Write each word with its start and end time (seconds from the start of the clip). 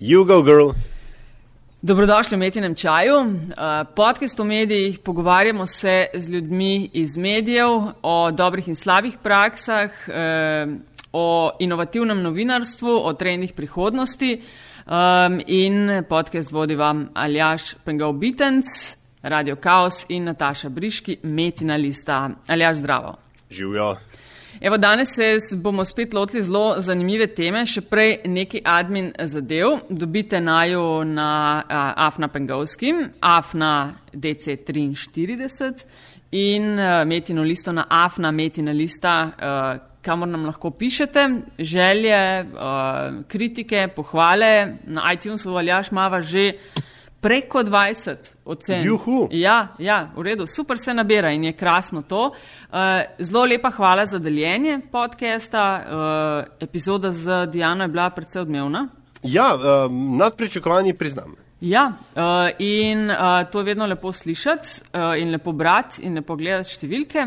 You 0.00 0.26
go, 0.26 0.42
girl. 0.42 0.70
Dobrodošli 1.82 2.36
v 2.36 2.38
Metinem 2.38 2.74
čaju. 2.74 3.16
Uh, 3.16 3.26
podcast 3.94 4.40
o 4.40 4.44
medijih, 4.44 4.98
pogovarjamo 4.98 5.66
se 5.66 6.06
z 6.14 6.28
ljudmi 6.28 6.90
iz 6.92 7.16
medijev 7.16 7.68
o 8.02 8.30
dobrih 8.30 8.68
in 8.68 8.76
slabih 8.76 9.16
praksah, 9.22 9.90
uh, 10.08 10.74
o 11.12 11.50
inovativnem 11.58 12.22
novinarstvu, 12.22 13.00
o 13.04 13.12
trendih 13.12 13.52
prihodnosti. 13.52 14.42
Um, 14.86 15.40
in 15.46 16.04
podcast 16.08 16.52
vodi 16.52 16.74
vam 16.74 17.08
Aljaš 17.14 17.74
Pengov 17.84 18.12
Bitenc, 18.12 18.64
Radio 19.22 19.56
Chaos 19.56 20.04
in 20.08 20.24
Nataša 20.24 20.68
Briški, 20.68 21.16
Metina 21.22 21.76
lista. 21.76 22.30
Aljaš, 22.48 22.76
zdravo. 22.76 23.16
Živijo. 23.50 23.96
Evo, 24.60 24.76
danes 24.76 25.14
se 25.14 25.56
bomo 25.56 25.84
spet 25.84 26.14
lotili 26.14 26.42
zelo 26.42 26.80
zanimive 26.80 27.26
teme, 27.26 27.66
še 27.68 27.82
prej 27.84 28.22
neki 28.24 28.62
admin 28.64 29.10
zadev. 29.28 29.82
Dobite 29.90 30.40
najo 30.40 31.04
na 31.04 31.28
uh, 31.60 31.74
Afna 32.06 32.28
Pengovskim, 32.32 33.02
Afna 33.20 33.98
DC43 34.14 35.84
in 36.32 36.72
uh, 36.78 37.02
Metino 37.04 37.44
listo 37.44 37.72
na 37.72 37.84
Afna 37.90 38.32
Metina 38.32 38.72
lista, 38.72 39.14
uh, 39.28 40.00
kamor 40.02 40.28
nam 40.28 40.48
lahko 40.48 40.70
pišete 40.70 41.28
želje, 41.58 42.20
uh, 42.56 43.22
kritike, 43.28 43.88
pohvale. 43.96 44.78
Na 44.86 45.12
iTunesu 45.12 45.52
valjaš 45.52 45.92
mava 45.92 46.22
že 46.22 46.52
preko 47.26 47.62
20 47.62 48.16
ocen. 48.44 48.84
Juhu. 48.86 49.28
Ja, 49.30 49.74
ja, 49.78 50.12
v 50.16 50.22
redu, 50.22 50.46
super 50.46 50.78
se 50.78 50.94
nabira 50.94 51.32
in 51.34 51.44
je 51.44 51.52
krasno 51.52 52.02
to. 52.02 52.30
Uh, 52.30 52.76
zelo 53.18 53.44
lepa 53.44 53.70
hvala 53.70 54.06
za 54.06 54.18
deljenje 54.18 54.80
podcasta. 54.92 55.64
Uh, 55.86 56.52
epizoda 56.60 57.12
z 57.12 57.46
Diano 57.46 57.84
je 57.84 57.88
bila 57.88 58.10
predvsej 58.10 58.42
odmevna. 58.42 58.88
Ja, 59.22 59.54
uh, 59.54 59.92
nad 60.18 60.36
pričakovanji 60.36 60.94
priznam. 60.94 61.34
Ja, 61.60 61.98
uh, 62.14 62.50
in 62.58 63.10
uh, 63.10 63.50
to 63.50 63.58
je 63.58 63.64
vedno 63.64 63.86
lepo 63.86 64.12
slišati 64.12 64.68
uh, 64.92 65.20
in 65.20 65.30
lepo 65.30 65.52
brati 65.52 66.02
in 66.02 66.14
lepo 66.14 66.36
gledati 66.36 66.74
številke. 66.76 67.24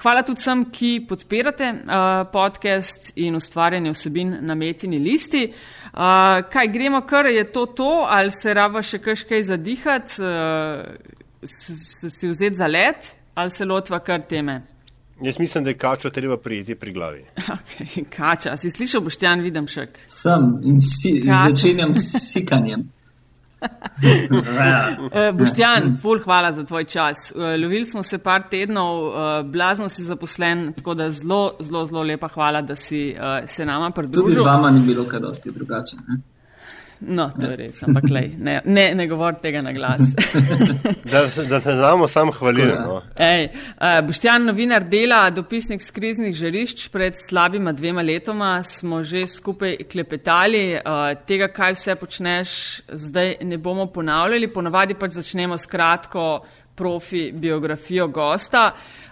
Hvala 0.00 0.22
tudi 0.24 0.40
vsem, 0.40 0.62
ki 0.72 0.92
podpirate 1.08 1.68
uh, 1.74 2.22
podcast 2.32 3.10
in 3.20 3.36
ustvarjanje 3.36 3.92
vsebin 3.92 4.38
na 4.48 4.56
metini 4.56 4.96
listi. 5.04 5.44
Uh, 5.92 6.40
kaj 6.48 6.72
gremo, 6.72 7.02
kar 7.04 7.28
je 7.28 7.44
to 7.52 7.66
to, 7.76 7.90
ali 8.08 8.32
se 8.32 8.56
rava 8.56 8.80
še 8.80 9.02
kaj 9.04 9.44
zadihati, 9.52 10.16
uh, 10.24 10.88
si 11.44 12.32
vzeti 12.32 12.56
za 12.56 12.72
let, 12.72 13.14
ali 13.36 13.52
se 13.52 13.68
lotva 13.68 14.00
kar 14.00 14.24
teme? 14.24 14.62
Jaz 15.20 15.36
mislim, 15.38 15.64
da 15.64 15.70
je 15.70 15.76
kačo 15.76 16.10
treba 16.10 16.38
prijeti 16.40 16.74
pri 16.74 16.92
glavi. 16.92 17.24
Okay, 17.58 18.04
kača, 18.08 18.56
si 18.56 18.70
slišal, 18.70 19.04
Boštjan, 19.04 19.42
vidim 19.44 19.66
še. 19.68 19.90
Sem 20.06 20.54
in 20.64 20.80
si, 20.80 21.18
začenjam 21.26 21.92
s 21.92 22.32
sikanjem. 22.32 22.88
uh, 23.62 25.34
Boštjan, 25.38 25.98
ful, 26.02 26.18
hvala 26.24 26.52
za 26.52 26.64
tvoj 26.64 26.84
čas. 26.84 27.32
Uh, 27.34 27.42
lovili 27.62 27.84
smo 27.84 28.02
se 28.02 28.18
par 28.18 28.42
tednov, 28.50 29.06
uh, 29.06 29.14
blazno 29.44 29.88
si 29.88 30.02
zaposlen, 30.02 30.72
tako 30.72 30.94
da 30.94 31.10
zelo, 31.10 31.52
zelo, 31.60 31.86
zelo 31.86 32.02
lepa 32.02 32.28
hvala, 32.28 32.62
da 32.62 32.76
si 32.76 33.16
se 33.46 33.66
nama 33.66 33.90
pridružil. 33.90 34.24
Tudi 34.24 34.34
z 34.34 34.40
vama 34.46 34.70
ni 34.70 34.86
bilo 34.86 35.04
kaj 35.08 35.20
dosti 35.20 35.52
drugače. 35.52 35.96
Ne? 36.08 36.20
No, 37.00 37.28
to 37.30 37.46
je 37.46 37.56
res, 37.56 37.78
ampak 37.86 38.08
lej, 38.10 38.32
ne, 38.42 38.56
ne, 38.66 38.88
ne 38.98 39.06
govor 39.06 39.36
tega 39.38 39.60
na 39.62 39.70
glas. 39.72 40.02
da, 41.12 41.22
da 41.46 41.60
te 41.62 41.74
znamo 41.76 42.08
sam 42.10 42.32
hvaliti. 42.34 42.74
No. 42.74 42.96
Uh, 43.14 44.00
Boštjan, 44.06 44.48
novinar 44.50 44.82
dela, 44.90 45.20
dopisnik 45.30 45.82
z 45.84 45.94
kriznih 45.94 46.34
žarišč, 46.34 46.88
pred 46.90 47.14
slabima 47.18 47.72
dvema 47.72 48.02
letoma 48.02 48.50
smo 48.66 49.04
že 49.06 49.26
skupaj 49.30 49.76
klepetali. 49.92 50.64
Uh, 50.74 51.14
tega, 51.26 51.52
kaj 51.54 51.78
vse 51.78 51.98
počneš, 52.00 52.50
zdaj 52.90 53.36
ne 53.46 53.58
bomo 53.62 53.86
ponavljali. 53.94 54.50
Ponavadi 54.52 54.98
pač 54.98 55.20
začnemo 55.20 55.58
s 55.58 55.70
kratko 55.70 56.28
profi 56.78 57.28
biografijo 57.32 58.08
gosta. 58.10 58.72
Uh, 58.74 59.07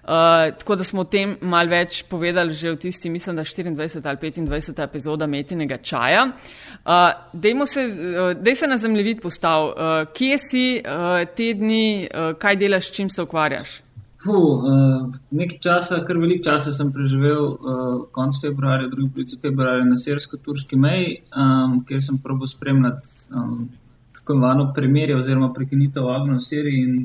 tako 0.59 0.77
da 0.77 0.85
smo 0.85 1.01
o 1.01 1.05
tem 1.05 1.37
mal 1.41 1.67
več 1.69 2.05
povedali 2.07 2.55
že 2.55 2.71
v 2.71 2.79
tisti, 2.79 3.11
mislim, 3.11 3.37
da 3.37 3.45
24 3.45 4.07
ali 4.07 4.19
25 4.47 4.83
epizoda 4.83 5.27
Metinega 5.27 5.77
čaja. 5.77 6.27
Uh, 6.27 6.93
dejmo 7.33 7.67
se, 7.67 7.87
uh, 7.87 8.43
dej 8.43 8.57
se 8.57 8.67
na 8.67 8.79
zemljevid 8.79 9.21
postav, 9.23 9.67
uh, 9.67 10.13
kje 10.15 10.39
si 10.39 10.67
uh, 10.79 11.25
te 11.37 11.53
dni, 11.55 12.07
uh, 12.07 12.39
kaj 12.39 12.57
delaš, 12.57 12.91
čim 12.93 13.11
se 13.11 13.23
ukvarjaš? 13.23 13.81
Puh, 14.27 14.63
uh, 14.63 15.11
nekaj 15.31 15.59
časa, 15.63 16.01
kar 16.07 16.19
velik 16.19 16.45
časa 16.45 16.73
sem 16.75 16.93
preživel 16.93 17.45
uh, 17.55 18.07
konc 18.15 18.39
februarja, 18.43 18.89
drugi 18.91 19.11
polovici 19.13 19.39
februarja 19.43 19.85
na 19.87 19.99
sirsko-turški 20.01 20.79
meji, 20.79 21.21
um, 21.35 21.81
kjer 21.87 22.03
sem 22.03 22.19
probo 22.23 22.47
spremljati 22.51 23.11
um, 23.35 23.69
tako 24.15 24.35
imenovano 24.35 24.73
premirje 24.75 25.17
oziroma 25.17 25.53
prekinitev 25.55 26.09
ognja 26.11 26.41
v 26.41 26.43
Siriji 26.43 26.83
in 26.83 26.97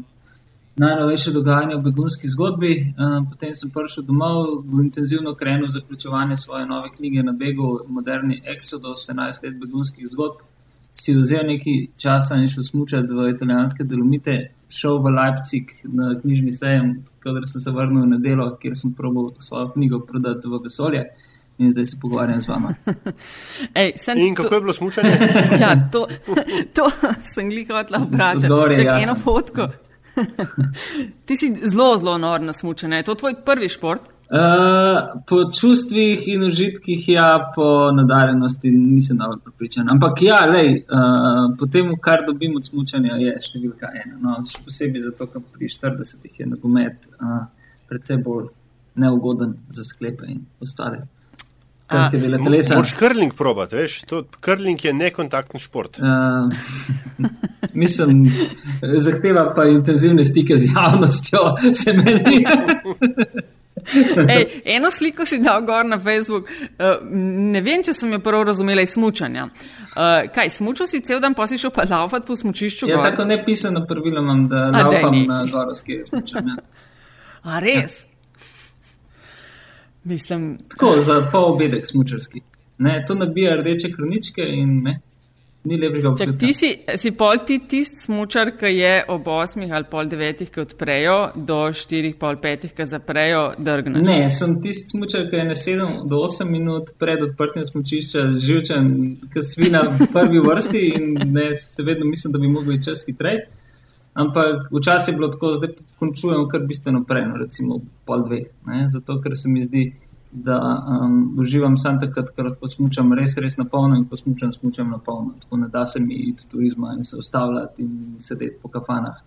najnovejše 0.76 1.32
dogajanje 1.32 1.76
v 1.76 1.82
begunski 1.82 2.28
zgodbi. 2.28 2.94
Um, 2.96 3.28
potem 3.30 3.56
sem 3.56 3.72
prišel 3.72 4.04
domov, 4.04 4.64
intenzivno 4.84 5.36
krenil 5.36 5.68
zaključovanje 5.68 6.38
svoje 6.38 6.66
nove 6.66 6.90
knjige 6.96 7.24
na 7.24 7.32
begu, 7.32 7.80
moderni 7.88 8.42
Exodus, 8.46 9.10
11 9.10 9.44
let 9.44 9.60
begunskih 9.60 10.08
zgodb. 10.08 10.42
Si 10.94 11.14
vzel 11.16 11.48
nekaj 11.48 11.88
časa 11.98 12.36
in 12.36 12.50
šel 12.52 12.64
smučati 12.64 13.14
v 13.14 13.30
italijanske 13.32 13.84
dolomite, 13.84 14.52
šel 14.70 15.00
v 15.00 15.14
Leipzig 15.16 15.72
na 15.84 16.16
knjižni 16.22 16.52
sejem, 16.52 17.04
kadar 17.20 17.48
sem 17.48 17.62
se 17.62 17.72
vrnil 17.72 18.10
na 18.10 18.18
delo, 18.18 18.50
kjer 18.60 18.76
sem 18.76 18.94
probil 18.94 19.32
svojo 19.40 19.70
knjigo 19.72 20.00
prodati 20.00 20.48
v 20.48 20.60
vesolje. 20.64 21.06
In 21.58 21.70
zdaj 21.70 21.86
se 21.86 21.98
pogovarjam 22.02 22.42
z 22.42 22.48
vama. 22.48 22.74
Ej, 23.80 23.94
in 24.16 24.36
kako 24.36 24.50
to... 24.50 24.56
je 24.56 24.62
bilo 24.62 24.74
smučanje? 24.74 25.10
ja, 25.62 25.90
to, 25.92 26.08
to 26.76 26.90
sem 27.34 27.50
glihotla 27.50 28.00
vprašati. 28.08 28.48
Čak 28.76 29.04
eno 29.04 29.16
fotko. 29.24 29.68
Ti 31.26 31.38
si 31.38 31.54
zelo, 31.56 31.98
zelo 31.98 32.18
nor 32.18 32.42
na 32.42 32.54
smutne. 32.54 33.02
Je 33.02 33.08
to 33.08 33.16
tvoj 33.16 33.36
prvi 33.46 33.70
šport? 33.70 34.02
Uh, 34.32 35.22
po 35.28 35.42
čustvih 35.52 36.24
in 36.32 36.44
užitkih, 36.48 37.10
ja, 37.10 37.52
po 37.56 37.92
nadarjenosti 37.92 38.72
nisem 38.72 39.18
dobro 39.18 39.40
pripričan. 39.44 39.90
Ampak 39.92 40.22
ja, 40.24 40.46
lej, 40.48 40.86
uh, 40.88 41.52
po 41.60 41.68
tem, 41.68 41.92
kar 42.00 42.24
dobim 42.28 42.56
od 42.56 42.64
smutnja, 42.64 43.18
je 43.20 43.34
številka 43.44 43.92
ena. 43.92 44.16
No, 44.24 44.38
še 44.48 44.64
posebej 44.64 45.04
zato, 45.10 45.28
ker 45.34 45.44
pri 45.52 45.68
40 45.68 46.40
je 46.40 46.48
nogomet 46.48 47.10
uh, 47.20 47.42
predvsej 47.92 48.22
bolj 48.24 48.48
neugoden 49.04 49.58
za 49.70 49.84
sklepe 49.84 50.32
in 50.32 50.46
ostale. 50.64 51.04
Moš 52.78 52.92
krling 52.98 53.34
probati, 53.34 53.76
veš, 53.76 54.02
to 54.08 54.24
krling 54.40 54.86
je 54.86 54.94
nekontaktni 54.94 55.60
šport. 55.60 56.00
Uh, 56.00 56.52
mislim, 57.84 58.26
zahteva 58.98 59.54
pa 59.56 59.66
intenzivne 59.66 60.26
stike 60.26 60.58
z 60.58 60.74
javnostjo, 60.76 61.40
se 61.74 61.94
mi 61.94 62.18
zdi. 62.18 62.46
Ej, 64.30 64.62
eno 64.66 64.92
sliko 64.92 65.26
si 65.26 65.40
dal 65.40 65.62
gor 65.66 65.86
na 65.86 66.00
Facebook. 66.00 66.44
Uh, 66.44 67.02
ne 67.54 67.62
vem, 67.62 67.84
če 67.84 67.94
sem 67.98 68.12
jo 68.14 68.20
prav 68.24 68.44
razumela 68.48 68.84
iz 68.86 68.94
smučanja. 68.94 69.48
Uh, 69.48 70.30
kaj, 70.34 70.52
smučal 70.60 70.88
si 70.88 71.02
cel 71.06 71.20
dan, 71.24 71.34
pa 71.34 71.48
si 71.48 71.58
šel 71.58 71.74
pa 71.74 71.88
laufati 71.90 72.28
po 72.28 72.38
smučišču? 72.38 72.90
Ja, 72.90 73.00
gor? 73.00 73.10
tako 73.10 73.26
nepisano 73.26 73.86
pravilo 73.88 74.22
imam, 74.22 74.48
da 74.52 74.70
laufam 74.76 75.24
na 75.28 75.44
gorovski 75.52 76.02
smučanje. 76.08 76.60
A 77.52 77.60
res? 77.60 78.04
Mislim, 80.04 80.58
Tako 80.70 80.96
za 81.00 81.28
pol 81.32 81.54
obedek 81.54 81.88
smočarski. 81.88 82.42
Ne, 82.78 83.04
to 83.08 83.16
nabija 83.16 83.56
rdeče 83.56 83.92
kroničke 83.92 84.42
in 84.42 84.82
ne, 84.84 85.00
ni 85.64 85.78
lepšega 85.78 86.10
občutka. 86.10 86.38
Ti 86.38 86.54
si, 86.54 86.70
si 86.98 87.12
pol 87.12 87.44
ti 87.46 87.60
tisti 87.70 88.00
smočar, 88.06 88.56
ki 88.58 88.72
je 88.74 88.94
ob 89.14 89.28
8 89.30 89.74
ali 89.74 89.86
pol 89.92 90.10
9, 90.10 90.50
ki 90.50 90.64
odprejo, 90.64 91.18
do 91.36 91.60
4, 91.70 92.14
pol 92.20 92.40
5, 92.42 92.72
ki 92.78 92.88
zaprejo, 92.90 93.44
drgne. 93.58 94.02
Ne, 94.02 94.18
sem 94.34 94.58
tisti 94.64 94.96
smočar, 94.96 95.28
ki 95.30 95.38
je 95.38 95.46
na 95.52 95.58
7 95.58 96.10
do 96.10 96.24
8 96.26 96.50
minut 96.50 96.94
pred 97.00 97.22
odprtjem 97.22 97.68
smočišča 97.70 98.28
živčen, 98.42 98.92
ki 99.34 99.46
svina 99.46 99.86
v 99.86 100.10
prvi 100.14 100.42
vrsti 100.48 100.86
in 100.98 101.14
ne, 101.30 101.52
se 101.54 101.86
vedno 101.86 102.10
mislim, 102.10 102.34
da 102.34 102.42
bi 102.42 102.50
mogli 102.50 102.82
čas 102.82 103.06
hitreje. 103.06 103.46
Ampak 104.14 104.68
včasih 104.72 105.14
je 105.14 105.18
bilo 105.18 105.30
tako, 105.32 105.54
zdaj 105.54 105.76
končujem 106.00 106.48
kar 106.52 106.66
bistveno 106.68 107.04
prej, 107.08 107.26
no, 107.30 107.38
recimo 107.40 107.80
pol 108.06 108.26
dveh. 108.28 108.48
Ne? 108.68 108.88
Zato, 108.92 109.22
ker 109.24 109.38
se 109.40 109.50
mi 109.50 109.64
zdi, 109.64 109.86
da 110.32 110.58
um, 111.04 111.36
uživam 111.40 111.78
sam 111.78 112.00
takrat, 112.00 112.30
ker 112.36 112.46
lahko 112.50 112.68
smučam 112.68 113.12
res, 113.16 113.38
res 113.38 113.58
na 113.60 113.66
polno 113.72 113.96
in 114.00 114.06
ko 114.08 114.20
smučam, 114.20 114.52
smučam 114.56 114.92
na 114.92 115.00
polno. 115.00 115.34
Tako 115.44 115.64
ne 115.64 115.68
da 115.72 115.86
se 115.86 116.00
mi 116.00 116.16
iti 116.30 116.48
turizma 116.52 116.94
in 116.98 117.04
se 117.04 117.18
ustavljati 117.20 117.84
in 117.84 118.16
sedeti 118.20 118.58
po 118.62 118.70
kafanah. 118.70 119.20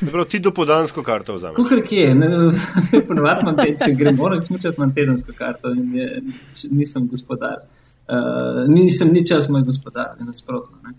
Dobro, 0.00 0.24
ti 0.24 0.38
do 0.38 0.50
podansko 0.50 1.02
karto 1.02 1.34
vzameš. 1.34 1.56
Kuhar 1.56 1.82
kje, 1.86 2.16
ponovadi 3.08 3.44
imam 3.44 3.56
te, 3.56 3.68
če 3.84 3.92
grem, 3.94 4.16
moram 4.18 4.40
smučati, 4.42 4.74
imam 4.78 4.94
tedensko 4.94 5.32
karto 5.38 5.70
in 5.70 5.94
je, 5.94 6.22
nisem 6.70 7.06
gospodar. 7.08 7.62
Uh, 8.10 8.64
nisem 8.68 9.12
ni 9.14 9.22
čas 9.26 9.48
moj 9.48 9.62
gospodar, 9.62 10.16
nasprotno. 10.26 10.94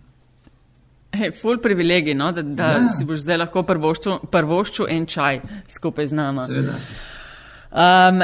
Hey, 1.11 1.31
ful 1.35 1.57
privilegij, 1.59 2.15
no? 2.15 2.31
da, 2.31 2.41
da 2.41 2.67
ja. 2.71 2.89
si 2.89 3.03
boš 3.05 3.25
zdaj 3.25 3.41
lahko 3.41 3.65
prvoščil 3.67 4.87
en 4.87 5.05
čaj 5.05 5.41
skupaj 5.67 6.07
z 6.07 6.15
nama. 6.15 6.45
Um, 6.47 8.21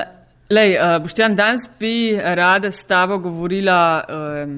lej, 0.47 0.77
uh, 0.79 0.95
Boštjan, 1.03 1.35
danes 1.35 1.67
bi 1.79 2.15
rada 2.15 2.71
s 2.71 2.87
tabo 2.87 3.17
govorila 3.19 3.79
um, 4.07 4.55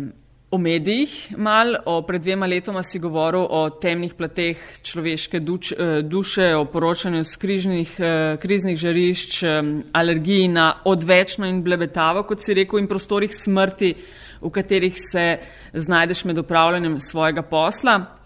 o 0.52 0.58
medijih, 0.58 1.14
mal, 1.38 1.76
o 1.86 2.02
pred 2.02 2.22
dvema 2.22 2.46
letoma 2.50 2.84
si 2.84 3.00
govoril 3.00 3.48
o 3.50 3.64
temnih 3.70 4.14
plateh 4.18 4.62
človeške 4.82 5.40
duč, 5.40 5.72
eh, 5.72 6.02
duše, 6.02 6.56
o 6.56 6.66
poročanju 6.66 7.24
z 7.24 7.36
križnih, 7.38 7.96
eh, 8.00 8.38
kriznih 8.42 8.78
žarišč, 8.78 9.44
eh, 9.44 9.62
alergiji 9.94 10.48
na 10.48 10.74
odvečno 10.86 11.46
in 11.46 11.64
blebetavo, 11.64 12.24
kot 12.24 12.42
si 12.42 12.54
rekel, 12.54 12.80
in 12.80 12.88
prostorih 12.88 13.34
smrti, 13.36 13.94
v 14.42 14.50
katerih 14.50 14.96
se 15.12 15.38
znajdeš 15.74 16.26
med 16.26 16.38
upravljanjem 16.38 17.00
svojega 17.00 17.42
posla. 17.42 18.19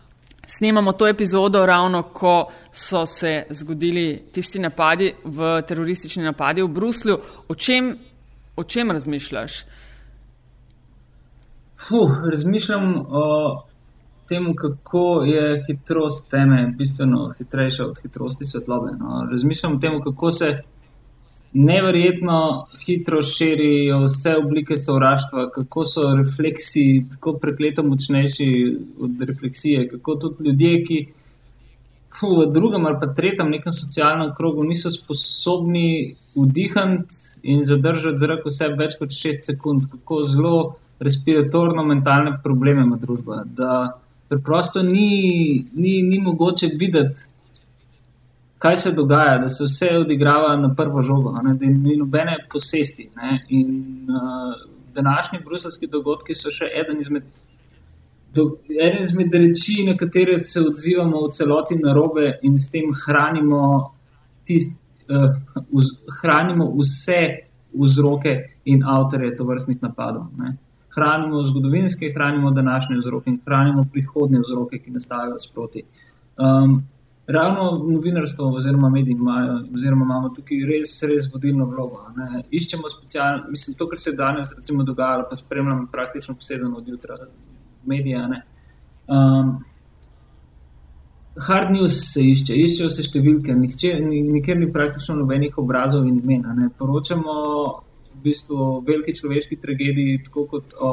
Snemamo 0.47 0.91
to 0.91 1.07
epizodo 1.07 1.65
ravno, 1.65 2.03
ko 2.03 2.51
so 2.71 3.05
se 3.05 3.43
zgodili 3.49 4.23
tisti 4.31 4.59
napadi, 4.59 5.13
v 5.23 5.61
teroristični 5.67 6.23
napadi 6.23 6.61
v 6.61 6.67
Bruslju. 6.67 7.17
O 7.47 7.55
čem, 7.55 7.95
o 8.55 8.63
čem 8.63 8.91
razmišljaš? 8.91 9.65
Fuh, 11.87 12.11
razmišljam 12.31 13.05
o 13.09 13.63
tem, 14.27 14.55
kako 14.55 15.23
je 15.23 15.63
hitrost 15.67 16.29
teme 16.31 16.73
bistveno 16.77 17.33
hitrejša 17.37 17.85
od 17.85 17.99
hitrosti 18.01 18.45
svetlobe. 18.45 18.91
No. 18.99 19.27
Razmišljam 19.31 19.75
o 19.75 19.79
tem, 19.79 20.01
kako 20.03 20.31
se 20.31 20.61
neverjetno 21.53 22.67
hitro 22.85 23.21
širijo 23.21 23.99
vse 24.03 24.35
oblike 24.35 24.77
sovraštva, 24.77 25.49
kako 25.49 25.85
so 25.85 26.13
refleksi 26.15 27.05
tako 27.11 27.33
prekleto 27.41 27.83
močnejši 27.83 28.77
od 28.99 29.21
refleksije, 29.21 29.87
kako 29.89 30.15
tudi 30.15 30.49
ljudje, 30.49 30.83
ki 30.85 30.99
fu, 32.19 32.29
v 32.41 32.47
drugem 32.53 32.85
ali 32.85 32.97
pa 33.01 33.13
tretjem 33.13 33.49
nekem 33.49 33.73
socialnem 33.73 34.33
krogu 34.37 34.63
niso 34.63 34.91
sposobni 34.91 36.15
vdihati 36.35 37.15
in 37.43 37.63
zadržati 37.65 38.17
zrak 38.17 38.45
vse 38.45 38.69
več 38.77 38.97
kot 38.99 39.13
6 39.13 39.51
sekund, 39.53 39.85
kako 39.91 40.23
zelo 40.29 40.55
respiratorno-mentalne 41.03 42.37
probleme 42.43 42.81
ima 42.81 42.97
družba. 42.97 43.43
Da 43.45 43.99
preprosto 44.29 44.81
ni, 44.83 45.65
ni, 45.73 46.01
ni 46.01 46.19
mogoče 46.19 46.71
videti, 46.79 47.27
kaj 48.63 48.75
se 48.79 48.91
dogaja, 48.95 49.37
da 49.41 49.49
se 49.49 49.65
vse 49.67 49.89
odigrava 49.99 50.55
na 50.57 50.69
prvo 50.75 51.01
žogo, 51.03 51.33
ne, 51.43 51.53
da 51.59 51.65
ni 51.65 51.97
nobene 51.99 52.37
posesti. 52.51 53.09
Ne, 53.15 53.41
in 53.49 53.73
uh, 54.07 54.53
današnji 54.95 55.39
bruselski 55.45 55.89
dogodki 55.91 56.35
so 56.35 56.51
še 56.51 56.69
eden 56.81 57.01
izmed. 57.03 57.27
Eden 58.33 59.01
izmed 59.03 59.35
reči, 59.35 59.83
na 59.85 59.97
katere 59.97 60.37
se 60.39 60.63
odzivamo 60.63 61.25
v 61.25 61.31
celoti 61.35 61.75
na 61.81 61.93
robe, 61.93 62.37
in 62.41 62.55
s 62.57 62.71
tem 62.71 62.87
hranimo, 63.05 63.61
tist, 64.47 64.79
uh, 65.11 65.35
uz, 65.69 65.91
hranimo 66.21 66.71
vse 66.79 67.21
vzroke 67.73 68.37
in 68.65 68.87
avtorje 68.95 69.35
tovrstnih 69.35 69.83
napadov. 69.83 70.31
Ne 70.39 70.55
hranimo 70.95 71.43
zgodovinske, 71.43 72.11
hranimo 72.15 72.51
današnje 72.51 72.97
vzroke 72.97 73.29
in 73.29 73.39
hranimo 73.45 73.85
prihodne 73.91 74.39
vzroke, 74.39 74.77
ki 74.79 74.91
nastajajo 74.91 75.39
sproti. 75.39 75.83
Um, 76.37 76.83
ravno 77.27 77.85
novinarstvo 77.87 78.47
oziroma 78.55 78.89
mediji 78.89 79.13
imajo, 79.13 79.59
oziroma 79.73 80.05
imamo 80.05 80.29
tukaj 80.29 80.65
res, 80.67 80.95
res 81.07 81.29
vodilno 81.33 81.65
vlogo. 81.65 82.01
Ne. 82.17 82.43
Iščemo 82.51 82.89
specialno, 82.89 83.49
mislim, 83.49 83.77
to, 83.79 83.87
kar 83.89 83.99
se 83.99 84.15
danes 84.17 84.55
recimo 84.57 84.83
dogajalo, 84.83 85.27
pa 85.29 85.35
spremljamo 85.35 85.87
praktično 85.91 86.35
posedeno 86.35 86.77
od 86.77 86.87
jutra 86.87 87.17
medija. 87.85 88.27
Um, 89.07 89.55
hard 91.47 91.71
news 91.71 91.95
se 92.13 92.25
išče, 92.27 92.57
iščejo 92.59 92.89
se 92.89 93.07
številke, 93.07 93.55
nikjer 93.55 94.03
ni, 94.59 94.71
praktično 94.73 95.15
nobenih 95.21 95.57
obrazov 95.57 96.07
in 96.07 96.19
imen. 96.19 96.69
Poročamo 96.77 97.33
bistvu 98.23 98.83
veliki 98.87 99.15
človeški 99.15 99.59
tragediji, 99.61 100.21
tako 100.27 100.45
kot 100.51 100.75
o 100.79 100.91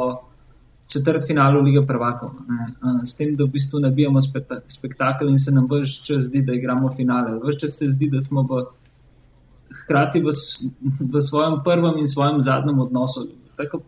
četrt 0.93 1.27
finalu 1.27 1.63
Lige 1.63 1.87
prvakov. 1.87 2.31
Ne. 2.49 2.67
S 3.07 3.15
tem, 3.17 3.37
da 3.37 3.45
v 3.45 3.55
bistvu 3.55 3.81
nabijamo 3.81 4.21
spektakel 4.69 5.29
in 5.31 5.39
se 5.39 5.53
nam 5.53 5.69
vse 5.71 6.03
čas 6.07 6.27
zdi, 6.29 6.43
da 6.43 6.55
igramo 6.55 6.91
finale. 6.97 7.39
Vse 7.39 7.59
čas 7.65 7.79
se 7.79 7.91
zdi, 7.91 8.11
da 8.11 8.21
smo 8.21 8.43
v, 8.43 8.65
hkrati 9.83 10.21
v, 10.21 10.35
v 11.13 11.23
svojem 11.23 11.61
prvem 11.65 12.03
in 12.03 12.09
svojem 12.09 12.43
zadnjem 12.43 12.79
odnosu. 12.79 13.29
Tako 13.57 13.83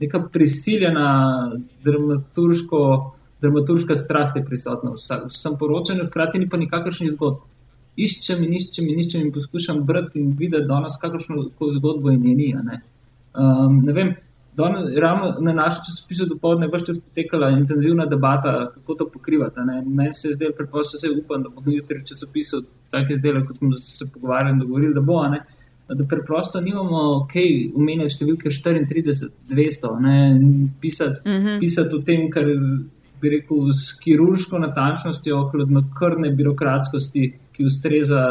neka 0.00 0.24
prisiljena 0.32 1.52
dramaturško. 1.84 2.80
Dramaturška 3.40 3.94
strast 3.96 4.36
je 4.36 4.42
prisotna 4.44 4.90
v 4.90 4.98
vsem 5.30 5.54
poročanju, 5.58 6.08
hkrati 6.08 6.40
ni 6.42 6.48
pa 6.50 6.58
nikakršni 6.58 7.12
zgodb 7.14 7.44
iščem 7.98 8.44
in 8.46 8.54
iščem 8.58 8.88
in 8.88 9.00
iščem 9.02 9.26
in 9.26 9.34
poskušam 9.34 9.82
brati 9.86 10.20
in 10.22 10.32
videti 10.38 10.68
danes 10.70 10.98
kakršno 11.02 11.48
zgodbo 11.76 12.12
in 12.14 12.22
njeni. 12.22 12.52
Ne. 12.64 12.80
Um, 13.34 13.82
ne 13.84 13.94
vem, 13.94 14.14
danes, 14.58 14.96
ravno 14.96 15.36
na 15.40 15.52
našem 15.52 15.84
časopisu 15.86 16.26
dopoledne 16.26 16.66
je 16.66 16.70
vse 16.74 16.86
čas 16.86 16.98
potekala 17.00 17.50
intenzivna 17.50 18.06
debata, 18.06 18.70
kako 18.74 18.94
to 18.94 19.08
pokrivati. 19.12 19.60
Meni 19.86 20.12
se 20.12 20.28
je 20.28 20.34
zdelo 20.34 20.52
preprosto, 20.56 20.96
vse 20.96 21.10
upam, 21.20 21.42
da 21.42 21.48
bomo 21.48 21.72
jutri 21.72 22.06
časopisal 22.06 22.60
tako 22.90 23.12
izdelek, 23.12 23.46
kot 23.46 23.56
smo 23.56 23.78
se 23.78 24.10
pogovarjali 24.14 24.52
in 24.52 24.60
dogovorili, 24.60 24.94
da 24.94 25.00
bo. 25.00 25.22
Ne. 25.28 25.42
Da 25.88 26.04
preprosto 26.04 26.60
nimamo, 26.60 27.26
kaj 27.32 27.42
okay, 27.42 27.70
umenjati 27.74 28.14
številke 28.18 28.50
34, 28.52 29.30
200, 29.48 29.92
ne, 30.04 30.16
pisati, 30.80 31.20
uh 31.24 31.32
mhm. 31.32 31.46
-huh. 31.46 31.60
pisati 31.60 31.96
o 31.96 32.02
tem, 32.04 32.30
kar 32.30 32.44
bi 33.20 33.30
rekel, 33.30 33.70
s 33.72 33.96
kirurško 34.02 34.58
natančnostjo, 34.58 35.42
hladnokrvne 35.52 36.30
birokratskosti, 36.30 37.32
ki 37.52 37.64
ustreza, 37.64 38.22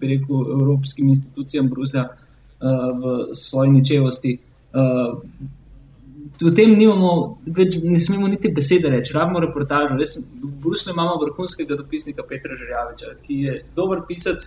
bi 0.00 0.14
rekel, 0.14 0.52
evropskim 0.60 1.08
institucijam 1.08 1.68
Bruslja 1.68 2.04
uh, 2.08 2.14
v 3.00 3.34
svoji 3.34 3.70
ničevosti. 3.70 4.38
Uh, 4.72 5.22
v 6.38 6.52
tem 6.54 6.74
nimamo, 6.76 7.40
več, 7.56 7.78
ne 7.82 7.98
smemo 7.98 8.28
niti 8.30 8.50
besede 8.54 8.90
reči, 8.92 9.14
rabimo 9.16 9.40
reportažo. 9.42 9.96
Res, 9.98 10.16
v 10.18 10.52
Bruslju 10.62 10.92
imamo 10.94 11.16
vrhunskega 11.24 11.78
dopisnika 11.78 12.22
Petra 12.28 12.56
Žrjaviča, 12.58 13.16
ki 13.24 13.40
je 13.46 13.56
dober 13.76 14.04
pisac, 14.08 14.44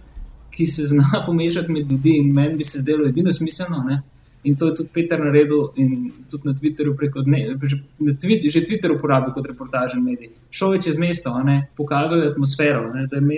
ki 0.51 0.65
se 0.67 0.87
zna 0.91 1.21
pomešati 1.27 1.71
med 1.71 1.91
ljudi 1.91 2.17
in 2.21 2.33
meni 2.35 2.61
bi 2.61 2.67
se 2.67 2.83
zdelo 2.83 3.07
edino 3.09 3.31
smiselno. 3.31 3.83
Ne? 3.87 4.01
In 4.43 4.55
to 4.57 4.71
je 4.71 4.75
tudi 4.79 4.89
Peter 4.93 5.19
naredil 5.21 5.67
in 5.77 6.11
tudi 6.31 6.47
na 6.49 6.53
Twitterju 6.57 6.95
preko 6.97 7.21
dne, 7.21 7.43
že, 7.61 7.77
tvit, 8.17 8.47
že 8.49 8.63
Twitter 8.65 8.95
uporabil 8.95 9.35
kot 9.35 9.45
reportažen 9.45 10.01
medij. 10.01 10.31
Šel 10.49 10.73
je 10.75 10.87
čez 10.87 10.97
mesto, 10.97 11.33
pokazal 11.77 12.23
je 12.23 12.31
atmosfero, 12.31 12.87
ne, 12.93 13.05
me, 13.21 13.37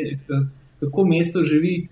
kako 0.80 1.06
mesto 1.10 1.44
živi 1.44 1.90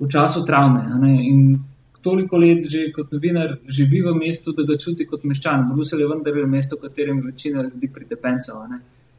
v 0.00 0.08
času 0.10 0.44
travme. 0.44 0.84
In 1.24 1.56
toliko 2.04 2.36
let 2.36 2.66
že 2.70 2.90
kot 2.92 3.12
novinar 3.12 3.56
živi 3.68 4.02
v 4.02 4.14
mestu, 4.18 4.52
da 4.52 4.66
ga 4.68 4.76
čuti 4.78 5.06
kot 5.06 5.24
meščan. 5.24 5.68
Bruselj 5.72 6.04
je 6.04 6.08
vendar 6.08 6.42
mesto, 6.46 6.76
v 6.76 6.88
katerem 6.88 7.22
večina 7.26 7.62
ljudi 7.62 7.90
pride 7.94 8.16
pensijo. 8.16 8.66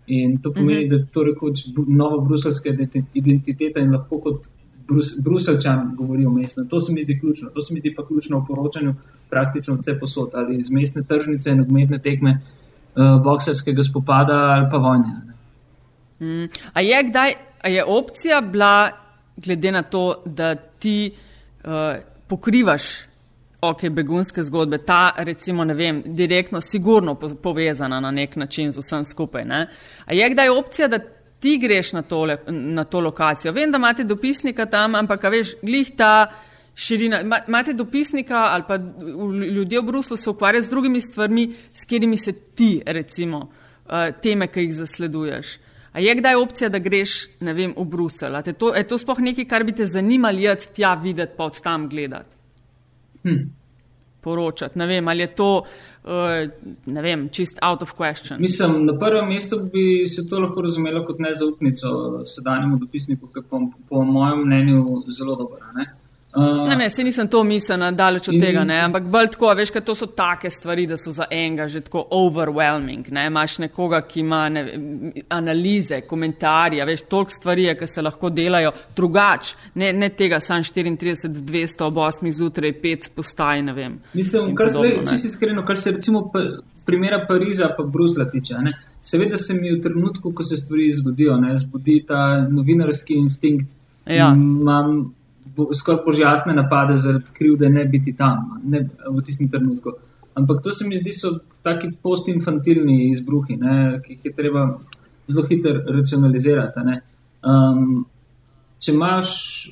In 0.08 0.38
to 0.42 0.54
pomeni, 0.54 0.86
uh 0.86 0.92
mhm. 0.92 0.96
-huh. 0.96 1.06
da 1.06 1.12
to 1.14 1.22
je 1.22 1.32
rekoč 1.32 1.66
nova 1.88 2.22
bruselska 2.26 2.70
identiteta 3.14 3.80
in 3.80 3.92
lahko 3.92 4.20
kot 4.20 4.48
Brus, 4.88 5.16
Bruselčan 5.24 5.96
govori 5.98 6.26
o 6.26 6.30
mestu. 6.30 6.66
To 6.70 6.80
se 6.80 6.94
mi 6.94 7.02
zdi 7.02 7.20
ključno. 7.20 7.50
To 7.50 7.62
se 7.62 7.74
mi 7.74 7.80
zdi 7.80 7.96
pa 7.96 8.08
ključno 8.08 8.40
v 8.40 8.46
poročanju 8.48 8.96
praktično 9.30 9.76
vse 9.76 10.00
posod, 10.00 10.30
ali 10.34 10.60
iz 10.60 10.70
mestne 10.70 11.04
tržnice, 11.04 11.56
nogometne 11.56 12.00
tekme, 12.00 12.42
uh, 12.96 13.24
bokserskega 13.24 13.84
spopada 13.84 14.34
ali 14.34 14.68
pa 14.72 14.78
vojne. 14.78 15.22
Mm. 16.20 16.50
A, 16.74 16.82
je 16.82 17.04
kdaj, 17.04 17.34
a 17.62 17.68
je 17.68 17.84
opcija 17.84 18.42
bila, 18.42 18.90
glede 19.38 19.72
na 19.72 19.82
to, 19.82 20.22
da 20.26 20.56
ti 20.56 21.12
uh, 21.64 21.72
pokrivaš 22.28 22.84
ok, 23.70 23.90
begunske 23.90 24.44
zgodbe, 24.44 24.78
ta 24.78 25.14
recimo, 25.18 25.64
ne 25.66 25.74
vem, 25.74 26.02
direktno, 26.06 26.62
sigurno 26.62 27.16
povezana 27.16 28.00
na 28.00 28.12
nek 28.12 28.36
način 28.36 28.72
z 28.72 28.80
vsem 28.80 29.06
skupaj. 29.06 29.46
Ne? 29.46 29.68
A 30.06 30.14
je 30.14 30.30
kdaj 30.30 30.50
opcija, 30.50 30.88
da 30.88 31.00
ti 31.40 31.58
greš 31.62 31.94
na, 31.94 32.02
tole, 32.02 32.38
na 32.48 32.84
to 32.84 33.00
lokacijo. 33.00 33.54
Vem, 33.54 33.72
da 33.72 33.78
imate 33.78 34.04
dopisnika 34.04 34.66
tam, 34.66 34.96
ampak 34.96 35.24
veš, 35.24 35.56
glih 35.62 35.92
ta 35.98 36.32
širina. 36.76 37.22
Imate 37.48 37.74
dopisnika 37.74 38.48
ali 38.52 38.64
pa 38.68 38.76
ljudje 39.52 39.82
v 39.82 39.84
Bruslu 39.84 40.18
se 40.18 40.30
ukvarjajo 40.30 40.64
z 40.64 40.70
drugimi 40.70 41.02
stvarmi, 41.02 41.54
s 41.74 41.86
katerimi 41.86 42.18
se 42.18 42.34
ti, 42.34 42.82
recimo, 42.86 43.52
eh, 43.90 44.12
teme, 44.22 44.48
ki 44.48 44.60
jih 44.60 44.74
zasleduješ. 44.76 45.58
A 45.96 46.02
je 46.04 46.16
kdaj 46.20 46.36
opcija, 46.36 46.70
da 46.70 46.80
greš, 46.84 47.12
ne 47.40 47.54
vem, 47.56 47.72
v 47.78 47.86
Bruselj? 47.88 48.36
Je 48.46 48.54
to, 48.54 48.74
to 48.90 48.98
sploh 49.00 49.22
nekaj, 49.24 49.46
kar 49.48 49.64
bi 49.64 49.72
te 49.76 49.88
zanimalo, 49.88 50.44
jeti 50.44 50.74
tja 50.76 50.92
videti, 51.00 51.38
pa 51.38 51.48
od 51.48 51.62
tam 51.64 51.88
gledati? 51.90 52.36
Hm 53.24 53.46
poročati. 54.26 54.80
Ne 54.80 54.88
vem, 54.90 55.08
ali 55.08 55.22
je 55.22 55.28
to 55.38 55.50
uh, 55.62 57.02
vem, 57.08 57.28
čist 57.30 57.62
out 57.62 57.84
of 57.86 57.94
question. 57.98 58.42
Mislim, 58.42 58.80
na 58.86 58.98
prvem 59.00 59.30
mestu 59.30 59.60
bi 59.74 60.06
se 60.10 60.26
to 60.30 60.40
lahko 60.42 60.66
razumelo 60.66 61.04
kot 61.06 61.22
nezaupnico 61.22 61.92
sedanjemu 62.34 62.80
dopisniku, 62.82 63.30
ki 63.34 63.44
je 63.44 63.50
po, 63.50 63.62
po 63.90 64.04
mojem 64.04 64.42
mnenju 64.48 64.82
zelo 65.20 65.38
dober. 65.42 65.62
Uh, 66.36 66.68
ne, 66.68 66.76
ne, 66.76 66.90
se 66.90 67.04
nisem 67.04 67.28
to 67.28 67.44
mislil, 67.44 67.80
daleč 67.96 68.28
od 68.28 68.36
in, 68.36 68.42
tega, 68.44 68.64
ne, 68.68 68.82
ampak 68.84 69.06
bolj 69.12 69.30
tako, 69.32 69.54
veš, 69.56 69.72
da 69.78 69.82
to 69.88 69.96
so 69.96 70.08
take 70.12 70.50
stvari, 70.52 70.84
da 70.88 70.98
so 71.00 71.14
za 71.16 71.30
enega 71.32 71.68
že 71.72 71.82
tako 71.86 72.04
overwhelming. 72.12 73.08
Ne, 73.16 73.28
imaš 73.32 73.58
nekoga, 73.64 74.02
ki 74.04 74.20
ima 74.20 74.42
ne, 74.50 74.66
analize, 75.32 76.02
komentarje, 76.10 76.84
veš, 76.86 77.06
toliko 77.12 77.38
stvari, 77.38 77.70
ki 77.80 77.88
se 77.88 78.04
lahko 78.04 78.30
delajo 78.36 78.74
drugač, 78.98 79.54
ne, 79.80 79.94
ne 79.94 80.12
tega, 80.12 80.42
sam 80.44 80.64
34, 80.64 81.32
200 81.40 81.88
ob 81.88 82.04
8 82.04 82.32
zjutraj, 82.42 82.76
5 82.84 83.10
postaj, 83.16 83.64
ne 83.70 83.80
vem. 83.80 83.98
Mislim, 84.14 84.52
kar 84.60 84.74
se, 84.76 84.96
če 85.08 85.16
si 85.16 85.32
iskreno, 85.32 85.64
kar 85.64 85.80
se 85.80 85.96
recimo 85.96 86.28
pa, 86.34 86.44
primera 86.86 87.24
Pariza 87.28 87.72
pa 87.78 87.88
Brusla 87.88 88.28
tiče, 88.30 88.60
ne, 88.60 88.76
seveda 89.02 89.40
se 89.40 89.56
mi 89.56 89.72
v 89.72 89.80
trenutku, 89.82 90.36
ko 90.36 90.44
se 90.44 90.60
stvari 90.60 90.92
zgodijo, 91.00 91.40
ne, 91.40 91.56
zbudi 91.64 92.02
ta 92.08 92.42
novinarski 92.50 93.16
instinkt. 93.24 93.72
Ja. 94.06 94.34
Imam 94.36 95.14
skoraj 95.74 96.04
požasne 96.06 96.54
napade 96.54 96.98
zaradi 96.98 97.32
krivde 97.34 97.70
ne 97.70 97.86
biti 97.86 98.16
tam 98.16 98.62
ne, 98.64 98.90
v 99.10 99.24
tistem 99.24 99.50
trenutku. 99.50 99.92
Ampak 100.36 100.62
to 100.64 100.74
se 100.74 100.88
mi 100.88 100.98
zdi, 100.98 101.14
so 101.14 101.38
taki 101.64 101.92
postinfantilni 102.04 103.12
izbruhi, 103.12 103.56
ne, 103.58 104.02
ki 104.04 104.18
jih 104.18 104.26
je 104.26 104.34
treba 104.36 104.66
zelo 105.28 105.46
hitro 105.48 105.80
racionalizirati. 105.96 106.84
Um, 107.46 108.04
če 108.84 108.92
imaš 108.94 109.30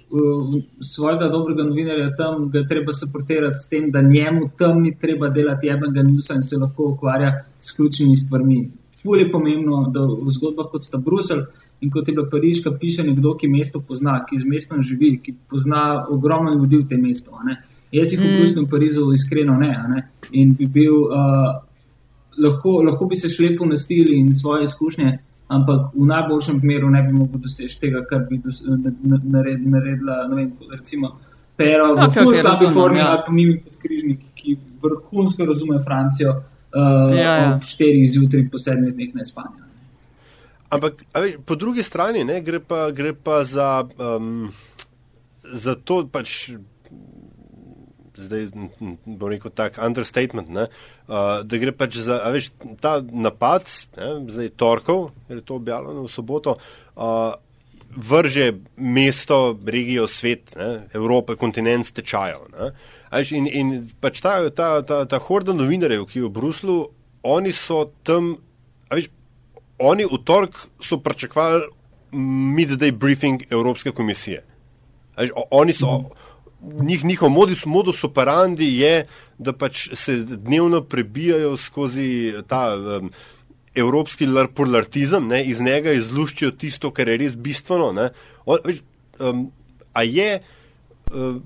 uh, 0.07 0.53
svojega 0.79 1.27
dobrega 1.33 1.65
novinarja 1.67 2.13
tam, 2.17 2.47
ga 2.53 2.61
je 2.61 2.69
treba 2.69 2.95
suportirati 2.95 3.59
s 3.59 3.67
tem, 3.69 3.89
da 3.91 4.01
njemu 4.01 4.53
tam 4.57 4.81
ni 4.85 4.95
treba 4.99 5.29
delati 5.29 5.67
jebenega 5.67 6.07
newsa 6.07 6.39
in 6.39 6.47
se 6.47 6.57
lahko 6.57 6.93
ukvarja 6.93 7.33
s 7.59 7.75
ključnimi 7.75 8.17
stvarmi. 8.17 8.61
Ful 9.03 9.19
je 9.19 9.27
pomembno, 9.31 9.89
da 9.91 10.05
v 10.07 10.31
zgodbah 10.31 10.71
kot 10.71 10.87
sta 10.87 10.97
Bruselj, 10.97 11.43
In 11.83 11.91
kot 11.91 12.07
je 12.07 12.15
bila 12.15 12.29
Pariška, 12.31 12.71
piše 12.79 13.03
nekdo, 13.03 13.35
ki 13.39 13.49
mesto 13.51 13.81
pozna, 13.87 14.21
ki 14.29 14.39
z 14.39 14.47
mestom 14.47 14.81
živi, 14.83 15.17
ki 15.23 15.35
pozna 15.51 16.05
ogromno 16.09 16.53
ljudi 16.55 16.79
v 16.83 16.87
tem 16.87 17.01
mestu. 17.03 17.35
Jaz 17.91 18.13
jih 18.13 18.23
mm. 18.23 18.63
v 18.63 18.69
Parizu, 18.71 19.09
iskreno 19.13 19.57
ne. 19.59 19.73
ne? 19.89 20.07
In 20.31 20.55
bi 20.57 20.65
bil, 20.65 20.95
uh, 21.11 21.51
lahko, 22.39 22.79
lahko 22.87 23.05
bi 23.11 23.19
se 23.19 23.29
šlepo 23.29 23.67
nastili 23.67 24.17
in 24.19 24.31
svoje 24.33 24.63
izkušnje, 24.63 25.11
ampak 25.53 25.91
v 25.93 26.07
najboljšem 26.09 26.63
primeru 26.63 26.89
ne 26.89 27.03
bi 27.03 27.13
mogel 27.13 27.43
doseči 27.43 27.79
tega, 27.81 28.01
kar 28.09 28.25
bi 28.29 28.39
dos, 28.41 28.63
nared, 28.63 29.67
naredila, 29.67 30.23
ne 30.31 30.39
vem, 30.39 30.49
recimo, 30.71 31.13
Pero, 31.55 31.93
v 31.93 32.09
Fulj 32.09 32.39
slabi 32.41 32.67
formi 32.73 32.99
ja. 32.99 33.11
ali 33.11 33.21
pa 33.25 33.31
mimi 33.31 33.59
podkrižniki, 33.61 34.25
ki 34.35 34.55
vrhunsko 34.81 35.45
razume 35.45 35.77
Francijo 35.85 36.31
uh, 36.33 37.13
ja, 37.13 37.35
ja. 37.37 37.51
ob 37.55 37.67
štirih 37.67 38.07
zjutraj 38.09 38.47
po 38.49 38.57
sedmih 38.57 38.95
dneh 38.95 39.13
na 39.13 39.25
Španijo. 39.27 39.62
Ampak 40.73 41.03
veš, 41.13 41.37
po 41.45 41.55
drugi 41.59 41.83
strani 41.85 42.23
ne, 42.25 42.39
gre, 42.41 42.59
pa, 42.59 42.87
gre 42.95 43.13
pa 43.13 43.43
za, 43.45 43.85
um, 44.01 44.49
za 45.43 45.75
to, 45.75 46.01
pač, 46.09 46.53
zdaj 48.17 48.49
bom 49.05 49.29
rekel 49.29 49.53
tak 49.53 49.77
understatement, 49.77 50.49
ne, 50.49 50.67
uh, 51.07 51.41
da 51.45 51.61
gre 51.61 51.75
pač 51.77 52.01
za 52.05 52.19
veš, 52.33 52.51
ta 52.81 52.97
napad, 53.01 53.69
ne, 53.99 54.11
zdaj 54.33 54.53
torkov, 54.57 55.09
ker 55.27 55.41
je 55.41 55.45
to 55.45 55.61
objavljeno 55.61 56.05
v 56.07 56.13
soboto. 56.13 56.59
Uh, 56.95 57.33
Vrže 57.93 58.47
mesto, 58.81 59.53
regijo, 59.69 60.07
svet, 60.09 60.55
ne, 60.57 60.87
Evrope, 60.97 61.35
kontinent 61.37 61.91
tečajo. 61.93 62.47
In, 63.37 63.45
in 63.45 63.67
pač 64.01 64.17
ta, 64.25 64.39
ta, 64.49 64.69
ta, 64.81 65.03
ta 65.05 65.19
horda 65.21 65.53
novinarjev, 65.53 66.07
ki 66.09 66.23
je 66.23 66.25
v 66.25 66.31
Bruslu, 66.33 66.77
oni 67.21 67.53
so 67.53 67.83
tam, 68.01 68.31
veš, 68.89 69.11
oni 69.83 70.05
v 70.05 70.19
torek 70.23 70.57
so 70.81 70.97
pričakovali 70.97 71.67
midday 72.55 72.91
briefing 72.91 73.43
Evropske 73.49 73.91
komisije. 73.91 74.43
Až, 75.15 75.29
oni 75.51 75.73
so, 75.73 76.09
njih, 76.61 77.05
njihov 77.05 77.29
modus, 77.29 77.65
modus 77.65 78.03
operandi 78.03 78.67
je, 78.79 79.05
da 79.37 79.53
pač 79.53 79.89
se 79.93 80.15
dnevno 80.17 80.81
prebijajo 80.81 81.57
skozi 81.57 82.33
ta 82.47 82.75
um, 82.75 83.11
evropski 83.75 84.25
larpurlartizem, 84.25 85.27
ne, 85.27 85.43
iz 85.45 85.61
njega 85.61 85.91
izluščijo 85.91 86.51
tisto, 86.51 86.91
kar 86.91 87.09
je 87.09 87.17
res 87.17 87.37
bistveno. 87.37 88.09
On, 88.45 88.57
až, 88.65 88.83
um, 89.19 89.47
a 89.93 90.03
je. 90.03 90.41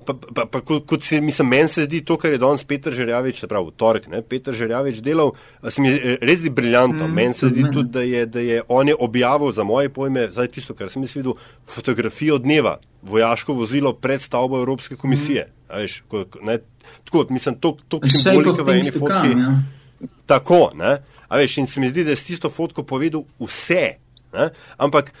Pa, 0.06 0.14
pa, 0.34 0.46
pa, 0.48 0.60
kot 0.64 1.02
se 1.04 1.20
mi 1.20 1.32
meni 1.44 1.68
se 1.68 1.84
zdi 1.84 2.00
to, 2.04 2.16
kar 2.16 2.32
je 2.32 2.38
danes 2.40 2.62
Petr 2.64 2.94
Žerjavič, 2.94 3.40
se 3.42 3.48
pravi, 3.48 3.74
torek, 3.76 4.06
ne, 4.08 4.22
Petr 4.24 4.54
Žerjavič 4.56 5.02
delal, 5.04 5.34
se 5.68 5.82
mi 5.84 5.92
res 6.24 6.40
zdi 6.40 6.50
briljantno. 6.50 7.04
Mm, 7.04 7.14
meni 7.14 7.36
se 7.36 7.50
zdi 7.52 7.66
tudi, 7.72 7.90
da 7.92 8.04
je, 8.06 8.22
da 8.26 8.40
je 8.40 8.62
on 8.72 8.88
je 8.88 8.96
objavil 8.98 9.52
za 9.52 9.66
moje 9.68 9.92
pojme, 9.92 10.30
zdaj 10.32 10.48
tisto, 10.56 10.76
kar 10.78 10.88
sem 10.88 11.04
jaz 11.04 11.12
videl, 11.18 11.36
fotografijo 11.68 12.38
dneva, 12.40 12.78
vojaško 13.02 13.58
vozilo 13.58 13.92
pred 13.92 14.24
stavbo 14.24 14.62
Evropske 14.62 14.96
komisije. 14.96 15.50
Mm. 15.50 15.82
Veš, 15.82 15.98
ko, 16.08 16.24
ne, 16.48 16.58
tako, 17.04 17.26
mislim, 17.30 17.60
to, 17.60 17.76
to 17.88 18.00
simbolika 18.08 18.64
v 18.64 18.78
eni 18.78 18.94
fotki. 18.94 19.34
Kam, 19.34 19.44
ja. 19.44 20.08
Tako, 20.32 20.62
ne, 20.80 20.96
a 21.28 21.42
veš, 21.42 21.58
in 21.60 21.68
se 21.68 21.84
mi 21.84 21.92
zdi, 21.92 22.06
da 22.08 22.16
je 22.16 22.22
s 22.22 22.24
tisto 22.30 22.48
fotko 22.48 22.86
povedal 22.88 23.26
vse, 23.36 23.84
ne, 24.32 24.48
ampak 24.80 25.12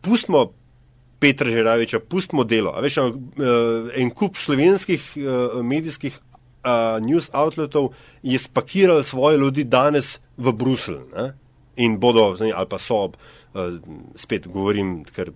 pustimo 0.00 0.48
Petra 1.22 1.50
Žeraviča, 1.50 2.00
pustimo 2.02 2.42
delo. 2.44 2.74
Veš, 2.82 2.98
uh, 2.98 3.12
en 3.94 4.10
kup 4.10 4.36
slovenskih 4.42 5.04
uh, 5.16 5.60
medijskih 5.62 6.18
uh, 6.18 6.98
news 7.04 7.30
outletov 7.32 7.92
je 8.22 8.38
spakiral 8.38 9.02
svoje 9.06 9.38
ljudi 9.38 9.64
danes 9.64 10.18
v 10.36 10.52
Bruselj 10.52 11.30
in 11.76 11.96
bodo, 12.00 12.36
ali 12.40 12.66
pa 12.68 12.78
so, 12.78 13.04
uh, 13.06 13.78
spet 14.16 14.48
govorim, 14.48 15.04
ker 15.04 15.30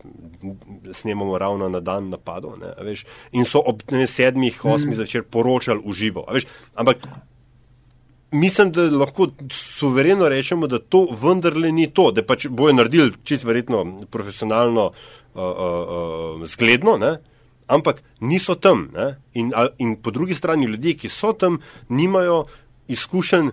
snemamo 0.93 1.39
ravno 1.39 1.69
na 1.69 1.81
dan 1.81 2.11
napadov, 2.11 2.59
ne, 2.61 2.75
veš, 2.85 3.07
in 3.33 3.47
so 3.49 3.63
ob 3.65 3.87
ne, 3.91 4.07
sedmih, 4.07 4.59
osmih 4.65 4.93
mm. 4.93 4.99
zvečer 5.01 5.25
poročali 5.31 5.81
v 5.87 5.97
živo. 5.97 6.27
Veš, 6.33 6.45
ampak 6.75 7.07
mislim, 8.37 8.73
da 8.73 8.83
lahko 8.91 9.31
suvereno 9.51 10.29
rečemo, 10.29 10.67
da 10.67 10.79
to 10.79 11.07
vendarle 11.23 11.73
ni 11.73 11.89
to, 11.91 12.11
da 12.13 12.25
pač 12.27 12.49
bojo 12.51 12.75
naredili 12.77 13.13
čisto 13.25 13.49
verjetno 13.49 13.85
profesionalno 14.11 14.91
uh, 15.37 16.41
uh, 16.41 16.47
zgledno, 16.49 16.97
ne? 16.99 17.17
ampak 17.67 18.03
niso 18.21 18.55
tam. 18.55 18.89
In, 19.35 19.53
in 19.79 19.97
po 20.03 20.11
drugi 20.11 20.35
strani 20.35 20.67
ljudje, 20.67 20.95
ki 20.95 21.09
so 21.11 21.33
tam, 21.33 21.59
nimajo 21.89 22.45
izkušenj 22.89 23.51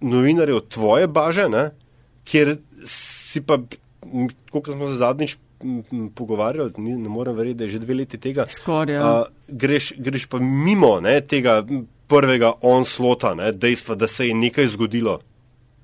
novinarjev 0.00 0.60
tvoje 0.72 1.08
baže, 1.08 1.48
ne? 1.48 1.70
kjer 2.24 2.56
si 2.86 3.42
pa, 3.44 3.58
kot 4.50 4.72
smo 4.72 4.88
se 4.90 4.96
zadnjič 4.96 5.36
pogovarjali, 6.14 6.72
ni, 6.76 6.94
ne 6.98 7.08
morem 7.08 7.36
verjeti, 7.36 7.58
da 7.58 7.64
je 7.64 7.70
že 7.70 7.78
dve 7.78 7.94
leti 7.94 8.18
tega. 8.18 8.46
Skoraj. 8.50 8.94
Ja. 8.94 9.10
Uh, 9.20 9.26
greš, 9.48 9.92
greš 9.98 10.26
pa 10.26 10.38
mimo 10.38 11.00
ne, 11.00 11.20
tega 11.20 11.62
prvega 12.08 12.52
onslota, 12.62 13.34
ne, 13.34 13.52
dejstva, 13.52 13.94
da 13.94 14.06
se 14.06 14.26
je 14.28 14.34
nekaj 14.34 14.72
zgodilo. 14.74 15.20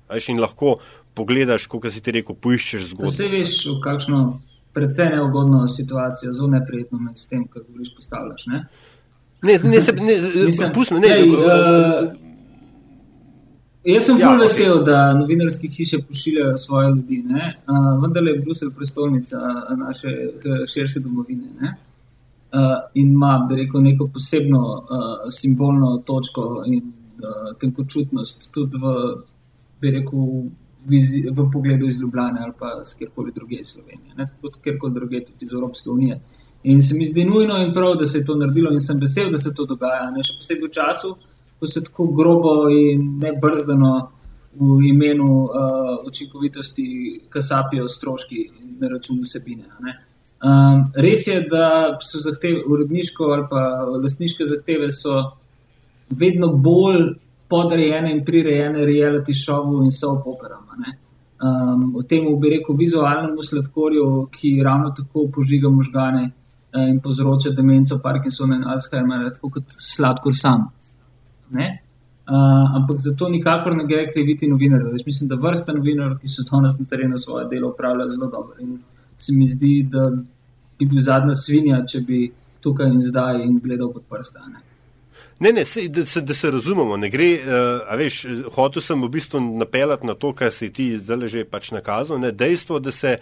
Ajš 0.09 0.29
in 0.33 0.41
lahko 0.41 0.77
pogledaš, 1.13 1.67
kot 1.67 1.89
si 1.93 2.01
ti 2.01 2.13
rekel, 2.19 2.35
poiščeš 2.35 2.91
zgodbo. 2.91 3.11
Vse 3.11 3.29
veš, 3.31 3.55
v 3.69 3.79
kakšno 3.83 4.19
predvsej 4.73 5.09
neugodno 5.09 5.67
situacijo, 5.67 6.33
zelo 6.33 6.47
neprijetno 6.47 6.99
med 6.99 7.15
tem, 7.29 7.47
kar 7.47 7.63
govoriš, 7.67 7.95
postavljaš. 7.95 8.45
Ne, 8.47 8.65
ne, 9.43 9.59
ne, 9.63 9.81
se, 9.81 9.93
ne, 9.93 10.45
Mislim, 10.45 10.73
pustno, 10.73 10.99
ne. 10.99 11.07
Ej, 11.07 11.29
uh, 11.29 12.11
Jaz 13.83 14.05
sem 14.05 14.17
ja, 14.19 14.33
vesel, 14.35 14.77
okay. 14.77 14.85
da 14.85 15.13
novinarske 15.13 15.67
hiše 15.67 16.01
pošiljajo 16.07 16.57
svoje 16.57 16.89
ljudi, 16.89 17.23
uh, 17.25 18.01
vendar 18.01 18.23
je 18.27 18.39
Bruselj 18.39 18.73
prestolnica 18.75 19.37
naše 19.77 20.09
širše 20.67 20.99
domovine. 20.99 21.47
Ne? 21.61 21.77
uh, 22.53 22.89
in 22.93 23.07
ima, 23.07 23.45
bi 23.49 23.55
rekel, 23.55 23.81
neko 23.81 24.09
posebno 24.13 24.59
uh, 24.59 25.31
simbolno 25.31 25.97
točko 25.97 26.63
in 26.67 26.81
uh, 27.17 27.57
tenkočutnost 27.59 28.51
tudi 28.53 28.77
v, 28.77 28.93
bi 29.81 29.91
rekel, 29.91 30.19
vizi, 30.89 31.23
v 31.31 31.45
pogledu 31.53 31.87
iz 31.87 31.97
Ljubljana 32.01 32.43
ali 32.43 32.53
pa 32.59 32.81
z 32.85 32.97
kjerkoli 32.97 33.31
druge 33.35 33.55
iz 33.55 33.73
Slovenije, 33.73 34.15
ne 34.17 34.25
kot 34.41 34.59
kjerkoli 34.63 34.93
druge 34.93 35.23
tudi 35.25 35.45
iz 35.45 35.53
Evropske 35.53 35.89
unije. 35.89 36.19
In 36.63 36.81
se 36.81 36.95
mi 36.97 37.05
zdi 37.05 37.23
nujno 37.25 37.57
in 37.63 37.73
prav, 37.73 37.95
da 37.95 38.05
se 38.05 38.17
je 38.17 38.25
to 38.25 38.35
naredilo 38.35 38.71
in 38.71 38.79
sem 38.79 38.99
vesel, 38.99 39.31
da 39.31 39.37
se 39.37 39.53
to 39.55 39.65
dogaja, 39.65 40.09
ne 40.11 40.23
še 40.23 40.35
posebej 40.41 40.67
v 40.67 40.71
času, 40.75 41.13
ko 41.59 41.67
se 41.67 41.83
tako 41.83 42.07
grobo 42.15 42.55
in 42.71 43.05
nebrzdano 43.19 43.93
v 44.59 44.79
imenu 44.89 45.29
uh, 45.45 45.51
učinkovitosti 46.07 46.85
kasapijo 47.29 47.87
stroški 47.87 48.49
na 48.79 48.89
račun 48.91 49.21
vsebine. 49.23 49.69
Um, 50.39 50.89
res 50.95 51.27
je, 51.27 51.39
da 51.51 51.97
so 52.03 52.19
zahteve, 52.23 52.63
uredniško 52.67 53.31
ali 53.35 53.47
pa 53.51 53.63
lastniške 54.03 54.47
zahteve, 54.49 54.91
so 54.91 55.15
vedno 56.09 56.51
bolj 56.55 57.13
podrejene 57.49 58.11
in 58.11 58.23
prirejene 58.25 58.85
reality 58.85 59.33
šovu 59.33 59.83
in 59.83 59.91
so 59.91 60.11
operama. 60.25 60.69
Um, 61.39 61.95
o 61.95 62.03
tem 62.03 62.25
bi 62.39 62.49
rekel 62.49 62.75
vizualnemu 62.75 63.43
sladkorju, 63.43 64.27
ki 64.31 64.57
ravno 64.63 64.91
tako 64.91 65.29
požiga 65.31 65.69
možgane 65.69 66.25
uh, 66.25 66.89
in 66.89 66.99
povzroča 66.99 67.53
demenco, 67.55 67.99
Parkinsona 68.03 68.57
in 68.59 68.65
Alzheimerja, 68.67 69.31
tako 69.37 69.49
kot 69.55 69.77
sladkor 69.79 70.35
sam. 70.35 70.67
Uh, 71.49 72.75
ampak 72.75 72.99
zato 72.99 73.29
nikakor 73.29 73.75
ne 73.75 73.87
gre 73.87 74.03
kriviti 74.11 74.47
novinarjev. 74.47 74.99
Mislim, 75.05 75.29
da 75.29 75.39
vrsta 75.39 75.73
novinarjev, 75.73 76.19
ki 76.19 76.27
so 76.27 76.43
danes 76.51 76.75
na 76.79 76.85
terenu 76.85 77.17
svoje 77.17 77.47
delo 77.49 77.71
upravljali 77.71 78.11
zelo 78.11 78.27
dobro. 78.27 78.59
In 78.59 78.77
se 79.17 79.33
mi 79.33 79.47
zdi, 79.47 79.87
da 79.89 80.09
bi 80.79 80.85
bil 80.85 81.01
zadnja 81.01 81.35
svinja, 81.35 81.85
če 81.85 82.01
bi 82.01 82.27
tukaj 82.61 82.91
in 82.91 83.01
zdaj 83.01 83.41
in 83.45 83.59
gledal 83.63 83.93
pod 83.93 84.03
prste. 84.09 84.43
Ne, 85.39 85.51
ne, 85.55 85.65
se, 85.65 85.87
da, 85.87 86.05
se, 86.05 86.21
da 86.21 86.33
se 86.33 86.51
razumemo, 86.51 86.97
ne 86.97 87.09
gre, 87.09 87.29
uh, 87.39 87.97
veš, 87.97 88.25
hotel 88.55 88.83
sem 88.83 89.01
v 89.01 89.09
bistvu 89.09 89.39
napeljati 89.61 90.07
na 90.07 90.15
to, 90.19 90.33
kar 90.35 90.51
si 90.51 90.67
ti 90.73 90.91
zdaj 90.97 91.27
že 91.31 91.45
pač 91.47 91.71
nakazal, 91.71 92.19
ne, 92.19 92.31
dejstvo, 92.35 92.79
da 92.83 92.91
se 92.91 93.17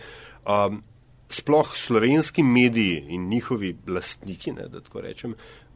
um, 0.46 0.82
sploh 1.30 1.76
slovenski 1.76 2.44
mediji 2.44 3.04
in 3.10 3.30
njihovi 3.30 3.76
lastniki, 3.88 4.52
ne, 4.52 4.68
da 4.68 4.82
tako 4.82 5.02
rečem, 5.06 5.36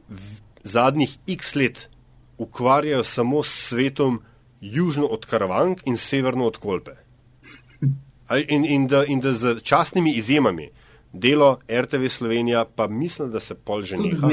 v 0.09 0.41
zadnjih 0.63 1.17
x 1.27 1.55
let 1.55 1.89
ukvarjajo 2.37 3.03
samo 3.03 3.43
s 3.43 3.69
svetom 3.69 4.21
južno 4.61 5.05
od 5.05 5.25
Karavank 5.25 5.81
in 5.85 5.97
severno 5.97 6.47
od 6.47 6.57
Kolpe. 6.57 6.91
In, 8.47 8.65
in, 8.65 8.87
da, 8.87 9.05
in 9.05 9.19
da 9.19 9.33
z 9.33 9.59
častnimi 9.59 10.13
izjemami 10.15 10.69
delo 11.13 11.59
RTV 11.69 12.07
Slovenija, 12.07 12.65
pa 12.65 12.87
mislim, 12.87 13.31
da 13.31 13.39
se 13.39 13.55
pol 13.55 13.83
že 13.83 13.95
neha. 13.99 14.29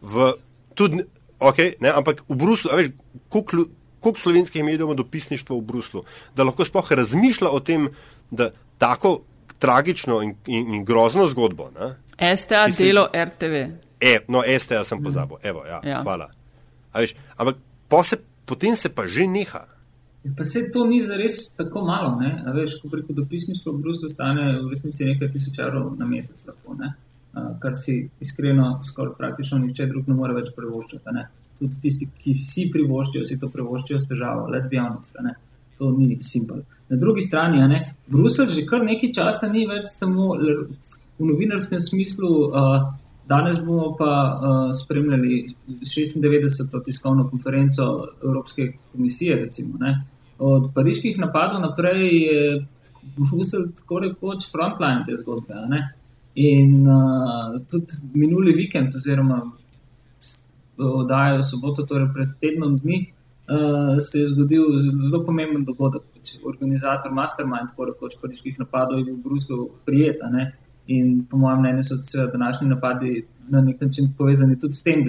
V, 0.00 0.32
tudi, 0.74 1.02
okay, 1.48 1.74
ne, 1.80 1.92
ampak 1.94 2.24
v 2.28 2.36
Bruslu, 2.38 2.70
veš, 2.76 2.90
koliko, 3.28 3.66
koliko 4.00 4.20
slovenskih 4.20 4.64
medijev 4.64 4.88
ima 4.88 4.94
dopisništvo 4.94 5.58
v 5.58 5.64
Bruslu, 5.64 6.04
da 6.36 6.44
lahko 6.44 6.64
sploh 6.64 6.92
razmišlja 6.92 7.50
o 7.50 7.60
tem, 7.60 7.88
da 8.30 8.50
tako 8.78 9.20
tragično 9.58 10.22
in, 10.22 10.34
in, 10.46 10.74
in 10.74 10.84
grozno 10.84 11.26
zgodbo. 11.28 11.70
Ne, 11.74 12.36
STA 12.36 12.68
si, 12.72 12.84
delo 12.84 13.08
RTV. 13.14 13.66
E, 14.00 14.18
no, 14.28 14.42
STA 14.58 14.84
sem 14.84 15.02
pozabil, 15.02 15.36
evo, 15.42 15.64
ja, 15.66 15.80
ja. 15.84 16.02
hvala. 16.02 16.30
Veš, 16.94 17.14
ampak 17.36 17.56
se, 18.04 18.18
potem 18.46 18.76
se 18.76 18.88
pa 18.94 19.06
že 19.06 19.26
neha. 19.26 19.66
Pa 20.36 20.44
se 20.44 20.70
to 20.72 20.86
ni 20.86 21.02
za 21.04 21.16
res 21.20 21.52
tako 21.52 21.84
malo, 21.84 22.14
ne? 22.20 22.30
A 22.46 22.52
veš, 22.52 22.78
ko 22.80 22.88
preko 22.88 23.12
dopisništva 23.12 23.72
v 23.72 23.80
Bruslu 23.84 24.08
stane 24.08 24.46
v 24.62 24.70
resnici 24.72 25.04
nekaj 25.04 25.30
tisočarov 25.34 25.98
na 25.98 26.06
mesec 26.08 26.46
lahko, 26.48 26.76
ne? 26.80 26.94
Kar 27.62 27.76
si 27.76 27.96
iskreno 28.20 28.80
skoraj 28.84 29.14
praktično 29.18 29.58
nihče 29.58 29.88
drug 29.90 30.08
ne 30.08 30.18
more 30.18 30.36
več 30.36 30.52
privoščiti. 30.56 31.24
Tudi 31.58 31.80
tisti, 31.82 32.08
ki 32.18 32.34
si 32.34 32.68
privoščijo, 32.74 33.24
si 33.26 33.38
to 33.38 33.48
privoščijo 33.50 33.98
s 34.00 34.08
težavo, 34.10 34.48
let 34.50 34.70
honest, 34.74 35.18
ne? 35.22 35.34
to 35.78 35.90
ni 35.90 36.16
simpel. 36.20 36.62
Na 36.88 36.96
drugi 36.96 37.20
strani, 37.20 37.62
ne, 37.68 37.94
Bruselj 38.06 38.52
že 38.54 38.66
kar 38.66 38.84
nekaj 38.86 39.10
časa 39.14 39.48
ni 39.50 39.64
več 39.66 39.88
samo 39.90 40.34
v 40.38 41.26
novinarskem 41.26 41.80
smislu, 41.80 42.30
uh, 42.46 42.84
danes 43.26 43.58
bomo 43.64 43.94
pa 43.98 44.12
uh, 44.14 44.70
spremljali 44.74 45.44
96. 45.82 46.70
tiskovno 46.84 47.28
konferenco 47.30 47.88
Evropske 48.22 48.72
komisije, 48.92 49.40
recimo, 49.46 49.78
ne? 49.80 49.96
od 50.38 50.72
pariških 50.74 51.18
napadov 51.18 51.62
naprej 51.62 52.08
je 52.10 52.40
Bruselj 53.16 53.68
tako 53.78 54.00
rekoč 54.02 54.48
frontline 54.50 55.04
te 55.06 55.14
zgodbe. 55.16 55.54
Ne? 55.70 55.80
In 56.34 56.86
uh, 56.88 57.60
tudi 57.70 58.00
minuli 58.14 58.52
vikend, 58.52 58.94
oziroma 58.94 59.38
oddajo 60.78 61.42
soboto, 61.46 61.84
torej 61.86 62.08
pred 62.14 62.32
tednom 62.42 62.78
dni, 62.82 63.04
uh, 63.06 63.94
se 64.02 64.24
je 64.24 64.30
zgodil 64.32 64.78
zelo 64.82 65.22
pomemben 65.26 65.64
dogodek. 65.64 66.02
Pač 66.14 66.34
organizator 66.42 67.12
Mastermind, 67.14 67.70
tako 67.70 67.90
rekoč 67.92 68.16
pariških 68.22 68.58
napadov, 68.58 68.98
je 68.98 69.04
bil 69.04 69.20
v 69.20 69.28
Bruslu 69.28 69.68
prijeta. 69.86 70.30
Ne? 70.32 70.48
In 70.90 71.22
po 71.30 71.38
mojem 71.38 71.62
mnenju 71.62 71.84
so 71.86 72.00
se 72.02 72.26
današnji 72.32 72.68
napadi 72.68 73.22
na 73.48 73.60
nek 73.60 73.80
način 73.80 74.10
povezani 74.18 74.58
tudi 74.58 74.74
s 74.74 74.82
tem. 74.82 75.06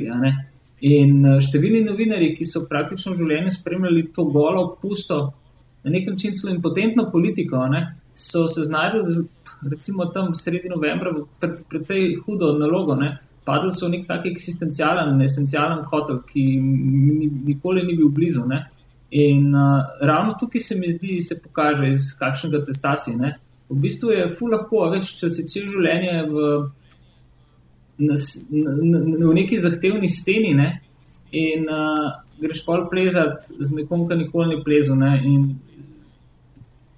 In 0.86 1.26
uh, 1.26 1.40
številni 1.42 1.82
novinari, 1.88 2.36
ki 2.38 2.46
so 2.46 2.68
praktično 2.70 3.16
v 3.16 3.24
življenju 3.24 3.58
spremljali 3.58 4.12
to 4.14 4.30
golo, 4.30 4.76
pusto, 4.82 5.34
na 5.82 5.92
nek 5.92 6.06
način 6.12 6.34
celo 6.38 6.54
impotentno 6.54 7.10
politiko, 7.12 7.66
ne, 7.72 7.82
so 8.16 8.48
se 8.48 8.64
znašli, 8.64 9.26
recimo 9.72 10.06
tam 10.06 10.34
sredi 10.36 10.70
novembra, 10.70 11.14
pred 11.40 11.60
precej 11.70 12.16
hudo 12.26 12.54
nalogo. 12.58 12.96
Ne, 12.96 13.18
padli 13.46 13.72
so 13.72 13.88
v 13.88 13.98
nek 13.98 14.08
tak 14.08 14.26
eksistencialen, 14.26 15.22
esencialen 15.22 15.84
hotel, 15.92 16.22
ki 16.30 16.46
nikoli 17.46 17.86
ni 17.86 17.98
bil 17.98 18.10
blizu. 18.10 18.46
Ne. 18.48 18.64
In 19.16 19.54
uh, 19.56 19.84
ravno 20.02 20.34
tukaj 20.40 20.62
se 20.62 20.80
mi 20.80 20.90
zdi, 20.90 21.20
se 21.22 21.38
pokaže, 21.44 21.92
iz 21.94 22.14
kakšnega 22.20 22.64
testa 22.66 22.96
si. 22.96 23.16
Ne. 23.20 23.36
V 23.70 23.78
bistvu 23.82 24.12
je 24.12 24.26
fu 24.30 24.50
lahko, 24.50 24.88
veš, 24.94 25.14
če 25.20 25.30
si 25.34 25.46
cel 25.50 25.70
življenje 25.70 26.18
v 26.32 26.50
na, 27.98 28.16
na, 28.52 28.72
na, 28.76 29.28
v 29.28 29.34
neki 29.34 29.58
zahtevni 29.58 30.10
steni 30.12 30.54
ne? 30.54 30.82
in 31.36 31.68
uh, 31.72 32.22
greš 32.40 32.64
pa 32.66 32.78
plezati 32.92 33.56
z 33.60 33.76
nekom, 33.76 34.06
ki 34.08 34.18
nikoli 34.20 34.56
ni 34.56 34.64
plezel 34.64 35.00
ne? 35.00 35.14
in 35.24 35.48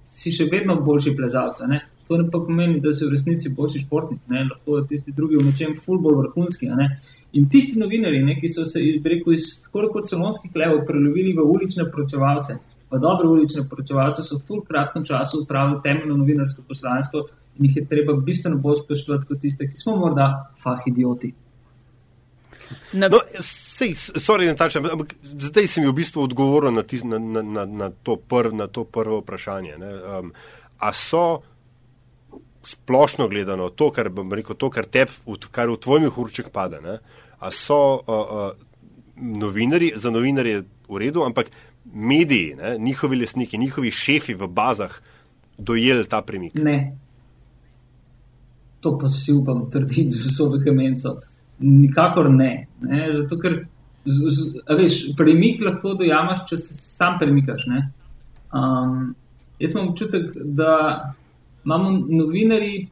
si 0.08 0.32
še 0.32 0.48
vedno 0.50 0.78
boljši 0.84 1.14
plezalec. 1.16 1.60
To 2.08 2.16
ne 2.16 2.24
pa 2.32 2.40
pomeni, 2.40 2.80
da 2.80 2.92
si 2.96 3.04
v 3.04 3.12
resnici 3.12 3.52
boljši 3.56 3.84
športnik, 3.84 4.20
ne? 4.32 4.46
lahko 4.48 4.80
tisti 4.88 5.12
drugi 5.12 5.36
v 5.36 5.50
nečem 5.50 5.74
fulbol 5.76 6.16
vrhunski. 6.22 6.70
In 7.36 7.48
tisti 7.52 7.76
novinari, 7.80 8.22
ne, 8.24 8.38
ki 8.40 8.48
so 8.48 8.64
se 8.64 8.80
izbrekli 8.80 9.36
iz 9.36 9.50
tako 9.66 9.90
kot 9.92 10.08
salonskih 10.08 10.54
levov, 10.56 10.86
prelovili 10.88 11.34
v 11.36 11.44
ulične 11.44 11.84
poročevalce, 11.92 12.56
v 12.88 13.00
dobre 13.02 13.28
ulične 13.28 13.66
poročevalce, 13.68 14.24
so 14.24 14.38
v 14.38 14.46
full 14.46 14.64
kratkem 14.64 15.04
času 15.04 15.42
upravili 15.42 15.82
temeljno 15.84 16.16
novinarsko 16.22 16.64
poslanstvo 16.68 17.26
in 17.58 17.68
jih 17.68 17.76
je 17.76 17.86
treba 17.90 18.16
bistveno 18.16 18.56
bolj 18.64 18.80
spoštovati 18.80 19.28
kot 19.28 19.42
tiste, 19.44 19.68
ki 19.68 19.76
smo 19.76 19.98
morda 20.00 20.30
fah 20.62 20.80
idioti. 20.88 21.34
No, 22.96 23.08
sej, 23.78 23.94
sorry, 24.18 24.48
Natača, 24.50 24.82
ampak 24.82 25.14
zdaj 25.22 25.68
sem 25.70 25.86
v 25.86 25.94
bistvu 25.94 26.26
odgovoril 26.26 26.74
na, 26.74 26.82
tis, 26.82 27.04
na, 27.06 27.20
na, 27.22 27.42
na, 27.42 27.64
na, 27.64 27.88
to, 27.90 28.18
prv, 28.18 28.54
na 28.56 28.66
to 28.66 28.82
prvo 28.84 29.22
vprašanje. 29.22 29.78
Um, 29.78 30.32
a 30.82 30.90
so 30.94 31.42
splošno 32.66 33.28
gledano 33.30 33.70
to, 33.70 33.90
kar, 33.94 34.10
rekel, 34.10 34.58
to, 34.58 34.70
kar, 34.74 34.88
teb, 34.90 35.12
kar 35.54 35.70
v 35.70 35.78
tvojih 35.78 36.18
urček 36.18 36.50
pade, 36.54 36.82
ne? 36.84 36.98
a 37.38 37.54
so 37.54 38.02
uh, 38.02 38.10
uh, 38.10 38.50
novinari, 39.16 39.92
za 39.94 40.10
novinarje 40.10 40.64
v 40.90 40.96
redu, 40.98 41.22
ampak 41.22 41.52
mediji, 41.86 42.56
ne? 42.58 42.74
njihovi 42.82 43.22
lesniki, 43.22 43.58
njihovi 43.58 43.94
šefi 43.94 44.34
v 44.34 44.50
bazah 44.50 44.96
dojeli 45.58 46.06
ta 46.10 46.22
premik? 46.26 46.58
Ne 46.58 46.98
to 48.80 48.98
pa 48.98 49.08
si 49.08 49.32
upam 49.32 49.70
trditi 49.70 50.10
z 50.10 50.30
vso 50.30 50.50
vehemenco. 50.54 51.18
Nikakor 51.60 52.30
ne. 52.30 52.66
ne? 52.80 53.06
Zato, 53.12 53.38
ker 53.42 53.62
z, 54.04 54.34
z, 54.34 54.66
veš, 54.78 54.98
premik 55.18 55.62
lahko 55.64 55.94
dojamaš, 55.98 56.44
če 56.50 56.58
se 56.60 56.76
sam 56.78 57.18
premikaš. 57.20 57.66
Um, 57.68 59.14
jaz 59.58 59.74
imam 59.74 59.90
občutek, 59.92 60.30
da 60.58 60.74
imamo 61.66 61.98
novinari 62.08 62.86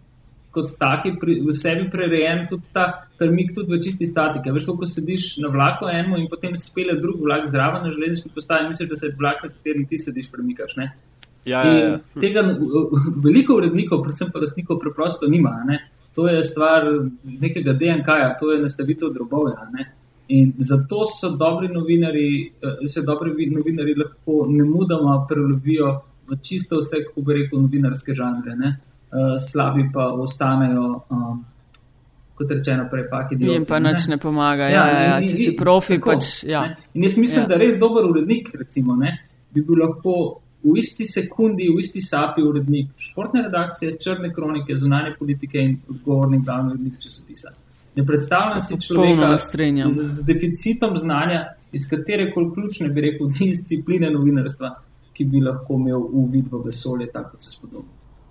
kot 0.57 0.73
taki 0.81 1.13
pri, 1.21 1.41
v 1.45 1.53
sebi 1.53 1.91
prerejen 1.93 2.47
tudi 2.49 2.71
ta 2.73 2.87
premik 3.21 3.53
tudi 3.55 3.75
v 3.75 3.81
čisti 3.83 4.09
statike. 4.09 4.53
Veš, 4.53 4.71
ko 4.79 4.89
sediš 4.89 5.35
na 5.45 5.51
vlaku 5.53 5.91
eno 5.93 6.17
in 6.21 6.31
potem 6.33 6.57
spele 6.57 6.97
drug 7.01 7.21
vlak 7.25 7.45
zraven 7.51 7.85
na 7.85 7.93
železniški 7.93 8.33
postaji, 8.35 8.71
misliš, 8.71 8.89
da 8.93 8.97
se 9.01 9.13
vlak, 9.19 9.45
na 9.45 9.53
katerem 9.53 9.85
ti 9.89 10.01
sediš, 10.01 10.31
premikaš. 10.33 10.77
Ne? 10.81 10.91
Ja, 11.47 11.61
ja, 11.63 11.75
ja. 11.79 11.99
Tega 12.21 12.43
veliko 13.23 13.61
urednikov, 13.61 14.03
predvsem 14.03 14.33
pa 14.33 14.43
lastnikov, 14.43 14.81
preprosto 14.83 15.29
nima. 15.31 15.53
Ne? 15.69 15.79
To 16.17 16.29
je 16.29 16.43
stvar 16.43 16.85
nekega 17.25 17.73
DNK-ja, 17.73 18.37
to 18.41 18.53
je 18.53 18.61
nastavitev 18.63 19.13
drobovja. 19.13 19.69
In 20.29 20.53
zato 20.59 21.05
so 21.05 21.37
dobri 21.37 21.69
novinari, 21.69 22.53
eh, 22.63 22.87
se 22.87 23.03
dobri 23.03 23.47
novinari 23.47 23.95
lahko 23.95 24.47
ne 24.49 24.65
mudoma 24.65 25.27
prelovijo 25.29 26.01
v 26.29 26.39
čisto 26.43 26.81
vse, 26.81 27.05
kako 27.05 27.21
bi 27.21 27.35
rekel, 27.35 27.61
novinarske 27.61 28.15
žanre. 28.15 28.57
Ne? 28.57 28.77
Uh, 29.07 29.37
slabi 29.39 29.85
pa 29.95 30.09
ostanejo, 30.13 30.87
um, 31.11 31.45
kot 32.35 32.51
rečeno, 32.51 32.89
prej 32.91 33.05
fahidi. 33.11 33.47
Jim 33.47 33.65
pa 33.65 33.79
nič 33.79 34.09
ne 34.11 34.19
pomaga, 34.19 34.67
ja, 34.69 34.87
ja, 34.91 35.05
ja, 35.05 35.21
če 35.23 35.37
si 35.37 35.53
profi. 35.57 36.01
Tako, 36.01 36.17
pač, 36.17 36.43
ja. 36.45 36.65
In 36.95 37.07
jaz 37.07 37.15
mislim, 37.23 37.45
ja. 37.45 37.53
da 37.53 37.61
res 37.61 37.79
dober 37.79 38.09
urednik, 38.11 38.51
recimo, 38.59 38.97
ne, 38.99 39.15
bi 39.55 39.63
bil 39.63 39.79
lahko 39.85 40.17
v 40.63 40.79
isti 40.79 41.05
sekundi, 41.05 41.69
v 41.69 41.81
isti 41.81 42.01
sapi 42.01 42.43
urednik 42.43 42.89
športne 42.99 43.43
redakcije, 43.43 43.97
črne 44.03 44.33
kronike, 44.35 44.77
zunanje 44.77 45.15
politike 45.19 45.59
in 45.59 45.77
odgovorni 45.89 46.41
glavni 46.45 46.75
urednik 46.75 46.99
časopisa. 47.03 47.53
Ne 47.97 48.05
predstavljam 48.07 48.61
si 48.61 48.81
človeka 48.81 49.39
z, 49.39 50.09
z 50.19 50.25
deficitom 50.27 50.97
znanja 50.97 51.45
iz 51.73 51.89
katere 51.91 52.33
koli 52.33 52.53
ključne, 52.55 52.89
bi 52.89 53.01
rekel, 53.01 53.29
discipline 53.39 54.11
novinarstva, 54.11 54.75
ki 55.17 55.25
bi 55.25 55.41
lahko 55.41 55.79
imel 55.81 56.09
uvid 56.13 56.51
v 56.53 56.65
vesolje, 56.65 57.09
tako 57.13 57.37
kot 57.37 57.43
se 57.43 57.51
spodobi. 57.51 57.89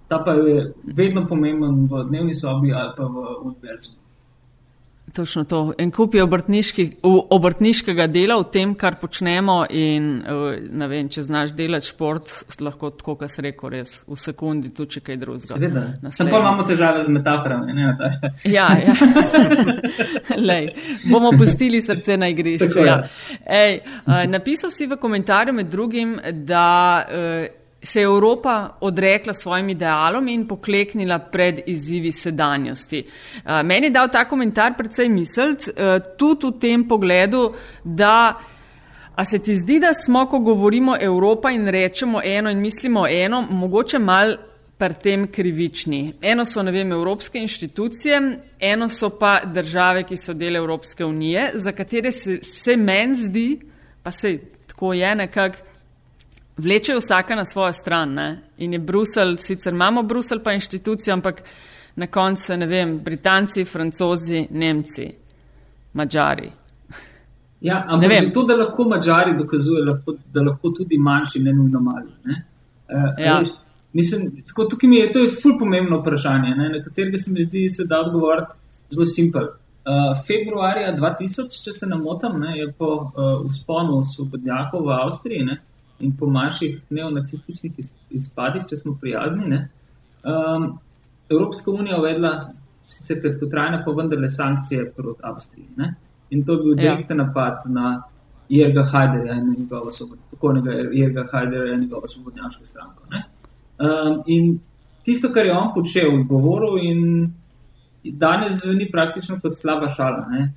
Ta 0.07 0.19
pa 0.25 0.35
je 0.37 0.73
vedno 0.83 1.25
pomemben 1.27 1.87
v 1.89 2.03
dnevni 2.09 2.33
sobi 2.33 2.73
ali 2.73 2.93
pa 2.97 3.07
v 3.09 3.23
univerzi. 3.41 3.89
Točno 5.15 5.43
to. 5.43 5.73
En 5.77 5.91
kup 5.91 6.13
je 6.13 6.23
obrtniškega 7.29 8.07
dela 8.07 8.35
v 8.39 8.43
tem, 8.51 8.73
kar 8.75 8.97
počnemo. 8.99 9.61
In, 9.69 10.23
eh, 10.27 10.87
vem, 10.87 11.09
če 11.09 11.23
znaš 11.23 11.53
delati 11.55 11.87
šport, 11.87 12.31
lahko 12.59 12.89
tako, 12.89 13.15
kot 13.15 13.31
se 13.31 13.41
reko, 13.41 13.69
res 13.71 13.93
v 14.07 14.17
sekundi, 14.19 14.73
tudi 14.75 14.99
kaj 14.99 15.17
drugega. 15.17 15.53
Seveda. 15.53 15.85
Sem 16.11 16.27
pa 16.27 16.41
imamo 16.43 16.65
težave 16.67 17.03
z 17.03 17.15
metaforami, 17.15 17.73
ne 17.73 17.87
Nataša. 17.87 18.33
Ja, 18.43 18.67
ja. 18.75 18.95
Lej, 20.49 20.67
bomo 21.11 21.31
pustili 21.39 21.81
srce 21.81 22.17
na 22.17 22.27
igrišču. 22.27 22.83
Ja. 22.83 23.03
Ej, 23.45 23.79
uh, 24.03 24.25
napisal 24.27 24.71
si 24.71 24.87
v 24.87 24.99
komentarju 24.99 25.53
med 25.53 25.71
drugim, 25.71 26.19
da. 26.43 27.05
Se 27.85 27.99
je 27.99 28.03
Evropa 28.03 28.77
odrekla 28.81 29.33
svojim 29.33 29.69
idealom 29.69 30.27
in 30.27 30.47
pokleknila 30.47 31.19
pred 31.19 31.59
izzivi 31.65 32.11
sedanjosti. 32.11 33.03
Uh, 33.05 33.61
meni 33.63 33.87
je 33.87 33.91
dal 33.93 34.09
ta 34.09 34.25
komentar 34.25 34.73
predvsej 34.77 35.09
misliti, 35.09 35.69
uh, 35.69 36.01
tudi 36.17 36.47
v 36.47 36.59
tem 36.59 36.87
pogledu, 36.87 37.53
da 37.83 38.39
a 39.15 39.25
se 39.25 39.39
ti 39.39 39.55
zdi, 39.55 39.79
da 39.79 39.93
smo, 39.93 40.25
ko 40.25 40.39
govorimo 40.39 40.95
Evropa 41.01 41.51
in 41.51 41.67
rečemo 41.67 42.21
eno 42.23 42.49
in 42.49 42.59
mislimo 42.59 43.07
eno, 43.07 43.41
mogoče 43.49 43.99
mal 43.99 44.35
pri 44.77 44.93
tem 44.93 45.27
krivični. 45.31 46.13
Eno 46.21 46.45
so, 46.45 46.63
ne 46.63 46.71
vem, 46.71 46.91
evropske 46.91 47.39
inštitucije, 47.39 48.19
eno 48.59 48.89
so 48.89 49.09
pa 49.19 49.39
države, 49.45 50.03
ki 50.03 50.17
so 50.17 50.33
del 50.33 50.55
Evropske 50.55 51.05
unije, 51.05 51.51
za 51.53 51.71
katere 51.71 52.11
se, 52.11 52.39
se 52.43 52.75
meni 52.77 53.15
zdi, 53.15 53.59
pa 54.03 54.11
se 54.11 54.37
tako 54.67 54.93
je 54.93 55.15
nekako, 55.15 55.57
vlečejo 56.57 56.99
vsaka 56.99 57.35
na 57.35 57.45
svojo 57.45 57.73
stran. 57.73 58.13
Ne? 58.13 58.41
In 58.57 58.73
je 58.73 58.79
Bruselj, 58.79 59.37
sicer 59.37 59.73
imamo 59.73 60.03
Bruselj 60.03 60.43
pa 60.43 60.53
inštitucijo, 60.53 61.13
ampak 61.13 61.43
na 61.95 62.07
koncu, 62.07 62.57
ne 62.57 62.65
vem, 62.65 62.99
Britanci, 63.03 63.65
Francozi, 63.65 64.47
Nemci, 64.51 65.11
Mačari. 65.93 66.51
Ja, 67.61 67.85
ampak 67.87 68.11
že 68.11 68.31
to, 68.33 68.43
da 68.43 68.55
lahko 68.55 68.83
Mačari 68.83 69.37
dokazujejo, 69.37 69.85
lahko, 69.85 70.15
da 70.33 70.41
lahko 70.41 70.69
tudi 70.69 70.97
manjši, 70.97 71.43
ne 71.43 71.53
nujno 71.53 71.79
mali. 71.81 72.11
Ne? 72.25 72.41
Uh, 72.89 73.23
ja. 73.25 73.37
veš, 73.37 73.47
mislim, 73.93 74.43
tako, 74.47 74.65
tukaj 74.69 74.89
mi 74.89 74.97
je 74.97 75.11
to 75.11 75.19
je 75.19 75.31
ful 75.41 75.55
pomembno 75.59 75.99
vprašanje, 75.99 76.55
ne? 76.55 76.69
na 76.69 76.83
katerega 76.83 77.17
se 77.17 77.31
mi 77.31 77.45
zdi, 77.47 77.69
se 77.69 77.87
da 77.89 78.01
odgovoriti 78.01 78.59
zelo 78.91 79.05
simpel. 79.05 79.47
Uh, 79.85 80.11
februarja 80.27 80.95
2000, 80.97 81.63
če 81.63 81.73
se 81.73 81.87
ne 81.87 81.97
motim, 81.97 82.43
je 82.55 82.71
po 82.77 82.91
uh, 82.91 83.47
vzponu 83.47 84.03
svobodnjakov 84.03 84.85
v 84.85 84.93
Avstriji 84.99 85.45
ne, 85.45 85.59
in 85.99 86.15
po 86.17 86.27
manjših 86.27 86.81
neonacističnih 86.89 87.79
izpadih, 88.09 88.65
če 88.69 88.77
smo 88.77 88.97
prijazni, 89.01 89.47
ne, 89.47 89.61
um, 90.23 90.73
Evropska 91.29 91.71
unija 91.71 91.97
uvedla 91.99 92.33
sicer 92.87 93.21
kratkotrajne, 93.21 93.81
pa 93.85 93.93
vendarle 93.97 94.29
sankcije 94.29 94.91
proti 94.97 95.23
Avstriji. 95.23 95.67
Ne. 95.77 95.95
In 96.29 96.43
to 96.45 96.53
je 96.53 96.63
bil 96.63 96.75
ja. 96.75 96.81
direkten 96.81 97.17
napad 97.17 97.65
na 97.65 98.01
Jerga 98.49 98.83
Hajderja 98.91 99.33
in 99.33 99.55
njegovo 99.59 99.89
pokojnega 100.31 100.71
Jerga 100.93 101.25
Hajderja 101.31 101.73
in 101.73 101.81
njegovo 101.81 102.07
svobodnjaško 102.07 102.65
stranko. 102.65 103.03
Um, 103.09 104.21
in 104.27 104.59
tisto, 105.03 105.31
kar 105.33 105.45
je 105.45 105.57
on 105.57 105.73
počel 105.73 106.11
v 106.11 106.23
govoru 106.29 106.77
in 106.81 107.31
danes 108.03 108.61
zveni 108.63 108.89
praktično 108.91 109.39
kot 109.41 109.57
slaba 109.57 109.89
šala. 109.89 110.27
Ne? 110.29 110.53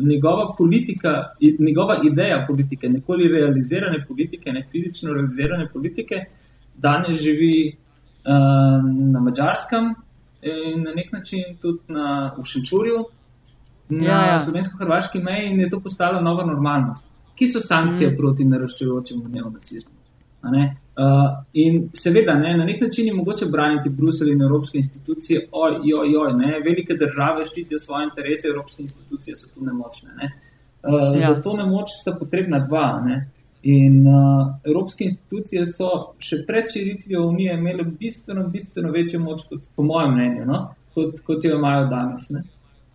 Njegova 0.00 0.54
politika, 0.58 1.22
njegova 1.58 1.96
ideja 2.04 2.44
politike, 2.46 2.88
nikoli 2.88 3.28
realizirane 3.28 4.04
politike, 4.08 4.52
ne 4.52 4.66
fizično 4.72 5.12
realizirane 5.12 5.68
politike, 5.72 6.24
danes 6.76 7.20
živi 7.22 7.76
um, 8.24 9.10
na 9.12 9.20
Mačarskem 9.20 9.94
in 10.42 10.82
na 10.82 10.94
nek 10.96 11.12
način 11.12 11.56
tudi 11.60 11.78
na 11.88 12.34
Ušenčurju, 12.38 13.04
na 13.88 14.04
ja, 14.04 14.22
ja. 14.26 14.38
slovensko-hrvaški 14.38 15.20
meji 15.22 15.50
in 15.50 15.60
je 15.60 15.68
to 15.70 15.80
postala 15.80 16.20
nova 16.20 16.46
normalnost. 16.46 17.08
Ki 17.34 17.46
so 17.46 17.60
sankcije 17.60 18.10
mm. 18.10 18.16
proti 18.16 18.44
naraščajočemu 18.44 19.28
neonacizmu? 19.28 19.92
Uh, 20.96 21.44
in 21.52 21.90
seveda, 21.92 22.34
ne, 22.40 22.54
na 22.56 22.64
nek 22.64 22.80
način 22.80 23.06
je 23.06 23.14
mogoče 23.14 23.46
braniti 23.46 23.90
Bruselj 23.90 24.30
in 24.32 24.42
evropske 24.42 24.78
institucije, 24.78 25.48
oj, 25.52 25.92
oj, 25.92 26.32
ne, 26.32 26.60
velike 26.64 26.94
države 26.94 27.44
ščitijo 27.44 27.78
svoje 27.78 28.06
interese, 28.06 28.48
evropske 28.48 28.82
institucije 28.82 29.36
so 29.36 29.50
tu 29.54 29.64
nemočne. 29.64 30.14
Ne. 30.16 30.30
Uh, 30.82 31.18
ja. 31.18 31.20
Za 31.26 31.42
to 31.42 31.52
nemoč 31.56 31.92
sta 32.00 32.14
potrebna 32.16 32.62
dva. 32.64 33.02
Ne. 33.04 33.18
In 33.62 34.06
uh, 34.08 34.54
evropske 34.64 35.04
institucije 35.04 35.66
so 35.68 35.90
še 36.22 36.38
pred 36.48 36.72
širitvijo 36.72 37.26
Unije 37.28 37.58
imele 37.58 37.84
bistveno, 37.84 38.46
bistveno 38.48 38.92
večjo 38.94 39.20
moč, 39.20 39.44
kot, 39.50 39.66
po 39.76 39.84
mojem 39.84 40.14
mnenju, 40.14 40.46
no, 40.48 40.60
kot, 40.94 41.20
kot 41.26 41.44
jo 41.44 41.58
imajo 41.58 41.90
danes. 41.90 42.30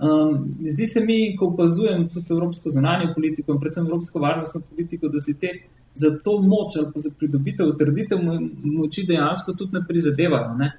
Um, 0.02 0.56
zdi 0.74 0.88
se 0.90 1.06
mi, 1.06 1.20
ko 1.38 1.52
opazujem 1.52 2.08
tudi 2.10 2.34
evropsko 2.34 2.74
zunanje 2.74 3.12
politiko 3.14 3.54
in 3.54 3.62
predvsem 3.62 3.86
evropsko 3.86 4.24
varnostno 4.24 4.64
politiko, 4.70 5.12
da 5.14 5.22
si 5.22 5.38
te 5.38 5.54
za 5.94 6.10
to 6.24 6.42
moč 6.42 6.78
ali 6.80 7.04
za 7.04 7.12
pridobitev 7.18 7.68
utrditev 7.68 8.20
moči 8.64 9.06
dejansko 9.08 9.54
tudi 9.54 9.74
ne 9.74 9.84
prizadevajo. 9.88 10.56
Ne? 10.58 10.72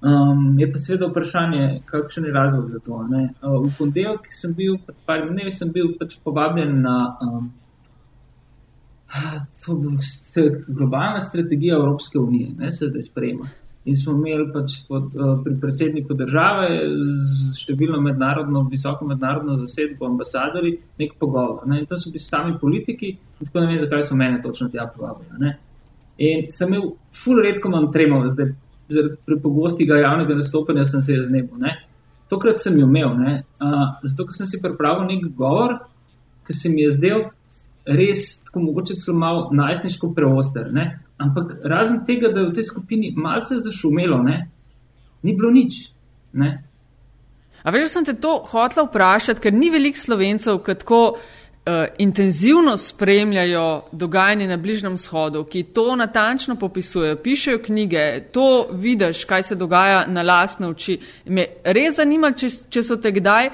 Um, 0.00 0.58
je 0.58 0.72
pa 0.72 0.78
seveda 0.78 1.10
vprašanje, 1.10 1.80
kakšen 1.86 2.24
je 2.24 2.32
razlog 2.32 2.68
za 2.68 2.78
to. 2.78 3.02
Ne? 3.10 3.22
Uh, 3.42 3.60
v 3.66 3.72
ponedeljek 3.78 4.30
sem 4.32 4.54
bil, 4.56 4.78
par 5.06 5.26
dnevi 5.28 5.52
sem 5.52 5.72
bil 5.72 5.92
pač 6.00 6.16
povabljen 6.24 6.80
na 6.80 6.96
um, 7.20 7.50
globalna 10.68 11.20
strategija 11.20 11.76
Evropske 11.76 12.18
unije, 12.18 12.54
ne 12.58 12.72
se 12.72 12.88
da 12.88 13.02
sprejema. 13.02 13.48
In 13.88 13.96
smo 13.96 14.12
imeli 14.12 14.50
pač 14.52 14.82
pod, 14.88 15.14
uh, 15.16 15.38
pri 15.44 15.54
predsedniku 15.60 16.14
države 16.14 16.66
z 17.08 17.52
številno 17.62 18.00
mednarodno, 18.04 18.66
visoko 18.68 19.06
mednarodno 19.08 19.56
zasedbo 19.56 20.04
ambasadori 20.04 20.74
nek 21.00 21.14
pogovor. 21.18 21.64
Ne? 21.70 21.80
In 21.80 21.86
to 21.88 21.96
so 21.96 22.12
bili 22.12 22.20
sami 22.20 22.58
politiki, 22.60 23.14
tako 23.40 23.62
ne 23.62 23.70
vem, 23.70 23.80
zakaj 23.80 24.04
so 24.10 24.18
mene 24.20 24.42
točno 24.44 24.68
tja 24.68 24.84
povabili. 24.92 25.54
In 26.20 26.44
sem 26.52 26.74
imel 26.74 26.90
ful 27.16 27.40
redko 27.40 27.72
imam 27.72 27.88
tremo, 27.92 28.20
zdaj 28.28 28.52
zaradi 28.90 29.16
prepogostega 29.24 30.02
javnega 30.02 30.36
nastopanja 30.36 30.84
sem 30.84 31.00
se 31.00 31.16
jaz 31.16 31.30
znebil. 31.30 31.64
Tokrat 32.28 32.60
sem 32.60 32.76
jo 32.78 32.86
imel, 32.86 33.16
uh, 33.16 33.82
zato 34.04 34.28
ker 34.28 34.36
sem 34.36 34.50
si 34.50 34.60
pripravil 34.60 35.08
nek 35.08 35.30
govor, 35.38 35.78
ki 36.46 36.56
se 36.56 36.68
mi 36.68 36.84
je 36.84 36.92
zdel 36.98 37.30
res, 37.86 38.44
tako 38.44 38.66
mogoče 38.66 38.96
celo 39.00 39.16
malo 39.18 39.48
najstniško 39.56 40.12
preoster. 40.14 40.68
Ne? 40.72 41.00
Ampak 41.20 41.58
razen 41.64 42.04
tega, 42.06 42.30
da 42.32 42.40
je 42.40 42.48
v 42.48 42.56
tej 42.56 42.64
skupini 42.70 43.12
malce 43.16 43.60
zašumelo, 43.60 44.22
ne, 44.24 44.38
ni 45.22 45.34
bilo 45.36 45.50
nič. 45.52 45.90
Ne. 46.32 46.62
A 47.62 47.70
veš, 47.70 47.82
da 47.82 47.88
sem 47.88 48.06
te 48.08 48.14
to 48.16 48.38
hotla 48.48 48.86
vprašati, 48.86 49.40
ker 49.40 49.52
ni 49.52 49.68
veliko 49.70 50.00
slovencev, 50.00 50.62
ki 50.64 50.76
tako 50.80 51.00
uh, 51.12 51.82
intenzivno 52.00 52.76
spremljajo 52.80 53.66
dogajanje 53.92 54.46
na 54.48 54.56
Bližnjem 54.56 54.96
shodu, 54.98 55.44
ki 55.44 55.66
to 55.76 55.96
natančno 55.96 56.56
popisujejo, 56.56 57.18
pišejo 57.20 57.60
knjige, 57.66 58.06
to 58.32 58.68
vidiš, 58.72 59.24
kaj 59.24 59.42
se 59.50 59.60
dogaja 59.60 60.06
na 60.08 60.22
lastne 60.22 60.72
oči. 60.72 60.96
Me 61.26 61.46
res 61.64 62.00
zanima, 62.00 62.32
če, 62.32 62.48
če 62.70 62.84
so 62.86 62.96
te 62.96 63.12
kdaj 63.12 63.50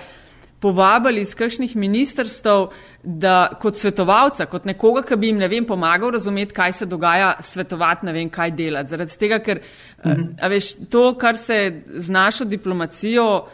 povabili 0.60 1.20
iz 1.20 1.34
kakšnih 1.34 1.76
ministrstv, 1.76 2.70
da 3.02 3.36
kot 3.60 3.76
svetovalca, 3.76 4.46
kot 4.50 4.64
nekoga, 4.64 5.02
ki 5.06 5.18
bi 5.20 5.30
jim 5.30 5.38
ne 5.38 5.48
vem, 5.48 5.66
pomagal 5.68 6.14
razumeti, 6.16 6.54
kaj 6.54 6.72
se 6.72 6.86
dogaja, 6.86 7.34
svetovati, 7.42 8.06
ne 8.06 8.12
vem, 8.12 8.30
kaj 8.32 8.54
delati. 8.56 8.90
Zaradi 8.90 9.18
tega, 9.18 9.38
ker 9.38 9.60
mm 9.60 10.10
-hmm. 10.10 10.50
veš, 10.50 10.74
to, 10.90 11.14
kar 11.18 11.36
se 11.38 11.82
z 11.88 12.10
našo 12.10 12.44
diplomacijo, 12.44 13.46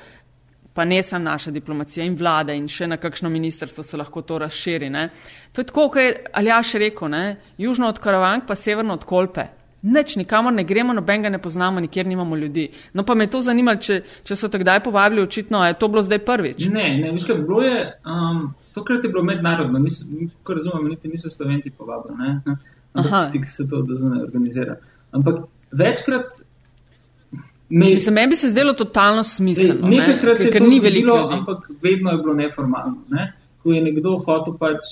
pa 0.75 0.85
ne 0.85 1.03
samo 1.03 1.25
naša 1.25 1.51
diplomacija 1.51 2.05
in 2.07 2.17
vlada 2.17 2.53
in 2.53 2.69
še 2.69 2.87
na 2.87 2.97
kakšno 2.97 3.29
ministrstvo 3.31 3.85
se 3.85 3.97
lahko 3.97 4.23
to 4.23 4.39
razširi. 4.39 4.91
Ne? 4.91 5.09
To 5.53 5.61
je 5.61 5.65
tako, 5.65 5.89
kot 5.89 6.03
je 6.03 6.25
Aljaš 6.33 6.75
rekel, 6.75 7.09
ne? 7.09 7.37
južno 7.59 7.89
od 7.89 7.99
Karavank 7.99 8.47
pa 8.47 8.55
severno 8.55 8.95
od 8.95 9.05
Kolpe. 9.05 9.47
Neč, 9.83 10.15
nikamor 10.17 10.53
ne 10.53 10.63
gremo, 10.65 10.93
noben 10.95 11.23
ga 11.23 11.31
ne 11.31 11.39
poznamo, 11.43 11.81
nikjer 11.81 12.07
nimamo 12.07 12.37
ljudi. 12.37 12.69
No, 12.93 13.03
pa 13.05 13.15
me 13.15 13.27
to 13.31 13.41
zanima, 13.43 13.75
če, 13.77 14.03
če 14.23 14.37
so 14.39 14.49
te 14.49 14.61
kdaj 14.63 14.79
povabili, 14.85 15.25
očitno 15.27 15.65
je 15.67 15.75
to 15.79 15.89
bilo 15.91 16.05
zdaj 16.07 16.21
prvič. 16.23 16.69
Ne, 16.71 16.85
ne, 17.01 17.11
veš, 17.17 17.25
kaj 17.27 17.41
bilo 17.43 17.65
je, 17.67 17.81
um, 18.07 18.45
tokrat 18.75 19.03
je 19.05 19.11
bilo 19.11 19.25
mednarodno, 19.27 19.83
ko 20.47 20.55
razumem, 20.55 20.87
niti 20.95 21.11
niso 21.11 21.31
slovenci 21.31 21.75
povabili, 21.75 22.15
ne, 22.21 22.57
tisti, 22.95 23.43
ki 23.43 23.51
se 23.51 23.69
to 23.69 23.83
dozune 23.89 24.23
organizira. 24.23 24.79
Ampak 25.11 25.43
večkrat. 25.73 26.41
Me, 27.69 27.87
Mislim, 27.87 28.15
meni 28.15 28.29
bi 28.29 28.37
se 28.37 28.51
zdelo 28.51 28.73
totalno 28.79 29.23
smiselno. 29.25 29.89
Nekajkrat 29.89 30.39
ne? 30.39 30.41
se 30.41 30.49
je 30.49 30.59
to 30.59 30.69
zgodilo, 30.79 31.29
ampak 31.33 31.71
vedno 31.83 32.11
je 32.11 32.19
bilo 32.19 32.35
neformalno. 32.35 32.97
Ne? 33.11 33.33
Ko 33.63 33.73
je 33.73 33.83
nekdo 33.83 34.15
hotel 34.27 34.59
pač 34.61 34.91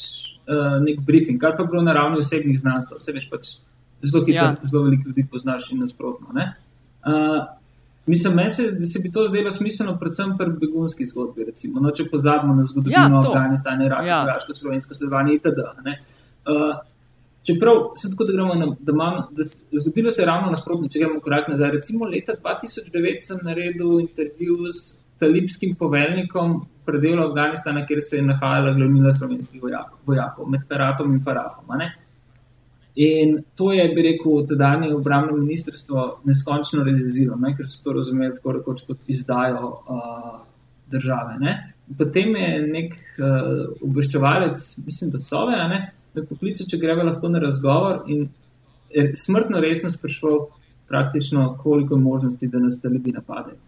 uh, 0.49 0.79
nek 0.83 1.03
briefing, 1.07 1.39
kar 1.41 1.55
pa 1.57 1.63
je 1.63 1.69
bilo 1.69 1.83
na 1.83 1.93
ravni 1.93 2.19
osebnih 2.19 2.59
znanstv, 2.59 2.97
vse 2.99 3.13
veš 3.13 3.29
pač 3.31 3.51
zelo 4.03 4.25
hitro, 4.25 4.47
ja. 4.47 4.57
zelo 4.63 4.83
veliko 4.83 5.09
ljudi 5.09 5.27
poznaš 5.31 5.71
in 5.73 5.81
nasprotno. 5.81 6.29
Uh, 6.31 7.45
mislim, 8.07 8.35
meni 8.35 8.49
se, 8.49 8.87
se 8.87 9.01
bi 9.03 9.13
to 9.13 9.25
zdelo 9.29 9.51
smiselno, 9.53 9.97
predvsem 9.99 10.37
pri 10.39 10.53
begunski 10.61 11.07
zgodbi. 11.07 11.45
Recimo, 11.45 11.81
no, 11.81 11.91
če 11.91 12.09
pozabimo 12.11 12.55
na 12.55 12.65
zgodovino 12.65 13.21
ja, 13.21 13.23
Afganistana, 13.25 13.87
Iraka, 13.87 14.07
ja. 14.07 14.23
Hrvaško, 14.25 14.57
Slovensko, 14.63 14.95
Slovenije 14.95 15.37
itd. 15.37 15.67
Uh, 16.51 16.79
čeprav 17.47 17.83
se 17.97 18.11
tako, 18.11 18.25
da 18.25 18.33
gremo 18.33 18.55
na, 18.55 18.73
da 18.81 18.93
imam, 18.93 19.21
da 19.37 19.47
zgodilo 19.83 20.11
se 20.11 20.23
je 20.23 20.27
ravno 20.27 20.51
nasprotno, 20.51 20.89
če 20.89 21.05
gremo 21.05 21.21
korak 21.21 21.49
nazaj. 21.49 21.71
Recimo 21.77 22.09
leta 22.09 22.37
2009 22.45 23.27
sem 23.27 23.45
naredil 23.45 24.01
intervju 24.01 24.73
s 24.73 24.99
talibskim 25.21 25.75
poveljnikom 25.77 26.61
predelu 26.87 27.27
Afganistana, 27.29 27.87
kjer 27.87 28.01
se 28.03 28.17
je 28.17 28.23
nahajala 28.27 28.73
glavnina 28.73 29.13
slovenskih 29.13 29.63
vojakov, 29.63 29.99
vojakov 30.07 30.49
med 30.49 30.65
Heratom 30.71 31.13
in 31.15 31.21
Farahom. 31.25 31.69
In 32.97 33.37
to 33.57 33.73
je, 33.73 33.85
bi 33.95 34.03
rekel, 34.03 34.47
tedajni 34.51 34.93
obramno 34.93 35.37
ministrstvo 35.37 36.21
neskončno 36.25 36.85
razjezilo, 36.85 37.37
ne? 37.39 37.55
ker 37.57 37.69
so 37.69 37.85
to 37.85 37.95
razumeli 37.97 38.35
tako 38.35 38.57
rekoč 38.59 38.83
kot 38.87 39.05
izdajo 39.07 39.71
uh, 39.71 40.41
države. 40.91 41.37
Ne? 41.41 41.55
Potem 41.99 42.35
je 42.37 42.51
nek 42.67 42.95
uh, 42.95 43.71
obveščevalec, 43.87 44.65
mislim, 44.87 45.11
da 45.15 45.23
so 45.23 45.45
ve, 45.47 45.61
me 46.15 46.27
pokliče, 46.27 46.67
če 46.67 46.79
greva 46.83 47.07
lahko 47.07 47.31
na 47.31 47.39
razgovor 47.39 48.03
in 48.11 48.27
smrtno 49.15 49.61
resno 49.63 49.91
sprašval, 49.91 50.49
praktično, 50.91 51.59
koliko 51.63 51.95
je 51.95 52.01
možnosti, 52.01 52.49
da 52.51 52.59
nas 52.59 52.81
talibi 52.83 53.13
napadejo. 53.13 53.59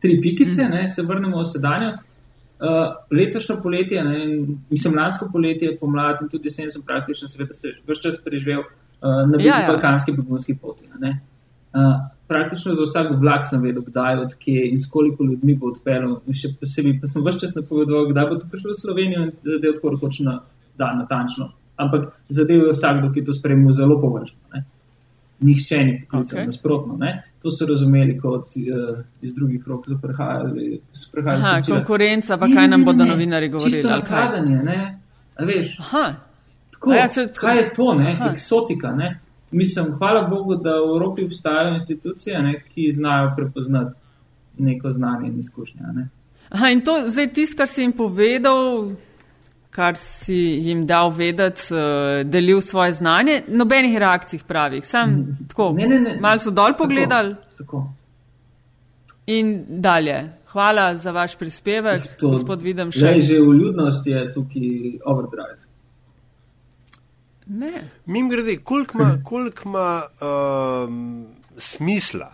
Tri 0.00 0.18
pikice, 0.20 0.66
ne, 0.68 0.82
se 0.88 1.02
vrnemo 1.02 1.40
v 1.40 1.44
sedanjost. 1.48 2.10
Uh, 2.56 2.94
letošnjo 3.12 3.58
poletje, 3.62 4.04
ne, 4.04 4.20
mislim, 4.70 4.94
lansko 4.96 5.28
poletje, 5.32 5.74
pomlad 5.80 6.22
in 6.24 6.30
tudi 6.32 6.48
jesen 6.48 6.70
sem 6.72 6.82
praktično, 6.82 7.28
seveda, 7.28 7.54
se 7.54 7.74
vse 7.84 8.02
čas 8.02 8.16
preživel 8.24 8.62
uh, 8.62 9.26
na 9.28 9.40
ja, 9.42 9.58
ja. 9.60 9.66
balkanski 9.68 10.14
begunski 10.16 10.54
poti. 10.62 10.88
Uh, 10.88 11.90
praktično 12.26 12.72
za 12.74 12.86
vsak 12.88 13.12
vlak 13.20 13.44
sem 13.44 13.60
vedel, 13.60 13.84
kdaj, 13.84 14.22
odkje 14.24 14.70
in 14.70 14.80
s 14.80 14.88
koliko 14.90 15.24
ljudmi 15.24 15.58
bo 15.60 15.68
odpeljal. 15.74 16.16
Še 16.32 16.54
posebej 16.60 16.96
pa 17.02 17.12
sem 17.12 17.26
vse 17.26 17.44
čas 17.44 17.52
napovedal, 17.58 18.08
kdaj 18.14 18.30
bo 18.30 18.40
to 18.40 18.48
prišlo 18.48 18.72
v 18.72 18.80
Slovenijo 18.80 19.26
in 19.26 19.34
zadev 19.44 19.76
tako 19.76 19.92
rekoč 19.98 20.22
na 20.24 20.38
dan, 20.80 21.04
natančno. 21.04 21.50
Ampak 21.76 22.08
zadev 22.32 22.64
je 22.64 22.72
vsakdo, 22.72 23.12
ki 23.12 23.26
to 23.28 23.36
spremlja 23.36 23.76
zelo 23.82 24.00
površno 24.00 24.64
nihče 25.40 25.84
ni 25.84 25.98
poklical, 26.10 26.38
okay. 26.38 26.44
nasprotno. 26.44 26.96
Ne? 26.96 27.22
To 27.42 27.50
so 27.50 27.66
razumeli 27.66 28.18
kot 28.20 28.56
uh, 28.56 28.98
iz 29.22 29.34
drugih 29.34 29.64
rok, 29.68 29.88
da 29.88 29.98
prehajali. 30.02 30.80
Aha, 31.26 31.60
konkurenca, 31.68 32.38
pa 32.38 32.48
kaj 32.54 32.68
nam 32.68 32.84
bodo 32.84 33.04
novinari 33.04 33.48
govorili? 33.48 33.76
Čisto 33.76 33.90
nakladanje, 33.90 34.56
ne? 34.56 34.98
A 35.36 35.44
veš? 35.44 35.76
Aha. 35.80 36.06
Tako, 36.72 36.92
ja, 36.92 37.08
če, 37.08 37.28
kaj 37.36 37.56
je 37.56 37.68
to, 37.76 37.94
ne? 37.94 38.10
Aha. 38.12 38.30
Eksotika, 38.32 38.92
ne? 38.96 39.18
Mislim, 39.50 39.92
hvala 39.98 40.26
Bogu, 40.28 40.56
da 40.56 40.78
v 40.80 40.96
Evropi 40.96 41.24
obstajajo 41.24 41.74
institucije, 41.74 42.42
ne, 42.42 42.60
ki 42.68 42.90
znajo 42.92 43.32
prepoznati 43.36 43.96
neko 44.58 44.90
znanje 44.90 45.28
in 45.28 45.38
izkušnje. 45.38 45.80
Ne? 45.94 46.08
Aha, 46.48 46.68
in 46.68 46.80
to 46.80 46.98
zdaj 47.08 47.32
tisto, 47.32 47.56
kar 47.56 47.68
si 47.68 47.82
jim 47.82 47.92
povedal, 47.92 48.90
kar 49.76 49.98
si 50.00 50.36
jim 50.64 50.86
dal 50.88 51.10
vedeti, 51.12 51.68
uh, 51.74 52.22
delil 52.24 52.62
svoje 52.64 52.96
znanje. 52.96 53.42
Nobenih 53.48 53.98
reakcij 54.00 54.40
pravih, 54.48 54.86
sam 54.86 55.10
mm. 55.10 55.36
tako. 55.50 55.74
Ne, 55.76 55.86
ne, 55.90 56.00
ne. 56.00 56.16
Mal 56.20 56.40
so 56.40 56.50
dol 56.50 56.76
pogledali. 56.78 57.34
Tako, 57.34 57.58
tako. 57.60 57.84
In 59.26 59.54
dalje. 59.82 60.18
Hvala 60.56 60.94
za 60.96 61.12
vaš 61.12 61.34
prispevek, 61.36 62.00
to, 62.20 62.30
gospod 62.32 62.62
Videm. 62.64 62.92
Še 62.94 63.10
ne, 63.10 63.20
že 63.20 63.40
v 63.44 63.56
ljudnosti 63.58 64.08
je 64.08 64.22
tukaj 64.32 64.70
overdrive. 65.04 65.66
Ne. 67.46 67.72
Mim 68.06 68.30
grede, 68.32 68.56
koliko 68.64 68.96
ima 68.98 69.18
kolik 69.24 69.60
um, 69.66 71.26
smisla? 71.58 72.30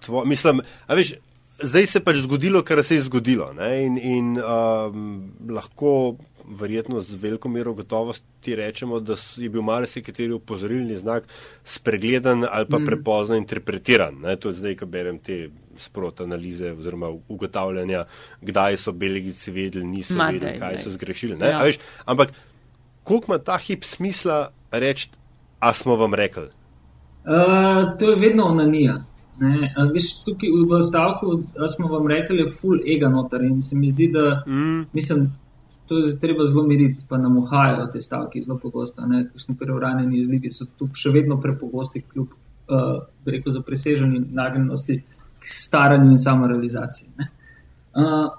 Tvo, 0.00 0.24
mislim, 0.24 0.64
veš, 0.88 1.14
zdaj 1.62 1.86
se 1.86 1.98
je 1.98 2.04
pač 2.04 2.18
zgodilo, 2.24 2.64
kar 2.66 2.82
se 2.84 2.98
je 2.98 3.06
zgodilo. 3.06 3.52
Ne, 3.52 3.70
in 3.84 3.98
in 3.98 4.34
um, 4.40 5.04
lahko 5.48 6.16
verjetno 6.48 7.00
z 7.00 7.16
veliko 7.20 7.48
mero 7.48 7.74
gotovosti 7.74 8.56
rečemo, 8.56 9.00
da 9.00 9.16
je 9.36 9.48
bil 9.48 9.62
marsikateri 9.62 10.32
upozorilni 10.32 10.96
znak 10.96 11.28
spregledan 11.64 12.44
ali 12.50 12.66
pa 12.70 12.78
mm. 12.78 12.84
prepozno 12.84 13.36
interpretiran. 13.36 14.14
Ne, 14.22 14.36
to 14.36 14.48
je 14.48 14.60
zdaj, 14.60 14.76
ko 14.76 14.86
berem 14.86 15.18
te 15.18 15.48
sprot 15.76 16.20
analize 16.20 16.72
oziroma 16.72 17.08
ugotavljanja, 17.28 18.04
kdaj 18.40 18.76
so 18.76 18.92
Belgici 18.92 19.50
vedeli, 19.50 19.86
niso 19.86 20.14
Matej, 20.14 20.38
vedeli, 20.38 20.58
kaj 20.58 20.76
ne. 20.76 20.82
so 20.82 20.90
zgrešili. 20.90 21.38
Ja. 21.40 21.62
Veš, 21.62 21.78
ampak 22.04 22.34
koliko 23.02 23.32
ima 23.32 23.38
ta 23.38 23.58
hip 23.58 23.84
smisla 23.84 24.50
reči, 24.72 25.10
a 25.58 25.72
smo 25.72 25.96
vam 25.96 26.14
rekli? 26.14 26.46
Uh, 27.24 27.98
to 27.98 28.10
je 28.10 28.16
vedno 28.16 28.44
onanija. 28.44 29.04
Ne, 29.40 29.74
viš, 29.92 30.22
tukaj 30.24 30.48
v 30.70 30.82
stavku 30.82 31.42
smo 31.74 31.88
vam 31.88 32.06
rekli, 32.06 32.38
je 32.38 32.50
full 32.60 32.78
ega 32.86 33.08
noter 33.08 33.42
in 33.42 33.62
se 33.62 33.76
mi 33.76 33.88
zdi, 33.90 34.08
da 34.14 34.44
mm. 34.46 34.86
mislim, 34.92 35.32
to 35.86 35.98
je 35.98 36.18
treba 36.18 36.46
zelo 36.46 36.64
miriti, 36.66 37.04
pa 37.08 37.18
nam 37.18 37.38
uhajajo 37.38 37.86
te 37.92 38.00
stavke 38.00 38.42
zelo 38.42 38.58
pogosto. 38.58 39.02
Kakšni 39.32 39.56
preuranjeni 39.58 40.20
izligi 40.20 40.50
so 40.50 40.66
tu 40.78 40.88
še 40.96 41.12
vedno 41.12 41.36
prepogosti, 41.40 42.02
kljub 42.12 42.32
uh, 42.32 43.02
rekel, 43.26 43.52
za 43.52 43.62
preseženi 43.62 44.22
nagnjenosti 44.32 45.00
k 45.40 45.50
staranju 45.56 46.10
in 46.10 46.18
samorealizaciji. 46.18 47.28
Uh, 47.94 48.32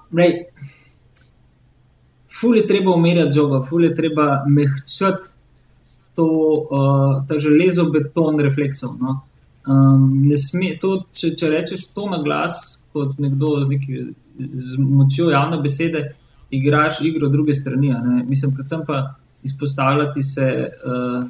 ful 2.40 2.56
je 2.56 2.66
treba 2.66 2.94
umirjati 2.94 3.38
žogo, 3.38 3.62
ful 3.64 3.84
je 3.84 3.94
treba 3.94 4.42
mehčati 4.48 5.32
to, 6.16 6.26
uh, 6.26 7.22
ta 7.28 7.38
železo 7.38 7.90
beton 7.92 8.40
refleksov. 8.40 8.96
No? 9.00 9.20
Um, 9.66 10.30
sme, 10.38 10.76
to, 10.80 11.04
če, 11.12 11.34
če 11.38 11.50
rečeš 11.52 11.90
to 11.94 12.10
na 12.10 12.20
glas, 12.22 12.78
kot 12.96 13.18
nekdo 13.22 13.58
z, 13.62 13.68
neki, 13.70 14.04
z 14.38 14.78
močjo 14.78 15.30
javne 15.30 15.58
besede, 15.62 16.08
igraš 16.50 17.00
igro 17.00 17.28
druge 17.28 17.54
strani. 17.54 17.94
Mislim, 18.26 18.54
predvsem 18.54 18.80
pa 18.86 19.14
izpostavljati 19.42 20.22
se 20.22 20.68
uh, 20.68 21.28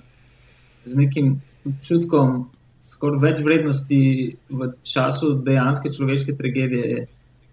z 0.84 0.96
nekim 0.96 1.40
občutkom 1.64 2.46
skoraj 2.80 3.20
več 3.20 3.44
vrednosti 3.44 4.00
v 4.48 4.72
času 4.82 5.34
dejanske 5.44 5.92
človeške 5.92 6.36
tragedije 6.36 6.90
je 6.90 7.06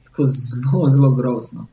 tako 0.08 0.28
zelo, 0.30 0.90
zelo 0.90 1.12
grozno. 1.18 1.68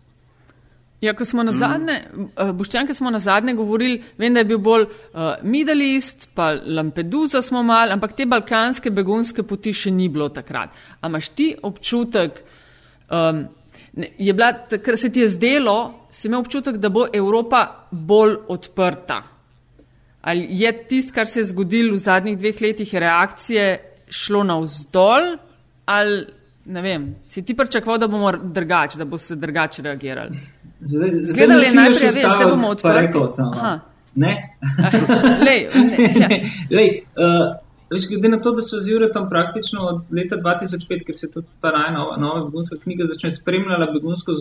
Ja, 1.00 1.14
ko 1.16 1.24
smo 1.24 1.42
na 1.42 1.52
zadnje, 1.56 1.94
mm. 2.12 2.24
uh, 2.36 2.50
Boštjanke 2.56 2.94
smo 2.94 3.10
na 3.10 3.18
zadnje 3.18 3.54
govorili, 3.56 4.02
vem, 4.18 4.34
da 4.34 4.42
je 4.42 4.48
bil 4.50 4.58
bolj 4.60 4.84
uh, 4.84 5.30
Middle 5.42 5.86
East, 5.94 6.28
pa 6.34 6.50
Lampedusa 6.52 7.40
smo 7.42 7.62
mal, 7.64 7.92
ampak 7.92 8.12
te 8.16 8.26
balkanske 8.28 8.92
begunske 8.92 9.42
poti 9.42 9.72
še 9.72 9.94
ni 9.96 10.10
bilo 10.12 10.28
takrat. 10.28 10.76
Amaš 11.00 11.30
ti 11.32 11.54
občutek, 11.62 12.42
um, 13.08 13.46
je 14.18 14.32
bila, 14.32 14.52
kar 14.84 14.98
se 14.98 15.10
ti 15.10 15.20
je 15.20 15.28
zdelo, 15.28 16.06
si 16.10 16.28
imel 16.28 16.40
občutek, 16.40 16.76
da 16.76 16.88
bo 16.88 17.06
Evropa 17.12 17.66
bolj 17.90 18.36
odprta. 18.48 19.22
Ali 20.20 20.46
je 20.50 20.72
tisto, 20.88 21.14
kar 21.14 21.26
se 21.26 21.40
je 21.40 21.44
zgodilo 21.44 21.96
v 21.96 21.98
zadnjih 21.98 22.38
dveh 22.38 22.60
letih, 22.62 22.94
reakcije 22.94 23.78
šlo 24.08 24.42
navzdol, 24.44 25.36
ali 25.86 26.26
ne 26.64 26.82
vem, 26.82 27.14
si 27.26 27.42
ti 27.42 27.56
pričakoval, 27.56 27.98
da 27.98 28.08
bomo 28.08 28.32
drugače, 28.32 28.98
da 28.98 29.04
bo 29.04 29.18
se 29.18 29.36
drugače 29.36 29.82
reagirali? 29.82 30.36
Zgledali 30.80 31.64
je 31.64 31.74
najprej, 31.74 32.10
veš, 32.10 32.38
da 32.38 32.46
bomo 32.50 32.68
odprti. 32.68 33.18
Ne. 34.14 34.56
lej, 35.46 35.66
ne, 35.74 36.20
ja. 36.20 36.28
lej, 36.76 37.02
uh, 37.16 37.56
Veš, 37.90 38.06
glede 38.08 38.28
na 38.28 38.38
to, 38.38 38.52
da 38.54 38.62
so 38.62 38.78
z 38.78 38.92
Juretom 38.92 39.28
praktično 39.28 39.82
od 39.82 40.12
leta 40.14 40.36
2005, 40.36 41.00
ker 41.06 41.16
se 41.16 41.26
je 41.26 41.30
tudi 41.32 41.46
ta 41.60 41.72
nova, 41.90 42.16
nova 42.16 42.44
begunska 42.44 42.76
knjiga 42.82 43.08
začne 43.10 43.30
spremljala 43.34 43.90
begunsko 43.92 44.34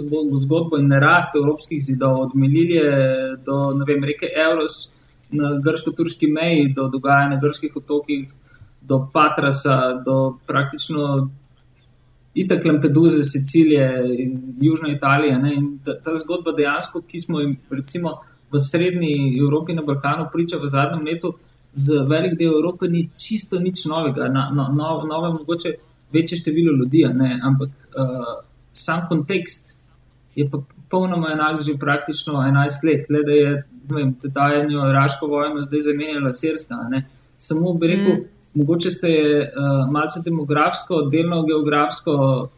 zgodbo 0.43 0.77
in 0.77 0.91
rast 0.91 1.35
evropskih 1.35 1.81
zidov, 1.83 2.19
od 2.27 2.35
Melilije 2.35 2.91
do 3.45 3.57
vem, 3.88 4.05
reke 4.05 4.29
Euros 4.45 4.77
na 5.31 5.55
grško-turški 5.65 6.29
meji, 6.29 6.69
do 6.77 6.88
dogajanja 6.93 7.35
na 7.35 7.41
grških 7.41 7.75
otokih, 7.75 8.29
do 8.81 9.01
Patrasa, 9.13 9.79
do 10.05 10.38
praktično 10.47 11.29
itak 12.33 12.65
Lampeduze, 12.65 13.23
Sicilije 13.23 13.89
in 14.19 14.39
Južne 14.62 14.93
Italije. 14.93 15.39
Ne? 15.39 15.55
In 15.55 15.77
ta, 15.85 15.97
ta 16.03 16.13
zgodba 16.15 16.53
dejansko, 16.57 17.01
ki 17.01 17.19
smo 17.19 17.39
jim 17.39 17.57
recimo 17.69 18.19
v 18.51 18.62
srednji 18.62 19.38
Evropi 19.39 19.73
na 19.73 19.81
Balkanu 19.81 20.29
priča 20.33 20.57
v 20.57 20.69
zadnjem 20.69 21.05
letu, 21.05 21.33
za 21.73 22.03
velik 22.03 22.38
del 22.38 22.53
Evrope 22.53 22.88
ni 22.88 23.10
čisto 23.17 23.60
nič 23.60 23.86
novega, 23.86 24.27
na, 24.27 24.49
no, 24.53 24.69
no, 24.73 25.03
nove, 25.10 25.34
mogoče 25.34 25.73
večje 26.13 26.38
število 26.38 26.73
ljudi, 26.77 27.05
ne? 27.13 27.39
ampak 27.43 27.69
uh, 27.69 28.43
sam 28.73 29.05
kontekst 29.10 29.77
je 30.36 30.49
pa 30.49 30.58
popolnoma 30.58 31.29
enak 31.34 31.62
že 31.62 31.77
praktično 31.77 32.34
11 32.34 32.86
let, 32.88 33.10
le 33.10 33.23
da 33.23 33.32
je 33.32 33.63
tedajno 34.21 34.89
iraško 34.89 35.27
vojno 35.27 35.62
zdaj 35.62 35.79
zamenjala 35.79 36.34
sirska. 36.34 36.75
Samo 37.38 37.73
bi 37.73 37.88
rekel, 37.88 38.13
mm. 38.13 38.25
mogoče 38.53 38.91
se 38.91 39.10
je 39.10 39.41
uh, 39.41 39.91
malce 39.91 40.21
demografsko, 40.25 41.01
delno 41.12 41.43
geografsko. 41.45 42.49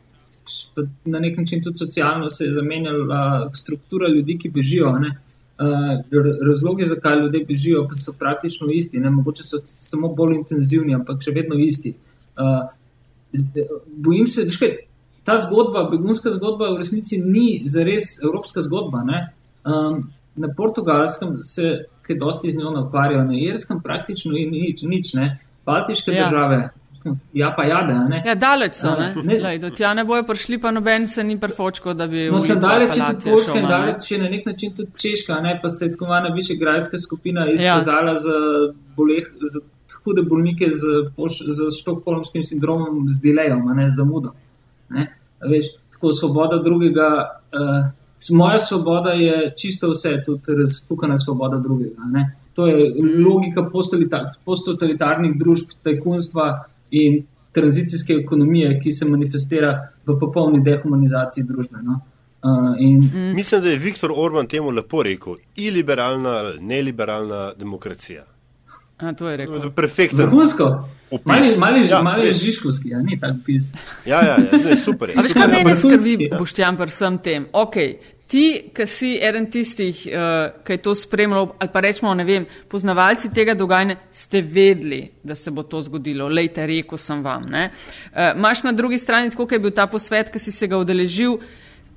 Na 1.06 1.20
nek 1.20 1.38
način 1.38 1.64
tudi 1.64 1.78
socialno 1.78 2.30
se 2.30 2.46
je 2.46 2.54
zamenjala 2.54 3.50
struktura 3.54 4.08
ljudi, 4.08 4.38
ki 4.38 4.50
bežijo. 4.50 4.92
Ne? 5.00 5.18
Uh, 5.62 6.00
razlogi, 6.48 6.86
zakaj 6.90 7.20
ljudje 7.20 7.44
bežijo, 7.46 7.84
pa 7.90 7.96
so 7.96 8.14
praktično 8.18 8.72
isti. 8.74 9.00
Ne? 9.00 9.10
Mogoče 9.14 9.44
so 9.46 9.60
samo 9.66 10.10
bolj 10.18 10.40
intenzivni, 10.40 10.96
ampak 10.98 11.22
še 11.22 11.34
vedno 11.36 11.60
isti. 11.62 11.94
Uh, 12.40 12.72
bojim 13.86 14.26
se, 14.28 14.48
da 14.50 14.72
ta 15.24 15.38
zgodba, 15.38 15.86
begunska 15.92 16.32
zgodba, 16.34 16.72
v 16.74 16.82
resnici 16.82 17.22
ni 17.22 17.62
zares 17.70 18.18
evropska 18.24 18.62
zgodba. 18.66 19.04
Um, 19.64 20.02
na 20.36 20.50
portugalskem 20.58 21.38
se 21.44 21.86
kaj 22.02 22.18
dosti 22.18 22.52
z 22.52 22.58
njo 22.58 22.72
ne 22.72 22.82
ukvarjajo, 22.82 23.24
na 23.24 23.38
irskem 23.38 23.82
praktično 23.84 24.34
ni 24.34 24.46
nič, 24.50 24.82
nič 24.82 25.14
ne. 25.14 25.40
Baltiške 25.66 26.12
ja. 26.12 26.26
države, 26.26 26.70
Ja, 27.34 27.54
pa 27.58 27.64
jade. 27.66 27.94
Ne? 28.10 28.22
Ja, 28.26 28.36
daleč 28.36 28.76
so. 28.78 28.92
Ne? 29.00 29.14
Ne. 29.24 29.38
Lej, 29.42 29.60
do 29.64 29.72
tja 29.74 29.94
ne 29.98 30.04
bojo 30.06 30.24
prišli, 30.28 30.60
pa 30.62 30.72
noben 30.72 31.08
se 31.10 31.24
ni 31.24 31.40
prfočko, 31.40 31.94
da 31.98 32.08
bi. 32.08 32.28
No, 32.32 32.40
sem 32.40 32.60
daleč 32.62 32.98
tudi 33.00 33.32
Poljska 33.32 33.58
in 33.60 33.68
daleč 33.70 34.06
še 34.06 34.20
na 34.22 34.30
nek 34.30 34.46
način 34.46 34.76
tudi 34.78 34.92
Češka, 35.02 35.40
ne? 35.42 35.56
pa 35.64 35.70
se 35.70 35.86
je 35.86 35.96
tako 35.96 36.12
mana 36.12 36.34
više 36.36 36.58
grajska 36.60 37.00
skupina 37.00 37.48
izkazala 37.50 38.14
ja. 38.14 38.20
za, 38.22 38.36
boleh, 38.98 39.32
za 39.42 39.64
hude 40.04 40.24
bolnike 40.30 40.70
z, 40.72 41.08
z 41.58 41.72
štokholmskim 41.80 42.44
sindromom, 42.46 43.02
z 43.10 43.22
delejom, 43.24 43.66
ne 43.76 43.90
z 43.90 43.98
zamudo. 43.98 44.36
Ne? 44.90 45.08
Veš, 45.50 45.74
tako 45.96 46.14
svoboda 46.14 46.62
drugega. 46.62 47.10
Uh, 47.52 47.90
moja 48.38 48.60
svoboda 48.60 49.16
je 49.18 49.54
čisto 49.58 49.90
vse, 49.92 50.20
tudi 50.26 50.56
razpukana 50.60 51.18
svoboda 51.18 51.58
drugega. 51.58 52.06
Ne? 52.14 52.28
To 52.54 52.68
je 52.68 52.94
logika 53.26 53.64
posttotalitarnih 54.46 55.38
družb, 55.40 55.74
tajkunstva 55.84 56.66
in 56.92 57.24
tranzicijske 57.52 58.14
ekonomije, 58.14 58.80
ki 58.84 58.92
se 58.92 59.06
manifestira 59.06 59.74
v 60.06 60.16
popolni 60.20 60.62
dehumanizaciji 60.64 61.44
družbe. 61.44 61.82
No? 61.84 62.00
Uh, 62.44 62.76
in... 62.80 63.00
mm. 63.14 63.34
Mislim, 63.36 63.62
da 63.62 63.70
je 63.70 63.78
Viktor 63.78 64.12
Orban 64.16 64.48
temu 64.48 64.72
lepo 64.72 65.04
rekel: 65.04 65.36
iliberalna 65.56 66.30
ali 66.30 66.62
neliberalna 66.62 67.54
demokracija. 67.58 68.26
A, 68.98 69.14
to 69.14 69.30
je 69.30 69.38
rekel. 69.38 69.72
Perfektno. 69.72 70.26
Vrhunsko. 70.26 70.90
Mali 71.26 71.88
ja, 71.90 72.32
žiškovski, 72.32 72.90
ja, 72.90 73.00
ni 73.02 73.20
tak 73.20 73.36
pis. 73.46 73.74
Ja, 74.06 74.22
ja, 74.22 74.38
ja 74.38 74.60
ne, 74.66 74.78
super. 74.78 75.10
Je, 75.10 75.16
veš, 75.20 75.34
kaj 75.34 75.48
meni 75.48 75.76
skrbi, 75.76 76.30
Boštjan, 76.38 76.78
pri 76.78 76.94
vsem 76.94 77.18
tem? 77.18 77.48
Okay, 77.52 77.98
ti, 78.32 78.72
ki 78.72 78.86
si 78.88 79.12
eden 79.20 79.50
tistih, 79.52 80.06
uh, 80.08 80.64
ki 80.64 80.78
je 80.78 80.82
to 80.86 80.94
spremljal, 80.96 81.50
ali 81.60 81.72
pa 81.74 81.84
rečemo, 81.84 82.14
ne 82.16 82.24
vem, 82.28 82.46
poznavalci 82.72 83.32
tega 83.36 83.56
dogajanja, 83.60 83.98
ste 84.12 84.42
vedeli, 84.42 85.02
da 85.24 85.36
se 85.36 85.52
bo 85.52 85.66
to 85.68 85.82
zgodilo. 85.84 86.30
Lejte, 86.32 86.66
rekel 86.68 87.02
sem 87.02 87.24
vam. 87.24 87.50
Uh, 87.52 88.32
Maš 88.40 88.64
na 88.64 88.72
drugi 88.72 88.98
strani, 89.02 89.34
tako 89.36 89.50
je 89.52 89.60
bil 89.60 89.76
ta 89.76 89.88
posvet, 89.92 90.32
ki 90.32 90.40
si 90.40 90.56
se 90.56 90.72
ga 90.72 90.80
udeležil, 90.80 91.38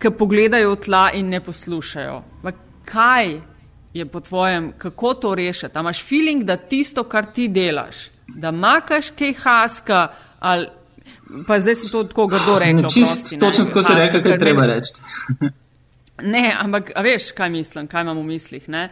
ki 0.02 0.14
pogledajo 0.18 0.74
tla 0.82 1.06
in 1.14 1.30
ne 1.30 1.40
poslušajo. 1.44 2.20
Ma 2.42 2.52
kaj 2.84 3.36
je 3.94 4.06
po 4.10 4.20
tvojem, 4.20 4.72
kako 4.78 5.14
to 5.14 5.34
rešiti? 5.38 5.78
Imaš 5.78 6.02
feeling, 6.02 6.42
da 6.42 6.56
tisto, 6.56 7.06
kar 7.06 7.30
ti 7.30 7.46
delaš, 7.48 8.08
da 8.26 8.50
makaš 8.50 9.14
kaj 9.14 9.36
haska, 9.38 10.06
ali 10.40 10.66
pa 11.46 11.60
zdaj 11.60 11.74
se 11.74 11.90
to 11.92 12.04
tako 12.04 12.26
grdo 12.26 12.58
reče. 12.58 13.04
Točno 13.40 13.64
tako 13.64 13.82
se 13.82 13.94
reče, 13.94 14.22
kaj 14.22 14.38
treba 14.38 14.66
reči. 14.66 14.98
ne, 16.22 16.52
ampak 16.58 16.92
veš, 17.02 17.32
kaj 17.32 17.50
mislim, 17.50 17.86
kaj 17.86 18.02
imam 18.02 18.18
v 18.18 18.28
mislih. 18.28 18.68
Ne? 18.68 18.88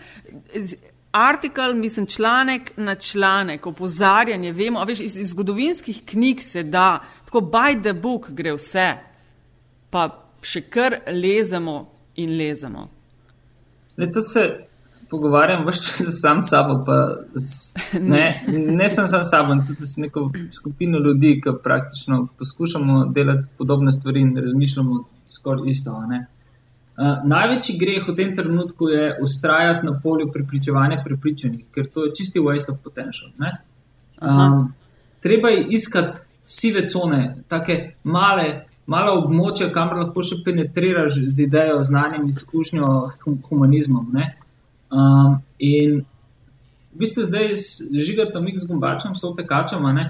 Artikel, 1.12 1.74
mislim, 1.74 2.06
članek 2.06 2.72
na 2.76 2.94
članek, 2.94 3.66
opozarjanje, 3.66 4.52
vemo, 4.52 4.84
veš, 4.84 5.00
iz, 5.00 5.16
iz 5.16 5.30
zgodovinskih 5.30 6.02
knjig 6.06 6.42
se 6.42 6.62
da, 6.62 7.02
tako 7.24 7.40
by 7.40 7.82
the 7.82 7.92
book 7.92 8.30
gre 8.30 8.54
vse, 8.56 8.88
pa 9.90 10.08
še 10.42 10.64
kar 10.72 10.98
lezemo 11.12 11.84
in 12.16 12.36
lezemo. 12.38 12.88
Le 13.96 14.08
to 14.10 14.20
se 14.20 14.46
pogovarjam 15.12 15.66
vse 15.68 15.82
čas 15.84 16.20
sam 16.20 16.42
s 16.42 16.48
sabo, 16.48 16.78
pa 16.86 16.96
s, 17.36 17.74
ne, 18.00 18.42
ne 18.80 18.88
sem 18.88 19.06
sam 19.06 19.24
sabo, 19.24 19.58
tudi 19.68 19.86
s 19.86 20.00
neko 20.00 20.30
skupino 20.50 20.98
ljudi, 20.98 21.40
ki 21.44 21.58
praktično 21.62 22.26
poskušamo 22.38 23.04
delati 23.14 23.52
podobne 23.58 23.92
stvari 23.92 24.20
in 24.20 24.36
razmišljamo 24.36 25.04
skoraj 25.30 25.68
isto. 25.70 25.92
Uh, 27.02 27.22
največji 27.26 27.74
greh 27.80 28.04
v 28.06 28.14
tem 28.14 28.34
trenutku 28.36 28.86
je 28.88 29.16
ustrajati 29.22 29.86
na 29.86 29.96
polju 30.02 30.28
prepričevanja 30.32 31.00
prepričanih, 31.02 31.64
ker 31.74 31.88
to 31.90 32.04
je 32.06 32.12
čisti 32.14 32.38
waste 32.38 32.70
of 32.70 32.78
potential. 32.84 33.32
Um, 34.20 34.74
treba 35.20 35.50
je 35.50 35.64
iskati 35.74 36.22
sive 36.44 36.86
cone, 36.86 37.42
take 37.48 37.96
male, 38.04 38.68
mala 38.86 39.16
območja, 39.18 39.72
kamor 39.74 40.04
lahko 40.04 40.22
še 40.22 40.42
penetriraš 40.44 41.18
z 41.26 41.46
idejo, 41.48 41.80
znanjem, 41.82 42.28
izkušnjo, 42.28 42.88
humanizmom. 43.48 44.08
Ne? 44.14 44.28
Um, 44.92 45.40
in 45.58 46.02
v 46.92 47.02
bistvu 47.02 47.26
zdaj 47.26 47.54
žigato 47.98 48.42
mi 48.44 48.54
z 48.54 48.68
gumbačem, 48.68 49.16
so 49.18 49.32
tekačama, 49.34 49.92
ne? 49.96 50.06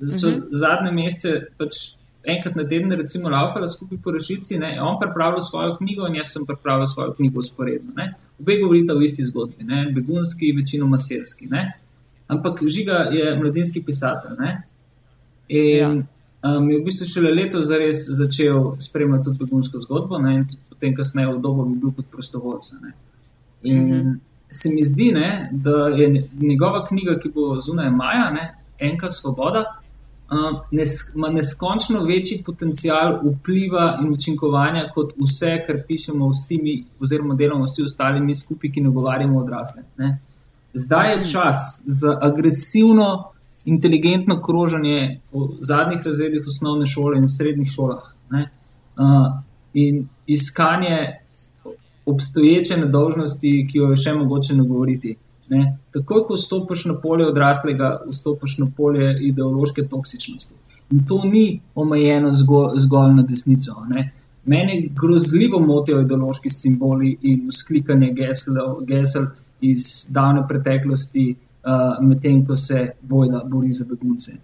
So 0.00 0.28
uh. 0.28 0.34
-huh. 0.34 0.48
zadnje 0.52 0.92
mesece 0.92 1.46
pač 1.58 1.96
enkrat 2.24 2.56
na 2.56 2.64
teden, 2.68 2.92
recimo, 2.92 3.28
laufala 3.28 3.68
skupaj 3.68 3.98
po 4.04 4.10
rešici, 4.10 4.58
ne? 4.58 4.74
On 4.82 4.98
pripravil 5.00 5.40
svojo 5.40 5.76
knjigo 5.76 6.06
in 6.06 6.18
jaz 6.20 6.32
sem 6.32 6.46
pripravil 6.46 6.86
svojo 6.86 7.14
knjigo 7.14 7.40
usporedno, 7.40 7.92
ne? 7.96 8.12
Obe 8.40 8.58
govorita 8.60 8.94
o 8.94 9.02
isti 9.02 9.24
zgodbi, 9.24 9.64
ne? 9.64 9.86
Begunski, 9.94 10.52
večinoma 10.56 10.98
selski, 10.98 11.46
ne? 11.46 11.72
Ampak 12.28 12.60
žiga 12.66 13.08
je 13.12 13.36
mladinski 13.36 13.82
pisatelj, 13.82 14.36
ne? 14.38 14.62
In 15.48 15.76
ja. 15.76 15.90
um, 15.90 16.70
je 16.70 16.78
v 16.78 16.84
bistvu 16.84 17.08
šele 17.08 17.32
leto 17.34 17.62
zares 17.62 18.04
začel 18.18 18.74
spremljati 18.78 19.24
tudi 19.24 19.44
begunsko 19.44 19.80
zgodbo, 19.80 20.18
ne? 20.18 20.36
In 20.38 20.46
potem 20.68 20.96
kasneje 20.96 21.32
v 21.32 21.40
dobo 21.40 21.64
bi 21.64 21.78
bil 21.80 21.96
kot 21.96 22.10
prostovoljca, 22.12 22.76
ne? 22.82 22.92
In 23.62 23.82
mm 23.82 23.90
-hmm. 23.90 24.18
se 24.50 24.68
mi 24.74 24.82
zdi, 24.82 25.12
ne, 25.12 25.50
da 25.52 25.88
je 25.88 26.28
njegova 26.40 26.86
knjiga, 26.86 27.18
ki 27.18 27.28
bo 27.34 27.60
zunaj 27.60 27.90
Maja, 27.90 28.30
ne, 28.30 28.54
Enka 28.78 29.10
Svoboda, 29.10 29.79
nes, 30.70 31.14
ima 31.14 31.28
neskončno 31.28 32.04
večji 32.04 32.42
potencial 32.46 33.18
vpliva 33.24 33.98
in 34.02 34.12
učinkovanja 34.12 34.88
kot 34.94 35.12
vse, 35.18 35.56
kar 35.66 35.82
pišemo 35.88 36.28
vsi 36.30 36.58
mi, 36.62 36.74
oziroma 37.00 37.34
delamo 37.34 37.66
vsi 37.66 37.82
ostali 37.82 38.20
mi 38.20 38.34
skupaj, 38.34 38.70
ki 38.70 38.84
nagovarjamo 38.86 39.40
odrasle. 39.40 39.82
Ne. 39.98 40.18
Zdaj 40.74 41.12
je 41.12 41.24
čas 41.32 41.82
za 41.86 42.18
agresivno, 42.22 43.32
inteligentno 43.64 44.40
kroženje 44.42 45.20
v 45.32 45.48
zadnjih 45.60 46.06
razredih 46.06 46.46
osnovne 46.46 46.86
šole 46.86 47.18
in 47.18 47.28
srednjih 47.28 47.68
šolah. 47.68 48.12
Ne. 48.30 48.46
Uh, 48.96 49.42
in 49.74 50.08
iskanje 50.26 51.16
obstoječe 52.06 52.76
nedožnosti, 52.76 53.66
ki 53.70 53.78
jo 53.78 53.90
je 53.90 53.96
še 53.96 54.14
mogoče 54.14 54.54
nagovoriti. 54.54 55.16
Ne? 55.50 55.76
Takoj, 55.90 56.24
ko 56.28 56.36
vstopiš 56.38 56.84
na 56.90 56.96
polje 57.02 57.26
odraslega, 57.26 57.90
vstopiš 58.08 58.58
na 58.58 58.68
polje 58.76 59.10
ideološke 59.28 59.86
toksičnosti. 59.90 60.54
In 60.90 61.04
to 61.06 61.20
ni 61.24 61.60
omejeno 61.74 62.30
zgolj, 62.34 62.78
zgolj 62.84 63.14
na 63.18 63.24
desnico. 63.26 63.74
Ne? 63.90 64.10
Mene 64.44 64.76
grozljivo 65.00 65.60
motijo 65.60 66.00
ideološki 66.00 66.50
simboli 66.50 67.16
in 67.22 67.46
usklikanje 67.48 68.12
gesel, 68.16 68.58
gesel 68.86 69.26
iz 69.60 70.06
davne 70.14 70.46
preteklosti, 70.48 71.26
uh, 71.34 71.98
medtem 72.06 72.44
ko 72.46 72.56
se 72.56 72.86
bojda 73.02 73.42
bori 73.46 73.72
za 73.72 73.84
begunce. 73.90 74.38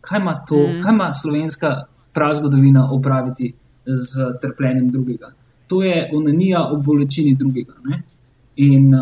Kaj 0.00 0.20
ima 0.20 0.34
to, 0.48 0.56
mm. 0.56 0.82
kaj 0.82 0.94
ima 0.94 1.12
slovenska 1.12 1.74
prazgodovina 2.14 2.88
opraviti 2.92 3.52
z 3.86 4.32
trpljenjem 4.40 4.90
drugega? 4.90 5.32
to 5.68 5.82
je 5.82 6.10
onanija 6.14 6.68
o 6.72 6.76
bolečini 6.76 7.34
drugega. 7.34 7.74
Ne? 7.84 8.02
In 8.56 8.94
uh, 8.94 9.00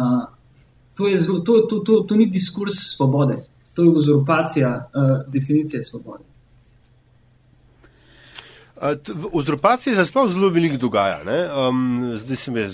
to, 0.97 1.09
je 1.09 1.17
zelo, 1.17 1.41
to, 1.41 1.61
to, 1.61 1.81
to, 1.81 2.01
to 2.09 2.17
ni 2.17 2.27
diskurs 2.27 2.75
svobode, 2.97 3.37
to 3.75 3.83
je 3.83 3.89
uzurpacija 3.89 4.71
uh, 4.95 5.33
definicije 5.33 5.83
svobode. 5.85 6.25
V 9.09 9.29
uzurpaciji 9.33 9.95
se 9.95 10.05
sploh 10.05 10.29
zelo 10.33 10.49
veliko 10.53 10.77
dogaja. 10.77 11.21
Um, 11.69 12.13
zdaj 12.17 12.37
se 12.37 12.51
mi 12.51 12.61
je 12.61 12.71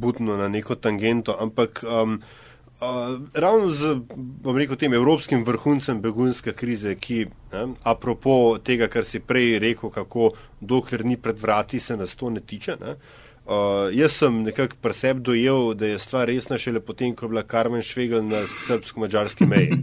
budno 0.00 0.36
na 0.36 0.48
neko 0.48 0.74
tangento, 0.74 1.36
ampak 1.40 1.84
um, 1.84 2.22
Uh, 2.78 3.18
ravno 3.34 3.70
z 3.70 4.00
rekel, 4.54 4.76
tem 4.76 4.92
evropskim 4.94 5.42
vrhuncem 5.44 5.98
begunske 6.00 6.52
krize, 6.52 6.92
ki, 6.94 7.24
ne, 7.52 7.64
apropo 7.82 8.58
tega, 8.62 8.86
kar 8.86 9.02
si 9.04 9.18
prej 9.18 9.58
rekel, 9.58 9.90
kako 9.90 10.28
dokler 10.60 11.02
ni 11.04 11.16
pred 11.16 11.40
vrati, 11.42 11.80
se 11.80 11.96
nas 11.96 12.14
to 12.14 12.30
ne 12.30 12.40
tiče. 12.40 12.76
Ne, 12.78 12.92
uh, 12.94 13.27
jaz 13.92 14.12
sem 14.12 14.42
nekako 14.42 14.76
preseb 14.82 15.22
dojel, 15.24 15.74
da 15.74 15.86
je 15.86 15.98
stvar 15.98 16.28
resna 16.28 16.58
šele 16.58 16.80
potem, 16.80 17.14
ko 17.16 17.26
je 17.26 17.28
bila 17.28 17.42
Karmen 17.42 17.82
Švegel 17.82 18.24
na 18.26 18.42
srbsko-mačarski 18.66 19.46
meji. 19.46 19.78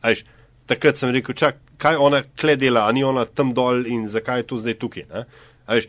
Ajš, 0.00 0.24
takrat 0.66 1.00
sem 1.00 1.10
rekel, 1.14 1.34
čak, 1.34 1.56
kaj 1.80 1.96
ona 1.96 2.22
kle 2.36 2.56
dela, 2.56 2.86
a 2.88 2.92
ni 2.92 3.04
ona 3.04 3.24
tam 3.24 3.54
dol 3.54 3.86
in 3.86 4.08
zakaj 4.08 4.42
je 4.42 4.46
to 4.50 4.58
zdaj 4.60 4.78
tukaj. 4.82 5.06
Ajš, 5.66 5.88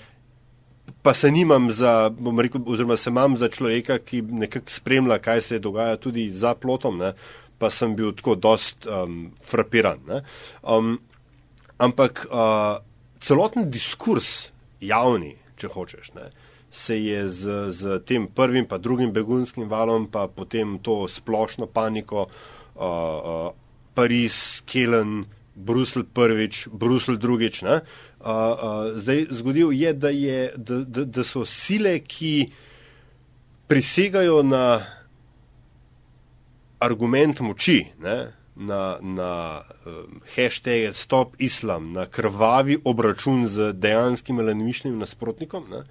pa 1.04 1.14
se 1.14 1.32
nimam 1.32 1.72
za, 1.72 2.10
bom 2.10 2.40
rekel, 2.40 2.62
oziroma 2.66 2.98
se 2.98 3.10
imam 3.10 3.38
za 3.38 3.50
človeka, 3.50 4.00
ki 4.00 4.22
nekako 4.22 4.72
spremlja, 4.72 5.20
kaj 5.20 5.42
se 5.42 5.60
dogaja 5.60 5.98
tudi 5.98 6.30
za 6.32 6.56
plotom, 6.56 6.98
ne, 6.98 7.14
pa 7.58 7.70
sem 7.70 7.96
bil 7.96 8.14
tako 8.16 8.36
dost 8.36 8.88
um, 8.88 9.32
frapiran. 9.44 10.00
Um, 10.64 10.98
ampak 11.78 12.26
uh, 12.32 12.80
celoten 13.20 13.70
diskurs 13.72 14.54
javni, 14.80 15.36
če 15.60 15.68
hočeš, 15.76 16.14
ne, 16.16 16.32
se 16.74 16.98
je 17.04 17.30
z, 17.30 17.72
z 17.72 18.00
tem 18.06 18.26
prvim 18.28 18.66
pa 18.66 18.78
drugim 18.82 19.12
begunskim 19.14 19.70
valom, 19.70 20.08
pa 20.10 20.26
potem 20.28 20.80
to 20.82 21.06
splošno 21.08 21.70
paniko, 21.70 22.26
uh, 22.26 22.82
uh, 22.82 23.52
Pariz, 23.94 24.64
Kelen, 24.66 25.26
Bruselj 25.56 26.08
prvič, 26.14 26.68
Bruselj 26.74 27.20
drugič. 27.22 27.62
Ne? 27.62 27.82
Uh, 28.18 28.26
uh, 28.26 28.98
zdaj, 28.98 29.28
zgodil 29.30 29.70
je, 29.72 29.94
da, 29.94 30.10
je 30.10 30.52
da, 30.58 30.82
da, 30.82 31.06
da 31.06 31.24
so 31.24 31.46
sile, 31.46 32.00
ki 32.00 32.50
prisegajo 33.70 34.42
na 34.42 34.82
argument 36.82 37.40
moči, 37.40 37.84
ne? 38.02 38.34
na, 38.56 38.98
na 39.02 39.62
um, 39.86 40.22
hashtag 40.36 40.94
Stop 40.94 41.36
Islam, 41.38 41.94
na 41.94 42.06
krvavi 42.06 42.80
obračun 42.86 43.48
z 43.48 43.74
dejanskim 43.74 44.40
lenimišnim 44.40 44.98
nasprotnikom, 44.98 45.70
ne? 45.70 45.86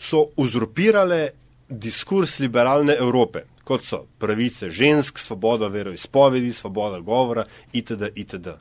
So 0.00 0.30
uzurpirale 0.36 1.30
diskurs 1.68 2.38
liberalne 2.40 2.96
Evrope, 2.98 3.44
kot 3.64 3.84
so 3.84 4.06
pravice 4.18 4.70
žensk, 4.70 5.18
svoboda 5.18 5.68
veroizpovedi, 5.68 6.52
svoboda 6.52 7.00
govora 7.00 7.44
itd. 7.72 8.08
itd. 8.14 8.56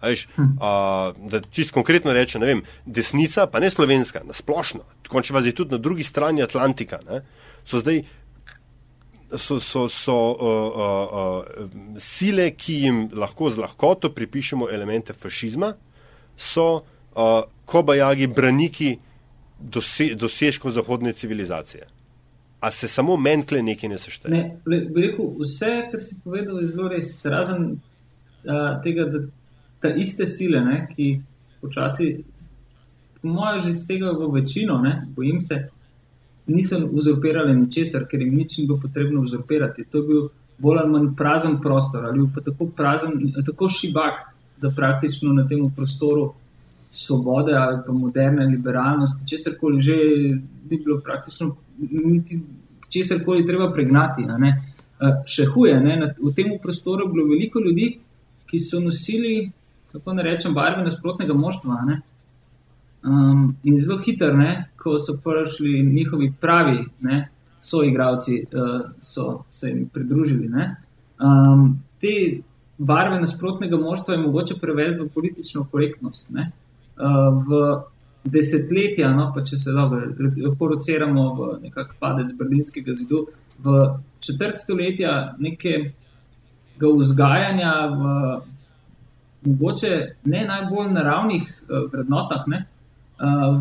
Ajš, 0.00 0.28
hm. 0.36 0.42
a, 0.60 1.12
da 1.18 1.40
čisto 1.50 1.74
konkretno 1.74 2.12
rečem, 2.14 2.44
vem, 2.46 2.60
desnica, 2.86 3.48
pa 3.50 3.58
ne 3.58 3.70
slovenska, 3.70 4.20
na 4.24 4.36
splošno, 4.36 4.84
končno 5.08 5.34
vas 5.34 5.46
je 5.46 5.54
tudi 5.58 5.74
na 5.74 5.78
drugi 5.82 6.06
strani 6.06 6.42
Atlantika, 6.42 7.00
ne, 7.08 7.24
so 7.66 7.80
zdaj 7.82 8.04
so, 9.36 9.58
so, 9.60 9.88
so 9.88 10.14
uh, 10.14 10.78
uh, 10.78 11.08
uh, 11.10 11.98
sile, 11.98 12.52
ki 12.54 12.78
jim 12.84 13.02
lahko 13.12 13.50
z 13.50 13.58
lahkoto 13.58 14.12
pripišemo 14.14 14.70
elemente 14.70 15.12
fašizma, 15.12 15.72
so 16.38 16.68
uh, 16.76 17.42
kobajagi 17.66 18.30
braniki 18.30 18.94
dose, 19.58 20.14
dosežkov 20.14 20.72
zahodne 20.72 21.12
civilizacije. 21.12 21.86
A 22.60 22.70
se 22.70 22.88
samo 22.88 23.16
menkle 23.16 23.62
nekaj 23.62 23.88
ne 23.88 23.98
sešteje? 23.98 24.32
Ne, 24.34 24.56
bi 24.66 25.02
rekel, 25.02 25.30
vse, 25.38 25.72
kar 25.90 26.00
si 26.02 26.18
povedal, 26.24 26.60
je 26.60 26.70
zelo 26.72 26.88
res, 26.90 27.10
razen 27.26 27.68
uh, 27.72 28.80
tega, 28.82 29.06
da 29.06 29.22
ta 29.80 29.92
iste 29.94 30.26
sile, 30.26 30.60
ne, 30.64 30.80
ki 30.90 31.20
počasi, 31.62 32.08
po 33.22 33.28
mojem, 33.28 33.62
že 33.68 33.74
segajo 33.78 34.26
v 34.26 34.40
večino, 34.40 34.78
ne, 34.82 34.94
bojim 35.14 35.40
se, 35.40 35.68
niso 36.48 36.80
uzurpirali 36.90 37.54
ničesar, 37.56 38.08
ker 38.08 38.22
jim 38.22 38.34
nič 38.34 38.58
ni 38.58 38.66
bilo 38.66 38.80
potrebno 38.80 39.20
uzurpirati. 39.20 39.84
To 39.92 39.98
je 39.98 40.06
bil 40.08 40.28
bolj 40.58 40.78
ali 40.82 40.90
manj 40.90 41.08
prazen 41.16 41.60
prostor 41.62 42.06
ali 42.06 42.26
pa 42.34 42.40
tako 42.40 42.66
prazen, 42.76 43.12
tako 43.46 43.68
šibak, 43.68 44.24
da 44.58 44.70
praktično 44.74 45.32
na 45.32 45.46
tem 45.46 45.60
prostoru 45.76 46.32
svobode 46.90 47.52
ali 47.52 47.78
pa 47.86 47.92
moderne 47.92 48.46
liberalnosti, 48.46 49.28
česar 49.28 49.54
koli 49.60 49.80
že 49.80 49.94
ni 50.70 50.76
bilo 50.84 51.00
praktično, 51.04 51.56
niti 51.78 52.40
česar 52.92 53.24
koli 53.24 53.46
treba 53.46 53.72
pregnati. 53.72 54.24
Še 55.26 55.46
huje, 55.52 55.76
ne? 55.80 56.14
v 56.18 56.32
tem 56.34 56.56
prostoru 56.62 57.06
je 57.06 57.12
bilo 57.12 57.28
veliko 57.28 57.60
ljudi, 57.60 57.98
ki 58.48 58.58
so 58.58 58.80
nosili, 58.80 59.50
kako 59.92 60.16
ne 60.16 60.24
rečem, 60.26 60.54
barve 60.54 60.82
nasprotnega 60.82 61.36
moštva. 61.36 61.82
Ne? 61.86 62.00
Um, 63.06 63.56
in 63.62 63.78
zelo 63.78 64.00
hitro, 64.02 64.32
ko 64.76 64.96
so 64.98 65.14
prišli 65.22 65.82
njihovi 65.86 66.32
pravi 66.40 66.80
ne, 67.00 67.28
soigravci, 67.60 68.40
uh, 68.50 68.88
so 69.00 69.44
se 69.48 69.70
jim 69.70 69.86
pridružili. 69.92 70.50
Um, 71.22 71.78
te 72.00 72.40
barve 72.78 73.20
nasprotnega 73.20 73.78
moštva 73.78 74.14
je 74.14 74.22
mogoče 74.22 74.54
prevesti 74.60 75.00
v 75.00 75.08
politično 75.14 75.66
korektnost. 75.70 76.30
Ne, 76.30 76.50
v 76.98 77.60
desetletja, 78.28 79.10
no, 79.14 79.30
pa 79.34 79.44
če 79.46 79.58
se 79.58 79.72
lahko 79.72 80.68
rociramo 80.72 81.24
v 81.38 81.50
nekakšen 81.68 82.00
padec 82.00 82.32
Berlinskega 82.38 82.96
zidu, 82.98 83.26
v 83.62 83.78
četrt 84.22 84.58
stoletja 84.58 85.34
nekega 85.38 86.90
vzgajanja 86.98 87.72
v 87.94 88.12
mogoče 89.48 89.94
ne 90.26 90.42
najbolj 90.46 90.92
naravnih 90.92 91.46
uh, 91.46 91.86
vrednotah. 91.92 92.44
Ne, 92.50 92.66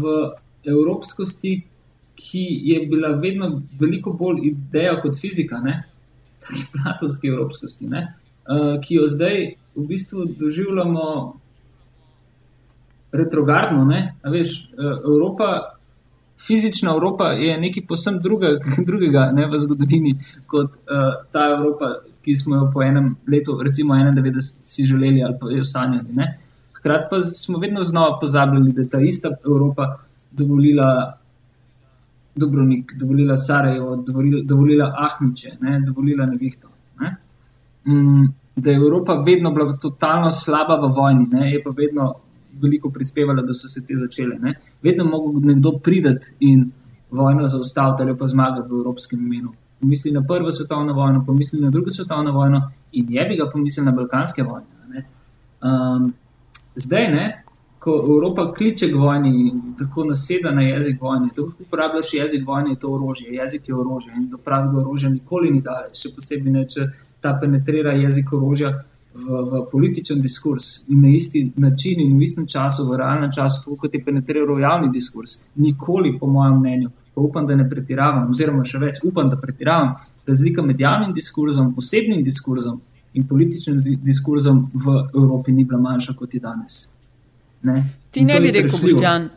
v 0.01 0.33
evropskosti, 0.65 1.61
ki 2.15 2.45
je 2.61 2.85
bila 2.89 3.09
vedno 3.21 3.61
veliko 3.79 4.13
bolj 4.13 4.47
ideja 4.51 5.01
kot 5.01 5.17
fizika, 5.21 5.61
tako 6.39 6.61
platovski 6.73 7.27
evropskosti, 7.27 7.87
ne? 7.87 8.07
ki 8.83 8.95
jo 8.95 9.07
zdaj 9.07 9.55
v 9.75 9.85
bistvu 9.87 10.25
doživljamo 10.39 11.33
retrogradno. 13.11 13.87
Veš, 14.31 14.69
Evropa, 15.05 15.77
fizična 16.47 16.91
Evropa 16.91 17.31
je 17.31 17.57
nekaj 17.57 17.85
posebno 17.87 18.19
drugega, 18.19 18.59
drugega 18.89 19.31
ne, 19.33 19.47
v 19.47 19.59
zgodovini 19.59 20.15
kot 20.45 20.75
uh, 20.75 21.13
ta 21.31 21.49
Evropa, 21.57 21.95
ki 22.21 22.35
smo 22.35 22.55
jo 22.55 22.71
po 22.73 22.83
enem 22.83 23.15
letu, 23.27 23.55
recimo 23.63 23.95
91, 23.95 24.41
si 24.41 24.83
želeli 24.83 25.23
ali 25.23 25.37
pa 25.39 25.51
jo 25.51 25.63
sanjali. 25.63 26.11
Uh, 26.11 26.27
Hkrati 26.77 27.07
pa 27.09 27.21
smo 27.21 27.59
vedno 27.59 27.83
znova 27.83 28.19
pozabili, 28.19 28.71
da 28.71 28.81
je 28.81 28.89
ta 28.89 28.99
ista 29.01 29.29
Evropa 29.45 29.97
dovolila 30.31 31.17
Dubrovnik, 32.35 32.93
dovolila 32.99 33.37
Sarajevo, 33.37 33.95
dovolila, 33.95 34.41
dovolila 34.45 34.93
Ahmiče, 34.97 35.57
ne, 35.61 35.79
dovolila 35.85 36.25
Nevihto. 36.25 36.67
Ne. 36.99 37.15
Mm, 37.85 38.27
da 38.55 38.69
je 38.69 38.75
Evropa 38.75 39.13
vedno 39.25 39.51
bila 39.51 39.77
totalno 39.77 40.31
slaba 40.31 40.75
v 40.75 40.93
vojni, 40.93 41.27
ne, 41.31 41.51
je 41.51 41.63
pa 41.63 41.69
vedno 41.77 42.13
veliko 42.61 42.89
prispevala, 42.89 43.41
da 43.41 43.53
so 43.53 43.67
se 43.67 43.85
te 43.85 43.95
začele. 43.97 44.35
Ne. 44.41 44.53
Vedno 44.83 45.05
mogo 45.05 45.39
nekdo 45.39 45.77
prideti 45.83 46.33
in 46.39 46.69
vojno 47.11 47.47
zaustaviti 47.47 48.03
ali 48.03 48.17
pa 48.17 48.27
zmagati 48.27 48.69
v 48.71 48.79
evropskem 48.81 49.19
imenu. 49.19 49.53
Pomisli 49.79 50.11
na 50.11 50.23
prvo 50.27 50.51
svetovno 50.51 50.93
vojno, 50.93 51.23
pomisli 51.25 51.61
na 51.61 51.69
drugo 51.69 51.91
svetovno 51.91 52.31
vojno 52.31 52.71
in 52.91 53.05
je 53.09 53.25
bi 53.29 53.37
ga 53.37 53.49
pomislil 53.51 53.85
na 53.85 53.91
balkanske 53.91 54.43
vojne. 54.43 55.05
Um, 55.61 56.13
Zdaj, 56.77 57.07
ne, 57.11 57.43
ko 57.79 57.91
Evropa 58.05 58.51
kliče 58.53 58.91
k 58.91 58.95
vojni 58.95 59.29
in 59.49 59.61
tako 59.79 60.03
naseda 60.05 60.51
na 60.51 60.61
jezik 60.61 61.01
vojne, 61.01 61.29
to 61.35 61.47
uporabljaš 61.59 62.13
jezik 62.13 62.47
vojne, 62.47 62.71
je 62.71 62.79
to 62.79 62.91
orožje, 62.93 63.31
jezik 63.33 63.69
je 63.69 63.75
orožje 63.75 64.13
in 64.17 64.27
do 64.29 64.37
pravega 64.37 64.77
orožja 64.81 65.09
nikoli 65.09 65.51
ni 65.51 65.61
daleč, 65.61 65.97
še 66.03 66.11
posebej 66.15 66.53
ne, 66.53 66.65
če 66.69 66.85
ta 67.21 67.33
penetrira 67.41 67.95
jezik 67.97 68.33
orožja 68.33 68.73
v, 69.17 69.41
v 69.51 69.61
političen 69.71 70.21
diskurs 70.21 70.83
in 70.87 71.01
na 71.01 71.09
isti 71.15 71.43
način 71.55 72.01
in 72.01 72.17
v 72.17 72.23
istem 72.23 72.47
času, 72.47 72.85
v 72.89 72.97
realnem 72.97 73.31
času, 73.31 73.63
tako 73.63 73.77
kot 73.81 73.93
je 73.93 74.03
penetriral 74.03 74.59
javni 74.59 74.91
diskurs. 74.93 75.37
Nikoli, 75.55 76.17
po 76.19 76.27
mojem 76.27 76.59
mnenju, 76.59 76.91
pa 77.15 77.21
upam, 77.21 77.47
da 77.47 77.55
ne 77.55 77.69
pretiravam, 77.69 78.29
oziroma 78.29 78.65
še 78.65 78.81
več, 78.83 79.01
upam, 79.03 79.29
da 79.29 79.39
pretiravam, 79.41 79.95
razlika 80.27 80.61
med 80.61 80.79
javnim 80.79 81.13
diskurzom, 81.13 81.73
osebnim 81.77 82.21
diskurzom 82.23 82.81
in 83.13 83.25
političnim 83.27 83.79
diskurzom 84.03 84.67
v 84.73 84.99
Evropi 85.15 85.51
ni 85.51 85.65
bila 85.65 85.81
manjša 85.81 86.13
kot 86.13 86.33
je 86.33 86.39
danes. 86.43 86.87
Ne? 87.63 87.81
Ti 88.11 88.23
ne 88.25 88.39
bi 88.39 88.51
rekel, 88.53 88.79
Boštjan. 88.83 89.29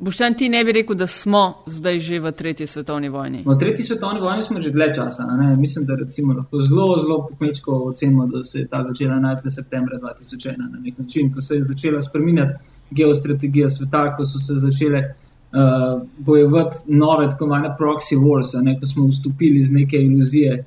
Boštjan, 0.00 0.34
ti 0.34 0.48
ne 0.48 0.64
bi 0.64 0.72
rekel, 0.72 0.96
da 0.96 1.06
smo 1.06 1.62
zdaj 1.66 1.98
že 2.00 2.20
v 2.20 2.32
tretji 2.32 2.66
svetovni 2.66 3.08
vojni. 3.08 3.42
V 3.46 3.56
tretji 3.58 3.84
svetovni 3.84 4.20
vojni 4.20 4.42
smo 4.42 4.60
že 4.60 4.70
dlje 4.70 4.94
časa. 4.94 5.26
Ne? 5.36 5.56
Mislim, 5.56 5.84
da 5.86 5.96
lahko 6.34 6.60
zelo, 6.60 6.96
zelo 6.96 7.18
pokmečko 7.28 7.82
ocenimo, 7.90 8.26
da 8.26 8.44
se 8.44 8.58
je 8.58 8.68
ta 8.68 8.84
začela 8.84 9.14
11. 9.14 9.50
septembra 9.50 9.98
2001 9.98 10.56
na 10.58 10.80
nek 10.80 10.98
način, 10.98 11.34
ko 11.34 11.40
se 11.40 11.54
je 11.54 11.62
začela 11.62 12.00
spreminjati 12.00 12.52
geostrategija 12.90 13.68
sveta, 13.68 14.16
ko 14.16 14.24
so 14.24 14.38
se 14.38 14.54
začele 14.54 15.04
uh, 15.04 16.02
bojevati 16.18 16.76
nove 16.88 17.28
tako 17.28 17.44
imenovane 17.44 17.76
proxy 17.80 18.16
wars, 18.16 18.56
ne? 18.64 18.80
ko 18.80 18.86
smo 18.86 19.06
vstopili 19.06 19.62
z 19.62 19.72
neke 19.72 19.96
iluzije. 19.96 20.64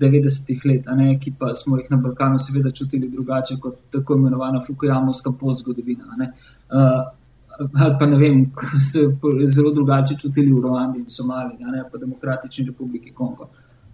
90-ih 0.00 0.62
let, 0.64 0.86
ne, 0.96 1.18
ki 1.20 1.32
pa 1.38 1.50
smo 1.54 1.76
jih 1.76 1.90
na 1.90 1.96
Balkanu 1.96 2.38
seveda 2.38 2.70
čutili 2.70 3.08
drugače 3.08 3.58
kot 3.60 3.74
tako 3.92 4.14
imenovana 4.16 4.60
Fukujamovska 4.66 5.32
podzgodovina. 5.40 6.04
Uh, 6.16 7.15
ali 7.58 7.94
pa 7.98 8.06
ne 8.06 8.16
vem, 8.16 8.52
se 8.92 9.00
zelo 9.46 9.70
drugače 9.70 10.14
čutili 10.20 10.52
v 10.52 10.60
Rwandi 10.60 10.98
in 10.98 11.08
Somaliji, 11.08 11.58
ne, 11.60 11.84
pa 11.92 11.98
Demokratični 11.98 12.66
republiki 12.66 13.12
Kongo. 13.12 13.48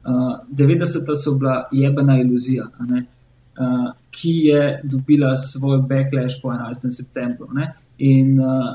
Uh, 0.04 0.38
90-ta 0.50 1.14
so 1.14 1.34
bila 1.38 1.68
jebena 1.72 2.18
iluzija, 2.20 2.64
ne, 2.88 3.04
uh, 3.58 3.92
ki 4.10 4.32
je 4.48 4.80
dobila 4.84 5.36
svoj 5.36 5.78
backlash 5.88 6.40
po 6.42 6.50
11. 6.50 6.90
septembru. 6.90 7.48
Ne, 7.54 7.72
in 7.98 8.40
uh, 8.40 8.74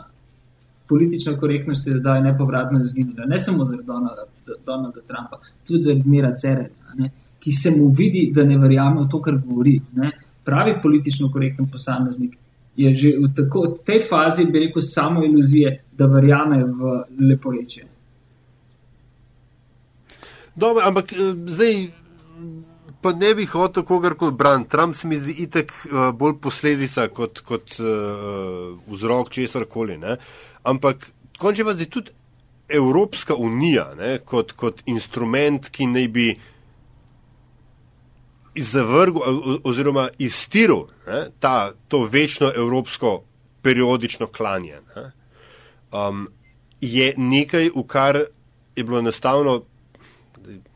politična 0.87 1.35
korektnost 1.37 1.87
je 1.87 1.97
zdaj 1.97 2.21
nepovratno 2.21 2.81
izginila, 2.83 3.25
ne 3.25 3.39
samo 3.39 3.65
zaradi 3.65 3.87
Donalda, 3.87 4.25
Donalda 4.65 5.01
Trumpa, 5.07 5.41
tudi 5.67 5.81
zaradi 5.81 6.09
Mira 6.09 6.31
Cererja, 6.35 7.09
ki 7.39 7.51
se 7.51 7.71
mu 7.75 7.91
vidi, 7.91 8.31
da 8.35 8.43
ne 8.43 8.57
verjame 8.57 9.01
v 9.01 9.09
to, 9.11 9.19
kar 9.21 9.35
govori. 9.37 9.81
Ne. 9.95 10.11
Pravi 10.45 10.77
politično 10.81 11.27
korekten 11.31 11.67
posameznik 11.71 12.37
je 12.77 12.95
že 12.95 13.09
v, 13.17 13.29
tako, 13.35 13.73
v 13.73 13.83
tej 13.85 14.01
fazi, 14.05 14.45
bi 14.51 14.67
rekel, 14.67 14.81
samo 14.81 15.25
iluzije, 15.25 15.81
da 15.97 16.05
verjame 16.05 16.63
v 16.63 17.03
leporeče. 17.29 17.85
Dobro, 20.55 20.85
ampak 20.85 21.13
eh, 21.13 21.33
zdaj. 21.45 21.87
Pa 23.01 23.11
ne 23.13 23.29
bi 23.37 23.45
hotel 23.45 23.83
kogarkoli 23.85 24.33
braniti. 24.33 24.71
Trump 24.73 24.95
se 24.95 25.07
mi 25.07 25.17
zdi 25.17 25.35
itek 25.45 25.69
uh, 25.69 26.09
bolj 26.17 26.39
posledica 26.41 27.05
kot, 27.13 27.39
kot 27.45 27.75
uh, 27.79 28.73
vzrok 28.89 29.29
česar 29.29 29.67
koli. 29.69 29.99
Ampak 30.65 31.05
konče 31.37 31.63
pa 31.63 31.75
zdaj 31.77 31.89
tudi 31.93 32.11
Evropska 32.69 33.35
unija 33.35 33.93
ne, 33.95 34.17
kot, 34.25 34.51
kot 34.57 34.81
instrument, 34.85 35.69
ki 35.69 35.87
naj 35.93 36.07
bi 36.07 36.25
zavrgel 38.63 39.21
oziroma 39.63 40.09
iztiril 40.17 40.87
ne, 41.07 41.27
ta, 41.39 41.73
to 41.87 42.03
večno 42.11 42.51
evropsko 42.55 43.23
periodično 43.61 44.27
klanje, 44.27 44.79
ne, 44.95 45.11
um, 45.91 46.27
je 46.81 47.13
nekaj, 47.17 47.71
v 47.75 47.83
kar 47.87 48.23
je 48.75 48.83
bilo 48.83 48.99
enostavno, 48.99 49.61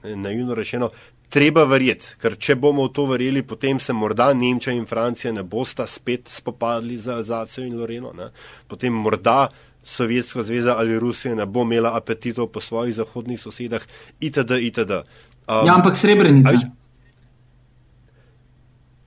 naivno 0.04 0.56
rečeno, 0.56 0.90
treba 1.30 1.64
verjeti. 1.70 2.16
Ker 2.22 2.36
če 2.40 2.58
bomo 2.60 2.88
v 2.90 2.94
to 2.96 3.06
verjeli, 3.10 3.44
potem 3.48 3.80
se 3.80 3.94
morda 3.94 4.32
Nemčija 4.34 4.74
in 4.76 4.86
Francija 4.90 5.32
ne 5.34 5.44
bosta 5.48 5.88
spet 5.88 6.30
spopadli 6.30 6.98
z 7.00 7.14
Alzacijo 7.16 7.66
in 7.66 7.78
Loreno. 7.80 8.12
Ne, 8.18 8.32
potem 8.68 8.94
morda 8.94 9.48
Sovjetska 9.84 10.44
zveza 10.44 10.76
ali 10.78 11.00
Rusija 11.00 11.36
ne 11.36 11.46
bo 11.46 11.64
imela 11.66 11.96
apetitov 11.98 12.52
po 12.54 12.62
svojih 12.62 12.96
zahodnih 12.96 13.40
sosedah, 13.42 13.82
itd. 14.20 14.60
itd. 14.62 14.92
Um, 15.48 15.66
ja, 15.66 15.74
ampak 15.74 15.98
srebrenica. 15.98 16.58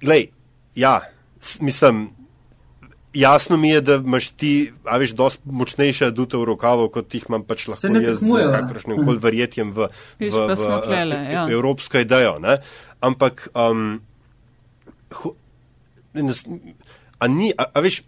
Glej, 0.01 0.28
ja, 0.74 1.01
mislim, 1.61 2.09
jasno 3.14 3.57
mi 3.57 3.68
je, 3.68 3.80
da 3.80 3.95
imaš 3.95 4.28
ti, 4.28 4.72
a 4.84 4.97
veš, 4.97 5.12
dosti 5.12 5.42
močnejše 5.45 6.07
adute 6.07 6.36
v 6.36 6.45
rokavu, 6.45 6.88
kot 6.88 7.14
jih 7.14 7.24
imam 7.28 7.45
pač 7.47 7.68
lahko 7.68 8.01
jaz 8.03 8.18
z 8.18 8.49
kakršnim 8.51 9.05
koli 9.07 9.22
verjetjem 9.22 9.70
v, 9.72 9.88
v, 10.20 10.30
v, 10.30 10.57
v 10.59 10.80
klele, 10.84 11.20
ja. 11.32 11.47
evropsko 11.51 12.03
idejo. 12.03 12.38
Ne? 12.42 12.59
Ampak, 13.01 13.49
um, 13.55 14.01
ho, 15.20 15.34
a, 17.18 17.28
ni, 17.28 17.53
a, 17.59 17.68
a 17.70 17.84
veš, 17.84 18.03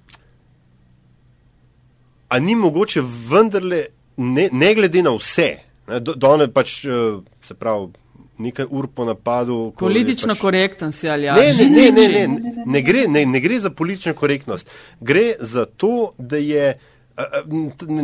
a 2.29 2.41
ni 2.43 2.57
mogoče 2.59 3.05
vendarle, 3.31 3.87
ne, 4.17 4.49
ne 4.53 4.75
glede 4.75 5.05
na 5.07 5.15
vse, 5.15 5.51
ne, 5.89 6.01
do, 6.01 6.17
do 6.19 6.35
one 6.35 6.51
pač, 6.53 6.81
uh, 6.89 7.23
se 7.47 7.55
pravi, 7.55 7.93
nekaj 8.39 8.67
ur 8.71 8.89
po 8.95 9.05
napadu. 9.05 9.73
Politično 9.79 10.35
pač... 10.35 10.41
korekten 10.41 10.93
si 10.93 11.09
ali 11.09 11.29
ali 11.29 11.41
ne? 11.41 11.55
Ne, 11.55 11.91
ne, 11.93 12.09
ne, 12.09 12.29
ne, 12.29 12.65
ne, 12.67 12.83
gre, 12.83 13.07
ne, 13.09 13.27
ne 13.27 13.41
gre 13.41 13.61
za 13.61 13.71
politično 13.71 14.15
korektnost. 14.15 14.71
Gre 15.01 15.33
za 15.41 15.65
to, 15.65 16.13
da 16.19 16.37
je 16.37 16.79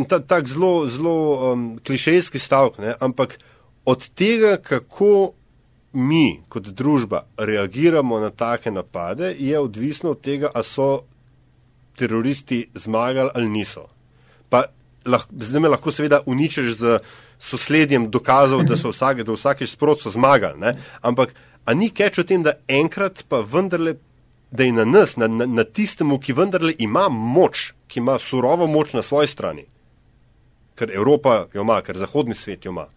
tako 0.09 0.47
zelo, 0.47 0.87
zelo 0.87 1.51
um, 1.51 1.79
klišejski 1.85 2.39
stavek, 2.39 2.77
ne? 2.77 2.93
ampak 2.99 3.39
od 3.85 4.09
tega, 4.09 4.57
kako 4.57 5.33
mi 5.93 6.41
kot 6.49 6.67
družba 6.67 7.21
reagiramo 7.37 8.19
na 8.19 8.29
take 8.29 8.71
napade, 8.71 9.35
je 9.39 9.59
odvisno 9.59 10.11
od 10.11 10.21
tega, 10.21 10.49
ali 10.53 10.63
so 10.63 11.03
teroristi 11.95 12.67
zmagali 12.73 13.29
ali 13.35 13.49
niso. 13.49 13.92
Lahko, 15.05 15.35
zdaj 15.35 15.61
me 15.61 15.69
lahko 15.69 15.91
seveda 15.91 16.21
uničiš 16.25 16.71
z 16.79 16.99
sosledjem 17.39 18.07
dokazov, 18.11 18.63
da 18.63 18.77
so 18.77 18.93
vsake, 18.93 19.23
da 19.23 19.35
vsakeč 19.35 19.73
sprot 19.75 20.01
so 20.01 20.09
zmagali. 20.09 20.59
Ne? 20.59 20.75
Ampak, 21.01 21.33
a 21.65 21.73
ni 21.73 21.89
keč 21.91 22.21
o 22.21 22.23
tem, 22.23 22.43
da 22.43 22.55
enkrat 22.67 23.25
pa 23.29 23.41
vendarle, 23.43 23.97
da 24.51 24.63
je 24.63 24.71
na 24.71 24.85
nas, 24.85 25.17
na, 25.17 25.27
na, 25.27 25.45
na 25.45 25.63
tistemu, 25.63 26.19
ki 26.19 26.35
vendarle 26.37 26.75
ima 26.79 27.09
moč, 27.09 27.73
ki 27.87 27.99
ima 27.99 28.19
surovo 28.19 28.67
moč 28.67 28.93
na 28.93 29.03
svoji 29.03 29.27
strani, 29.27 29.65
ker 30.79 30.91
Evropa 30.93 31.47
jo 31.53 31.65
ima, 31.65 31.81
ker 31.81 31.97
zahodni 31.97 32.35
svet 32.35 32.65
jo 32.65 32.71
ima. 32.71 32.87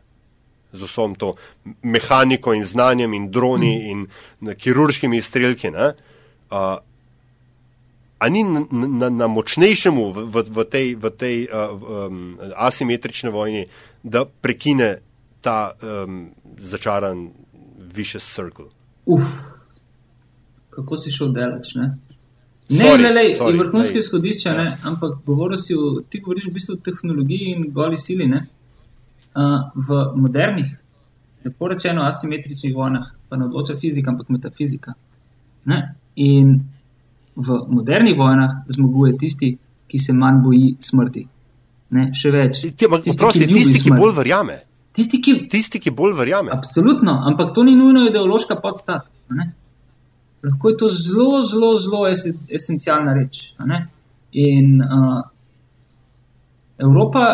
Z 0.73 0.85
vsem 0.85 1.15
to 1.15 1.35
mehaniko 1.83 2.53
in 2.55 2.65
znanjem 2.65 3.15
in 3.15 3.31
droni 3.33 3.73
in 3.91 4.07
kirurškimi 4.59 5.17
izstrelki. 5.17 5.71
Uh, 5.71 6.77
a 8.19 8.29
ni 8.29 8.45
na, 8.45 8.65
na, 8.71 9.09
na 9.11 9.27
močnejšemu 9.27 10.05
v, 10.13 10.25
v, 10.33 10.37
v 10.49 10.65
tej, 10.65 10.87
v 10.97 11.07
tej 11.13 11.37
uh, 11.49 11.77
um, 11.77 12.39
asimetrični 12.57 13.31
vojni, 13.31 13.67
da 14.03 14.25
prekine 14.25 14.97
ta 15.45 15.77
um, 15.77 16.33
začaran 16.57 17.29
vicious 17.93 18.25
circle? 18.25 18.73
Uf, 19.07 19.29
kako 20.73 20.97
si 20.97 21.13
šel 21.13 21.33
delač, 21.37 21.75
ne? 21.77 21.93
Ne, 22.67 22.83
sorry, 22.83 23.03
ne, 23.03 23.13
ne, 23.15 23.59
vrhunski 23.59 24.01
izhodišče, 24.03 24.49
ja. 24.49 24.73
ampak 24.83 25.21
si 25.63 25.77
o, 25.79 26.01
ti 26.11 26.19
govoriš 26.21 26.49
v 26.49 26.53
bistvu 26.57 26.75
o 26.75 26.83
tehnologiji 26.83 27.53
in 27.55 27.69
goli 27.73 27.97
sili. 27.97 28.27
Uh, 28.27 29.69
v 29.77 30.17
modernih, 30.17 30.73
lepo 31.45 31.69
rečeno, 31.69 32.03
asimetričnih 32.09 32.75
vojnah 32.75 33.13
pa 33.29 33.37
ne 33.37 33.45
odloča 33.45 33.77
fizika, 33.77 34.11
ampak 34.11 34.29
metafizika. 34.29 34.95
Ne? 35.65 35.95
In 36.17 36.65
v 37.37 37.59
modernih 37.69 38.17
vojnah 38.19 38.63
zmaguje 38.69 39.17
tisti, 39.21 39.51
ki 39.87 39.99
se 39.99 40.13
manj 40.13 40.41
boji 40.45 40.71
smrti. 40.81 41.27
Ne, 41.97 42.09
še 42.17 42.33
več. 42.35 42.63
Ti, 42.75 42.89
ma, 42.91 42.99
tisti, 43.03 43.21
prosti, 43.21 43.45
ki, 43.47 43.61
tisti 43.61 43.83
ki 43.87 43.95
bolj 43.95 44.17
verjame. 44.17 44.57
Tisti 44.97 45.21
ki, 45.23 45.35
tisti, 45.53 45.81
ki 45.83 45.93
bolj 45.95 46.17
verjame. 46.19 46.51
Absolutno, 46.55 47.15
ampak 47.29 47.53
to 47.55 47.63
ni 47.67 47.77
nujno 47.79 48.07
ideološka 48.09 48.57
podstat. 48.63 49.07
Lahko 50.47 50.73
je 50.73 50.79
to 50.81 50.89
zelo, 50.93 51.43
zelo, 51.47 51.75
zelo 51.79 52.03
esencialna 52.09 53.15
reč. 53.19 53.53
In 54.37 54.81
uh, 54.83 55.21
Evropa 56.83 57.27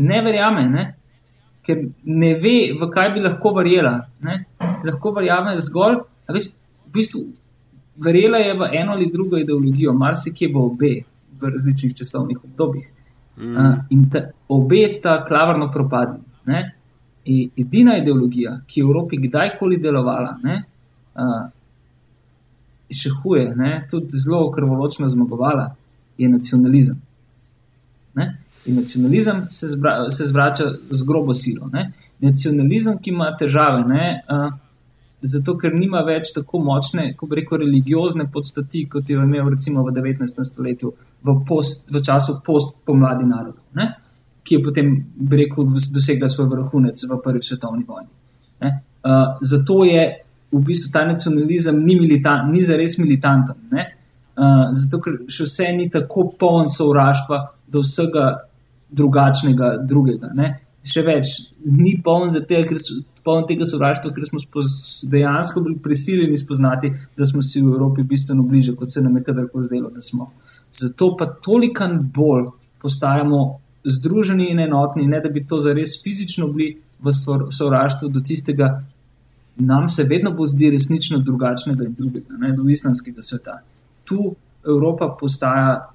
ne 0.00 0.22
verjame, 0.24 0.64
ne? 0.70 0.86
ker 1.66 1.82
ne 2.08 2.30
ve, 2.40 2.72
v 2.78 2.88
kaj 2.92 3.12
bi 3.14 3.22
lahko 3.24 3.52
verjela. 3.58 3.92
Ne? 4.24 4.38
Lahko 4.86 5.12
verjame 5.18 5.58
zgolj, 5.60 6.00
veš, 6.32 6.48
v 6.86 6.94
bistvu 6.94 7.26
verjela 7.96 8.38
je 8.38 8.54
v 8.54 8.68
eno 8.80 8.92
ali 8.92 9.10
drugo 9.12 9.38
ideologijo, 9.38 9.92
marsikje 9.92 10.48
v 10.48 10.56
obe, 10.56 10.94
v 11.40 11.52
različnih 11.52 11.94
časovnih 11.94 12.44
obdobjih. 12.44 12.88
Mm. 13.36 13.56
Uh, 13.56 13.78
in 13.90 14.10
ta, 14.10 14.20
obe 14.48 14.88
sta 14.88 15.24
klavrno 15.24 15.70
propadli. 15.70 16.20
Ne? 16.46 16.74
In 17.24 17.50
edina 17.56 17.96
ideologija, 17.96 18.60
ki 18.66 18.80
je 18.80 18.84
v 18.84 18.88
Evropi 18.88 19.16
kdajkoli 19.20 19.76
delovala, 19.80 20.34
ne, 20.42 20.56
uh, 21.14 21.42
še 22.90 23.12
huje, 23.20 23.44
ne, 23.56 23.84
tudi 23.90 24.18
zelo 24.18 24.48
krvoločno 24.50 25.08
zmagovala, 25.08 25.68
je 26.18 26.28
nacionalizem. 26.28 26.96
Ne? 28.16 28.26
In 28.66 28.80
nacionalizem 28.80 29.46
se, 29.50 29.68
zbra, 29.70 30.10
se 30.10 30.26
zvrača 30.26 30.66
z 30.90 31.06
grobo 31.06 31.34
silo. 31.34 31.68
Ne? 31.72 31.92
Nacionalizem, 32.20 32.98
ki 32.98 33.14
ima 33.14 33.30
težave, 33.36 33.84
ne, 33.88 34.08
uh, 34.26 34.50
zato 35.22 35.56
ker 35.60 35.74
nima 35.76 36.00
več 36.06 36.32
tako 36.34 36.60
močne, 36.64 37.10
kot 37.16 37.30
bi 37.30 37.40
rekel, 37.40 37.60
religiozne 37.64 38.26
podstati, 38.32 38.86
kot 38.88 39.10
jo 39.10 39.20
je 39.20 39.26
imel 39.26 39.50
recimo 39.52 39.84
v 39.84 39.92
19. 39.96 40.44
stoletju, 40.48 40.92
v, 41.26 41.34
post, 41.46 41.86
v 41.92 42.02
času 42.04 42.38
post-pomladi 42.44 43.28
narodov, 43.28 43.64
ne? 43.76 43.90
ki 44.40 44.56
je 44.56 44.62
potem, 44.64 44.88
bi 45.14 45.42
rekel, 45.42 45.68
dosegla 45.94 46.28
svoj 46.32 46.48
vrhunec 46.54 47.02
v 47.06 47.18
prvi 47.22 47.42
svetovni 47.44 47.84
vojni. 47.86 48.08
Uh, 48.60 49.36
zato 49.40 49.84
je 49.84 50.00
v 50.52 50.60
bistvu 50.64 50.90
ta 50.92 51.04
nacionalizem 51.08 51.76
ni, 51.84 51.94
militan, 51.96 52.50
ni 52.50 52.64
zares 52.64 52.98
militanten. 52.98 53.56
Uh, 53.70 54.72
zato, 54.76 55.00
ker 55.04 55.20
še 55.30 55.46
vse 55.46 55.68
ni 55.76 55.86
tako 55.92 56.30
poln 56.40 56.68
sovraštva 56.72 57.38
do 57.70 57.84
vsega 57.84 58.26
drugačnega 58.90 59.76
drugega. 59.86 60.32
Ne? 60.34 60.50
Še 60.84 61.04
več, 61.06 61.36
ni 61.64 61.94
poln 62.04 62.32
zato, 62.34 62.60
ker 62.66 62.80
so 62.80 62.98
poln 63.24 63.46
tega 63.48 63.66
sovraštva, 63.66 64.12
ker 64.14 64.26
smo 64.28 64.40
dejansko 65.10 65.62
bili 65.64 65.78
prisiljeni 65.82 66.36
spoznati, 66.36 66.92
da 67.16 67.26
smo 67.26 67.42
si 67.42 67.62
v 67.62 67.72
Evropi 67.74 68.02
bistveno 68.02 68.42
bliže, 68.42 68.74
kot 68.76 68.92
se 68.92 69.02
nam 69.02 69.16
je 69.16 69.24
kadarkoli 69.24 69.64
zdelo, 69.64 69.90
da 69.90 70.00
smo. 70.00 70.30
Zato 70.72 71.14
pa 71.18 71.26
toliko 71.26 71.88
bolj 72.14 72.46
postajamo 72.82 73.40
združeni 73.84 74.50
in 74.50 74.60
enotni, 74.60 75.06
ne 75.08 75.20
da 75.20 75.28
bi 75.28 75.46
to 75.46 75.60
zares 75.60 76.02
fizično 76.02 76.48
bili 76.52 76.74
v 77.00 77.12
sovraštvu 77.50 78.08
do 78.08 78.20
tistega, 78.20 78.82
nam 79.56 79.88
se 79.88 80.04
vedno 80.04 80.32
bo 80.32 80.46
zdi 80.48 80.70
resnično 80.70 81.18
drugačnega 81.18 81.84
in 81.84 81.94
drugega, 81.94 82.36
ne, 82.38 82.52
do 82.56 82.68
islamskega 82.68 83.22
sveta. 83.22 83.60
Tu 84.04 84.34
Evropa 84.66 85.16
postaja 85.20 85.90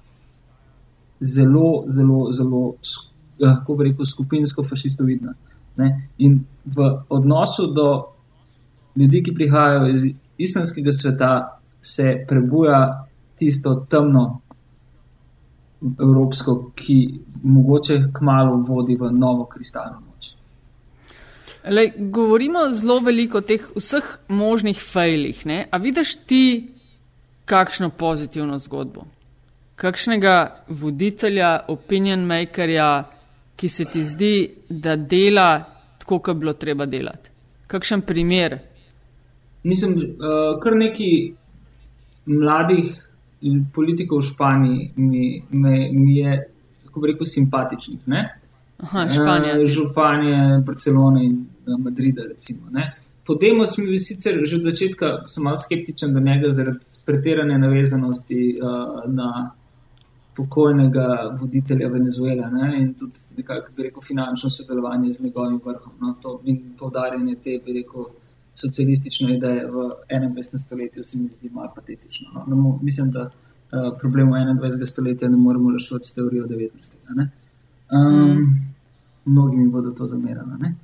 zelo, 1.20 1.84
zelo, 1.88 2.32
zelo, 2.32 2.74
kako 3.40 3.76
bi 3.76 3.84
rekel, 3.90 4.04
skupinsko 4.04 4.64
fašistovidna. 4.64 5.34
Ne? 5.76 6.08
In 6.18 6.44
v 6.64 6.90
odnosu 7.08 7.66
do 7.72 7.86
ljudi, 8.96 9.22
ki 9.22 9.34
prihajajo 9.34 9.90
iz 9.92 10.06
islamskega 10.38 10.92
sveta, 10.92 11.58
se 11.82 12.24
prebuja 12.28 13.06
tisto 13.36 13.74
temno 13.90 14.40
evropsko, 16.00 16.72
ki 16.74 17.20
mogoče 17.42 17.98
kmalo 18.12 18.56
vodi 18.68 18.96
v 18.96 19.10
novo 19.12 19.44
kristalno 19.44 20.00
noč. 20.00 20.32
Lej, 21.68 21.92
govorimo 21.98 22.68
zelo 22.72 22.98
veliko 23.00 23.38
o 23.38 23.44
teh 23.44 23.62
vseh 23.76 24.06
možnih 24.28 24.80
failih. 24.82 25.46
Ne? 25.46 25.66
A 25.70 25.76
vidiš 25.76 26.16
ti 26.26 26.72
kakšno 27.44 27.90
pozitivno 27.90 28.58
zgodbo? 28.58 29.04
Kakšnega 29.76 30.64
voditelja, 30.68 31.66
opinion 31.68 32.24
makerja, 32.26 33.04
ki 33.56 33.68
se 33.68 33.84
ti 33.84 34.04
zdi, 34.04 34.50
da 34.68 34.96
dela 34.96 35.64
tako, 35.98 36.18
kot 36.18 36.36
bi 36.36 36.40
bilo 36.40 36.52
treba 36.52 36.86
delati? 36.86 37.30
Kakšen 37.66 38.02
primer? 38.06 38.58
Mislim, 39.64 39.96
uh, 39.96 40.58
kar 40.62 40.76
neki 40.76 41.10
mladih 42.26 42.92
politikov 43.74 44.20
v 44.22 44.26
Španiji 44.26 44.90
mi, 44.96 45.42
me, 45.50 45.88
mi 45.92 46.18
je, 46.18 46.36
kako 46.86 47.00
bi 47.00 47.12
rekel, 47.12 47.26
simpatičnih. 47.26 48.04
Ne? 48.06 48.22
Aha, 48.78 49.08
Španija. 49.08 49.58
Uh, 49.58 49.66
županje 49.66 50.62
Barcelone 50.66 51.24
in 51.24 51.36
uh, 51.66 51.80
Madrida, 51.80 52.22
recimo. 52.28 52.70
Ne? 52.70 52.92
Podemos 53.26 53.78
mi 53.78 53.90
je 53.90 53.98
sicer 53.98 54.38
že 54.44 54.56
od 54.56 54.62
začetka 54.62 55.06
malo 55.42 55.56
skeptičen 55.56 56.14
do 56.14 56.20
njega 56.20 56.50
zaradi 56.50 56.86
pretirane 57.04 57.58
navezanosti 57.58 58.58
uh, 58.62 59.02
na 59.12 59.50
pokojnega 60.36 61.36
voditelja 61.40 61.88
Venezuela 61.88 62.50
ne? 62.50 62.82
in 62.82 62.94
tudi 62.94 63.20
nekako, 63.36 63.72
bi 63.76 63.82
rekel, 63.82 64.02
finančno 64.02 64.50
sodelovanje 64.50 65.12
z 65.12 65.24
njegovim 65.24 65.60
vrhom. 65.64 65.92
No? 66.00 66.14
To 66.22 66.40
in 66.44 66.62
povdarjanje 66.78 67.36
te, 67.44 67.60
bi 67.64 67.72
rekel, 67.72 68.04
socialistične 68.54 69.36
ideje 69.36 69.66
v 69.66 69.90
21. 70.10 70.58
stoletju 70.58 71.02
se 71.02 71.18
mi 71.18 71.28
zdi 71.28 71.50
malo 71.50 71.72
patetično. 71.74 72.28
No? 72.34 72.44
No, 72.46 72.78
mislim, 72.82 73.10
da 73.10 73.22
uh, 73.22 73.98
problem 74.00 74.28
21. 74.28 74.86
stoletja 74.86 75.28
ne 75.28 75.36
moremo 75.36 75.72
rešiti 75.72 76.08
s 76.08 76.14
teorijo 76.14 76.46
19. 76.46 77.26
Um, 77.92 78.30
mm. 78.30 78.74
Mnogi 79.24 79.56
mi 79.56 79.68
bodo 79.68 79.90
to 79.90 80.06
zamerali. 80.06 80.74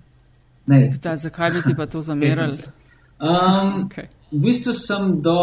Zakaj 1.16 1.50
bi 1.50 1.62
ti 1.66 1.74
pa 1.76 1.86
to 1.86 2.00
zamerali? 2.00 2.52
um, 3.20 3.84
okay. 3.84 4.06
V 4.32 4.38
bistvu 4.38 4.72
sem 4.72 5.20
do 5.22 5.38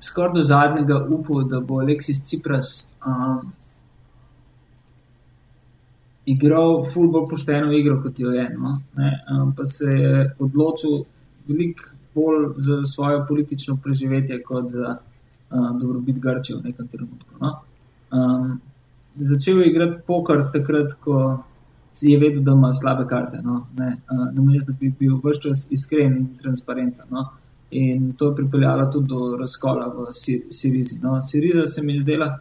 skoraj 0.00 0.34
do 0.34 0.42
zadnjega 0.42 1.06
upal, 1.10 1.44
da 1.48 1.60
bo 1.60 1.80
Aleksis 1.80 2.22
Cipras 2.28 2.90
um, 3.06 3.52
igral 6.26 6.84
ful 6.92 7.08
bolj 7.10 7.28
pošteno 7.30 7.72
igro, 7.72 8.00
kot 8.02 8.20
jo 8.20 8.32
je. 8.34 8.46
No? 8.58 8.78
Um, 8.96 9.52
pa 9.56 9.64
se 9.64 9.90
je 9.90 10.30
odločil 10.38 11.04
veliko 11.48 11.90
bolj 12.14 12.46
za 12.56 12.84
svoje 12.84 13.26
politično 13.28 13.78
preživetje, 13.82 14.42
kot 14.42 14.70
za 14.70 14.96
uh, 14.96 15.78
dobrobit 15.80 16.18
Grčije 16.18 16.58
v 16.58 16.70
nekem 16.70 16.88
trenutku. 16.88 17.38
No? 17.40 17.52
Um, 18.12 18.60
začel 19.16 19.60
je 19.60 19.70
igrati 19.70 19.98
poker 20.06 20.42
takrat, 20.52 20.92
ko 21.04 21.42
je 22.02 22.18
vedel, 22.18 22.42
da 22.42 22.52
ima 22.52 22.72
slabe 22.72 23.06
karte. 23.08 23.40
No? 23.44 23.66
Ne, 23.78 23.96
uh, 24.10 24.28
namesto 24.32 24.72
da 24.72 24.78
bi 24.80 24.92
bil 24.98 25.20
vse 25.24 25.48
čas 25.48 25.66
iskren 25.70 26.16
in 26.16 26.30
transparenten. 26.42 27.06
No? 27.10 27.28
In 27.70 28.12
to 28.12 28.28
je 28.28 28.34
pripeljalo 28.34 28.90
tudi 28.92 29.08
do 29.08 29.36
razkola 29.36 29.86
v 29.86 30.12
Sirizi. 30.50 30.98
No? 31.02 31.22
Siriza 31.22 31.66
se 31.66 31.82
mi 31.82 32.00
zdela 32.00 32.38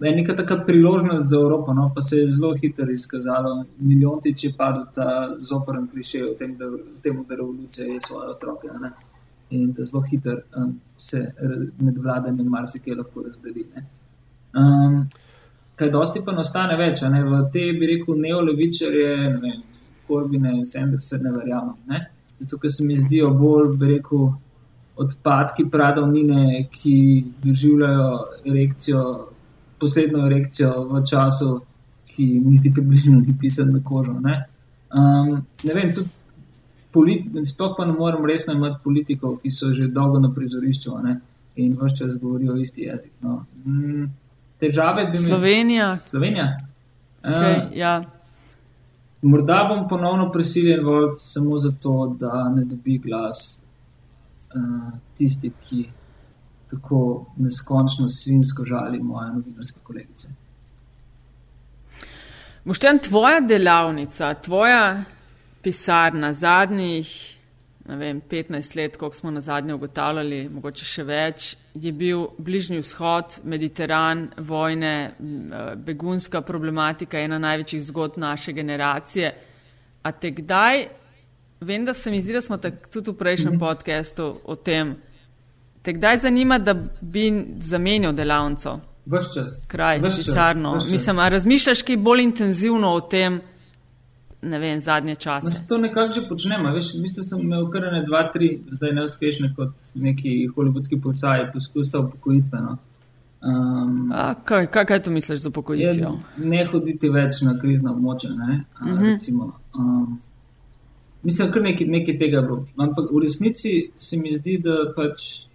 neka 0.00 0.34
taka 0.34 0.56
priložnost 0.66 1.28
za 1.28 1.36
Evropo, 1.36 1.74
no? 1.74 1.92
pa 1.94 2.00
se 2.00 2.16
je 2.16 2.28
zelo 2.28 2.54
hitro 2.54 2.90
izkazalo. 2.90 3.64
Milijon 3.78 4.20
tič 4.20 4.44
je 4.44 4.52
padel 4.56 4.84
ta 4.94 5.36
zoporen 5.40 5.88
kliše 5.88 6.24
o 6.24 6.34
tem, 6.34 6.56
da, 6.56 6.64
tem, 7.02 7.24
da 7.28 7.34
revolucija 7.34 7.86
je 7.86 8.00
svoje 8.00 8.30
otroke. 8.30 8.68
Ne? 8.80 8.90
In 9.50 9.72
da 9.72 9.82
zelo 9.82 10.02
hitro 10.02 10.38
um, 10.56 10.80
se 10.98 11.32
med 11.78 11.98
vladanjem 11.98 12.48
marsikaj 12.48 12.94
lahko 12.94 13.22
razdeli. 13.22 13.66
Um, 14.54 15.08
kaj 15.74 15.90
dosti 15.90 16.22
pa 16.24 16.32
ostane 16.32 16.76
več, 16.76 17.02
ne? 17.02 17.24
v 17.24 17.42
te 17.52 17.72
bi 17.72 17.86
rekel 17.86 18.16
neolevičarje, 18.20 19.16
ne 19.16 19.40
vem, 19.40 19.62
Korbine, 20.06 20.60
Sanderson, 20.64 21.22
ne 21.22 21.32
verjamem. 21.32 21.76
Ne? 21.90 22.06
Zato, 22.38 22.58
ker 22.58 22.70
se 22.70 22.84
mi 22.84 22.96
zdijo 22.96 23.30
bolj, 23.30 23.76
bi 23.80 23.94
rekel, 23.94 24.28
odpadki 24.96 25.66
pradovnine, 25.70 26.66
ki 26.72 27.24
doživljajo 27.44 28.10
erekcijo, 28.44 29.02
poslednjo 29.80 30.26
erekcijo 30.26 30.72
v 30.90 31.02
času, 31.10 31.60
ki 32.06 32.26
niti 32.44 32.72
približno 32.72 33.20
ni 33.20 33.34
pisan 33.40 33.72
na 33.72 33.82
kožo. 33.84 34.12
Ne, 34.24 34.38
um, 34.94 35.42
ne 35.64 35.74
vem, 35.74 35.92
tudi 36.92 37.44
sploh 37.44 37.74
pa 37.76 37.84
ne 37.84 37.92
morem 37.92 38.24
resno 38.24 38.54
imeti 38.56 38.80
politikov, 38.84 39.38
ki 39.42 39.52
so 39.52 39.72
že 39.72 39.90
dolgo 39.92 40.20
na 40.20 40.32
prizorišču 40.32 40.96
ne, 41.04 41.18
in 41.60 41.76
vse 41.76 41.96
čas 41.96 42.16
govorijo 42.20 42.56
isti 42.56 42.88
jezik. 42.88 43.12
No. 43.20 43.44
Mm, 43.66 44.08
težave 44.60 45.04
bi 45.04 45.18
imeli. 45.18 45.28
Slovenija. 45.28 45.98
Slovenija. 46.02 46.48
Okay, 47.22 47.66
uh, 47.66 47.76
ja. 47.76 48.02
Morda 49.22 49.66
bom 49.68 49.88
ponovno 49.88 50.30
prisiljen 50.32 50.84
voliti 50.84 51.16
samo 51.18 51.58
zato, 51.58 52.16
da 52.20 52.48
ne 52.48 52.64
dobi 52.64 52.98
glas 52.98 53.62
uh, 54.54 54.98
tisti, 55.14 55.52
ki 55.68 55.84
tako 56.70 57.26
neskončno 57.36 58.08
svinsko 58.08 58.64
žali 58.64 58.98
moje 59.02 59.32
novinarske 59.32 59.80
kolegice. 59.82 60.28
Moštjen, 62.64 62.98
tvoja 62.98 63.40
delavnica, 63.40 64.34
tvoja 64.34 65.04
pisarna 65.62 66.32
zadnjih 66.32 67.35
vem, 67.88 68.20
15 68.30 68.76
let, 68.76 68.96
koliko 68.96 69.16
smo 69.16 69.30
na 69.30 69.40
zadnje 69.40 69.74
ugotavljali, 69.74 70.48
mogoče 70.48 70.84
še 70.84 71.04
več, 71.04 71.56
je 71.74 71.92
bil 71.92 72.26
Bližnji 72.38 72.80
vzhod, 72.82 73.38
Mediteran, 73.44 74.28
vojne, 74.36 74.94
eh, 75.10 75.74
begunska 75.76 76.40
problematika, 76.40 77.18
ena 77.18 77.38
največjih 77.38 77.84
zgodb 77.84 78.18
naše 78.18 78.52
generacije. 78.52 79.34
A 80.02 80.12
te 80.12 80.30
kdaj, 80.30 80.86
vem, 81.60 81.84
da 81.84 81.94
se 81.94 82.10
mi 82.10 82.22
zdi, 82.22 82.32
da 82.32 82.40
smo 82.40 82.58
tudi 82.58 83.10
v 83.10 83.14
prejšnjem 83.14 83.54
mm 83.54 83.56
-hmm. 83.56 83.68
podkastu 83.68 84.40
o 84.44 84.56
tem, 84.56 84.96
te 85.82 85.92
kdaj 85.92 86.16
zanima, 86.16 86.58
da 86.58 86.74
bi 87.00 87.46
zamenjal 87.60 88.12
delavnico? 88.12 88.80
Ves 89.06 89.34
čas. 89.34 89.68
Kraj, 89.70 90.02
pisarno. 90.02 90.78
Mislim, 90.90 91.18
a 91.18 91.28
razmišljaš 91.28 91.82
kaj 91.82 91.96
bolj 91.96 92.22
intenzivno 92.22 92.90
o 92.92 93.00
tem? 93.00 93.40
Ne 94.46 94.58
vem, 94.58 94.80
zadnje 94.80 95.14
čase. 95.14 95.46
Jaz 95.46 95.66
to 95.66 95.78
nekako 95.78 96.12
že 96.12 96.28
počnemo. 96.28 96.72
Mislim, 96.72 97.04
da 97.16 97.22
sem 97.22 97.40
imel 97.40 97.70
kar 97.70 97.82
ne 97.92 98.02
dva, 98.06 98.22
tri, 98.32 98.58
zdaj 98.70 98.92
neuspešne 98.92 99.54
kot 99.56 99.88
neki 99.94 100.46
holivudski 100.54 101.00
policaji, 101.00 101.48
poskusa 101.52 102.00
upokojitve. 102.00 102.60
No. 102.60 102.76
Um, 103.46 104.12
kaj, 104.44 104.66
kaj, 104.66 104.84
kaj 104.84 105.02
to 105.02 105.10
misliš 105.10 105.40
za 105.40 105.48
upokojitev? 105.48 106.16
Ne 106.36 106.64
hoditi 106.66 107.10
več 107.12 107.42
na 107.46 107.58
krizna 107.60 107.92
območja. 107.92 108.30
Ne, 108.34 108.62
uh 108.80 108.86
mhm. 108.86 109.04
-huh. 109.04 109.50
um, 109.78 110.20
mislim, 111.22 111.52
kar 111.52 111.62
nekaj, 111.62 111.86
nekaj 111.86 112.18
tega 112.18 112.42
bo. 112.42 112.64
Ampak 112.76 113.12
v 113.12 113.22
resnici 113.22 113.90
se 113.98 114.16
mi 114.16 114.32
zdi, 114.32 114.58
da 114.58 114.92
pač. 114.96 115.46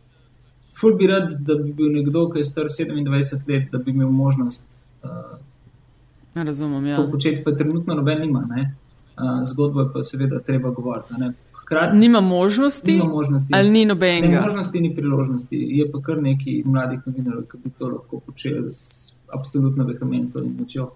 Ful 0.80 0.94
bi 0.96 1.08
rad, 1.08 1.34
da 1.40 1.56
bi 1.56 1.74
bil 1.74 1.92
nekdo, 1.92 2.30
ki 2.32 2.40
je 2.40 2.44
star 2.44 2.66
27 2.66 3.50
let, 3.50 3.72
da 3.72 3.78
bi 3.78 3.92
imel 3.92 4.10
možnost 4.10 4.86
uh, 5.04 5.38
Razumem, 6.36 6.86
ja. 6.86 6.96
to 6.96 7.12
početi, 7.12 7.44
pa 7.44 7.52
trenutno 7.52 7.96
noben 7.96 8.22
nima. 8.22 8.48
Uh, 8.50 8.68
zgodbo 9.46 9.82
je 9.82 9.94
pa 9.94 10.04
seveda 10.04 10.40
treba 10.40 10.70
govoriti. 10.70 11.14
Hkrati, 11.62 11.98
nima 11.98 12.22
možnosti, 12.22 12.92
nima 12.92 13.10
možnosti, 13.10 13.54
ali 13.56 13.70
ni 13.70 13.86
nobenega. 13.86 14.28
Ni 14.28 14.42
možnosti, 14.42 14.82
ni 14.82 14.96
priložnosti. 14.96 15.58
Je 15.60 15.92
pa 15.92 16.02
kar 16.02 16.22
nekaj 16.22 16.62
mladih 16.66 17.00
novinarjev, 17.06 17.46
ki 17.52 17.58
bi 17.64 17.70
to 17.80 17.88
lahko 17.88 18.20
počeli 18.20 18.70
z 18.70 19.14
absolutno 19.34 19.86
vehemenco 19.88 20.44
in 20.44 20.58
močjo. 20.60 20.90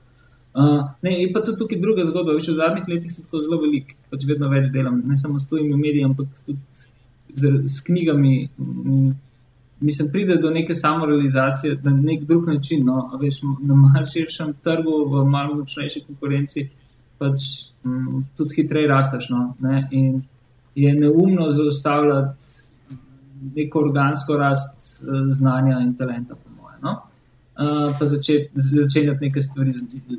Uh, 0.55 0.89
ne, 1.01 1.11
je 1.21 1.31
pa 1.33 1.41
tudi 1.43 1.57
tukaj 1.59 1.79
druga 1.79 2.05
zgodba. 2.07 2.35
Več 2.37 2.47
v 2.47 2.57
zadnjih 2.59 2.87
letih 2.87 3.11
sem 3.11 3.25
tako 3.25 3.41
zelo 3.43 3.59
velik, 3.59 3.89
pač 4.11 4.23
vedno 4.27 4.47
več 4.51 4.69
delam, 4.71 5.01
ne 5.03 5.17
samo 5.19 5.39
s 5.39 5.49
tujimi 5.49 5.75
mediji, 5.75 6.05
ampak 6.07 6.29
tudi 6.45 6.59
s, 6.71 6.87
z, 7.35 7.51
s 7.67 7.83
knjigami. 7.83 8.35
Mislim, 9.83 10.07
pride 10.13 10.37
do 10.39 10.53
neke 10.55 10.75
samorealizacije 10.75 11.81
na 11.83 11.91
nek 11.91 12.23
drug 12.23 12.47
način. 12.47 12.85
No, 12.87 13.09
veš, 13.19 13.41
na 13.67 13.75
malce 13.75 14.13
širšem 14.13 14.53
trgu, 14.63 15.01
v 15.11 15.25
malo 15.27 15.59
močnejši 15.59 16.05
konkurenci, 16.07 16.69
pač 17.17 17.47
m, 17.83 17.91
mm, 17.91 18.23
tudi 18.37 18.61
hitreje 18.61 18.87
rasteš. 18.91 19.29
No, 19.29 19.53
ne, 19.59 19.87
in 19.91 20.23
je 20.75 20.93
neumno 20.93 21.49
zaustavljati 21.49 22.49
neko 23.55 23.79
organsko 23.79 24.37
rast 24.37 25.03
uh, 25.03 25.27
znanja 25.29 25.79
in 25.83 25.93
talenta, 25.95 26.35
po 26.35 26.49
mojem. 26.61 26.79
No. 26.83 26.95
Uh, 27.55 27.93
pa 27.99 28.05
začeti 28.05 28.49
začet 28.59 29.21
neke 29.21 29.41
stvari 29.41 29.71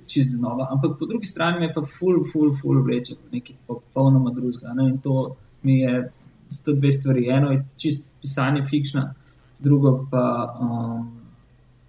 čist 0.07 0.36
znova. 0.38 0.68
Ampak 0.72 0.99
po 0.99 1.07
drugi 1.07 1.26
strani 1.26 1.66
me 1.66 1.72
pa 1.72 1.82
ful, 1.84 2.22
ful, 2.32 2.55
ful 2.57 2.80
vleče 2.82 3.14
po 3.14 3.28
nekaj 3.32 3.57
popolnoma 3.66 4.32
drugega. 4.32 4.72
Ne? 4.72 4.88
In 4.88 4.99
to 5.05 5.36
mi 5.62 5.80
je, 5.80 6.07
to 6.64 6.72
dve 6.72 6.92
stvari. 6.92 7.28
Eno 7.28 7.53
je 7.53 7.64
čist 7.76 8.16
pisanje 8.22 8.62
fikšna, 8.62 9.11
drugo 9.59 10.07
pa 10.11 10.24
um, 10.61 11.12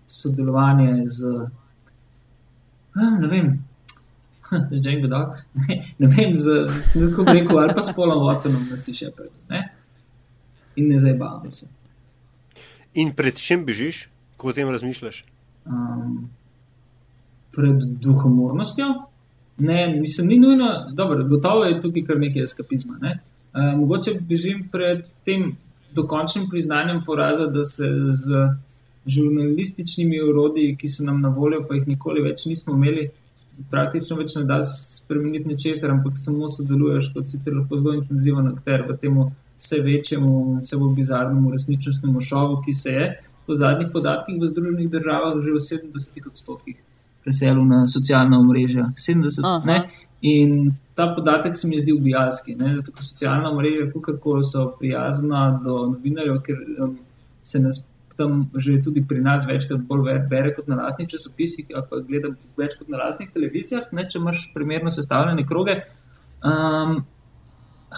sodelovanje 0.08 1.04
z, 1.06 1.48
ne 2.96 3.28
vem, 3.28 3.67
Django 4.82 5.08
Dog, 5.08 5.36
ne, 5.62 5.80
ne 5.98 6.08
vem, 6.08 6.36
z 6.38 6.68
neko 6.96 7.26
rekel, 7.28 7.60
ali 7.60 7.76
pa 7.76 7.82
s 7.82 7.96
Polom 7.96 8.24
Watsonom, 8.26 8.68
da 8.70 8.78
si 8.78 8.96
še 8.96 9.12
pred, 9.16 9.34
ne? 9.50 9.64
In 10.78 10.92
ne 10.92 11.00
zabavam 11.02 11.52
se. 11.52 11.68
In 12.98 13.14
pred 13.18 13.38
čem 13.38 13.66
bežiš, 13.66 14.08
ko 14.38 14.52
o 14.52 14.56
tem 14.56 14.70
razmišljaš? 14.70 15.24
Um, 15.66 16.30
pred 17.56 17.84
duhomornostjo. 18.02 18.88
Ne, 19.58 19.88
mislim, 20.00 20.28
ni 20.28 20.38
nujno, 20.40 20.70
dobro, 20.94 21.26
gotovo 21.26 21.66
je 21.66 21.80
tukaj 21.82 22.06
kar 22.06 22.20
nekaj 22.22 22.46
eskapizma. 22.46 23.00
Ne? 23.02 23.18
Uh, 23.54 23.74
mogoče 23.80 24.20
bežim 24.30 24.68
pred 24.72 25.06
tem, 25.26 25.56
dokončnim 25.98 26.46
priznanjem 26.50 27.02
poraza, 27.06 27.48
da 27.50 27.64
se 27.66 27.90
z 28.06 28.44
žurnalističnimi 29.08 30.20
urodji, 30.22 30.76
ki 30.78 30.90
so 30.92 31.06
nam 31.08 31.22
na 31.22 31.30
voljo, 31.34 31.64
pa 31.68 31.78
jih 31.78 31.88
nikoli 31.88 32.22
več 32.22 32.46
nismo 32.46 32.76
imeli, 32.76 33.08
praktično 33.72 34.18
več 34.18 34.36
ne 34.36 34.44
da 34.50 34.62
spremeniti 34.66 35.48
ničesar, 35.48 35.92
ampak 35.92 36.18
samo 36.18 36.50
sodeluješ 36.50 37.12
kot 37.14 37.30
sicer 37.30 37.56
lahko 37.56 37.80
zelo 37.82 37.96
intenziven 37.98 38.48
akter 38.52 38.86
v 38.90 38.98
tem 39.02 39.18
vse 39.58 39.80
večjemu, 39.86 40.34
vse 40.62 40.78
bolj 40.78 40.94
bizarnemu 41.00 41.52
resničnostnemu 41.52 42.22
šovu, 42.22 42.62
ki 42.66 42.74
se 42.74 42.94
je 42.98 43.08
po 43.48 43.56
zadnjih 43.56 43.90
podatkih 43.94 44.42
v 44.42 44.52
Združenih 44.52 44.92
državah 44.92 45.40
že 45.44 45.56
v 45.56 45.64
70 45.64 46.30
odstotkih 46.32 46.78
preselil 47.28 47.66
na 47.68 47.84
socialna 47.88 48.40
omrežja. 48.40 48.92
70, 48.96 49.66
ne? 49.68 49.90
In 50.22 50.72
ta 50.96 51.12
podatek 51.16 51.58
se 51.58 51.68
mi 51.68 51.78
zdi 51.80 51.94
ubijalski, 51.94 52.56
zato 52.58 52.92
ker 52.92 53.04
socialna 53.04 53.52
mreža, 53.54 53.92
kako 54.06 54.40
so 54.44 54.64
prijazna 54.80 55.60
do 55.64 55.76
novinarjev, 55.92 56.40
ker 56.46 56.64
um, 56.84 56.96
se 57.44 57.60
nas 57.60 57.84
tam 58.18 58.48
že 58.56 58.80
tudi 58.84 59.04
pri 59.08 59.22
nas 59.22 59.46
večkrat 59.48 59.84
bolj 59.88 60.20
bere 60.30 60.54
kot 60.56 60.68
na 60.68 60.80
lastnih 60.82 61.10
časopisih, 61.10 61.70
ali 61.74 61.86
pa 61.90 62.02
gleda 62.08 62.34
več 62.58 62.76
kot 62.80 62.90
na 62.90 62.98
lastnih 63.04 63.30
televizijah, 63.34 63.92
ne, 63.92 64.08
če 64.10 64.20
imaš 64.20 64.50
primerno 64.54 64.92
sestavljene 64.94 65.46
kroge. 65.48 65.80
Um, 66.46 67.00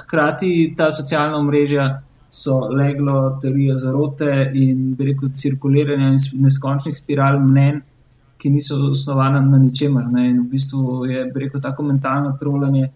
hkrati 0.04 0.74
ta 0.78 0.92
socialna 0.92 1.42
mreža 1.44 1.88
so 2.30 2.60
leglo 2.70 3.40
teorije 3.42 3.76
zarote 3.82 4.30
in 4.54 4.94
bi 4.96 5.08
rekel 5.12 5.32
cirkuliranja 5.34 6.14
neskončnih 6.38 6.96
spiral 6.96 7.40
mnen 7.42 7.82
ki 8.40 8.50
niso 8.50 8.76
osnovane 8.92 9.42
na 9.42 9.58
ničemer. 9.58 10.08
Ne? 10.08 10.30
In 10.30 10.44
v 10.44 10.50
bistvu 10.54 11.06
je 11.06 11.26
rekel 11.36 11.62
tako 11.62 11.84
mentalno 11.84 12.36
trolanje, 12.40 12.90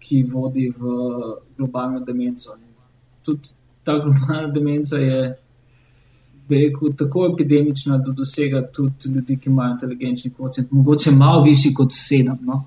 ki 0.00 0.22
vodi 0.32 0.68
v 0.76 0.82
globalno 1.56 2.00
demenco. 2.04 2.56
In 2.56 2.74
tudi 3.24 3.54
ta 3.84 3.96
globalna 3.98 4.52
demenca 4.52 5.00
je 5.00 5.32
bi 6.50 6.58
rekel, 6.64 6.92
tako 6.98 7.28
epidemična, 7.32 7.98
da 8.04 8.12
dosega 8.16 8.64
tudi 8.74 9.14
ljudi, 9.14 9.38
ki 9.38 9.50
imajo 9.50 9.76
inteligenčni 9.76 10.32
kvocent, 10.34 10.70
mogoče 10.70 11.14
malo 11.16 11.44
višji 11.46 11.72
kot 11.74 11.94
sedem. 11.94 12.38
No? 12.42 12.60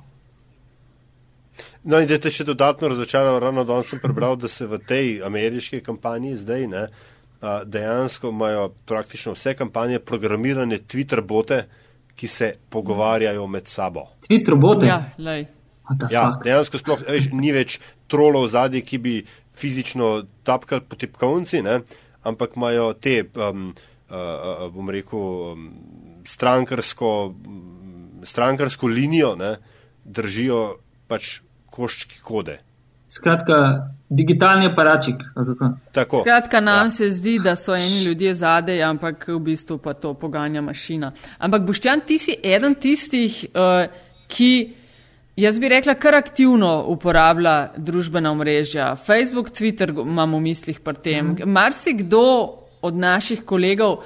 No, 1.84 2.00
in 2.00 2.08
da 2.08 2.18
te 2.18 2.32
še 2.32 2.46
dodatno 2.48 2.88
razočaral, 2.94 3.42
ravno 3.44 3.66
danes 3.68 3.90
sem 3.92 4.00
prebral, 4.00 4.38
da 4.40 4.48
se 4.48 4.68
v 4.68 4.80
tej 4.88 5.18
ameriški 5.28 5.82
kampanji 5.84 6.38
zdaj 6.40 6.68
ne, 6.72 6.84
dejansko 7.66 8.32
imajo 8.32 8.70
praktično 8.88 9.34
vse 9.36 9.52
kampanje 9.60 10.00
programirane 10.00 10.80
Twitter 10.88 11.22
bote, 11.22 11.66
ki 12.16 12.28
se 12.28 12.54
pogovarjajo 12.70 13.48
med 13.48 13.68
sabo. 13.68 14.06
Twitter 14.30 14.56
bote? 14.56 14.88
Ja, 14.88 15.02
lej. 15.18 15.48
Ja, 16.12 16.30
dejansko 16.44 16.80
sploh 16.80 17.02
veš, 17.04 17.28
ni 17.36 17.52
več 17.52 17.82
trolov 18.08 18.48
zadnji, 18.54 18.84
ki 18.88 18.98
bi 19.04 19.16
fizično 19.60 20.14
tapkali 20.48 20.86
po 20.88 20.96
tipkovnici, 20.96 21.62
ne, 21.66 21.82
ampak 22.24 22.56
imajo 22.56 22.94
te, 22.94 23.24
um, 23.36 23.72
uh, 24.10 24.68
bom 24.74 24.90
rekel, 24.90 25.20
um, 25.54 25.70
strankarsko, 26.28 27.34
strankarsko 28.24 28.88
linijo, 28.88 29.36
ne, 29.36 29.56
držijo 30.04 30.62
pač 31.08 31.40
koščki 31.74 32.22
kode. 32.24 32.60
Skratka, 33.14 33.58
digitalni 34.10 34.66
aparačik. 34.72 35.22
Skratka, 35.94 36.62
nam 36.62 36.88
ja. 36.88 36.92
se 36.92 37.10
zdi, 37.14 37.38
da 37.44 37.56
so 37.56 37.76
eni 37.76 38.04
ljudje 38.08 38.34
zadej, 38.36 38.82
ampak 38.84 39.28
v 39.28 39.38
bistvu 39.40 39.78
pa 39.78 39.94
to 39.94 40.14
poganja 40.18 40.62
mašina. 40.62 41.12
Ampak 41.38 41.62
Boštjan, 41.68 42.02
ti 42.08 42.18
si 42.18 42.34
eden 42.44 42.74
tistih, 42.76 43.44
uh, 43.54 43.86
ki, 44.28 44.54
jaz 45.36 45.60
bi 45.60 45.70
rekla, 45.70 45.96
kar 45.96 46.16
aktivno 46.16 46.84
uporablja 46.88 47.74
družbena 47.78 48.32
omrežja. 48.32 48.96
Facebook, 48.96 49.50
Twitter 49.50 49.90
imamo 49.90 50.38
v 50.38 50.42
mislih 50.50 50.80
pri 50.80 50.96
tem. 50.96 51.26
Mm. 51.28 51.50
Marsikdo 51.52 52.26
od 52.82 52.96
naših 52.96 53.44
kolegov 53.46 54.04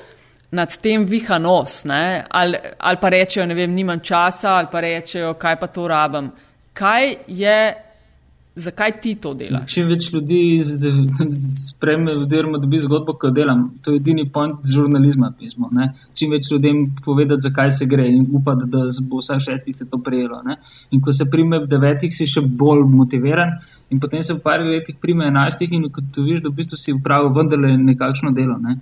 nad 0.52 0.78
tem 0.82 1.06
viha 1.06 1.38
nos, 1.38 1.84
ali, 2.30 2.58
ali 2.80 2.98
pa 3.02 3.10
rečejo, 3.10 3.46
ne 3.46 3.54
vem, 3.54 3.74
nimam 3.74 4.00
časa, 4.00 4.50
ali 4.50 4.68
pa 4.72 4.80
rečejo, 4.80 5.34
kaj 5.34 5.60
pa 5.60 5.68
to 5.68 5.88
rabim. 5.88 6.32
Kaj 6.74 7.16
je 7.28 7.87
Zakaj 8.58 8.91
ti 9.01 9.12
to 9.22 9.36
delaš? 9.38 9.68
Čim 9.70 9.86
več 9.91 10.08
ljudi 10.10 10.39
spremlja, 10.66 12.16
oziroma 12.24 12.58
dobi 12.58 12.80
zgodbo, 12.82 13.14
ko 13.22 13.30
delam. 13.30 13.68
To 13.86 13.93
je 13.93 14.01
edini 14.01 14.26
point 14.34 14.66
žurnalizma. 14.66 15.30
Pismo, 15.38 15.70
Čim 16.18 16.34
več 16.34 16.49
ljudem 16.51 16.80
povedati, 17.05 17.45
zakaj 17.45 17.72
se 17.76 17.86
gre 17.86 18.08
in 18.10 18.26
upati, 18.39 18.66
da 18.74 18.88
bo 19.05 19.22
vsaj 19.22 19.43
šestih 19.45 19.78
se 19.78 19.86
to 19.86 20.01
prejelo. 20.01 20.41
Ne? 20.45 20.58
In 20.91 21.05
ko 21.05 21.14
se 21.14 21.30
prime 21.30 21.62
v 21.62 21.70
devetih, 21.70 22.14
si 22.14 22.26
še 22.26 22.41
bolj 22.41 22.82
motiviran, 22.89 23.53
in 23.93 24.01
potem 24.01 24.26
se 24.26 24.34
v 24.34 24.41
par 24.41 24.66
letih 24.66 24.97
prime 25.01 25.30
enajstih, 25.30 25.78
in 25.78 25.89
ko 25.93 26.01
ti 26.01 26.26
vidiš, 26.26 26.41
da 26.41 26.49
v 26.49 26.58
bistvu 26.58 26.82
si 26.82 26.97
upravil 26.97 27.30
vendarle 27.38 27.78
nekakšno 27.78 28.34
delo. 28.34 28.58
Ne? 28.58 28.80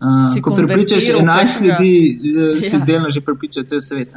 Uh, 0.00 0.38
ko 0.40 0.54
prepričaš 0.54 1.10
enajst 1.18 1.66
ljudi, 1.66 1.94
si 2.62 2.76
ja. 2.78 2.84
delno 2.86 3.10
že 3.10 3.26
prepričal 3.26 3.66
cel 3.66 3.82
svet. 3.84 4.14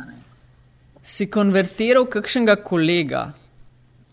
Si 1.03 1.25
konvertiral 1.27 2.05
kakšnega 2.05 2.61
kolega? 2.61 3.31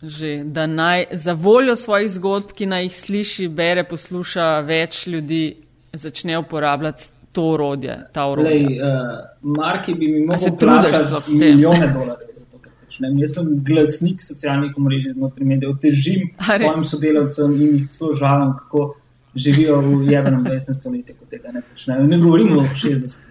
Že, 0.02 0.42
da 0.44 0.66
naj 0.66 1.04
za 1.12 1.32
voljo 1.32 1.76
svojih 1.76 2.10
zgodb, 2.10 2.54
ki 2.56 2.66
naj 2.66 2.86
jih 2.86 2.94
sliši, 2.96 3.48
bere, 3.48 3.84
posluša 3.84 4.60
več 4.64 5.06
ljudi, 5.06 5.56
začne 5.92 6.38
uporabljati 6.38 7.10
to 7.32 7.44
orodje. 7.52 7.98
Lej, 8.44 8.64
uh, 8.64 9.18
Marki 9.42 9.94
bi 9.94 10.08
mi 10.08 10.26
lahko 10.26 10.56
plačali 10.60 11.20
milijone 11.28 11.92
dolarjev 11.92 12.32
za 12.34 12.46
to, 12.46 12.58
kar 12.58 12.72
počnem. 12.84 13.18
Jaz 13.18 13.34
sem 13.34 13.52
glasnik 13.66 14.22
socialnih 14.22 14.72
omrežij 14.76 15.12
znotraj 15.12 15.46
medijev, 15.46 15.76
težim 15.82 16.30
svojim 16.40 16.84
sodelavcem 16.84 17.54
in 17.54 17.76
jih 17.76 17.86
celo 17.92 18.14
žalim, 18.14 18.56
kako 18.58 18.94
živijo 19.34 19.80
v 19.80 20.12
jebenem 20.12 20.44
20. 20.44 20.74
stoletju, 20.80 21.14
ko 21.20 21.28
tega 21.30 21.52
ne 21.52 21.62
počnejo. 21.62 22.06
Ne 22.06 22.18
govorimo 22.18 22.60
o 22.60 22.64
60. 22.64 23.28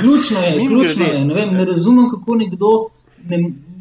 Ključno 0.00 0.40
je, 0.40 0.66
ključno 0.66 1.04
je. 1.04 1.24
Ne, 1.24 1.34
vem, 1.34 1.54
ne 1.54 1.64
razumem, 1.64 2.10
kako 2.10 2.34
nekdo. 2.34 2.88
Ne, 3.28 3.38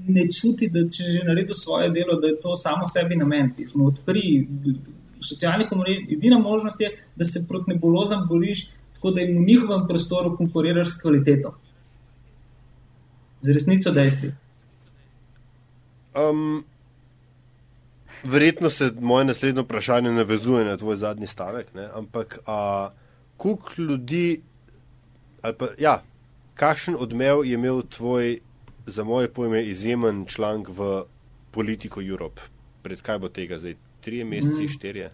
ne 0.07 0.27
čuti, 0.31 0.69
da 0.69 0.83
če 0.89 1.03
že 1.13 1.25
naredi 1.27 1.53
svoje 1.53 1.89
delo, 1.89 2.19
da 2.21 2.27
je 2.27 2.39
to 2.43 2.55
samo 2.55 2.87
sebi 2.87 3.15
namen. 3.15 3.53
Ti 3.55 3.67
smo 3.67 3.89
odprli 3.91 4.47
v 4.63 4.75
socialnih 5.23 5.71
omrežjih. 5.71 6.17
Edina 6.17 6.39
možnost 6.39 6.81
je, 6.81 6.91
da 7.15 7.25
se 7.25 7.45
proti 7.47 7.73
nebulozam 7.73 8.23
boriš, 8.29 8.67
tako 8.93 9.11
da 9.11 9.21
jim 9.21 9.37
v 9.37 9.45
njihovem 9.47 9.87
prostoru 9.87 10.35
konkuriraš 10.37 10.95
s 10.95 11.01
kvaliteto. 11.01 11.53
Z 13.41 13.53
resnico 13.53 13.91
dejstvi. 13.91 14.31
Um, 16.17 16.63
verjetno 18.23 18.69
se 18.69 18.91
moje 18.99 19.25
naslednje 19.25 19.61
vprašanje 19.61 20.11
navezuje 20.11 20.65
na 20.65 20.77
tvoj 20.77 20.95
zadnji 20.97 21.27
stavek, 21.27 21.73
ne? 21.73 21.89
ampak 21.93 22.39
koliko 23.37 23.71
ljudi, 23.77 24.41
ali 25.41 25.53
pa 25.53 25.67
ja, 25.79 26.01
kakšen 26.55 26.95
odmev 26.99 27.45
je 27.45 27.53
imel 27.53 27.81
tvoj 27.89 28.39
za 28.87 29.03
moje 29.03 29.33
pojme 29.33 29.63
izjemen 29.63 30.25
članek 30.25 30.69
v 30.69 31.03
Politico 31.51 32.01
Europe. 32.01 32.41
Pred 32.81 33.01
kaj 33.01 33.19
bo 33.19 33.29
tega 33.29 33.59
zdaj? 33.59 33.75
Trije 34.01 34.25
meseci, 34.25 34.63
mm. 34.63 34.69
štirje. 34.69 35.11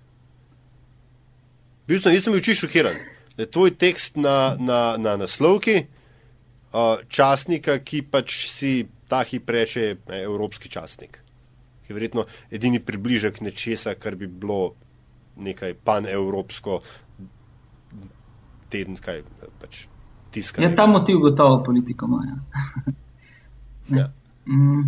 Bil 1.87 2.01
sem, 2.01 2.13
nisem 2.13 2.33
bil 2.33 2.41
čisto 2.41 2.67
šokiran. 2.67 2.95
Da 3.37 3.43
je 3.43 3.51
tvoj 3.51 3.73
tekst 3.75 4.15
na, 4.15 4.55
na, 4.59 4.95
na 4.97 5.15
naslovki 5.17 5.79
uh, 5.81 7.01
časnika, 7.09 7.79
ki 7.79 8.03
pač 8.11 8.35
si 8.51 8.85
ta 9.09 9.23
hip 9.25 9.49
reče 9.49 9.95
ne, 10.09 10.21
evropski 10.23 10.69
časnik. 10.69 11.17
Ki 11.83 11.91
je 11.91 11.97
verjetno 11.97 12.27
edini 12.51 12.79
približek 12.79 13.41
nečesa, 13.41 13.95
kar 13.95 14.15
bi 14.15 14.27
bilo 14.27 14.75
nekaj 15.35 15.73
panevropsko 15.73 16.81
tedenskaj 18.69 19.23
pač 19.61 19.85
tiskanje. 20.31 20.69
Ja, 20.69 20.75
ta 20.75 20.85
motiv 20.87 21.23
gotovo 21.25 21.63
politiko 21.65 22.05
ima. 22.05 22.21
Ja. 22.29 22.93
Mm. 23.89 24.79
Uh, 24.79 24.85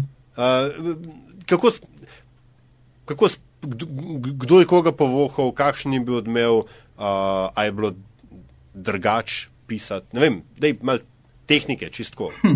kako, 1.46 1.72
kako, 3.06 3.30
kdo 4.22 4.60
je 4.60 4.66
koga 4.66 4.92
povohal, 4.92 5.52
kakšen 5.52 5.94
je 5.94 6.00
bil 6.00 6.16
odmev, 6.16 6.54
uh, 6.54 6.66
a 7.56 7.66
je 7.66 7.72
bilo 7.72 7.94
drugače 8.74 9.48
pisati? 9.68 10.08
Ne 10.14 10.22
vem, 10.22 10.42
da 10.60 10.68
je 10.68 10.76
malo 10.82 11.00
tehnike, 11.46 11.90
čistko. 11.90 12.32
Hm. 12.42 12.56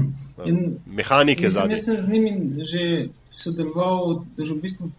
Mehanike 0.86 1.50
za. 1.50 1.66
Jaz 1.70 1.86
sem 1.86 2.02
z 2.02 2.08
njimi 2.08 2.32
že 2.64 3.10
sodeloval, 3.32 4.24
že 4.38 4.54
v 4.54 4.62
bistvu 4.62 4.92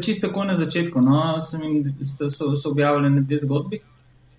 čisto 0.00 0.28
tako 0.28 0.44
na 0.44 0.54
začetku. 0.54 1.00
No, 1.00 1.40
sem 1.40 1.62
jim 1.62 1.94
so, 2.00 2.56
so 2.56 2.70
objavili 2.70 3.20
dve 3.20 3.38
zgodbi 3.38 3.80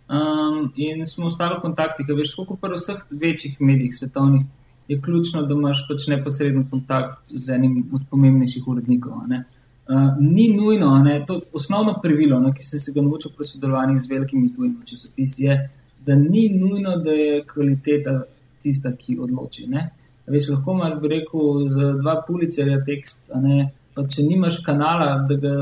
um, 0.10 0.72
in 0.76 1.06
smo 1.06 1.26
ostali 1.26 1.58
v 1.58 1.62
kontaktih. 1.62 2.08
Veš, 2.08 2.36
kot 2.36 2.62
v 2.62 2.74
vseh 2.76 3.02
večjih 3.12 3.62
medijih 3.62 3.96
svetovnih 3.96 4.46
je 4.88 5.02
ključno, 5.02 5.44
da 5.48 5.54
imaš 5.54 5.86
pač 5.88 6.08
neposreden 6.12 6.68
kontakt 6.70 7.32
z 7.32 7.56
enim 7.56 7.84
od 7.94 8.02
pomembnejših 8.10 8.68
urednikov. 8.68 9.14
Uh, 9.14 10.16
ni 10.20 10.50
nujno, 10.56 10.92
ne, 11.04 11.24
to 11.28 11.42
osnovno 11.54 11.98
pravilo, 12.04 12.40
no, 12.40 12.54
ki 12.54 12.64
sem 12.64 12.80
se 12.80 12.92
ga 12.96 13.02
naučil 13.04 13.32
pri 13.36 13.48
sodelovanju 13.48 14.00
z 14.00 14.12
velikimi 14.12 14.52
tujimi 14.54 14.88
časopisi, 14.88 15.44
je, 15.44 15.58
da 16.06 16.16
ni 16.16 16.48
nujno, 16.50 16.98
da 17.04 17.12
je 17.12 17.44
kvaliteta 17.48 18.22
tista, 18.64 18.94
ki 18.96 19.18
odloči. 19.20 19.68
Ne. 19.68 19.90
Veš, 20.28 20.50
lahko 20.54 20.76
imaš, 20.78 20.98
bi 21.02 21.12
rekel, 21.12 21.66
za 21.68 21.92
dva 22.00 22.16
pulicerja 22.28 22.80
tekst, 22.88 23.32
ne, 23.44 23.70
pa 23.96 24.08
če 24.08 24.24
nimaš 24.28 24.62
kanala, 24.66 25.18
da 25.28 25.36
ga 25.40 25.54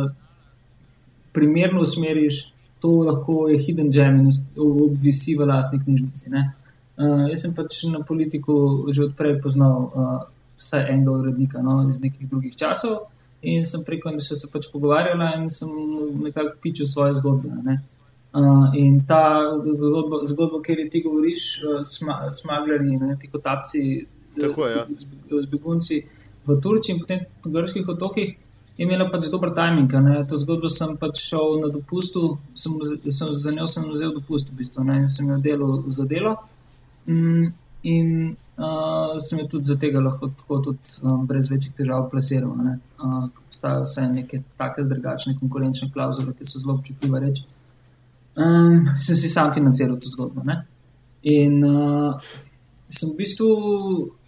primerno 1.34 1.82
usmeriš, 1.82 2.43
to 2.82 2.91
lahko 3.05 3.47
je 3.49 3.59
hidden 3.61 3.89
gem 3.93 4.22
in 4.22 4.30
obvisi 4.57 5.36
v 5.38 5.45
lastni 5.49 5.80
knjižnici. 5.82 6.30
Ne. 6.34 6.47
Uh, 6.97 7.29
jaz 7.31 7.45
sem 7.45 7.53
pač 7.55 7.83
na 7.89 8.03
politiku 8.03 8.85
že 8.91 9.07
odprej 9.09 9.39
poznal 9.41 9.87
uh, 9.87 10.19
vsaj 10.59 10.91
enega 10.91 11.11
urednika 11.11 11.61
no, 11.63 11.87
iz 11.89 12.01
nekih 12.03 12.27
drugih 12.29 12.55
časov 12.55 13.07
in 13.41 13.65
sem 13.65 13.83
preko 13.83 14.11
njega 14.11 14.35
se 14.35 14.47
pač 14.51 14.67
pogovarjala 14.73 15.31
in 15.39 15.49
sem 15.49 15.69
nekako 16.23 16.59
pičil 16.61 16.85
svoje 16.85 17.13
zgodbe. 17.17 17.49
Ne. 17.63 17.79
Uh, 18.33 18.69
in 18.75 19.01
ta 19.07 19.23
zgodba, 19.65 20.21
zgodba 20.27 20.61
kjer 20.63 20.89
ti 20.91 21.01
govoriš, 21.03 21.45
uh, 21.63 21.79
sma, 21.83 22.29
smagljari, 22.31 22.97
ne, 22.97 23.15
ti 23.19 23.27
kotapci, 23.27 23.81
Tako, 24.39 24.67
ja. 24.67 24.87
z 25.41 25.45
begunci 25.51 26.05
v 26.45 26.61
Turčiji 26.61 26.95
in 26.95 27.01
potem 27.01 27.19
v 27.43 27.51
grških 27.51 27.87
otokih. 27.87 28.37
Je 28.77 28.85
imela 28.87 29.09
pač 29.11 29.27
dober 29.29 29.51
timing. 29.53 29.91
Ne. 30.01 30.23
To 30.25 30.39
zgodbo 30.39 30.69
sem 30.71 30.95
pač 30.97 31.19
šel 31.19 31.59
na 31.61 31.69
dopustu, 31.69 32.37
sem, 32.55 32.79
sem, 33.11 33.35
za 33.35 33.51
njo 33.51 33.67
sem 33.67 33.85
vzel 33.91 34.15
dopust 34.15 34.49
v 34.49 34.61
bistvu 34.63 34.85
ne, 34.87 35.01
in 35.03 35.09
sem 35.11 35.27
jo 35.29 35.37
delal 35.37 35.83
za 35.91 36.07
delo. 36.07 36.37
Mm, 37.08 37.54
in 37.84 38.36
uh, 38.58 39.18
sem 39.20 39.39
jo 39.39 39.47
tudi 39.47 39.66
za 39.66 39.78
tega 39.80 39.99
lahko 39.99 40.30
tako 40.38 40.60
tudi 40.68 40.99
um, 41.04 41.26
brez 41.28 41.49
večjih 41.49 41.74
težav 41.78 42.10
plasiral. 42.12 42.54
Ne? 42.58 42.78
Uh, 43.02 43.26
obstajajo 43.47 43.88
vse 43.88 44.06
neke 44.12 44.41
take 44.58 44.84
drugačne 44.84 45.36
konkurenčne 45.39 45.89
klauzule, 45.93 46.36
ki 46.38 46.45
so 46.45 46.60
zelo 46.60 46.78
občutljive 46.78 47.20
reči. 47.26 47.43
Um, 48.36 48.88
sem 48.99 49.16
si 49.16 49.30
sam 49.30 49.52
financiral 49.54 49.97
to 49.99 50.10
zgodbo. 50.10 50.45
Ne? 50.45 50.62
In 51.24 51.64
uh, 51.66 52.32
sem 52.88 53.14
v 53.14 53.22
bistvu 53.24 53.49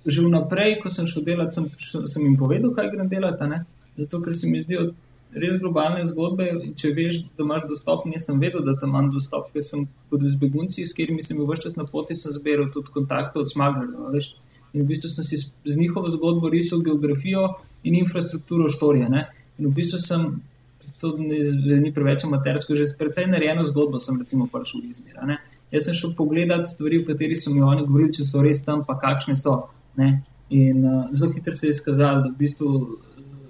že 0.04 0.20
vnaprej, 0.20 0.82
ko 0.84 0.90
sem 0.92 1.08
šel 1.08 1.24
delati, 1.24 1.56
sem, 1.56 1.70
sem 1.80 2.26
jim 2.26 2.36
povedal, 2.36 2.74
kaj 2.76 2.90
grem 2.92 3.08
delati. 3.08 3.62
Zato, 3.96 4.20
ker 4.20 4.36
se 4.36 4.50
mi 4.50 4.60
zdijo 4.60 4.90
res 5.36 5.58
globalne 5.62 6.04
zgodbe. 6.08 6.50
Če 6.80 6.94
veš, 6.98 7.20
da 7.38 7.46
imaš 7.46 7.68
dostop, 7.70 8.06
nisem 8.10 8.40
vedel, 8.42 8.64
da 8.66 8.76
tam 8.80 8.94
imam 8.94 9.12
dostop, 9.14 9.50
ker 9.54 9.66
sem 9.66 9.86
pod 10.12 10.24
izbegunci, 10.28 10.86
s 10.86 10.96
katerimi 10.96 11.26
sem 11.26 11.40
bil 11.40 11.50
vse 11.50 11.68
čas 11.68 11.78
na 11.80 11.86
poti, 11.90 12.18
sem 12.18 12.36
zbiral 12.36 12.70
tudi 12.74 12.94
kontakte 12.94 13.42
od 13.42 13.52
smaglerjev. 13.52 14.34
In 14.74 14.82
v 14.82 14.90
bistvu 14.90 15.10
sem 15.14 15.26
si 15.26 15.38
z 15.38 15.78
njihovo 15.78 16.10
zgodbo 16.10 16.50
risal 16.50 16.82
geografijo 16.82 17.46
in 17.86 17.96
infrastrukturo 18.00 18.70
štorije. 18.70 19.10
Ne? 19.10 19.28
In 19.60 19.70
v 19.70 19.74
bistvu 19.78 20.00
sem, 20.02 20.26
to 21.02 21.14
ni, 21.18 21.42
ni 21.84 21.94
preveč 21.94 22.26
amatersko, 22.26 22.76
že 22.76 22.90
precej 22.98 23.30
narejeno 23.30 23.66
zgodbo 23.70 24.02
sem 24.02 24.18
recimo 24.18 24.50
prišel 24.50 24.90
iz 24.90 25.04
Mira. 25.06 25.38
Jaz 25.74 25.90
sem 25.90 25.98
šel 25.98 26.16
pogledat 26.18 26.66
stvari, 26.70 27.02
v 27.02 27.10
kateri 27.12 27.38
so 27.38 27.54
mi 27.54 27.62
oni 27.62 27.86
govorili, 27.86 28.14
če 28.14 28.26
so 28.26 28.42
res 28.46 28.62
tam, 28.66 28.82
pa 28.86 28.98
kakšne 29.02 29.38
so. 29.38 29.60
Ne? 29.98 30.24
In 30.54 30.86
uh, 30.86 31.06
zelo 31.14 31.32
hitro 31.34 31.54
se 31.54 31.68
je 31.70 31.74
izkazalo, 31.74 32.26
da 32.26 32.30
v 32.30 32.38
bistvu 32.42 32.70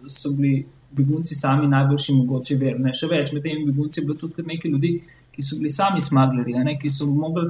so 0.08 0.32
bili 0.36 0.66
begunci 0.96 1.36
sami 1.36 1.68
najboljši 1.68 2.16
mogoči 2.18 2.58
ver. 2.62 2.80
Ne? 2.80 2.94
Še 2.94 3.10
več, 3.12 3.34
med 3.34 3.46
temi 3.46 3.66
begunci 3.68 4.00
je 4.00 4.06
bilo 4.08 4.18
tudi 4.20 4.46
nekaj 4.48 4.72
ljudi, 4.72 4.94
ki 5.34 5.46
so 5.46 5.58
bili 5.60 5.72
sami 5.74 6.02
smaglerji, 6.02 6.58
ne? 6.68 6.76
ki 6.82 6.92
so 6.94 7.08
mogli, 7.10 7.48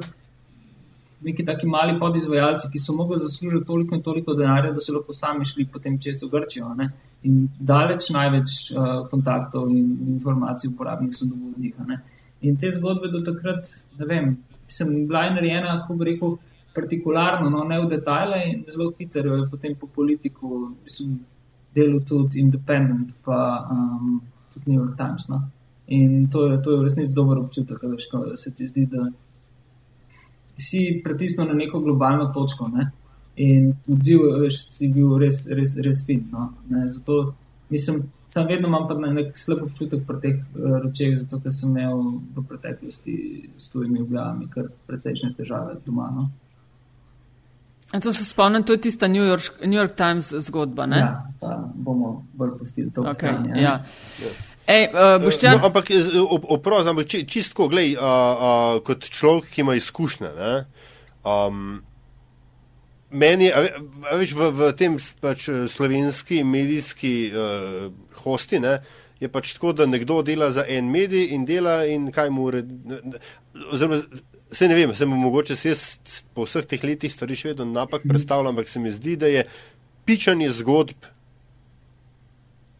neki 1.23 1.45
taki 1.47 1.67
mali 1.67 1.97
podizvajalci, 1.99 2.69
ki 2.71 2.79
so 2.79 2.95
mogli 2.95 3.19
zaslužiti 3.19 3.67
toliko 3.67 3.95
in 3.95 4.03
toliko 4.03 4.35
denarja, 4.39 4.71
da 4.75 4.83
so 4.83 4.95
lahko 4.95 5.15
sami 5.17 5.47
šli 5.47 5.67
potem 5.71 5.99
čez 5.99 6.23
v 6.23 6.31
Grčijo. 6.31 6.71
Ne? 6.79 6.89
In 7.27 7.45
daleč 7.59 8.09
največ 8.15 8.55
uh, 8.71 8.95
kontaktov 9.11 9.69
in 9.71 9.93
informacij 10.15 10.71
uporabnih 10.71 11.13
so 11.15 11.27
od 11.27 11.59
njih. 11.59 11.75
In 12.43 12.57
te 12.59 12.71
zgodbe 12.71 13.11
do 13.11 13.21
takrat, 13.23 13.69
ne 13.99 14.07
vem, 14.07 14.33
sem 14.67 14.89
bila 15.07 15.29
narejena, 15.31 15.77
kako 15.81 15.99
bi 15.99 16.11
rekel, 16.11 16.35
partikularno, 16.73 17.49
no, 17.53 17.63
ne 17.69 17.77
v 17.83 17.87
detajle 17.87 18.39
in 18.49 18.63
zelo 18.67 18.91
hitro 18.97 19.35
je 19.35 19.49
potem 19.49 19.75
po 19.79 19.87
politiku, 19.87 20.73
mislim, 20.83 21.19
delal 21.75 22.03
tudi 22.07 22.39
Independent, 22.39 23.15
pa 23.25 23.67
um, 23.71 24.21
tudi 24.53 24.71
New 24.71 24.79
York 24.79 24.97
Times. 24.97 25.27
No. 25.27 25.41
In 25.87 26.29
to 26.29 26.47
je, 26.51 26.61
to 26.61 26.71
je 26.71 26.77
v 26.79 26.83
resnici 26.83 27.13
dober 27.13 27.37
občutek, 27.37 27.83
veš, 27.83 28.07
ko 28.11 28.23
se 28.37 28.53
ti 28.55 28.67
zdi, 28.67 28.85
da 28.87 29.07
si 30.57 31.01
pritisnil 31.03 31.47
na 31.47 31.53
neko 31.53 31.79
globalno 31.79 32.29
točko 32.33 32.67
ne. 32.67 32.91
in 33.35 33.71
odziv 33.89 34.21
veš, 34.43 34.57
si 34.69 34.87
bil 34.93 35.17
res, 35.17 35.47
res, 35.49 35.73
res 35.81 36.03
fin. 36.05 36.27
No. 36.31 36.51
Zato 36.87 37.33
mislim, 37.69 38.03
sam 38.27 38.47
vedno 38.47 38.67
imam 38.67 38.85
pa 38.87 38.93
nek 38.93 39.37
slab 39.37 39.63
občutek 39.65 40.05
pri 40.07 40.19
teh 40.21 40.35
uh, 40.37 40.77
ročeh, 40.83 41.15
zato 41.17 41.39
ker 41.41 41.53
sem 41.53 41.71
imel 41.71 42.03
v 42.35 42.43
preteklosti 42.49 43.15
s 43.57 43.71
tujimi 43.73 44.01
objavami 44.01 44.49
kar 44.53 44.69
precejšnje 44.87 45.33
težave 45.39 45.79
doma. 45.85 46.11
No. 46.13 46.29
To 48.01 48.13
se 48.13 48.25
spomnim, 48.25 48.63
to 48.63 48.73
je 48.73 48.81
tista 48.81 49.07
New 49.07 49.25
York, 49.25 49.61
New 49.61 49.77
York 49.77 49.95
Times 49.95 50.33
zgodba. 50.33 50.85
Ne? 50.85 50.97
Ja, 50.97 51.25
pa 51.39 51.59
bomo 51.75 52.25
bolj 52.33 52.57
pustili 52.57 52.91
to 52.91 53.01
okay, 53.01 53.13
vprašanje. 53.13 53.61
Ja. 53.61 53.83
Ej, 54.67 54.87
uh, 54.93 55.21
Boštjan... 55.23 55.57
no, 55.59 55.67
ampak 55.67 55.91
oprosti, 56.49 56.89
ampak 56.89 57.07
či, 57.07 57.21
čistko, 57.27 57.67
gledaj, 57.67 57.93
uh, 57.95 58.01
uh, 58.01 58.81
kot 58.87 59.05
človek, 59.05 59.51
ki 59.53 59.61
ima 59.61 59.75
izkušnje. 59.75 60.31
Um, 61.21 61.83
meni, 63.11 63.51
a, 63.53 63.61
a 64.09 64.17
veš, 64.17 64.33
v, 64.39 64.49
v 64.57 64.73
tem 64.79 64.97
pač, 65.21 65.49
slovenski 65.69 66.41
medijski 66.47 67.15
uh, 67.29 67.91
hosti 68.23 68.63
ne, 68.63 68.79
je 69.21 69.29
pač 69.29 69.53
tako, 69.53 69.75
da 69.77 69.85
nekdo 69.85 70.21
dela 70.25 70.49
za 70.51 70.65
en 70.67 70.89
medij 70.91 71.29
in 71.35 71.45
dela 71.45 71.83
in 71.85 72.09
kaj 72.11 72.31
mu 72.33 72.49
ured. 72.49 72.71
Oziroma, 73.69 74.01
Se 74.53 74.67
ne 74.67 74.75
vem, 74.75 74.95
se 74.95 75.05
mu 75.05 75.17
mogoče 75.17 75.55
jaz 75.63 75.97
po 76.33 76.45
vseh 76.45 76.65
teh 76.69 76.83
letih 76.85 77.13
stvari 77.13 77.35
še 77.35 77.51
vedno 77.51 77.65
napak 77.65 78.05
predstavljam, 78.05 78.53
ampak 78.53 78.69
se 78.69 78.79
mi 78.79 78.91
zdi, 78.93 79.15
da 79.17 79.29
je 79.31 79.47
pičanje 80.05 80.51
zgodb 80.59 81.07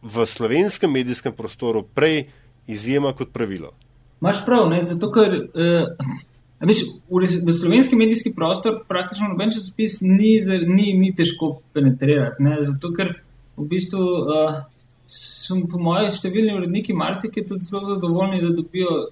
v 0.04 0.26
slovenskem 0.28 0.92
medijskem 0.92 1.32
prostoru 1.34 1.82
prej 1.82 2.28
izjema 2.70 3.12
kot 3.16 3.32
pravilo. 3.32 3.72
Máš 4.20 4.44
prav, 4.46 4.68
ne? 4.70 4.78
zato 4.84 5.10
ker 5.12 5.34
uh, 5.34 6.12
veš, 6.60 6.84
v, 7.10 7.24
v 7.48 7.54
slovenski 7.56 7.96
medijski 7.98 8.34
prostor 8.36 8.82
praktično 8.88 9.32
noben 9.32 9.50
časopis 9.52 9.98
ni, 10.04 10.36
ni, 10.68 10.92
ni 11.00 11.10
težko 11.16 11.58
penetrirati. 11.74 12.44
Ne? 12.44 12.60
Zato 12.62 12.92
ker 12.94 13.16
v 13.56 13.66
bistvu 13.72 14.04
uh, 14.04 14.62
so 15.10 15.58
po 15.70 15.80
mojem 15.82 16.12
številni 16.14 16.54
uredniki 16.54 16.96
marsikaj 16.96 17.48
tudi 17.50 17.66
zelo 17.66 17.82
zadovoljni, 17.88 18.44
da 18.44 18.54
dobijo. 18.54 19.02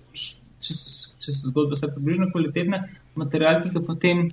Če, 0.63 0.75
če 1.19 1.35
so 1.35 1.51
zgodbe 1.51 1.75
vse 1.75 1.91
približno 1.95 2.31
kvalitetne, 2.31 2.83
material, 3.19 3.63
ki 3.63 3.73
ga 3.75 3.83
potem 3.87 4.29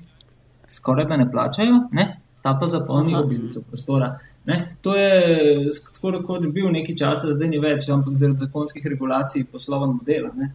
skoraj 0.70 1.08
da 1.10 1.18
ne 1.18 1.30
plačajo, 1.32 1.86
ne? 1.92 2.10
ta 2.42 2.54
pa 2.60 2.68
zapolni 2.72 3.16
obilico 3.16 3.62
prostora. 3.68 4.14
Ne? 4.46 4.78
To 4.82 4.96
je 4.96 5.68
tako 5.94 6.12
rekoč 6.12 6.48
bil 6.54 6.70
nekaj 6.72 6.96
časa, 6.96 7.34
zdaj 7.36 7.50
ni 7.52 7.60
več, 7.60 7.90
ampak 7.92 8.16
zaradi 8.16 8.46
zakonskih 8.46 8.86
regulacij 8.86 9.44
poslovnega 9.52 9.98
modela. 9.98 10.32
Ne? 10.38 10.54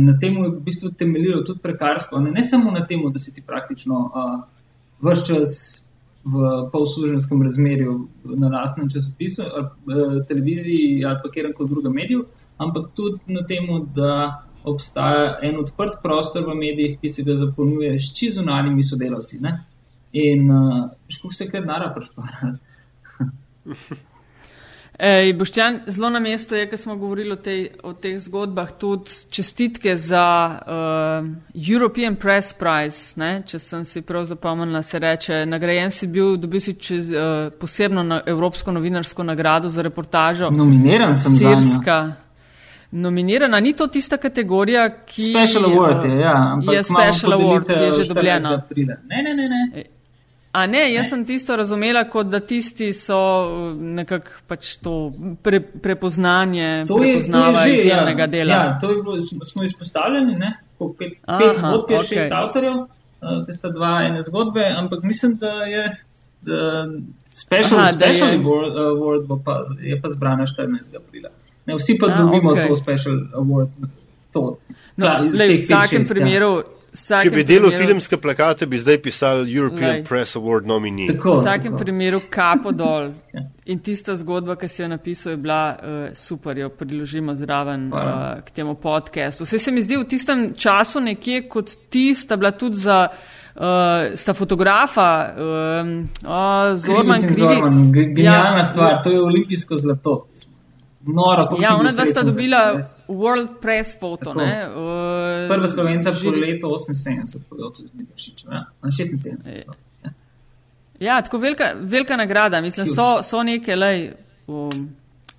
Na 0.00 0.16
tem 0.18 0.38
je 0.40 0.48
v 0.48 0.62
bistvu 0.66 0.90
temeljilo 0.98 1.42
tudi 1.46 1.60
prekarstvo. 1.62 2.22
Ne, 2.24 2.32
ne 2.32 2.42
samo 2.42 2.72
na 2.72 2.86
tem, 2.86 3.04
da 3.12 3.20
si 3.22 3.34
ti 3.34 3.44
praktično 3.46 4.00
uh, 4.08 4.32
vse 5.04 5.26
čas 5.28 5.52
v 6.24 6.48
polsluženskem 6.72 7.42
razmerju 7.42 7.94
na 8.40 8.48
lastnem 8.52 8.88
časopisu, 8.92 9.44
ali, 9.46 10.24
televiziji 10.28 11.04
ali 11.04 11.20
pa 11.22 11.30
kjerkoli 11.32 11.68
drugem 11.68 11.94
mediju, 11.96 12.24
ampak 12.58 12.90
tudi 12.96 13.20
na 13.32 13.44
tem, 13.46 13.68
da 13.94 14.42
obstaja 14.64 15.38
en 15.42 15.58
odprt 15.58 16.02
prostor 16.02 16.46
v 16.48 16.54
medijih, 16.54 16.98
ki 17.00 17.08
se 17.08 17.22
ga 17.22 17.34
zapolnjuje 17.34 17.98
s 17.98 18.12
čizunalnimi 18.18 18.84
sodelavci. 18.84 19.40
Ne? 19.40 19.56
In 20.12 20.50
uh, 20.50 20.90
škoda 21.08 21.34
se 21.34 21.50
kaj 21.50 21.64
nara 21.64 21.92
prišpara. 21.94 22.54
Ej, 25.00 25.32
Boštjan, 25.32 25.80
zelo 25.86 26.10
na 26.10 26.20
mestu 26.20 26.54
je, 26.54 26.66
ker 26.68 26.78
smo 26.78 26.96
govorili 26.96 27.32
o, 27.32 27.36
tej, 27.36 27.70
o 27.88 27.94
teh 27.96 28.18
zgodbah, 28.20 28.72
tudi 28.76 29.10
čestitke 29.32 29.94
za 29.96 30.60
uh, 30.60 31.28
European 31.72 32.16
Press 32.20 32.52
Prize, 32.52 33.16
ne? 33.16 33.40
če 33.40 33.58
sem 33.58 33.84
si 33.88 34.02
prav 34.04 34.26
zapomnila, 34.28 34.82
se 34.84 34.98
reče, 35.00 35.46
nagrajen 35.48 35.90
si 35.90 36.06
bil, 36.06 36.36
dobil 36.36 36.60
si 36.60 36.74
čez, 36.76 37.08
uh, 37.08 37.48
posebno 37.48 38.02
na 38.04 38.20
Evropsko 38.26 38.76
novinarsko 38.76 39.24
nagrado 39.24 39.72
za 39.72 39.82
reportažo. 39.82 40.50
Nominiran 40.52 41.16
sem 41.16 41.32
za 41.32 41.56
Sirska. 41.56 41.98
Nominirana, 42.92 43.60
ni 43.60 43.72
to 43.72 43.86
tista 43.86 44.16
kategorija, 44.16 44.88
ki 45.06 45.22
special 45.22 45.64
award 45.64 46.04
je. 46.04 46.16
Ja, 46.20 46.58
je 46.72 46.82
special 46.82 47.32
award, 47.32 47.66
ki 47.66 47.84
je 47.84 47.92
že 47.92 48.14
dobljena. 48.14 48.62
Ne, 48.76 49.22
ne, 49.22 49.34
ne. 49.34 49.48
ne. 49.48 49.80
E, 49.80 49.84
a 50.52 50.66
ne, 50.66 50.80
jaz 50.92 51.04
ne. 51.04 51.08
sem 51.08 51.24
tisto 51.26 51.56
razumela, 51.56 52.02
kot 52.10 52.26
da 52.26 52.40
tisti 52.40 52.90
so 52.92 53.18
uh, 53.18 53.76
nekako 53.78 54.40
pač 54.50 54.72
to 54.82 54.94
pre, 55.42 55.60
prepoznanje, 55.60 56.84
to 56.88 56.98
je, 57.02 57.12
prepoznava 57.12 57.52
to 57.52 57.68
je 57.68 57.74
že, 57.74 57.78
izjemnega 57.78 58.22
ja, 58.22 58.26
dela. 58.26 58.54
Ja, 58.54 58.78
to 58.82 58.90
je 58.90 59.02
bilo, 59.02 59.18
smo 59.52 59.62
izpostavljeni, 59.64 60.34
ne, 60.40 60.56
po 60.78 60.90
pet, 60.98 61.20
pet 61.22 61.60
zgodb, 61.62 61.92
okay. 61.94 62.08
šest 62.08 62.34
avtorjev, 62.34 62.80
uh, 62.82 63.36
ki 63.46 63.54
sta 63.54 63.70
dva 63.70 63.92
ene 64.08 64.24
zgodbe, 64.26 64.66
ampak 64.82 65.06
mislim, 65.06 65.38
da 65.38 65.60
je. 65.70 65.86
Uh, 66.40 66.96
special 67.28 67.78
Aha, 67.84 67.92
special 67.92 68.32
je... 68.32 68.40
award 68.40 69.30
pa, 69.44 69.60
je 69.78 70.00
pa 70.00 70.10
zbrana 70.10 70.48
14. 70.48 70.96
aprila. 70.96 71.30
Ne, 71.66 71.76
vsi 71.76 71.98
pa 72.00 72.08
dobimo 72.16 72.54
okay. 72.54 72.68
to 72.68 72.76
special 72.76 73.20
award. 73.34 73.70
To. 74.32 74.58
No, 74.96 75.06
lej, 75.32 75.56
v 75.56 75.62
vsakem 75.64 76.06
primeru. 76.08 76.52
Ja. 76.60 76.76
Če 76.90 77.30
bi 77.30 77.44
delal 77.46 77.70
filmske 77.70 78.18
plakate, 78.18 78.66
bi 78.66 78.78
zdaj 78.82 78.96
pisal 79.04 79.44
European 79.46 80.00
lej. 80.00 80.04
Press 80.08 80.34
Award 80.40 80.66
nominee. 80.66 81.06
Tako, 81.12 81.36
v 81.36 81.42
vsakem 81.44 81.74
tako. 81.76 81.82
primeru 81.84 82.22
kapo 82.30 82.74
dol. 82.74 83.10
Ja. 83.30 83.44
In 83.70 83.78
tista 83.78 84.16
zgodba, 84.18 84.56
ki 84.58 84.66
si 84.66 84.80
jo 84.82 84.88
napisal, 84.90 85.36
je 85.36 85.38
bila 85.38 85.58
uh, 85.70 85.98
super, 86.18 86.58
jo 86.58 86.66
priložimo 86.74 87.36
zraven 87.38 87.84
uh, 87.94 88.40
k 88.42 88.56
temu 88.56 88.74
podcastu. 88.74 89.46
Vse 89.46 89.60
se 89.62 89.70
mi 89.70 89.84
zdi 89.86 90.00
v 90.00 90.06
tistem 90.10 90.42
času 90.58 90.98
nekje 91.04 91.44
kot 91.46 91.70
ti 91.94 92.08
sta 92.14 92.34
bila 92.40 92.50
tudi 92.50 92.82
za. 92.82 93.04
Uh, 93.50 94.16
sta 94.16 94.32
fotografa, 94.34 95.06
uh, 95.36 95.88
uh, 96.24 96.74
Zorman 96.78 97.22
Krivic. 97.22 97.78
Genialna 97.92 98.62
ja, 98.62 98.64
stvar, 98.64 99.02
to 99.04 99.10
je 99.10 99.20
olimpijsko 99.20 99.76
zlato 99.76 100.14
noro, 100.30 100.50
kako 101.06 101.58
ja, 101.62 101.76
ona, 101.76 101.90
da 101.92 102.06
sta 102.06 102.22
dobila 102.22 102.80
World 103.08 103.48
Press 103.60 103.96
Photo. 103.98 104.30
Uh, 104.30 104.36
Prva 105.48 105.66
slovenca 105.66 106.10
v 106.10 106.40
letu 106.40 106.66
78, 106.66 107.48
podobno 107.48 107.70
ja, 108.52 108.66
76. 108.82 109.68
Ja. 110.04 110.10
ja, 111.00 111.22
tako 111.22 111.38
velika, 111.38 111.64
velika 111.80 112.16
nagrada. 112.16 112.60
Mislim, 112.60 112.86
so, 112.86 113.22
so 113.22 113.42
neke, 113.42 113.76
lej, 113.76 114.12
um, 114.46 114.90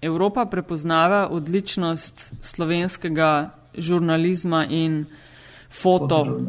Evropa 0.01 0.45
prepoznava 0.45 1.27
odličnost 1.31 2.31
slovenskega 2.41 3.49
žurnalizma 3.77 4.65
in 4.65 5.05
foto. 5.81 6.39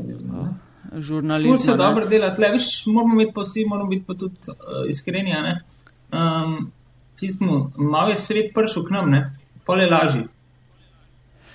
Žurnalizma. 0.92 1.56
Ful 1.56 1.58
se 1.58 1.76
dobro 1.76 2.06
dela, 2.06 2.34
tle, 2.34 2.48
viš, 2.52 2.86
moramo 2.86 3.16
biti 3.16 3.32
pa 3.34 3.40
vsi, 3.40 3.64
moramo 3.64 3.88
biti 3.88 4.04
pa 4.06 4.14
tudi 4.14 4.36
uh, 4.48 4.88
iskreni, 4.88 5.30
ne? 5.30 5.60
Um, 6.12 6.72
pismo, 7.22 7.64
malo 7.78 8.10
je 8.10 8.18
svet 8.18 8.52
prišel 8.54 8.88
k 8.88 8.98
nam, 8.98 9.10
ne? 9.14 9.24
pol 9.66 9.80
je 9.80 9.90
lažji. 9.90 10.24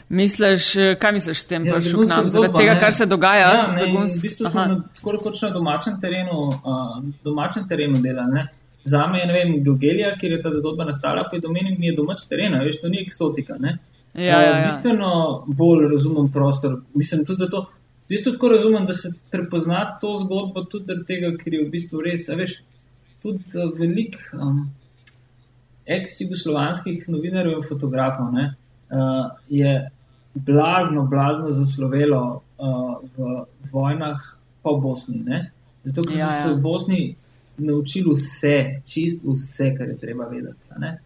Misliš, 0.10 0.70
kaj 1.00 1.12
misliš 1.12 1.42
s 1.42 1.48
tem, 1.48 1.66
ja, 1.68 1.76
je 1.76 1.90
šlo 1.90 2.06
zaradi 2.08 2.54
tega, 2.56 2.78
kar 2.80 2.94
se 2.96 3.06
dogaja? 3.06 3.50
Ja, 3.52 3.66
ne, 3.76 3.90
v 3.92 4.22
bistvu 4.22 4.48
smo 4.48 4.64
na, 4.64 4.78
tako 4.96 5.18
rekoč 5.18 5.42
na 5.44 5.50
domačem 5.52 5.98
terenu, 6.00 6.46
uh, 6.48 6.94
domačem 7.24 7.68
terenu 7.68 8.00
delali. 8.00 8.48
za 8.88 9.08
me 9.08 9.20
je, 9.20 9.26
ne 9.28 9.34
vem, 9.34 9.64
Gogelija, 9.64 10.14
kjer 10.20 10.32
je 10.32 10.42
ta 10.42 10.50
zgodba 10.56 10.86
nastala, 10.88 11.26
pa 11.30 11.36
je 11.36 11.42
domeni 11.44 11.76
mi 11.80 11.90
je 11.90 11.96
domač 11.96 12.24
terena, 12.30 12.62
veš, 12.64 12.80
to 12.82 12.90
ni 12.90 13.02
eksotika, 13.04 13.58
ne. 13.60 13.78
Ja, 14.14 14.24
ja, 14.24 14.60
ja. 14.60 14.64
Bistveno 14.64 15.44
bolj 15.48 15.90
razumem 15.92 16.32
prostor. 16.32 16.80
Mislim 16.96 17.26
tudi 17.26 17.44
zato, 17.44 17.66
v 18.08 18.16
bistvu 18.16 18.32
tako 18.38 18.54
razumem, 18.56 18.86
da 18.88 18.94
se 18.94 19.12
prepozna 19.32 19.84
to 20.02 20.16
zgodbo 20.24 20.64
tudi 20.72 20.88
zaradi 20.88 21.06
tega, 21.06 21.34
ker 21.36 21.54
je 21.54 21.66
v 21.66 21.70
bistvu 21.74 22.02
res, 22.06 22.30
a 22.32 22.40
veš, 22.40 22.62
tudi 23.22 23.44
uh, 23.60 23.76
velik 23.76 24.16
um, 24.40 24.70
ex-jugoslovanskih 25.88 27.06
novinarjev 27.10 27.58
in 27.62 27.64
fotografov 27.70 28.32
ne, 28.34 28.54
uh, 28.90 29.30
je 29.50 29.90
blazno, 30.36 31.06
blazno 31.06 31.52
zaslovelo 31.52 32.42
uh, 32.58 32.98
v 33.18 33.46
vojnah 33.72 34.20
po 34.64 34.78
Bosni. 34.80 35.24
Ne? 35.24 35.52
Zato, 35.84 36.04
ker 36.04 36.18
Ja, 36.18 36.28
so 36.30 36.34
ja. 36.36 36.44
se 36.44 36.54
v 36.54 36.62
Bosni 36.62 37.16
naučili 37.58 38.14
vse, 38.14 38.82
čist 38.86 39.24
vse, 39.26 39.72
kar 39.78 39.88
je 39.90 39.98
treba 39.98 40.28
vedeti. 40.28 40.68
ne. 40.78 40.98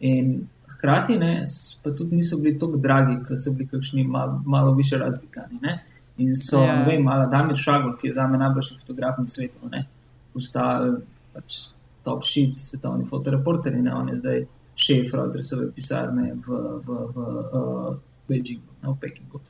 In 0.00 0.46
hkrati 0.68 1.18
ne, 1.18 1.42
pa 1.84 1.90
tudi 1.90 2.16
niso 2.16 2.36
bili 2.38 2.58
tako 2.58 2.76
dragi, 2.76 3.20
ker 3.28 3.38
so 3.38 3.52
bili 3.52 3.68
kakšni 3.68 4.04
mal, 4.04 4.38
malo 4.46 4.74
više 4.74 4.98
razlikani. 4.98 5.58
Ne? 5.62 5.78
In 6.18 6.34
so, 6.36 6.60
Ja. 6.62 6.64
ja. 6.64 6.78
ne 6.78 6.84
vem, 6.86 7.08
ala 7.08 7.26
Damir 7.26 7.56
Šagor, 7.56 7.96
ki 8.00 8.06
je 8.06 8.12
za 8.12 8.26
me 8.26 8.38
najboljši 8.38 8.78
fotograf 8.80 9.18
na 9.18 9.28
svetu, 9.28 9.58
ne, 9.70 9.84
postal 10.32 10.96
pač 11.32 11.68
top 12.04 12.24
shit, 12.24 12.58
svetovni 12.60 13.06
fotoreporter 13.08 13.74
in 13.74 13.88
on 13.88 14.08
je 14.08 14.16
zdaj 14.20 14.44
šef 14.76 15.14
Reutersove 15.14 15.70
pisarne 15.72 16.32
v, 16.34 16.60
v, 16.86 17.00
v 17.14 17.18
uh, 17.18 17.96
Beijingu, 18.28 18.72
ne, 18.82 18.92
v 18.92 18.96
Pekingu. 19.00 19.40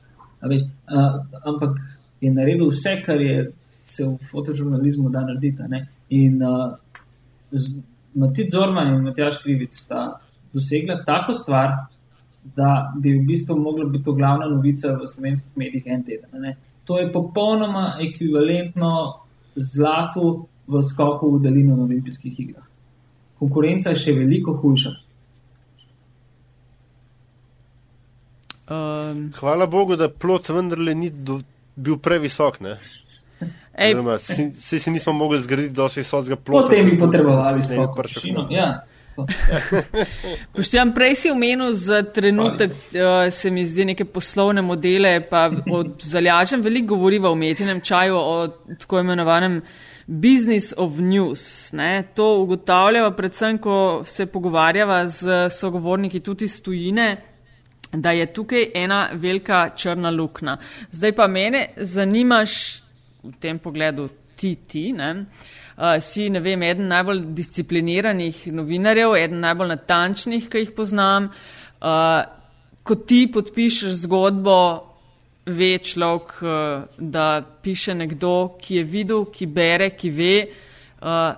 A 0.41 0.49
Veš, 0.51 0.65
uh, 0.65 1.19
ampak 1.45 1.79
je 2.21 2.31
naredil 2.31 2.69
vse, 2.69 2.99
kar 3.05 3.21
je 3.21 3.51
se 3.85 4.05
v 4.05 4.17
fotožurnalizmu 4.31 5.09
da 5.09 5.21
narediti. 5.21 5.63
In 6.09 6.41
uh, 6.43 6.77
z- 7.51 7.81
Matic 8.15 8.51
Zorman 8.51 8.93
in 8.93 9.03
Matjaš 9.03 9.41
Krivic 9.43 9.75
sta 9.75 10.21
dosegla 10.53 11.03
tako 11.05 11.33
stvar, 11.33 11.73
da 12.55 12.93
bi 13.01 13.11
v 13.17 13.25
bistvu 13.27 13.57
mogla 13.59 13.85
biti 13.85 14.03
to 14.03 14.13
glavna 14.13 14.47
novica 14.47 14.93
v 14.95 15.07
slovenskih 15.07 15.57
medijih 15.57 15.87
en 15.87 16.03
teden. 16.03 16.29
Ne? 16.41 16.55
To 16.85 16.99
je 16.99 17.11
popolnoma 17.11 17.97
ekvivalentno 18.01 18.91
zlatu 19.55 20.47
v 20.67 20.81
skoku 20.83 21.31
v 21.31 21.41
daljino 21.41 21.75
na 21.75 21.83
olimpijskih 21.83 22.39
igrah. 22.39 22.65
Konkurenca 23.39 23.89
je 23.89 23.95
še 23.95 24.13
veliko 24.13 24.53
hujša. 24.53 24.91
Um, 28.65 29.31
Hvala 29.33 29.65
Bogu, 29.65 29.95
da 29.95 30.09
plot 30.09 30.49
vendarle 30.49 30.95
ni 30.95 31.09
do, 31.09 31.39
bil 31.75 31.97
previsok. 31.97 32.59
ne. 32.59 32.75
ej, 33.77 33.91
Oziroma, 33.91 34.17
si- 34.17 34.51
Saj 34.53 34.79
si 34.79 34.91
nismo 34.91 35.13
mogli 35.13 35.39
zgraditi 35.39 35.73
dosti 35.73 35.99
visokega 35.99 36.35
plota. 36.35 36.67
Potem 36.67 36.89
bi 36.89 36.97
potrebovali 36.97 37.61
skok. 37.61 37.99
ja. 38.49 38.81
Poštejam, 40.55 40.91
prej 40.93 41.15
si 41.15 41.29
omenil 41.31 41.73
za 41.73 42.01
trenutek, 42.03 42.71
uh, 42.71 43.31
se 43.31 43.51
mi 43.51 43.65
zdi, 43.65 43.85
neke 43.85 44.05
poslovne 44.05 44.61
modele, 44.61 45.21
pa 45.29 45.47
o 45.71 45.83
zalažem 45.99 46.61
veliko 46.61 46.95
govoriva 46.95 47.29
v 47.29 47.33
umetnem 47.33 47.81
čaju 47.81 48.15
o 48.15 48.47
tako 48.79 48.99
imenovanem 48.99 49.61
business 50.07 50.73
of 50.77 50.99
news. 50.99 51.71
Ne? 51.73 52.03
To 52.15 52.39
ugotavljava 52.41 53.11
predvsem, 53.11 53.57
ko 53.57 54.03
se 54.05 54.25
pogovarjava 54.25 55.07
z 55.07 55.49
sogovorniki 55.49 56.19
tudi 56.19 56.45
iz 56.45 56.61
tujine, 56.61 57.17
da 57.93 58.11
je 58.11 58.25
tukaj 58.33 58.71
ena 58.73 59.09
velika 59.13 59.69
črna 59.75 60.09
luknja. 60.11 60.57
Zdaj 60.91 61.11
pa 61.15 61.27
mene 61.27 61.67
zanimaš 61.77 62.81
v 63.23 63.33
tem 63.39 63.59
pogledu 63.59 64.09
ti, 64.35 64.55
ti, 64.67 64.91
ne? 64.93 65.25
Uh, 65.75 65.97
si, 65.99 66.29
ne 66.29 66.39
vem, 66.39 66.61
eden 66.63 66.87
najbolj 66.87 67.21
discipliniranih 67.35 68.45
novinarjev, 68.53 69.15
eden 69.19 69.41
najbolj 69.43 69.73
natančnih, 69.73 70.47
ki 70.51 70.63
jih 70.63 70.71
poznam. 70.75 71.27
Uh, 71.81 72.21
ko 72.85 72.95
ti 72.95 73.25
podpišeš 73.33 74.05
zgodbo, 74.05 74.59
ve 75.45 75.77
človek, 75.79 76.41
uh, 76.41 76.49
da 76.97 77.45
piše 77.61 77.95
nekdo, 77.95 78.57
ki 78.61 78.75
je 78.75 78.83
videl, 78.83 79.25
ki 79.31 79.45
bere, 79.45 79.89
ki 79.93 80.09
ve, 80.09 80.47
uh, 81.01 81.35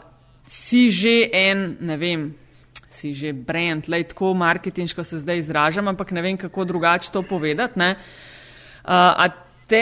si 0.48 0.92
že 0.92 1.30
en, 1.34 1.78
ne 1.80 1.98
vem, 1.98 2.30
si 2.90 3.14
že 3.14 3.34
brand, 3.34 3.88
le 3.88 4.04
tako 4.04 4.34
marketinško 4.34 5.04
se 5.04 5.20
zdaj 5.20 5.38
izražam, 5.38 5.88
ampak 5.88 6.12
ne 6.12 6.22
vem, 6.22 6.38
kako 6.38 6.66
drugače 6.66 7.12
to 7.12 7.24
povedati. 7.24 7.80
ne. 7.80 7.96
Uh, 8.88 8.94
a 8.94 9.47
te, 9.68 9.82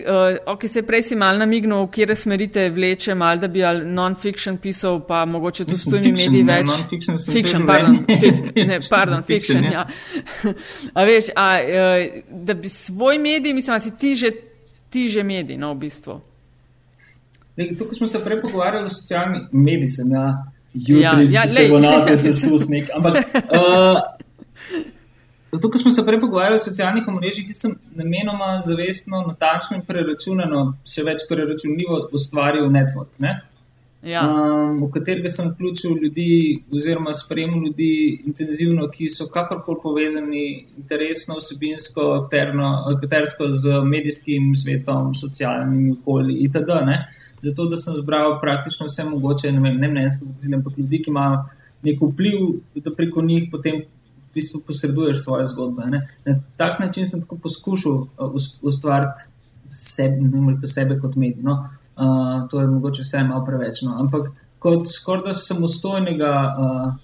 uh, 0.00 0.06
ok, 0.46 0.64
se 0.66 0.82
prej 0.82 1.02
si 1.02 1.16
mal 1.16 1.36
namignil, 1.36 1.82
v 1.82 1.90
kje 1.90 2.14
smerite 2.16 2.70
vleče, 2.70 3.14
mal 3.14 3.36
da 3.36 3.48
bi 3.48 3.60
ali 3.62 3.84
non-fiction 3.86 4.56
pisal, 4.56 5.00
pa 5.00 5.24
mogoče 5.24 5.64
tudi 5.64 5.76
s 5.76 5.84
Mislim, 5.84 5.92
tujimi 5.92 6.16
fiction, 6.16 6.32
mediji 6.32 6.44
ne, 6.44 6.54
več. 6.54 6.66
non-fiction 6.68 7.18
Fiction, 7.26 7.66
pardon, 7.66 7.98
življenje. 7.98 8.32
fi- 8.48 8.64
ne, 8.70 8.78
pardon, 8.90 9.22
Fiction, 9.22 9.60
fiction, 9.60 9.64
ja. 9.66 9.84
ja. 10.42 10.54
A 10.96 11.04
veš, 11.04 11.28
a, 11.36 11.46
uh, 11.60 12.06
da 12.42 12.54
bi 12.56 12.68
svoj 12.70 13.18
medij, 13.20 13.52
mislim, 13.52 13.76
a 13.76 13.80
si 13.80 13.92
ti 13.92 14.14
že, 14.14 14.32
ti 14.90 15.08
že 15.08 15.22
medij, 15.24 15.56
no, 15.56 15.74
v 15.74 15.78
bistvu. 15.80 16.16
Lej, 17.56 17.76
Tukaj 17.76 17.94
smo 17.94 18.06
se 18.06 18.20
prej 18.20 18.40
pogovarjali 18.40 18.84
o 18.84 18.88
socialnih 18.90 19.42
medijih, 19.52 19.90
sem 19.90 20.10
ja, 20.10 20.26
jutri 20.74 21.02
Ja, 21.02 21.12
ja, 21.12 21.20
ja, 21.20 21.30
ja, 21.32 21.48
se 21.48 21.60
lej. 21.60 21.70
bo 21.70 21.78
naprej 21.78 22.16
sesusnik. 22.26 22.88
Ampak 22.90 23.14
uh, 23.46 24.00
tukaj 25.62 25.82
smo 25.82 25.90
se 25.90 26.04
prej 26.06 26.20
pogovarjali 26.20 26.60
o 26.60 26.64
socialnih 26.64 27.08
omrežjih, 27.08 27.46
ki 27.48 27.54
sem 27.54 27.74
namenoma 27.94 28.62
zavestno, 28.66 29.24
natančno 29.28 29.76
in 29.78 29.84
preračunano, 29.86 30.62
še 30.86 31.04
več 31.06 31.26
preračunljivo 31.28 32.06
ustvaril 32.16 32.70
network. 32.72 33.20
Ne? 33.22 33.36
Ja. 34.06 34.22
um, 34.22 34.82
v 34.84 34.90
katerega 34.94 35.30
sem 35.34 35.48
vključil 35.50 35.96
ljudi, 36.02 36.28
oziroma 36.70 37.14
spremljal 37.14 37.64
ljudi 37.64 37.90
intenzivno, 38.28 38.86
ki 38.92 39.08
so 39.10 39.26
kakorkoli 39.32 39.80
povezani 39.82 40.42
interesno, 40.76 41.40
vsebinsko, 41.40 42.04
terno, 42.30 42.68
tersko 43.10 43.50
z 43.52 43.80
medijskim 43.84 44.52
svetom, 44.54 45.10
socialnimi 45.14 45.96
okolji 45.96 46.38
itd. 46.46 46.78
Ne? 46.86 47.00
Zato, 47.42 47.66
da 47.66 47.76
sem 47.76 47.98
zbral 47.98 48.38
praktično 48.40 48.86
vse 48.86 49.04
mogoče, 49.10 49.50
ne, 49.52 49.60
vem, 49.64 49.80
ne 49.80 49.90
mnenjske 49.90 50.24
voditelje, 50.24 50.60
ampak 50.60 50.78
ljudi, 50.78 51.02
ki 51.02 51.10
imajo 51.10 51.42
nek 51.86 52.00
vpliv, 52.02 52.46
da 52.84 52.94
preko 52.94 53.22
njih 53.22 53.48
potem 53.50 53.82
bistvu 54.36 54.60
posreduješ 54.66 55.24
svoje 55.24 55.46
zgodbe. 55.52 55.88
Ne? 55.92 56.02
Na 56.26 56.36
tak 56.60 56.80
način 56.80 57.08
sem 57.08 57.22
tako 57.22 57.38
poskušal 57.42 58.04
ust- 58.36 58.60
ustvariti 58.62 59.30
sebe, 59.70 60.20
ne 60.20 60.30
vem, 60.30 60.60
sebe 60.66 60.98
kot 61.00 61.16
medij. 61.16 61.42
No? 61.42 61.56
Uh, 61.96 62.44
to 62.50 62.60
je 62.60 62.66
mogoče 62.66 63.02
vse 63.02 63.24
malo 63.24 63.44
preveč. 63.46 63.82
No? 63.82 63.96
Ampak 64.00 64.30
kot 64.58 64.86
skoraj 64.90 65.30
da 65.30 65.34
samostojnega 65.34 66.32
uh, 66.32 66.94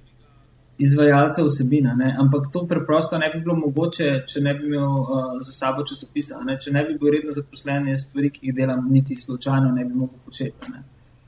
izvajalca 0.78 1.44
vsebina. 1.44 1.94
Ne? 1.94 2.14
Ampak 2.18 2.48
to 2.52 2.66
preprosto 2.66 3.18
ne 3.18 3.30
bi 3.34 3.40
bilo 3.40 3.56
mogoče, 3.56 4.08
če 4.28 4.40
ne 4.40 4.54
bi 4.54 4.66
imel 4.66 4.96
uh, 5.00 5.26
za 5.40 5.52
sabo 5.52 5.84
časopisa. 5.88 6.40
Ne? 6.46 6.58
Če 6.58 6.72
ne 6.76 6.84
bi 6.88 6.96
bil 7.00 7.12
redno 7.16 7.34
zaposlen, 7.36 7.88
je 7.92 7.98
stvari, 7.98 8.30
ki 8.30 8.48
jih 8.48 8.56
delam, 8.56 8.88
niti 8.90 9.16
slučajno 9.16 9.72
ne 9.72 9.84
bi 9.84 9.94
mogel 9.94 10.18
početi. 10.24 10.72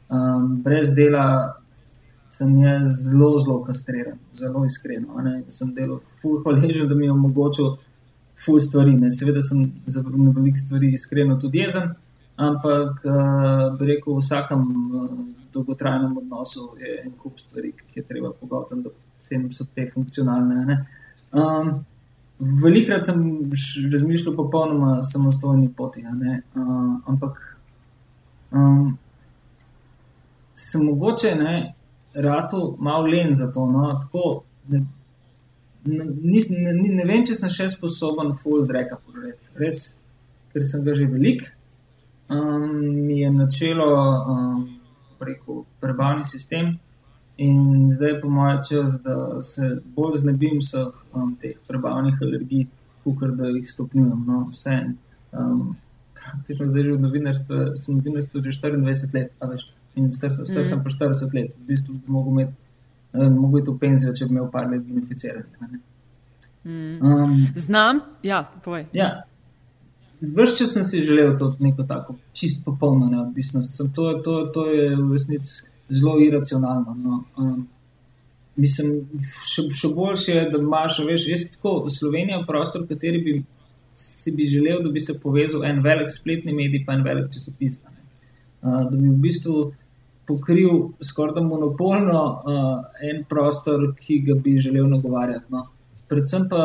Um, 0.08 0.62
brez 0.62 0.92
dela 0.94 1.26
sem 2.34 2.54
jaz 2.58 2.88
zelo, 3.08 3.38
zelo 3.38 3.60
kastriran, 3.64 4.18
zelo 4.34 4.64
iskreno. 4.66 5.22
Ne? 5.22 5.34
Sem 5.54 5.70
delal 5.74 6.00
ful 6.20 6.40
hvaležen, 6.42 6.88
da 6.90 6.96
mi 6.98 7.06
je 7.06 7.12
omogočil 7.12 7.76
ful 8.44 8.58
stvari. 8.60 8.96
Ne? 8.98 9.12
Seveda 9.14 9.42
sem 9.42 9.68
za 9.86 10.02
veliko 10.02 10.58
stvari 10.58 10.90
iskreno 10.98 11.38
tudi 11.40 11.62
jezen, 11.62 11.92
ampak 12.36 13.04
uh, 13.06 13.78
bi 13.78 13.86
rekel, 13.92 14.16
v 14.16 14.24
vsakem 14.24 14.64
uh, 14.66 15.12
dolgotrajnem 15.54 16.16
odnosu 16.24 16.72
je 16.82 16.96
en 17.04 17.12
kup 17.22 17.38
stvari, 17.38 17.70
ki 17.78 17.86
jih 17.88 18.02
je 18.02 18.06
treba 18.08 18.32
pogotiti, 18.40 18.82
da 18.82 18.90
vsem 19.22 19.46
so 19.54 19.68
te 19.74 19.86
funkcionalne. 19.94 20.64
Ne? 20.70 20.78
Um, 21.32 21.74
Velikrat 22.64 23.06
sem 23.06 23.20
razmišljal 23.92 24.34
popolnoma 24.34 25.04
samostojni 25.06 25.68
poti, 25.76 26.02
uh, 26.02 26.64
ampak 27.06 27.38
um, 28.50 28.96
sem 30.58 30.82
mogoče 30.82 31.30
ne, 31.38 31.54
ratu 32.14 32.76
malo 32.80 33.06
len 33.06 33.34
za 33.34 33.50
to. 33.52 33.66
No? 33.66 33.98
Tako, 34.02 34.44
ne, 34.68 34.84
nis, 36.22 36.50
ne, 36.50 36.72
ne, 36.72 36.88
ne 36.88 37.04
vem, 37.04 37.24
če 37.26 37.36
sem 37.38 37.52
še 37.52 37.68
sposoben 37.74 38.32
full 38.38 38.66
dreka 38.68 38.98
požreti. 39.02 39.52
Res, 39.60 39.84
ker 40.52 40.64
sem 40.64 40.84
ga 40.86 40.94
že 40.94 41.10
velik. 41.10 41.50
Um, 42.32 43.10
je 43.12 43.28
načelo 43.30 43.90
um, 43.92 44.62
preko 45.20 45.64
prebavni 45.80 46.24
sistem 46.24 46.78
in 47.36 47.90
zdaj 47.90 48.08
je 48.08 48.20
po 48.22 48.30
mojem 48.30 48.60
čas, 48.68 48.94
da 49.04 49.42
se 49.42 49.74
bolj 49.96 50.20
znebim 50.22 50.60
vseh 50.62 50.94
um, 51.12 51.34
teh 51.40 51.58
prebavnih 51.68 52.22
alergij, 52.22 52.68
kot 53.04 53.34
da 53.36 53.50
jih 53.50 53.66
stopnjujem. 53.68 54.24
No? 54.26 54.46
Vse. 54.52 54.78
Um, 55.34 55.74
praktično 56.16 56.70
zdaj 56.70 56.86
že 56.86 56.92
v 56.94 57.02
novinarstvu, 57.04 57.56
sem 57.76 57.94
v 57.94 57.98
novinarstvu 57.98 58.44
že 58.46 58.54
24 58.62 59.14
let, 59.18 59.34
a 59.40 59.50
veš. 59.50 59.66
In 59.96 60.10
star 60.12 60.30
star 60.30 60.66
sem 60.66 60.82
pa 60.82 60.90
40 60.90 61.34
let, 61.34 61.52
v 61.54 61.66
bistvu 61.68 61.94
bi 61.94 62.12
mogel 62.12 62.32
imeti, 62.32 62.54
eh, 63.14 63.28
mogel 63.28 63.60
iti 63.60 63.70
v 63.70 63.78
penzijo, 63.78 64.14
če 64.14 64.26
bi 64.26 64.34
imel 64.34 64.48
par 64.50 64.70
let 64.70 64.82
beneficiranja. 64.86 65.68
ne. 65.70 65.80
Um, 66.64 67.46
Znam, 67.56 68.00
ja, 68.22 68.50
povej. 68.64 68.86
ja, 68.92 69.24
Vrš 70.32 70.58
čas 70.58 70.72
sem 70.72 70.84
si 70.84 71.00
želel 71.00 71.36
to 71.38 71.56
neko 71.60 71.82
tako 71.82 72.16
čist 72.32 72.64
popolno 72.64 73.06
neodvisnost. 73.06 73.76
Sem, 73.76 73.92
to, 73.92 74.12
to, 74.24 74.46
to 74.54 74.66
je 74.70 74.96
v 74.96 75.12
resnici 75.12 75.66
zelo 75.88 76.18
iracionalno. 76.20 76.94
No. 76.94 77.24
Um, 77.36 77.66
mislim, 78.56 78.94
še, 79.20 79.66
še 79.74 79.90
boljše 79.94 80.36
je, 80.38 80.44
da 80.54 80.60
imaš, 80.62 81.00
veš, 81.06 81.26
jaz 81.28 81.48
tako, 81.56 81.74
Slovenija 81.90 82.38
je 82.38 82.46
prostor, 82.48 82.84
v 82.84 82.94
kateri 82.94 83.22
bi 83.24 83.36
si 84.00 84.32
bi 84.34 84.46
želel, 84.48 84.82
da 84.82 84.90
bi 84.90 85.00
se 85.00 85.18
povezal 85.22 85.64
en 85.66 85.82
velik 85.84 86.10
spletni 86.10 86.54
medij, 86.54 86.84
pa 86.86 86.96
en 86.96 87.04
velik 87.06 87.30
časopis. 87.34 87.80
Uh, 88.64 88.84
da 88.90 88.94
bi 88.96 89.08
v 89.08 89.18
bistvu 89.26 89.72
pokril 90.26 90.90
skoraj 91.02 91.34
da 91.34 91.42
monopolno 91.42 92.20
uh, 92.32 92.84
en 93.10 93.24
prostor, 93.28 93.92
ki 93.98 94.20
ga 94.26 94.34
bi 94.44 94.58
želel 94.58 94.88
nagovarjati. 94.88 95.52
No. 95.52 95.66
Predvsem 96.08 96.48
pa 96.48 96.64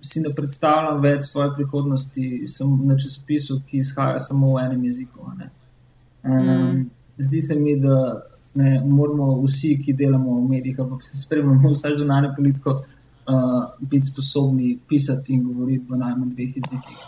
si 0.00 0.20
ne 0.22 0.32
predstavljam 0.34 1.00
več 1.02 1.30
svoje 1.30 1.54
prihodnosti 1.56 2.44
na 2.86 2.96
časopisu, 2.98 3.60
ki 3.66 3.82
izhaja 3.82 4.18
samo 4.22 4.54
v 4.54 4.64
enem 4.66 4.84
jeziku. 4.84 5.30
Um, 5.30 6.34
mm. 6.34 6.84
Zdi 7.18 7.40
se 7.40 7.56
mi, 7.58 7.74
da 7.80 8.22
ne, 8.54 8.82
moramo 8.86 9.32
vsi, 9.42 9.76
ki 9.82 9.94
delamo 9.98 10.38
v 10.40 10.48
medijih, 10.48 10.78
pa 10.78 11.00
se 11.02 11.18
spremljamo 11.18 11.72
vsaj 11.74 11.96
zunanje 11.98 12.30
politiko, 12.36 12.76
uh, 12.78 13.58
biti 13.80 14.12
sposobni 14.12 14.78
pisati 14.88 15.34
in 15.34 15.44
govoriti 15.44 15.86
v 15.88 15.98
najmanj 15.98 16.30
dveh 16.34 16.56
jezikih, 16.60 17.02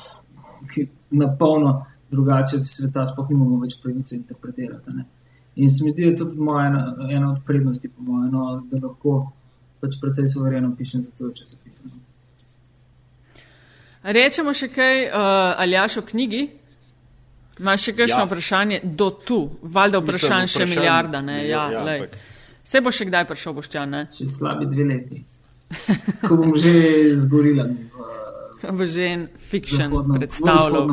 ki 0.75 0.87
na 1.23 1.31
polno 1.39 1.85
drugače 2.11 2.59
od 2.59 2.67
sveta, 2.67 3.07
sploh 3.07 3.31
nimamo 3.31 3.61
več 3.63 3.79
pravice 3.83 4.17
interpretirati. 4.17 4.95
Ne. 4.97 5.07
In 5.57 5.71
se 5.71 5.85
mi 5.85 5.91
zdi, 5.91 6.05
da 6.05 6.11
je 6.11 6.17
tudi 6.17 6.39
moja 6.39 6.67
ena, 6.67 6.83
ena 7.11 7.33
od 7.33 7.43
prednosti, 7.47 7.89
po 7.89 8.03
mojem, 8.03 8.31
no, 8.33 8.63
da 8.71 8.87
lahko 8.87 9.33
pač 9.81 9.97
precej 10.01 10.29
sovereno 10.29 10.75
pišem 10.79 11.03
za 11.03 11.11
to, 11.19 11.33
če 11.35 11.45
se 11.45 11.59
pisem. 11.65 11.91
Rečemo 14.03 14.55
še 14.57 14.71
kaj, 14.73 15.07
uh, 15.11 15.61
Aljaš, 15.61 15.99
o 16.01 16.07
knjigi. 16.09 16.47
Imaš 17.61 17.89
še 17.89 17.93
kakšno 17.93 18.23
ja. 18.23 18.29
vprašanje 18.29 18.79
do 18.85 19.11
tu? 19.27 19.41
Valjda 19.63 20.01
vprašanj 20.01 20.49
še 20.49 20.67
milijarda, 20.69 21.21
ne? 21.21 21.43
Ja, 21.49 21.67
ja, 21.75 21.99
Vse 22.65 22.81
bo 22.81 22.93
še 22.95 23.05
kdaj 23.09 23.27
prišel, 23.29 23.57
boščan, 23.57 23.93
ne? 23.93 24.07
Še 24.15 24.29
slabi 24.31 24.69
dve 24.71 24.87
leti. 24.89 25.21
Ko 26.25 26.39
bom 26.39 26.55
že 26.57 26.73
zgorila. 27.19 27.67
V 27.67 28.00
v 28.79 28.87
že 28.87 29.07
en 29.07 29.29
fiction 29.39 29.93
predstavljal. 30.15 30.91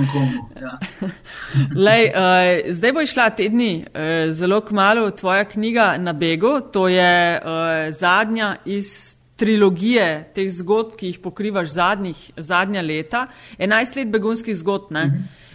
Ja. 0.61 0.77
Lej, 1.85 2.03
uh, 2.11 2.73
zdaj 2.73 2.93
bo 2.93 3.01
išla 3.01 3.29
tedni 3.35 3.83
uh, 3.83 4.31
zelo 4.31 4.61
kmalo 4.61 5.11
tvoja 5.11 5.45
knjiga 5.45 5.97
na 5.97 6.13
begu. 6.13 6.59
To 6.71 6.87
je 6.87 7.39
uh, 7.39 7.91
zadnja 7.91 8.55
iz 8.65 9.17
trilogije 9.37 10.31
teh 10.35 10.49
zgodb, 10.51 10.95
ki 10.97 11.11
jih 11.11 11.19
pokrivaš 11.21 11.75
zadnjih, 11.75 12.31
zadnja 12.37 12.81
leta. 12.81 13.27
11 13.59 13.97
let 13.97 14.11
begunskih 14.11 14.57
zgodb. 14.57 14.91
Uh 14.91 14.97
mhm. 14.97 15.15
-huh. 15.15 15.45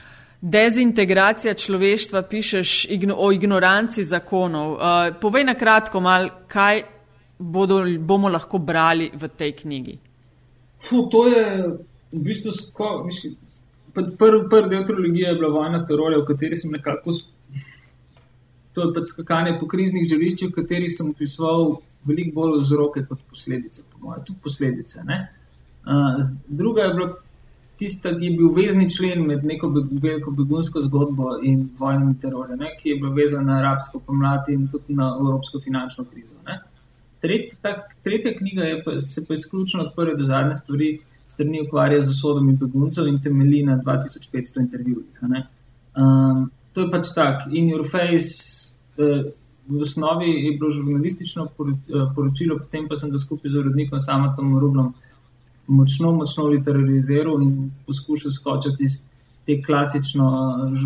Dezintegracija 0.43 1.55
človeštva, 1.55 2.23
pišeš 2.23 2.85
igno, 2.91 3.15
o 3.19 3.33
ignoranci 3.33 4.05
zakonov. 4.05 4.73
Uh, 4.73 4.81
povej 5.21 5.45
na 5.45 5.55
kratko, 5.55 6.01
mal, 6.01 6.29
kaj 6.49 6.83
bodo, 7.39 7.85
bomo 7.99 8.29
lahko 8.29 8.59
brali 8.59 9.11
v 9.15 9.29
tej 9.29 9.53
knjigi. 9.53 9.99
Fuh, 10.83 11.07
to 11.11 11.27
je 11.27 11.45
v 12.13 12.23
bistvu 12.27 12.53
prvi 13.93 14.49
pr 14.51 14.69
del 14.69 14.85
trilogije 14.85 15.29
je 15.29 15.35
bila 15.35 15.51
vojna 15.53 15.85
terorja, 15.85 16.21
v 16.21 16.29
kateri 16.29 16.57
sem 16.57 16.73
nekako. 16.73 17.17
To 18.73 18.87
je 18.87 18.93
pač 18.97 19.11
skakanje 19.11 19.59
po 19.61 19.67
kriznih 19.69 20.07
žariščih, 20.09 20.49
v 20.49 20.63
katerih 20.63 20.93
sem 20.93 21.11
opisoval 21.13 21.75
veliko 22.09 22.33
bolj 22.39 22.63
vzroke 22.63 23.03
kot 23.09 23.21
posledice, 23.29 23.85
po 23.91 24.07
mojem, 24.07 24.25
tudi 24.29 24.41
posledice. 24.45 25.03
Uh, 25.03 26.23
druga 26.49 26.87
je 26.87 26.95
bila 26.95 27.09
tista, 27.83 28.15
ki 28.17 28.31
je 28.31 28.37
bil 28.39 28.53
vezni 28.57 28.89
člen 28.91 29.27
med 29.29 29.45
neko 29.45 29.69
veliko 29.75 30.33
begunsko 30.39 30.83
zgodbo 30.87 31.37
in 31.43 31.67
vojnim 31.79 32.15
terorjem, 32.23 32.65
ki 32.81 32.95
je 32.95 32.99
bila 33.01 33.13
vezana 33.17 33.51
na 33.51 33.59
arabsko 33.61 34.01
pomlad 34.07 34.49
in 34.49 34.69
tudi 34.73 34.97
na 34.97 35.13
evropsko 35.21 35.61
finančno 35.61 36.07
krizo. 36.09 36.39
Tret, 37.23 37.53
tak, 37.63 37.93
tretja 38.03 38.33
knjiga 38.39 38.69
pa, 38.85 38.97
se 39.01 39.25
pa 39.27 39.35
izključno 39.35 39.85
od 39.85 39.93
prve 39.97 40.17
do 40.19 40.27
zadnje 40.27 40.55
stvari 40.59 40.93
strani 41.33 41.62
ukvarja 41.66 42.03
z 42.03 42.12
osodami 42.12 42.57
beguncev 42.61 43.09
in 43.09 43.20
temelji 43.22 43.62
na 43.66 43.78
2500 43.80 44.61
intervjujih. 44.61 45.22
Um, 45.22 46.51
to 46.72 46.85
je 46.85 46.91
pač 46.91 47.14
tako. 47.14 47.51
In 47.51 47.70
your 47.72 47.85
face, 47.89 48.74
uh, 48.99 49.24
v 49.68 49.80
osnovi 49.80 50.30
je 50.47 50.53
bilo 50.59 50.70
žurnalistično 50.70 51.49
poročilo, 52.14 52.59
potem 52.59 52.89
pa 52.89 52.97
sem 52.97 53.11
ga 53.11 53.18
skupaj 53.18 53.51
z 53.51 53.62
urednikom 53.62 54.01
Samatom 54.01 54.59
Rublom 54.59 54.93
močno, 55.66 56.12
močno 56.12 56.47
literariziral 56.51 57.43
in 57.43 57.70
poskušal 57.87 58.33
skočiti 58.33 58.85
iz 58.85 59.01
klasično, 59.66 60.26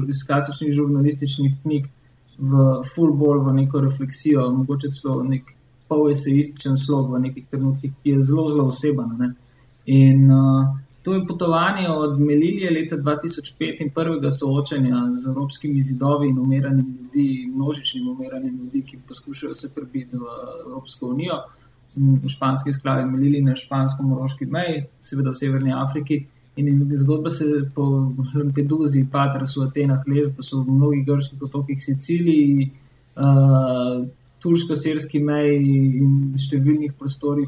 iz 0.09 0.23
klasičnih 0.27 0.73
žurnalističnih 0.73 1.57
knjig 1.63 1.89
v 2.39 2.83
full 2.95 3.17
ball, 3.17 3.41
v 3.45 3.55
neko 3.63 3.81
refleksijo, 3.81 4.51
mogoče 4.53 4.91
celo 4.93 5.23
nek 5.25 5.53
pol-eseističen 5.89 6.77
slog 6.77 7.13
v 7.15 7.21
nekih 7.29 7.47
trenutkih, 7.51 7.93
ki 8.03 8.17
je 8.17 8.23
zelo, 8.29 8.49
zelo 8.49 8.69
oseben. 8.73 9.35
In 9.87 10.31
uh, 10.31 10.77
to 11.07 11.15
je 11.15 11.27
potovanje 11.27 11.89
od 11.89 12.21
Melilije 12.21 12.71
leta 12.71 12.97
2005 12.97 13.83
in 13.83 13.91
prvega 13.95 14.31
soočanja 14.31 14.97
z 15.15 15.29
evropskimi 15.31 15.81
zidovi 15.81 16.29
in 16.29 16.39
umiranjem 16.39 16.87
ljudi, 17.01 17.51
množičnim 17.55 18.09
umiranjem 18.09 18.57
ljudi, 18.57 18.83
ki 18.83 18.99
poskušajo 19.09 19.55
se 19.55 19.71
prebiti 19.75 20.17
v 20.17 20.23
Evropsko 20.67 21.07
unijo, 21.07 21.37
v 21.97 22.29
španski 22.29 22.73
sklavi 22.73 23.05
Melilije 23.11 23.45
na 23.45 23.55
špansko-moroški 23.55 24.47
meji, 24.51 24.83
seveda 25.01 25.31
v 25.31 25.39
Severni 25.39 25.73
Afriki. 25.73 26.25
In 26.57 26.91
zgodba 26.97 27.31
se 27.31 27.45
po 27.75 27.85
Lampeduzi, 28.35 29.07
Patrasu, 29.13 29.63
Atenah, 29.63 30.03
Lesbosu, 30.09 30.63
v 30.63 30.75
mnogih 30.75 31.07
grških 31.07 31.43
otokih 31.43 31.85
Siciliji, 31.85 32.71
uh, 33.17 34.03
turško-sirski 34.43 35.23
meji 35.23 36.03
in 36.03 36.35
številnih 36.35 36.99
prostorih 36.99 37.47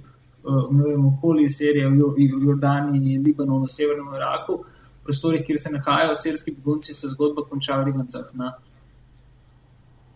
vem, 0.70 1.06
okoli 1.06 1.50
Sirije, 1.50 1.88
v 1.88 2.44
Jordaniji, 2.44 3.18
Libanonu, 3.18 3.66
v 3.66 3.72
Severnem 3.72 4.14
Iraku, 4.16 4.62
prostorih, 5.04 5.44
kjer 5.46 5.58
se 5.60 5.72
nahajajo 5.72 6.14
sirski 6.14 6.54
begunci, 6.56 6.94
se 6.94 7.08
zgodba 7.08 7.44
konča 7.48 7.78
v 7.80 7.88
Libancah. 7.88 8.32
Na, 8.34 8.52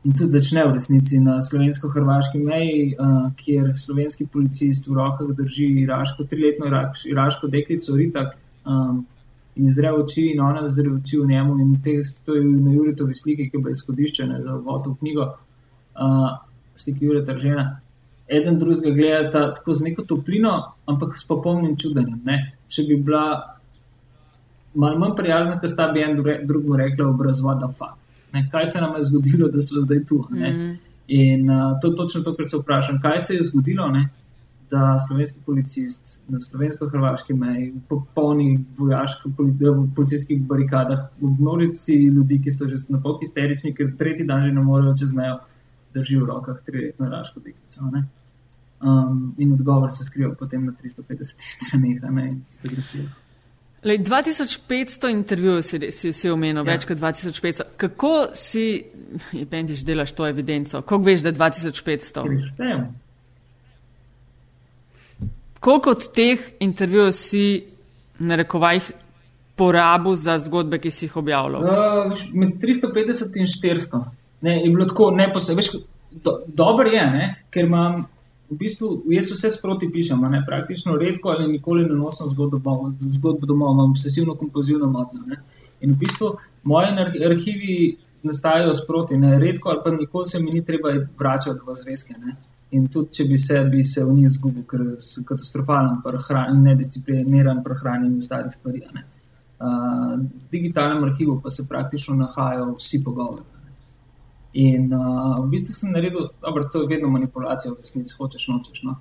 in 0.05 0.12
tudi 0.12 0.35
začne 0.35 0.66
v 0.66 0.74
resnici 0.76 1.20
na 1.20 1.39
slovensko-hrvaški 1.41 2.43
meji, 2.43 2.83
uh, 2.97 3.30
kjer 3.39 3.72
slovenski 3.78 4.26
policist 4.26 4.89
v 4.89 4.99
rokah 4.99 5.30
drži 5.39 5.70
iraško, 5.85 6.26
triletno 6.28 6.68
iraško 7.07 7.49
deklico, 7.49 7.97
Ritak. 7.97 8.37
Um, 8.66 9.07
In 9.53 9.68
zre 9.68 9.91
oči, 9.93 10.30
in 10.33 10.39
ona 10.41 10.62
zre 10.72 10.89
oči 10.89 11.18
v 11.20 11.26
njemu, 11.28 11.59
in 11.61 11.72
te 11.85 11.99
stoji 12.09 12.41
na 12.41 12.70
Juritovi 12.72 13.12
sliki, 13.14 13.51
ki 13.51 13.59
je 13.59 13.61
bila 13.61 13.74
izhodišče 13.74 14.28
za 14.47 14.55
vod 14.64 14.87
v 14.87 14.95
knjigo, 15.03 15.26
uh, 16.01 16.30
sliki 16.74 17.05
Jurita 17.05 17.35
Ržena 17.37 17.66
eden 18.39 18.59
drugega 18.59 18.95
gledata 18.97 19.43
tako 19.55 19.74
z 19.74 19.89
neko 19.89 20.05
toplino, 20.09 20.53
ampak 20.87 21.18
s 21.18 21.26
popolnim 21.28 21.76
čudenjem. 21.76 22.20
Ne? 22.24 22.39
Če 22.68 22.87
bi 22.89 22.97
bila 22.97 23.26
malo 24.74 24.99
manj 24.99 25.16
prijazna, 25.18 25.59
kot 25.61 25.70
sta 25.70 25.91
bi 25.93 26.01
en 26.05 26.16
drugemu 26.16 26.78
rekla, 26.80 27.11
obrazvada 27.12 27.68
fakt. 27.68 28.01
Kaj 28.53 28.66
se 28.66 28.80
nam 28.80 28.97
je 28.97 29.05
zgodilo, 29.11 29.51
da 29.53 29.61
smo 29.61 29.83
zdaj 29.85 30.05
tu? 30.09 30.24
Mm 30.30 30.37
-hmm. 30.37 30.76
In 31.09 31.51
uh, 31.51 31.78
to 31.80 31.89
je 31.89 31.97
točno 31.97 32.22
to, 32.22 32.35
kar 32.37 32.47
se 32.47 32.57
vprašam. 32.57 33.01
Kaj 33.01 33.18
se 33.18 33.35
je 33.35 33.43
zgodilo, 33.43 33.89
ne? 33.89 34.09
da 34.72 34.99
slovenski 34.99 35.41
policist 35.47 36.20
na 36.28 36.41
slovensko-hrvaški 36.41 37.35
meji, 37.35 37.66
v 37.70 37.80
popolnih 37.89 38.61
vojaško-policijskih 38.78 40.47
barikadah, 40.49 41.03
v 41.20 41.33
množici 41.41 41.93
ljudi, 42.14 42.41
ki 42.43 42.51
so 42.51 42.68
že 42.68 42.80
na 42.89 43.01
pol 43.03 43.18
histerični, 43.20 43.74
ker 43.76 43.93
tretji 43.99 44.24
dan 44.26 44.47
že 44.47 44.53
ne 44.53 44.64
morejo 44.64 44.95
čez 45.01 45.12
mejo, 45.12 45.39
drži 45.95 46.16
v 46.16 46.28
rokah 46.30 46.62
triletno 46.64 47.11
raško 47.12 47.41
deklico. 47.45 47.91
Um, 48.83 49.35
in 49.39 49.53
odgovor 49.53 49.91
se 49.91 50.05
skriva 50.05 50.35
potem 50.35 50.64
na 50.66 50.72
350 50.72 51.35
straneh. 51.39 52.01
2500 53.83 55.11
intervjujev 55.11 55.62
si, 55.62 55.91
si, 55.91 56.12
si 56.12 56.30
omenil, 56.30 56.64
ja. 56.64 56.72
več 56.72 56.87
kot 56.87 56.99
2500. 56.99 57.62
Kako 57.76 58.12
si, 58.35 58.83
pendiš, 59.51 59.85
delaš 59.87 60.12
to 60.18 60.27
evidenco? 60.27 60.82
Kako 60.82 61.02
veš, 61.02 61.23
da 61.23 61.31
je 61.31 61.39
2500? 61.39 62.27
Štejem. 62.51 62.85
Koliko 65.62 65.90
od 65.94 66.09
teh 66.15 66.47
intervjujev 66.61 67.12
si, 67.15 67.44
na 68.19 68.35
rekovajih, 68.43 68.90
porabil 69.55 70.16
za 70.19 70.39
zgodbe, 70.43 70.78
ki 70.82 70.90
si 70.90 71.05
jih 71.07 71.16
objavljal? 71.23 71.62
Uh, 71.62 72.24
med 72.35 72.59
350 72.59 73.39
in 73.39 73.47
400. 73.47 74.02
Ne, 74.43 74.57
je 74.65 74.70
bilo 74.70 74.90
tako 74.90 75.12
neposredno. 75.15 75.62
Do, 76.11 76.40
dobro 76.47 76.90
je, 76.90 77.05
ne, 77.11 77.28
ker 77.51 77.70
imam 77.70 78.02
v 78.53 78.59
bistvu, 78.61 78.89
jaz 79.09 79.31
vse 79.33 79.51
sproti 79.51 79.89
pišem, 79.93 80.20
ne, 80.31 80.43
praktično 80.47 80.97
redko 81.01 81.33
ali 81.33 81.49
nikoli 81.49 81.87
ne 81.89 81.97
nosim 81.97 82.29
zgodb 82.29 82.61
domov, 82.61 83.73
imam 83.73 83.91
obsesivno 83.91 84.35
kompozivno 84.37 84.91
motnjo. 84.93 85.39
In 85.81 85.95
v 85.95 85.99
bistvu 86.05 86.35
moje 86.69 86.93
arhivi 87.27 87.97
nastajajo 88.23 88.74
sproti, 88.74 89.16
ne, 89.19 89.39
redko 89.39 89.70
ali 89.70 89.81
pa 89.85 89.91
nikoli 89.91 90.27
se 90.27 90.43
mi 90.43 90.51
ni 90.51 90.65
treba 90.65 90.93
vračati 91.19 91.65
v 91.66 91.77
zvezke. 91.77 92.15
Ne. 92.19 92.37
In 92.73 92.87
tudi, 92.89 93.12
če 93.16 93.24
bi 93.29 93.39
se, 93.39 93.65
bi 93.73 93.83
se 93.85 94.05
v 94.05 94.12
njih 94.16 94.29
izgubil, 94.31 94.65
ker 94.69 94.85
sem 95.01 95.24
katastrofalen, 95.29 95.99
in 96.53 96.62
nediscipliniran 96.65 97.62
pri 97.65 97.74
hranjenju 97.81 98.23
starih 98.23 98.53
stvari. 98.53 98.83
Uh, 99.62 100.20
v 100.20 100.47
digitalnem 100.51 101.05
arhivu 101.05 101.41
pa 101.43 101.51
se 101.51 101.66
praktično 101.69 102.16
nahajajo 102.16 102.73
vsi 102.79 103.03
pogovori. 103.05 103.45
In 104.53 104.93
uh, 104.93 105.41
v 105.41 105.49
bistvu 105.49 105.73
sem 105.73 105.93
naredil, 105.93 106.29
dobro, 106.43 106.66
to 106.69 106.83
je 106.83 106.91
vedno 106.91 107.09
manipulacija, 107.09 107.73
v 107.73 107.81
resnici 107.81 108.15
hočeš, 108.19 108.49
nočeš. 108.53 108.83
No? 108.85 108.99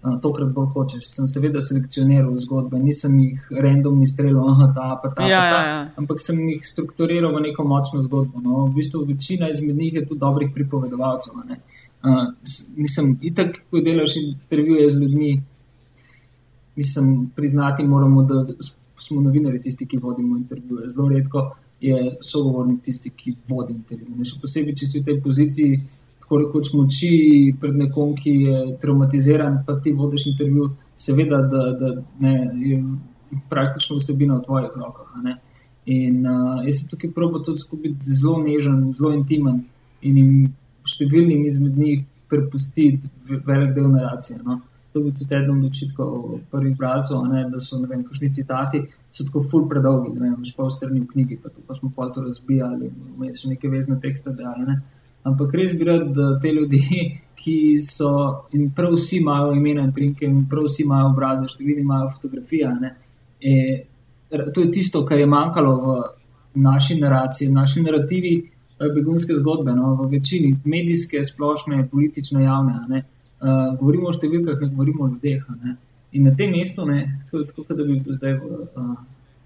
Uh, 0.00 0.16
tokrat 0.24 0.48
bolj 0.56 0.70
hočeš. 0.72 1.04
Sem 1.12 1.28
seveda 1.28 1.60
selekcioniral 1.64 2.32
zgodbe, 2.40 2.80
nisem 2.80 3.18
jih 3.20 3.50
randomni 3.52 4.08
streljal, 4.08 4.48
aha, 4.54 4.70
ta 4.76 4.88
pa 5.02 5.10
ta. 5.12 5.28
Ja, 5.28 5.42
pa 5.42 5.50
ta 5.50 5.60
ja, 5.60 5.68
ja. 5.68 5.82
Ampak 6.00 6.24
sem 6.24 6.40
jih 6.48 6.64
strukturiral 6.64 7.36
v 7.36 7.44
neko 7.50 7.66
močno 7.68 8.00
zgodbo. 8.04 8.40
No? 8.40 8.64
V 8.70 8.78
bistvu 8.80 9.04
večina 9.08 9.50
izmed 9.52 9.76
njih 9.76 10.00
je 10.00 10.06
tudi 10.06 10.20
dobrih 10.24 10.54
pripovedovalcev. 10.56 11.36
ne. 11.48 11.60
Uh, 12.04 12.32
mislim, 12.76 13.18
itak, 13.24 13.60
ko 13.70 13.80
delaš 13.80 14.16
intervjuje 14.20 14.88
z 14.88 15.00
ljudmi, 15.00 15.42
mislim, 16.76 17.30
priznati 17.36 17.84
moramo, 17.84 18.22
da 18.22 18.44
smo 18.96 19.20
novinari 19.20 19.60
tisti, 19.60 19.86
ki 19.88 20.00
vodimo 20.00 20.36
intervjuje. 20.36 20.88
Zelo 20.88 21.08
redko 21.08 21.50
je 21.84 22.16
sogovornik 22.20 22.82
tisti, 22.86 23.10
ki 23.10 23.34
vodi 23.48 23.74
intervju. 23.74 24.14
Ne, 24.16 24.26
Še 24.28 24.40
posebej, 24.42 24.76
če 24.80 24.88
si 24.88 25.00
v 25.00 25.08
tej 25.08 25.20
poziciji 25.24 25.80
tako 26.24 26.40
rekoč 26.40 26.70
moči 26.72 27.10
pred 27.60 27.76
nekom, 27.76 28.14
ki 28.16 28.32
je 28.46 28.60
traumatiziran, 28.80 29.60
pa 29.66 29.76
ti 29.84 29.92
vodiš 29.92 30.30
intervju, 30.32 30.70
seveda, 30.96 31.42
da, 31.52 31.64
da 31.76 31.90
ne, 32.24 32.34
je 32.64 32.78
praktično 33.50 33.98
vsebina 33.98 34.38
v 34.38 34.46
tvojih 34.46 34.78
rokah. 34.80 35.10
In 35.84 36.24
uh, 36.24 36.62
jaz 36.64 36.80
sem 36.80 36.88
tukaj 36.88 37.12
probil 37.12 37.42
tudi 37.44 37.60
biti 37.82 38.16
zelo 38.16 38.38
nežen, 38.40 38.86
zelo 38.96 39.12
intimen 39.12 39.66
in 40.00 40.16
jim 40.16 40.30
številnim 40.88 41.44
izmed 41.44 41.76
njih 41.76 42.06
prepustiti 42.32 43.10
ve- 43.28 43.42
velik 43.44 43.74
del 43.76 43.90
naracije. 43.92 44.40
No. 44.44 44.62
To 44.94 45.00
bi 45.02 45.10
tudi 45.10 45.34
eden 45.34 45.58
od 45.58 45.64
očitkov 45.66 46.10
prvih 46.52 46.76
bralcev, 46.78 47.24
ne, 47.26 47.40
da 47.50 47.58
so 47.60 47.80
vem, 47.82 48.04
kakšni 48.06 48.28
citati, 48.32 48.84
so 49.10 49.24
tako 49.26 49.42
ful 49.42 49.64
predolgi, 49.70 50.12
ne 50.14 50.28
vem, 50.28 50.36
še 50.46 50.54
pol 50.54 50.70
strani 50.70 51.00
v 51.02 51.08
knjigi, 51.10 51.38
pa, 51.42 51.50
to, 51.50 51.64
pa 51.66 51.74
smo 51.74 51.90
pol 51.96 52.12
to 52.14 52.22
razbijali, 52.22 52.92
vmes 53.16 53.42
še 53.42 53.50
neke 53.50 53.70
vezne 53.72 53.98
tekste 54.02 54.30
dali. 54.38 54.68
Ne. 54.68 54.78
Ampak 55.26 55.56
res 55.58 55.72
bi 55.74 55.88
rad, 55.88 56.12
da 56.14 56.28
te 56.38 56.52
ljudi, 56.54 56.80
ki 57.44 57.56
so 57.82 58.12
in 58.54 58.70
prav 58.76 58.94
vsi 58.94 59.18
imajo 59.18 59.50
imena 59.58 59.82
in 59.82 59.90
primke, 59.92 60.28
in 60.30 60.44
prav 60.48 60.68
vsi 60.68 60.84
imajo 60.86 61.10
obraze, 61.10 61.50
številni 61.50 61.82
imajo 61.82 62.12
fotografije. 62.14 62.70
e, 63.42 63.56
to 64.30 64.62
je 64.62 64.70
tisto, 64.70 65.02
kar 65.04 65.18
je 65.18 65.26
manjkalo 65.26 65.74
v 65.82 65.96
naši 66.54 67.00
naraciji, 67.00 67.48
v 67.50 67.54
naši 67.58 67.82
narativi 67.82 68.34
begunske 68.94 69.34
zgodbe, 69.34 69.74
no, 69.74 69.94
v 69.94 70.08
večini 70.10 70.54
medijske, 70.64 71.22
splošne, 71.24 71.88
politične, 71.90 72.44
javne. 72.44 72.78
Ne, 72.88 73.02
uh, 73.44 73.74
govorimo 73.80 74.08
o 74.08 74.16
številkah, 74.16 74.60
ne 74.60 74.70
govorimo 74.72 75.04
o 75.04 75.10
ljudeh. 75.12 75.44
Ne. 75.62 75.76
In 76.14 76.28
na 76.28 76.34
tem 76.38 76.52
mestu, 76.54 76.86
ne, 76.88 77.20
to 77.30 77.42
je 77.42 77.48
tako, 77.50 77.66
da 77.74 77.84
bi 77.84 77.98
bil 77.98 78.16
zdaj 78.16 78.38
v 78.40 78.64
uh, 78.64 78.94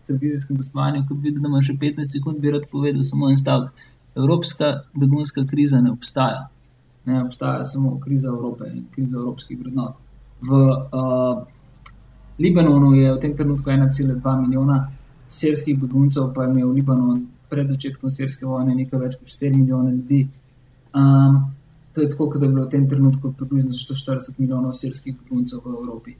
televizijskem 0.08 0.56
gostovanju, 0.60 1.04
ko 1.08 1.16
bi 1.16 1.28
videl, 1.28 1.42
da 1.44 1.50
ima 1.50 1.62
še 1.64 1.76
15 1.80 2.16
sekund, 2.16 2.40
bi 2.42 2.52
rad 2.54 2.68
povedal 2.70 3.04
samo 3.06 3.30
en 3.32 3.40
stavek. 3.40 3.86
Evropska 4.18 4.70
begunska 4.98 5.44
kriza 5.46 5.80
ne 5.80 5.92
obstaja. 5.92 6.48
Ne 7.06 7.22
obstaja 7.22 7.64
samo 7.64 7.96
kriza 8.02 8.28
Evrope 8.28 8.68
in 8.72 8.84
kriza 8.94 9.18
evropskih 9.20 9.60
vrednot. 9.60 9.96
V 10.44 10.58
uh, 10.58 11.44
Libanonu 12.38 12.94
je 12.94 13.12
v 13.12 13.20
tem 13.22 13.34
trenutku 13.36 13.70
1,2 13.70 14.40
milijona 14.40 14.88
sirskih 15.28 15.78
beguncev, 15.78 16.32
pa 16.34 16.44
je 16.44 16.52
imel 16.52 16.72
Libanon 16.72 17.26
pred 17.48 17.68
začetkom 17.68 18.10
sirske 18.10 18.46
vojne 18.46 18.74
nekaj 18.76 19.00
več 19.00 19.16
kot 19.20 19.28
4 19.32 19.56
milijone 19.56 19.94
ljudi. 19.96 20.26
Um, 20.94 21.48
to 21.98 22.06
je 22.06 22.12
tako, 22.14 22.30
kot 22.30 22.42
je 22.42 22.48
bilo 22.48 22.64
v 22.66 22.70
tem 22.70 22.86
trenutku 22.86 23.32
približno 23.34 23.74
140 23.74 24.38
milijonov 24.38 24.72
sirskih 24.78 25.16
beguncev 25.18 25.64
v 25.64 25.74
Evropi. 25.74 26.14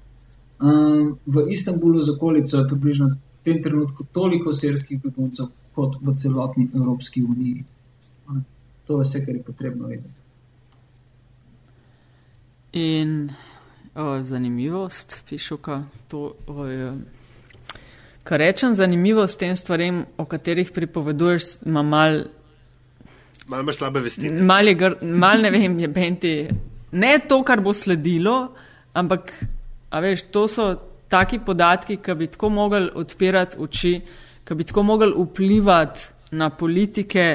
Um, 0.59 1.15
v 1.23 1.47
Istanbulu 1.55 2.03
z 2.03 2.19
okolico 2.19 2.59
je 2.59 2.67
približno 2.67 3.07
v 3.15 3.43
tem 3.47 3.63
trenutku 3.63 4.11
toliko 4.11 4.51
sirskih 4.51 4.99
beguncev 4.99 5.55
kot 5.79 6.03
v 6.03 6.19
celotni 6.19 6.67
Evropski 6.75 7.23
uniji. 7.23 7.63
Um, 8.27 8.43
To 8.89 8.99
je 8.99 9.05
vse, 9.05 9.25
kar 9.25 9.35
je 9.37 9.43
potrebno 9.43 9.87
vedeti. 9.87 10.15
In 12.73 13.31
o, 13.95 14.25
zanimivost, 14.25 15.23
pišuka, 15.29 15.83
to 16.09 16.33
je. 16.67 16.93
Kar 18.25 18.41
rečem, 18.41 18.73
zanimivost 18.75 19.39
tem 19.39 19.57
stvarem, 19.57 20.07
o 20.17 20.25
katerih 20.25 20.73
pripoveduješ, 20.73 21.67
ima 21.67 21.83
mal, 21.83 22.23
Malo 23.49 23.63
imaš 23.63 23.77
slabe 23.77 24.01
vesti. 24.01 24.31
mal, 24.31 24.75
gr, 24.75 24.95
mal 25.03 25.43
ne 25.43 25.51
vem, 25.51 25.79
je 25.79 25.89
benti. 25.89 26.33
Ne 26.93 27.19
to, 27.29 27.43
kar 27.45 27.61
bo 27.61 27.73
sledilo, 27.73 28.53
ampak, 28.93 29.33
a 29.91 30.01
veš, 30.01 30.29
to 30.33 30.47
so 30.49 30.69
taki 31.09 31.39
podatki, 31.39 31.97
ki 31.97 32.15
bi 32.15 32.27
tako 32.27 32.51
mogli 32.53 32.91
odpirati 32.95 33.57
oči, 33.59 33.95
ki 34.45 34.55
bi 34.55 34.65
tako 34.65 34.83
mogli 34.83 35.13
vplivati 35.17 36.37
na 36.37 36.51
politike, 36.51 37.27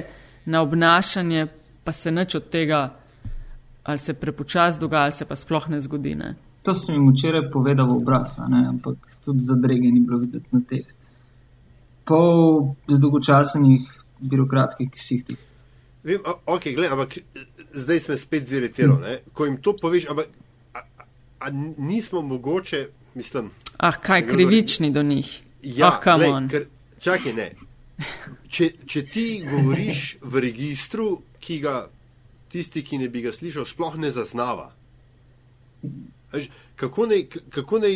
na 0.46 0.62
obnašanje, 0.62 1.48
pa 1.84 1.92
se 1.92 2.12
nič 2.12 2.36
od 2.36 2.50
tega, 2.50 2.82
ali 3.84 4.00
se 4.00 4.14
prepočas 4.14 4.80
dogaja, 4.80 5.04
ali 5.04 5.12
se 5.12 5.26
pa 5.26 5.36
sploh 5.36 5.70
ne 5.70 5.82
zgodi. 5.82 6.16
Ne? 6.16 6.36
To 6.64 6.76
sem 6.76 6.96
jim 6.96 7.10
včeraj 7.12 7.50
povedal 7.52 7.88
v 7.88 7.98
obraz, 7.98 8.38
a 8.40 8.48
ne, 8.48 8.68
ampak 8.70 8.98
tudi 9.26 9.40
zadrege 9.40 9.92
ni 9.92 10.00
bilo 10.00 10.22
videti 10.22 10.48
na 10.52 10.62
teh 10.68 10.86
pol 12.06 12.76
dolgočasnih 12.88 13.88
birokratskih 14.20 14.92
ksihtih. 14.92 15.40
Vem, 16.04 16.22
a, 16.26 16.36
ok, 16.56 16.64
gled, 16.76 16.92
ampak 16.92 17.18
eh, 17.18 17.24
zdaj 17.74 18.00
smo 18.00 18.18
spet 18.18 18.48
ziritirani. 18.48 19.18
Ko 19.34 19.46
jim 19.46 19.58
to 19.64 19.76
poveš, 19.82 20.10
ampak 20.12 20.28
a, 20.74 20.82
a, 21.40 21.50
nismo 21.78 22.22
mogoče, 22.22 22.88
mislim. 23.16 23.52
Ah, 23.78 23.96
kaj 24.02 24.28
krivični 24.28 24.92
do 24.92 25.04
njih. 25.04 25.42
Ja, 25.64 26.00
ah, 26.06 26.18
glej, 26.18 26.30
on. 26.30 26.50
ker, 26.50 26.68
čakaj, 27.00 27.34
ne. 27.34 27.52
Če, 28.50 28.70
če 28.86 29.06
ti 29.08 29.26
govoriš 29.48 30.18
v 30.22 30.42
registru, 30.44 31.08
ki 31.40 31.60
ga 31.64 31.88
tisti, 32.52 32.84
ki 32.84 33.00
ne 33.02 33.08
bi 33.10 33.24
ga 33.24 33.32
slišal, 33.34 33.66
sploh 33.66 33.96
ne 33.98 34.12
zaznava. 34.12 34.74
Kako 36.76 37.08
naj, 37.08 37.26
kako 37.54 37.80
naj 37.86 37.96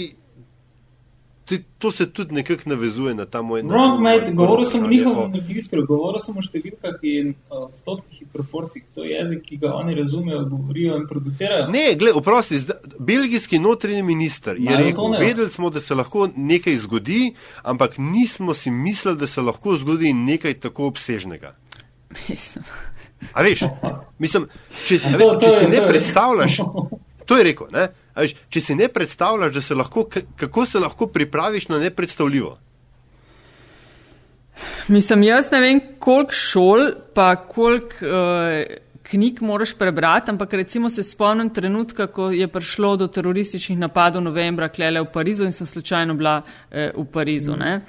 ti, 1.48 1.58
to 1.78 1.92
se 1.92 2.06
tudi 2.08 2.34
nekako 2.34 2.62
navezuje 2.66 3.14
na 3.14 3.26
ta 3.26 3.42
moj 3.42 3.62
Wrong, 3.62 3.72
na- 3.96 4.12
mate, 4.12 4.32
govoril 4.34 4.66
sem 4.66 4.84
o 4.84 4.88
njihovem 4.88 5.34
registru, 5.36 5.86
govoril 5.86 6.20
sem 6.20 6.36
o 6.36 6.42
številkah 6.42 6.98
in 7.04 7.30
o 7.50 7.66
odstotkih 7.66 8.22
in 8.22 8.28
proporcijah. 8.28 8.86
To 8.94 9.04
je 9.04 9.10
jezik, 9.12 9.42
ki 9.44 9.58
ga 9.58 9.72
oni 9.74 9.96
razumejo, 9.96 10.46
govorijo 10.46 10.98
in 10.98 11.08
producirajo. 11.08 11.70
Ne, 11.70 11.96
gled, 11.96 12.16
oprosti, 12.16 12.58
zda- 12.58 12.78
belgijski 13.00 13.60
notranji 13.60 14.04
minister 14.04 14.56
je 14.56 14.64
Imajo 14.66 14.78
rekel, 14.80 15.12
vedeli 15.20 15.50
smo, 15.50 15.70
da 15.70 15.80
se 15.82 15.96
lahko 15.96 16.28
nekaj 16.36 16.78
zgodi, 16.78 17.34
ampak 17.64 17.98
nismo 18.00 18.54
si 18.54 18.72
mislili, 18.72 19.18
da 19.18 19.28
se 19.28 19.42
lahko 19.42 19.76
zgodi 19.78 20.14
nekaj 20.16 20.54
tako 20.56 20.86
obsežnega. 20.88 21.56
Mislim. 22.30 22.64
A 23.34 23.42
veš, 23.42 23.64
mislim, 24.20 24.46
če, 24.86 24.96
a 24.98 25.00
To- 25.10 25.10
ve, 25.10 25.18
to 25.18 25.40
če 25.40 25.46
je- 25.46 25.58
si 25.58 25.64
to 25.64 25.70
ne 25.70 25.76
je- 25.76 25.88
predstavljaš, 25.90 26.58
to 27.26 27.38
je 27.38 27.44
rekel, 27.44 27.68
ne? 27.72 27.88
Veš, 28.18 28.34
če 28.50 28.62
si 28.62 28.76
ne 28.76 28.88
predstavljaš, 28.90 29.54
da 29.54 29.62
se 29.62 29.76
lahko, 29.76 30.08
kako 30.36 30.66
se 30.66 30.80
lahko 30.80 31.08
pripraviš 31.08 31.70
na 31.70 31.80
nepredstavljivo. 31.80 32.58
Mislim, 34.88 35.24
jaz 35.24 35.52
ne 35.52 35.62
vem, 35.62 35.82
koliko 36.00 36.34
šol, 36.34 36.88
pa 37.14 37.36
koliko 37.36 38.06
uh, 38.06 38.78
knjig 39.10 39.42
moraš 39.42 39.74
prebrati, 39.74 40.32
ampak 40.32 40.54
recimo 40.54 40.90
se 40.90 41.04
spomnim 41.04 41.50
trenutka, 41.50 42.08
ko 42.08 42.32
je 42.32 42.48
prišlo 42.48 42.96
do 42.98 43.08
terorističnih 43.08 43.78
napadov 43.80 44.24
novembra 44.24 44.70
klele 44.70 45.02
v 45.02 45.12
Parizu 45.14 45.46
in 45.46 45.54
sem 45.54 45.68
slučajno 45.68 46.14
bila 46.14 46.42
eh, 46.72 46.92
v 46.96 47.06
Parizu. 47.06 47.56
Ne? 47.56 47.82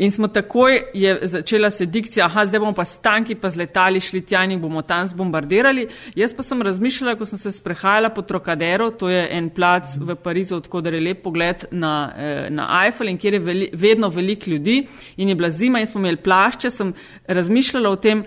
In 0.00 0.10
smo 0.10 0.28
takoj, 0.28 0.80
je 0.94 1.18
začela 1.22 1.70
se 1.70 1.86
dikcija, 1.86 2.24
aha, 2.24 2.46
zdaj 2.46 2.60
bomo 2.60 2.72
pa 2.72 2.84
s 2.84 2.98
tanki 3.04 3.34
pa 3.36 3.50
z 3.50 3.60
letali 3.60 4.00
šli 4.00 4.22
tja 4.24 4.46
in 4.48 4.60
bomo 4.60 4.80
tam 4.82 5.06
zbombardirali. 5.06 5.88
Jaz 6.16 6.32
pa 6.34 6.42
sem 6.42 6.62
razmišljala, 6.62 7.18
ko 7.20 7.26
sem 7.28 7.38
se 7.38 7.52
sprehajala 7.52 8.08
po 8.08 8.22
Trocadero, 8.22 8.90
to 8.90 9.10
je 9.12 9.26
en 9.36 9.50
plac 9.50 9.92
v 10.00 10.16
Parizu, 10.16 10.56
odkudar 10.56 10.96
je 10.96 11.00
lep 11.04 11.20
pogled 11.22 11.66
na, 11.70 12.12
eh, 12.16 12.48
na 12.50 12.68
Eiffel 12.84 13.12
in 13.12 13.18
kjer 13.18 13.34
je 13.34 13.40
veli, 13.40 13.70
vedno 13.72 14.08
veliko 14.08 14.50
ljudi 14.50 14.86
in 15.16 15.28
je 15.28 15.34
bila 15.34 15.50
zima 15.50 15.80
in 15.80 15.86
smo 15.86 16.00
imeli 16.00 16.16
plašče, 16.16 16.70
sem 16.70 16.94
razmišljala 17.26 17.90
o 17.90 17.96
tem, 17.96 18.24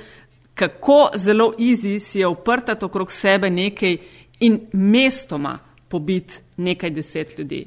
kako 0.53 1.09
zelo 1.17 1.53
easy 1.57 1.99
si 1.99 2.19
je 2.19 2.27
uprtati 2.27 2.85
okrog 2.85 3.11
sebe 3.11 3.49
nekaj 3.49 3.97
in 4.39 4.59
mestoma 4.73 5.59
pobiti 5.87 6.37
nekaj 6.57 6.89
deset 6.89 7.39
ljudi. 7.39 7.65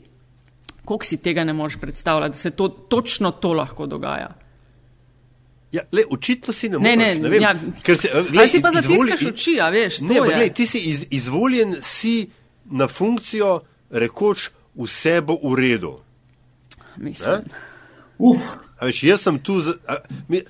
Koliko 0.87 1.05
si 1.05 1.17
tega 1.19 1.45
ne 1.45 1.53
moreš 1.53 1.77
predstavljati, 1.77 2.33
da 2.33 2.39
se 2.39 2.51
to, 2.53 2.69
točno 2.69 3.31
to 3.33 3.53
lahko 3.53 3.87
dogaja? 3.87 4.29
Ja, 5.73 5.83
le, 5.93 6.05
očitno 6.11 6.53
si 6.55 6.69
ne 6.69 6.79
Ne, 6.79 6.97
moreš. 6.97 7.09
ne, 7.09 7.21
ne 7.21 7.29
vem, 7.29 7.43
ja, 7.43 7.51
ker 7.83 7.97
se, 7.97 8.09
glej, 8.31 8.49
si 8.49 8.61
pa 8.63 8.71
izvoli- 8.71 9.11
zatiskaš 9.11 9.27
oči, 9.29 9.57
a 9.61 9.69
veš, 9.69 10.01
Ne, 10.01 10.15
je. 10.15 10.21
glej, 10.29 10.53
ti 10.53 10.67
si 10.67 10.79
iz, 10.81 11.05
izvoljen 11.11 11.75
si 11.83 12.31
na 12.67 12.87
funkcijo, 12.89 13.61
rekoč, 13.93 14.47
vse 14.77 15.21
bo 15.21 15.37
v 15.45 15.55
redu. 15.57 15.93
Mislim. 16.97 17.31
Ne? 17.33 17.43
Uf, 18.19 18.39
A 18.79 18.87
veš, 18.87 19.03
jaz 19.03 19.21
sem 19.21 19.39
tu. 19.39 19.61
Za, 19.61 19.73
a, 19.87 19.97
mi, 20.29 20.41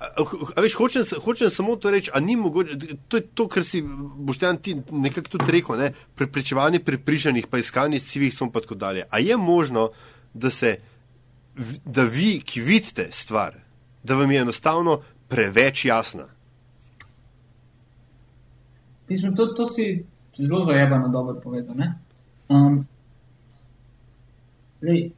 a, 0.00 0.22
a, 0.56 0.60
veš, 0.62 0.74
hočem, 0.78 1.04
hočem 1.24 1.50
samo 1.50 1.76
to 1.76 1.90
reči, 1.90 2.10
a 2.14 2.20
ni 2.20 2.36
mogoče. 2.36 2.76
To 3.08 3.16
je 3.16 3.24
to, 3.34 3.48
kar 3.48 3.64
si 3.64 3.82
boštjan 4.16 4.56
ti 4.62 4.76
nekako 4.90 5.38
tudi 5.38 5.52
rekel, 5.52 5.78
ne? 5.78 5.92
preprečevanje 6.14 6.78
pripričanih, 6.78 7.46
pa 7.46 7.58
iskanje 7.58 7.98
civih 7.98 8.34
som 8.34 8.52
pa 8.52 8.60
tako 8.60 8.74
dalje. 8.74 9.04
A 9.10 9.18
je 9.18 9.36
možno, 9.36 9.88
da 10.34 10.50
se, 10.50 10.76
da 11.84 12.04
vi, 12.04 12.40
ki 12.40 12.60
vidite 12.60 13.08
stvar, 13.12 13.54
da 14.02 14.14
vam 14.14 14.30
je 14.30 14.40
enostavno 14.40 15.00
preveč 15.28 15.84
jasna? 15.84 16.28
Mislim, 19.08 19.34
to, 19.36 19.46
to 19.46 19.66
si 19.66 20.04
zelo 20.32 20.60
zajebano 20.60 21.08
dobro 21.08 21.40
povedal. 21.40 21.74
Um, 22.48 22.86
lej, 24.82 25.10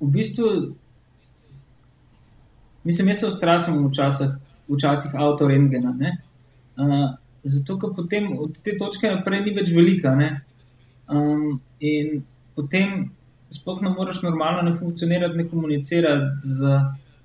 v 0.00 0.08
bistvu, 0.10 0.74
mislim, 2.84 3.08
jaz 3.08 3.20
se 3.20 3.26
ustrašam 3.26 3.80
včasih, 3.86 4.36
včasih 4.68 5.16
avtorengena. 5.18 5.94
Uh, 6.76 7.10
zato, 7.42 7.78
ker 7.78 7.94
potem 7.96 8.30
od 8.38 8.62
te 8.64 8.76
točke 8.78 9.10
naprej 9.10 9.44
ni 9.46 9.56
več 9.58 9.74
velika. 9.74 10.14
Um, 11.08 11.60
in 11.80 12.22
potem 12.56 13.10
sploh 13.52 13.82
ne 13.82 13.90
moreš 13.92 14.22
normalno 14.22 14.62
ne 14.70 14.76
funkcionirati, 14.78 15.36
ne 15.36 15.48
komunicirati 15.48 16.54
z 16.56 16.78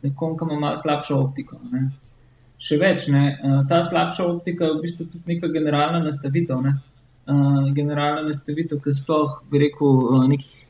nekom, 0.04 0.36
ki 0.38 0.50
ima 0.50 0.60
malo 0.60 0.76
slabšo 0.76 1.22
optiko. 1.22 1.60
Ne? 1.72 1.88
še 2.58 2.80
več. 2.82 3.08
Ne? 3.14 3.24
Eh, 3.38 3.58
ta 3.70 3.82
slabša 3.86 4.26
optika 4.26 4.68
je 4.68 4.76
v 4.76 4.84
bistvu 4.86 5.08
tudi 5.12 5.36
neka 5.36 5.52
generalna 5.54 6.02
nastavitev. 6.04 6.62
Ne? 6.66 6.78
Uh, 7.28 7.74
generalna 7.76 8.22
nastavitev, 8.24 8.80
ki 8.80 8.92
sploh 8.96 9.42
bi 9.52 9.60
rekel, 9.60 9.98
uh, 10.16 10.22
nekih, 10.32 10.62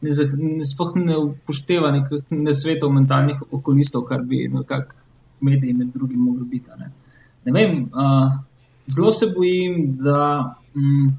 ne, 0.00 0.10
ne, 0.36 0.64
sploh 0.64 0.92
ne 0.96 1.16
upošteva 1.18 1.90
nekih 1.92 2.30
nesvetov 2.30 2.92
mentalnih 2.92 3.42
okolistov, 3.50 4.06
kar 4.08 4.22
bi 4.22 4.48
nekako 4.52 4.96
mediji 5.40 5.72
med 5.72 5.92
drugim 5.94 6.20
mogli 6.20 6.44
biti. 6.44 6.70
Ne? 6.78 6.90
Ne 7.44 7.52
vem, 7.52 7.82
uh, 7.82 8.32
zelo 8.86 9.10
se 9.10 9.32
bojim, 9.36 9.96
da 9.96 10.54
um, 10.74 11.12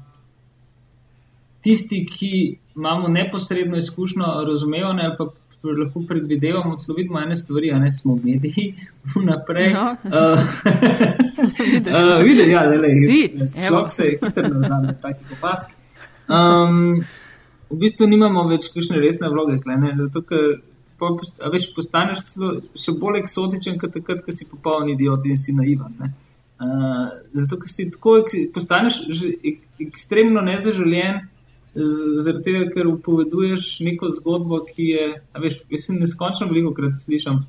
tisti, 1.62 2.06
ki 2.06 2.56
imamo 2.76 3.08
neposredno 3.08 3.76
izkušnjo 3.76 4.24
razumevanja 4.48 5.02
ali 5.06 5.16
pa 5.18 5.26
lahko 5.70 6.02
predvidevamo, 6.08 6.76
celo 6.76 6.96
vidimo 6.96 7.20
ene 7.20 7.36
stvari, 7.36 7.70
a 7.72 7.78
ne 7.78 7.92
smo 7.92 8.16
mediji, 8.16 8.74
vnaprej. 9.14 9.72
No. 9.72 9.96
Uh, 10.04 10.38
Videti, 12.24 12.50
ja, 12.54 12.66
da 12.66 12.74
je 12.74 13.46
šlo 13.68 13.88
se 13.88 14.18
hitro 14.22 14.48
nazaj, 14.48 15.00
takih 15.02 15.26
opask. 15.38 15.70
Um, 16.28 17.04
v 17.72 17.80
bistvu 17.80 18.06
nimamo 18.10 18.44
več 18.50 18.68
kakšne 18.74 19.00
resne 19.00 19.30
vloge, 19.32 19.58
klene, 19.64 19.94
zato 19.98 20.22
ker 20.28 20.60
a 21.02 21.50
veš, 21.50 21.72
postaneš 21.74 22.20
celo, 22.28 22.52
še 22.78 22.94
bolj 23.00 23.22
eksotičen, 23.24 23.78
kot 23.80 23.94
takrat, 23.96 24.20
ko 24.22 24.34
si 24.34 24.46
popoln 24.46 24.92
idiot 24.92 25.24
in 25.26 25.40
si 25.40 25.54
naivan. 25.56 25.96
Uh, 26.62 27.08
zato, 27.34 27.58
ker 27.58 27.70
si 27.70 27.88
tako, 27.90 28.20
postaneš 28.54 29.00
ek, 29.10 29.64
ekstremno 29.82 30.44
nezaželjen 30.46 31.24
zaradi 31.74 32.44
tega, 32.46 32.68
ker 32.74 32.90
upoveduješ 32.90 33.80
neko 33.86 34.12
zgodbo, 34.12 34.60
ki 34.68 34.88
je, 34.92 35.08
veš, 35.42 35.62
jaz 35.72 35.88
neskončno 35.96 36.50
veliko 36.52 36.74
krat 36.76 36.98
slišal. 37.00 37.40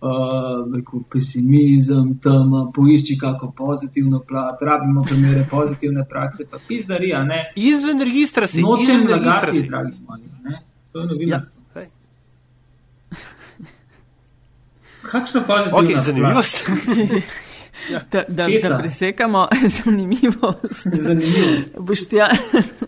Uh, 0.00 1.02
pesimizem, 1.10 2.18
tam 2.22 2.52
poišči 2.74 3.18
kako 3.18 3.50
pozitivno 3.50 4.20
plat, 4.20 4.62
rabimo 4.62 5.02
primere 5.02 5.46
pozitivne 5.50 6.04
prakse, 6.08 6.46
pa 6.50 6.58
pizdarija. 6.68 7.24
Ne. 7.24 7.52
Izven 7.56 8.00
registra 8.00 8.46
si. 8.46 8.62
Nočem 8.62 9.08
lagati, 9.10 9.62
dragi 9.62 9.92
moji. 10.06 10.30
Ne. 10.44 10.62
To 10.92 11.00
je 11.00 11.06
novinarstvo. 11.06 11.62
Ja, 11.74 11.82
Kakšno 15.10 15.42
pozitivno? 15.46 15.78
Okay, 15.78 16.00
zanimivost. 16.00 16.62
Ja. 17.90 18.00
Da, 18.12 18.24
da, 18.28 18.46
da 18.68 18.78
presekamo 18.78 19.48
zanimivost. 19.84 20.86
zanimivost. 20.92 21.76
Boštja, 21.80 22.28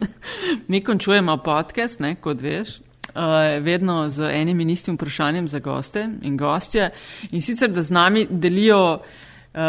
mi 0.69 0.85
končujemo 0.85 1.37
podcast, 1.37 2.01
ne, 2.01 2.15
kot 2.15 2.41
veš. 2.41 2.69
Uh, 3.15 3.65
vedno 3.65 4.09
z 4.09 4.31
enim 4.33 4.61
in 4.61 4.71
istim 4.71 4.95
vprašanjem 4.95 5.49
za 5.49 5.59
goste 5.59 6.09
in 6.23 6.37
gostje. 6.37 6.91
In 7.31 7.43
sicer, 7.43 7.71
da 7.71 7.83
z 7.83 7.91
nami 7.91 8.27
delijo 8.31 8.95
uh, 8.95 9.61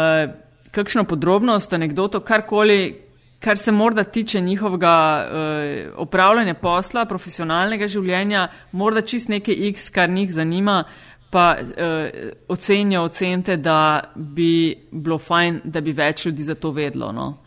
kakšno 0.70 1.04
podrobnost, 1.04 1.72
anegdoto, 1.72 2.20
karkoli, 2.20 3.02
kar 3.40 3.58
se 3.58 3.72
morda 3.72 4.04
tiče 4.04 4.40
njihovega 4.40 5.26
uh, 5.26 6.02
opravljanja 6.06 6.54
posla, 6.54 7.04
profesionalnega 7.04 7.86
življenja, 7.86 8.48
morda 8.72 9.02
čist 9.02 9.28
nekaj 9.28 9.54
X, 9.72 9.90
kar 9.90 10.10
njih 10.10 10.32
zanima. 10.32 10.84
Pa 11.30 11.56
uh, 11.58 12.28
ocenijo 12.48 13.02
ocente, 13.02 13.56
da 13.56 14.12
bi 14.14 14.74
bilo 14.90 15.18
fajn, 15.18 15.60
da 15.64 15.80
bi 15.80 15.92
več 15.92 16.26
ljudi 16.26 16.44
za 16.44 16.54
to 16.54 16.70
vedlo. 16.70 17.12
No. 17.12 17.38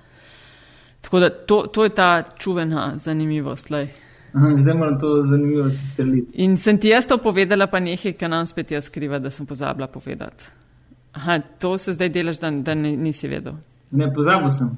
Tako 1.01 1.19
da 1.19 1.29
to, 1.29 1.61
to 1.71 1.83
je 1.83 1.89
ta 1.89 2.23
čuvena 2.37 2.97
zanimivost. 2.97 3.71
Aha, 3.71 4.04
zdaj 4.57 4.73
moram 4.73 4.99
to 4.99 5.21
zanimivost 5.21 5.93
streljiti. 5.93 6.33
In 6.33 6.57
sem 6.57 6.77
ti 6.77 6.87
jaz 6.87 7.07
to 7.07 7.17
povedala, 7.17 7.67
pa 7.67 7.79
nekaj, 7.79 8.13
kar 8.13 8.29
nam 8.29 8.45
spet 8.45 8.71
jaz 8.71 8.85
skriva, 8.85 9.19
da 9.19 9.29
sem 9.29 9.45
pozabila 9.45 9.87
povedati. 9.87 10.43
Aha, 11.13 11.39
to 11.59 11.77
se 11.77 11.93
zdaj 11.93 12.09
delaš, 12.09 12.39
da, 12.39 12.51
da 12.51 12.75
nisi 12.75 13.27
vedel. 13.27 13.53
Ne, 13.91 14.13
pozabil 14.13 14.49
sem. 14.49 14.75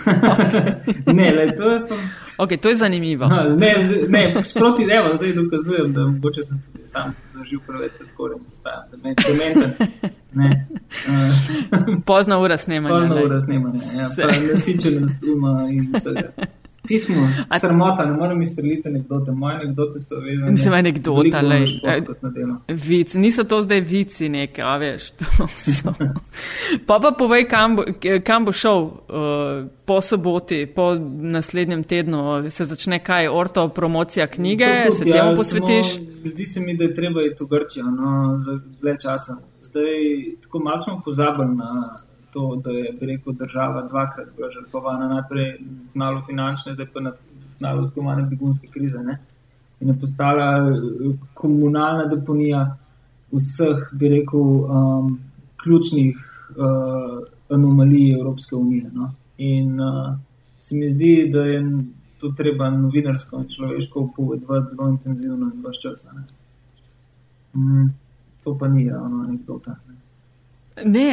ne, 1.18 1.32
le, 1.32 1.54
to 1.56 1.70
je 1.70 1.80
pa. 1.88 1.94
Okay, 2.40 2.56
to 2.56 2.68
je 2.68 2.76
zanimivo. 2.76 3.28
Ha, 3.28 3.42
ne, 3.42 3.74
ne, 4.08 4.42
sproti 4.44 4.82
evo, 4.82 5.14
zdaj 5.14 5.32
dokazujem, 5.32 5.92
da 5.92 6.06
mogoče 6.06 6.42
sem 6.44 6.62
tudi 6.62 6.86
sam 6.86 7.14
zažil 7.30 7.60
preveč 7.66 7.92
sladkorja 7.92 8.36
in 8.36 8.44
postajam 8.44 8.82
dementen. 9.26 9.72
Pozna 12.06 12.38
ura 12.38 12.58
snemanja. 12.58 12.94
Pozna 12.94 13.22
ura 13.24 13.40
snemanja, 13.40 13.80
ja. 13.98 14.10
Nasičenost 14.50 15.24
uma 15.24 15.68
in 15.70 15.92
vsega. 15.94 16.32
Pismo, 16.88 17.28
sramota, 17.60 18.04
ne 18.04 18.16
morem 18.16 18.42
izstreliti 18.42 18.88
anekdote. 18.88 19.32
Moje 19.32 19.56
anekdote 19.56 20.00
so 20.00 20.14
vedno. 20.24 20.50
Mislim, 20.50 20.74
anekdota, 20.74 21.40
le. 21.40 21.58
Vic, 22.68 23.14
niso 23.14 23.44
to 23.44 23.62
zdaj 23.62 23.80
vici 23.80 24.28
neke, 24.28 24.62
a 24.62 24.76
veš. 24.76 25.10
pa 26.86 26.98
pa 27.02 27.12
povej, 27.18 27.48
kam 27.48 27.76
bo, 27.76 27.84
kam 28.24 28.44
bo 28.44 28.52
šel 28.52 28.82
uh, 28.82 28.92
po 29.84 30.00
soboti, 30.00 30.66
po 30.66 30.94
naslednjem 31.20 31.84
tednu. 31.84 32.50
Se 32.50 32.64
začne 32.64 32.98
kaj, 33.04 33.28
orto 33.28 33.68
promocija 33.68 34.26
knjige, 34.26 34.66
to, 34.84 34.90
to, 34.90 34.96
se 34.96 35.04
temu 35.04 35.16
ja, 35.16 35.34
posvetiš? 35.36 35.94
Samo, 35.94 36.06
zdi 36.24 36.46
se 36.46 36.60
mi, 36.60 36.76
da 36.76 36.84
je 36.84 36.94
treba 36.94 37.22
iti 37.22 37.44
v 37.44 37.46
Grčijo, 37.46 37.90
no, 37.90 38.38
za 38.38 38.60
dve 38.80 38.96
časa. 39.02 39.36
Zdaj, 39.62 39.92
tako 40.42 40.62
malo 40.64 40.78
smo 40.78 41.00
pozabili 41.04 41.56
na 41.56 42.00
to, 42.32 42.60
da 42.64 42.70
je 42.70 42.94
rekel, 43.00 43.32
država 43.32 43.82
dvakrat 43.88 44.28
bila 44.36 44.50
žrtvovana, 44.50 45.08
najprej 45.08 45.58
na 45.94 46.10
finančne, 46.26 46.74
zdaj 46.74 46.86
pa 46.94 47.00
na 47.00 47.12
tako 47.60 48.02
manj 48.02 48.28
begunske 48.30 48.68
krize. 48.68 48.98
Ne? 48.98 49.18
In 49.80 49.88
je 49.88 49.98
postala 50.00 50.68
eh, 50.68 51.16
komunalna 51.34 52.06
deponija 52.06 52.76
vseh, 53.32 53.90
bi 53.92 54.08
rekel, 54.08 54.40
um, 54.40 55.18
ključnih 55.62 56.16
uh, 56.56 57.26
anomalij 57.50 58.12
Evropske 58.12 58.56
unije. 58.56 58.90
No? 58.92 59.12
In 59.38 59.80
uh, 59.80 60.16
se 60.60 60.76
mi 60.76 60.88
zdi, 60.88 61.30
da 61.32 61.44
je 61.44 61.62
to 62.20 62.32
treba 62.36 62.70
novinarsko 62.70 63.40
in 63.40 63.48
človeško 63.48 64.10
povedati 64.16 64.70
zelo 64.70 64.88
intenzivno 64.88 65.50
in 65.54 65.62
vse 65.64 65.80
čas. 65.82 66.06
Mm, 67.54 67.86
to 68.44 68.58
pa 68.58 68.68
ni 68.68 68.90
ravno 68.90 69.24
anekdota. 69.24 69.76
Ne, 69.88 69.94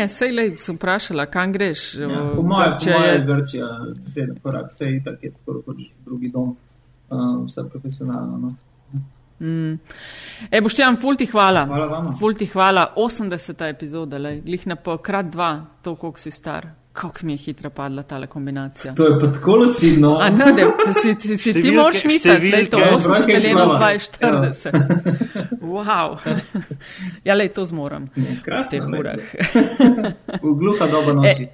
sej 0.10 0.32
le 0.32 0.52
sem 0.52 0.76
vprašala, 0.76 1.26
kam 1.26 1.52
greš. 1.54 1.96
Ja, 2.02 2.22
po 2.36 2.44
mojem, 2.46 2.78
če 2.84 2.92
je 2.92 3.20
Grčija, 3.26 3.68
sedem 4.06 4.38
korak, 4.44 4.70
vse 4.72 4.92
je 4.92 5.04
tako, 5.04 5.62
kot 5.66 5.84
drugi 6.06 6.32
dom, 6.34 6.56
uh, 7.10 7.44
vse 7.46 7.66
profesionalno. 7.72 8.38
No. 8.38 8.56
Mm. 9.40 9.78
E, 10.52 10.62
boš 10.62 10.74
ti 10.74 10.82
vam 10.82 10.98
fulti 10.98 11.26
hvala. 11.26 11.66
Hvala 11.66 11.86
vam. 11.86 12.08
Fulti 12.20 12.46
hvala, 12.46 12.94
80. 12.98 13.66
epizoda, 13.70 14.18
le, 14.18 14.40
glih 14.42 14.68
na 14.68 14.76
pokrat 14.76 15.30
dva, 15.32 15.52
to, 15.84 15.96
koliko 15.96 16.20
si 16.20 16.32
star. 16.32 16.72
Kako 16.98 17.26
mi 17.26 17.34
je 17.34 17.38
hitro 17.38 17.70
padla 17.70 18.04
ta 18.04 18.28
kombinacija. 18.28 18.96
To 18.96 19.06
je 19.06 19.20
pa 19.20 19.32
tako 19.32 19.56
lucidno. 19.56 20.18
A 20.22 20.30
ne, 20.30 20.46
da 20.86 20.94
si, 20.94 21.16
si, 21.20 21.38
si 21.38 21.54
ti 21.54 21.72
moraš 21.72 22.04
misliti, 22.04 22.52
da 22.52 22.58
je 22.58 22.70
to 22.70 22.78
80 22.78 23.26
deleno 23.26 23.80
42. 24.22 25.58
Wow. 25.62 26.18
Ja, 27.24 27.34
le 27.34 27.48
to 27.48 27.66
zmorem. 27.66 28.10
Krasno. 28.44 28.80
V 30.42 30.56
gluha 30.58 30.88
doba 30.88 31.14
noči. 31.14 31.44
Ej, 31.44 31.50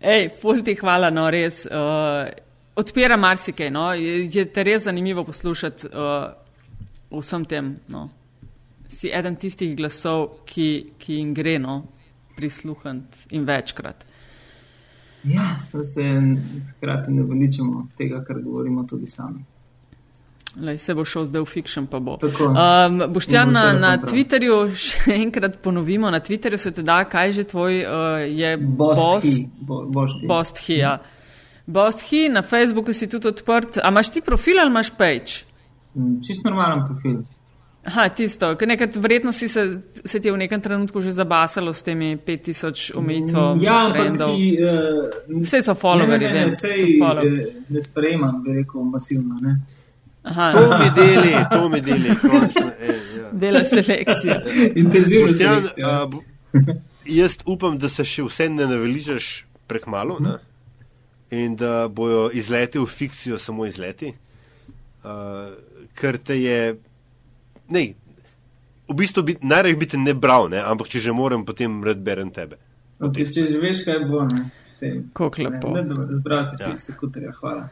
ej 0.00 0.28
ful 0.40 0.60
ti 0.64 0.74
hvala, 0.74 1.10
no 1.10 1.30
res. 1.30 1.64
Uh, 1.66 2.28
odpira 2.76 3.16
marsikaj, 3.16 3.70
no. 3.70 3.92
Je, 3.94 4.28
je 4.32 4.44
te 4.44 4.64
res 4.64 4.84
zanimivo 4.84 5.24
poslušati 5.24 5.86
uh, 5.86 7.20
vsem 7.20 7.44
tem. 7.44 7.76
No. 7.88 8.08
Si 8.88 9.08
eden 9.14 9.36
tistih 9.40 9.76
glasov, 9.76 10.44
ki, 10.46 10.68
ki 10.98 11.20
jim 11.20 11.32
gre, 11.34 11.56
no, 11.58 11.82
prisluhant 12.36 13.24
in 13.30 13.46
večkrat. 13.48 14.04
Ja, 15.24 15.58
se 15.60 16.04
hkrati 16.70 17.12
ne 17.12 17.22
veličamo 17.22 17.88
tega, 17.96 18.24
kar 18.24 18.42
govorimo 18.42 18.84
tudi 18.84 19.06
sami. 19.06 19.44
Lej, 20.60 20.78
se 20.78 20.94
bo 20.94 21.04
šel 21.04 21.26
zdaj 21.26 21.42
v 21.42 21.50
fiction, 21.50 21.86
pa 21.90 21.98
bo. 21.98 22.18
Um, 22.22 23.00
Boštjan, 23.12 23.50
na, 23.50 23.72
na 23.72 23.96
Twitterju, 23.98 24.58
še 24.86 25.16
enkrat 25.16 25.58
ponovimo, 25.62 26.10
na 26.10 26.20
Twitterju 26.22 26.60
se 26.62 26.70
ti 26.70 26.84
da, 26.86 27.00
kaj 27.10 27.32
že 27.32 27.44
tvoj 27.50 27.80
uh, 27.82 28.22
je 28.22 28.56
Bosthi. 30.28 30.78
Ja. 30.78 30.98
Bosthi, 31.66 32.28
na 32.28 32.42
Facebooku 32.42 32.92
si 32.92 33.08
tudi 33.10 33.32
odprt. 33.32 33.80
A 33.82 33.90
imaš 33.90 34.12
ti 34.14 34.22
profil 34.22 34.60
ali 34.60 34.70
imaš 34.70 34.92
page? 34.94 35.42
Mm, 35.96 36.20
čist 36.22 36.44
normalen 36.46 36.84
profil. 36.86 37.24
Aha, 37.84 38.08
tisto, 38.08 38.54
nekrat 38.66 38.96
verjetno 38.96 39.32
si 39.32 39.48
se, 39.48 39.80
se 40.04 40.20
ti 40.20 40.28
je 40.28 40.32
v 40.32 40.38
nekem 40.40 40.60
trenutku 40.60 41.02
že 41.04 41.12
zabasalo 41.12 41.72
s 41.72 41.82
temi 41.84 42.16
5000 42.16 42.94
omejitev. 42.96 43.60
Ja, 43.60 43.84
ampak 43.86 44.16
ti, 44.32 44.56
uh, 44.56 45.42
vse 45.44 45.60
so 45.62 45.74
followeri, 45.76 46.24
ne, 46.24 46.32
ne, 46.32 46.44
ne, 46.44 46.50
sej, 46.50 46.96
follow. 46.96 47.28
ne 47.68 47.80
sprejemam, 47.80 48.40
bi 48.42 48.52
rekel, 48.56 48.82
masivno. 48.88 49.36
Ne. 49.42 49.60
Aha, 50.24 50.52
To 50.52 50.62
mi 50.78 50.88
deli, 50.96 51.32
to 51.52 51.68
mi 51.68 51.80
deli. 51.80 52.08
končno, 52.16 52.70
ej, 52.80 52.96
ja. 53.20 53.28
delaš 53.32 53.68
selekcijo. 53.68 54.38
Intenzivno 54.80 55.28
Boštjan, 55.28 55.60
selekcijo. 55.60 55.86
a, 55.86 56.06
bo- 56.06 56.24
jaz 57.04 57.36
upam, 57.44 57.76
da 57.78 57.88
se 57.88 58.04
še 58.04 58.24
vse 58.24 58.48
ne 58.48 58.64
naveližaš 58.66 59.44
prek 59.68 59.84
malo 59.86 60.16
ne? 60.20 60.38
in 61.30 61.56
da 61.56 61.88
bojo 61.88 62.30
izleti 62.32 62.78
v 62.80 62.86
fikcijo 62.86 63.36
samo 63.38 63.66
izleti, 63.68 64.14
uh, 65.04 65.52
ker 65.94 66.16
te 66.16 66.40
je. 66.40 66.58
Ne, 67.68 67.94
v 68.88 68.94
bistvu 68.94 69.22
bi, 69.22 69.36
najraje 69.40 69.76
bi 69.76 69.86
te 69.86 69.96
ne 69.98 70.14
bral, 70.14 70.48
ne? 70.52 70.60
ampak 70.60 70.88
če 70.88 70.98
že 71.00 71.12
moram, 71.12 71.44
potem 71.44 71.84
rad 71.84 71.98
berem 72.04 72.30
tebe. 72.30 72.56
Okay, 73.00 73.24
če 73.24 73.46
že 73.46 73.58
veš, 73.58 73.84
kaj 73.84 74.04
bo. 74.10 74.24
Ne. 74.28 74.50
Kako 75.16 75.42
ne, 75.42 75.48
lepo. 75.48 75.68
ne, 75.72 75.82
dobro, 75.88 76.06
Zbral 76.12 76.44
si 76.44 76.56
Ja. 76.60 76.68
ja. 76.68 76.80
sekutarja, 76.80 77.32
hvala. 77.40 77.68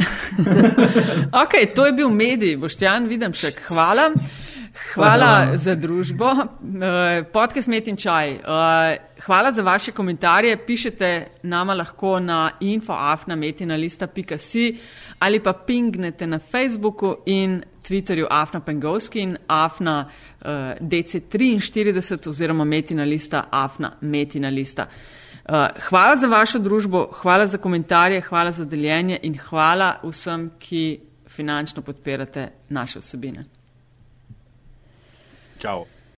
Ok, 1.42 1.52
to 1.74 1.86
je 1.86 1.92
bil 1.92 2.10
medij, 2.10 2.56
Boštjan 2.56 3.06
Videmšek. 3.06 3.62
Hvala. 3.68 4.10
Hvala 4.94 5.56
za 5.56 5.74
družbo. 5.74 6.30
Eh, 6.32 6.36
Podcast 7.32 7.68
Met 7.68 7.88
in 7.88 7.96
Čaj. 7.96 8.30
Eh, 8.30 8.40
Hvala 9.20 9.52
za 9.52 9.62
vaše 9.62 9.92
komentarje. 9.92 10.56
Pišete 10.66 11.26
nama 11.42 11.74
lahko 11.74 12.20
na 12.20 12.50
infoafnametinalista.si 12.60 14.78
ali 15.18 15.40
pa 15.40 15.52
pingnete 15.52 16.26
na 16.26 16.38
Facebooku 16.38 17.16
in 17.26 17.62
Twitterju 17.90 18.26
Afna 18.30 18.60
Pengovski 18.60 19.20
in 19.20 19.36
Afna 19.46 20.04
uh, 20.06 20.46
DC43 20.80 22.28
oziroma 22.28 22.64
Metinalista 22.64 23.44
Afna 23.50 23.92
Metinalista. 24.00 24.86
Uh, 25.48 25.66
hvala 25.88 26.16
za 26.16 26.26
vašo 26.26 26.58
družbo, 26.58 27.08
hvala 27.22 27.46
za 27.46 27.58
komentarje, 27.58 28.20
hvala 28.20 28.52
za 28.52 28.64
deljenje 28.64 29.18
in 29.22 29.38
hvala 29.38 29.96
vsem, 30.02 30.50
ki 30.58 31.00
finančno 31.28 31.82
podpirate 31.82 32.48
naše 32.68 32.98
vsebine. 32.98 33.44
Čau. 35.58 35.89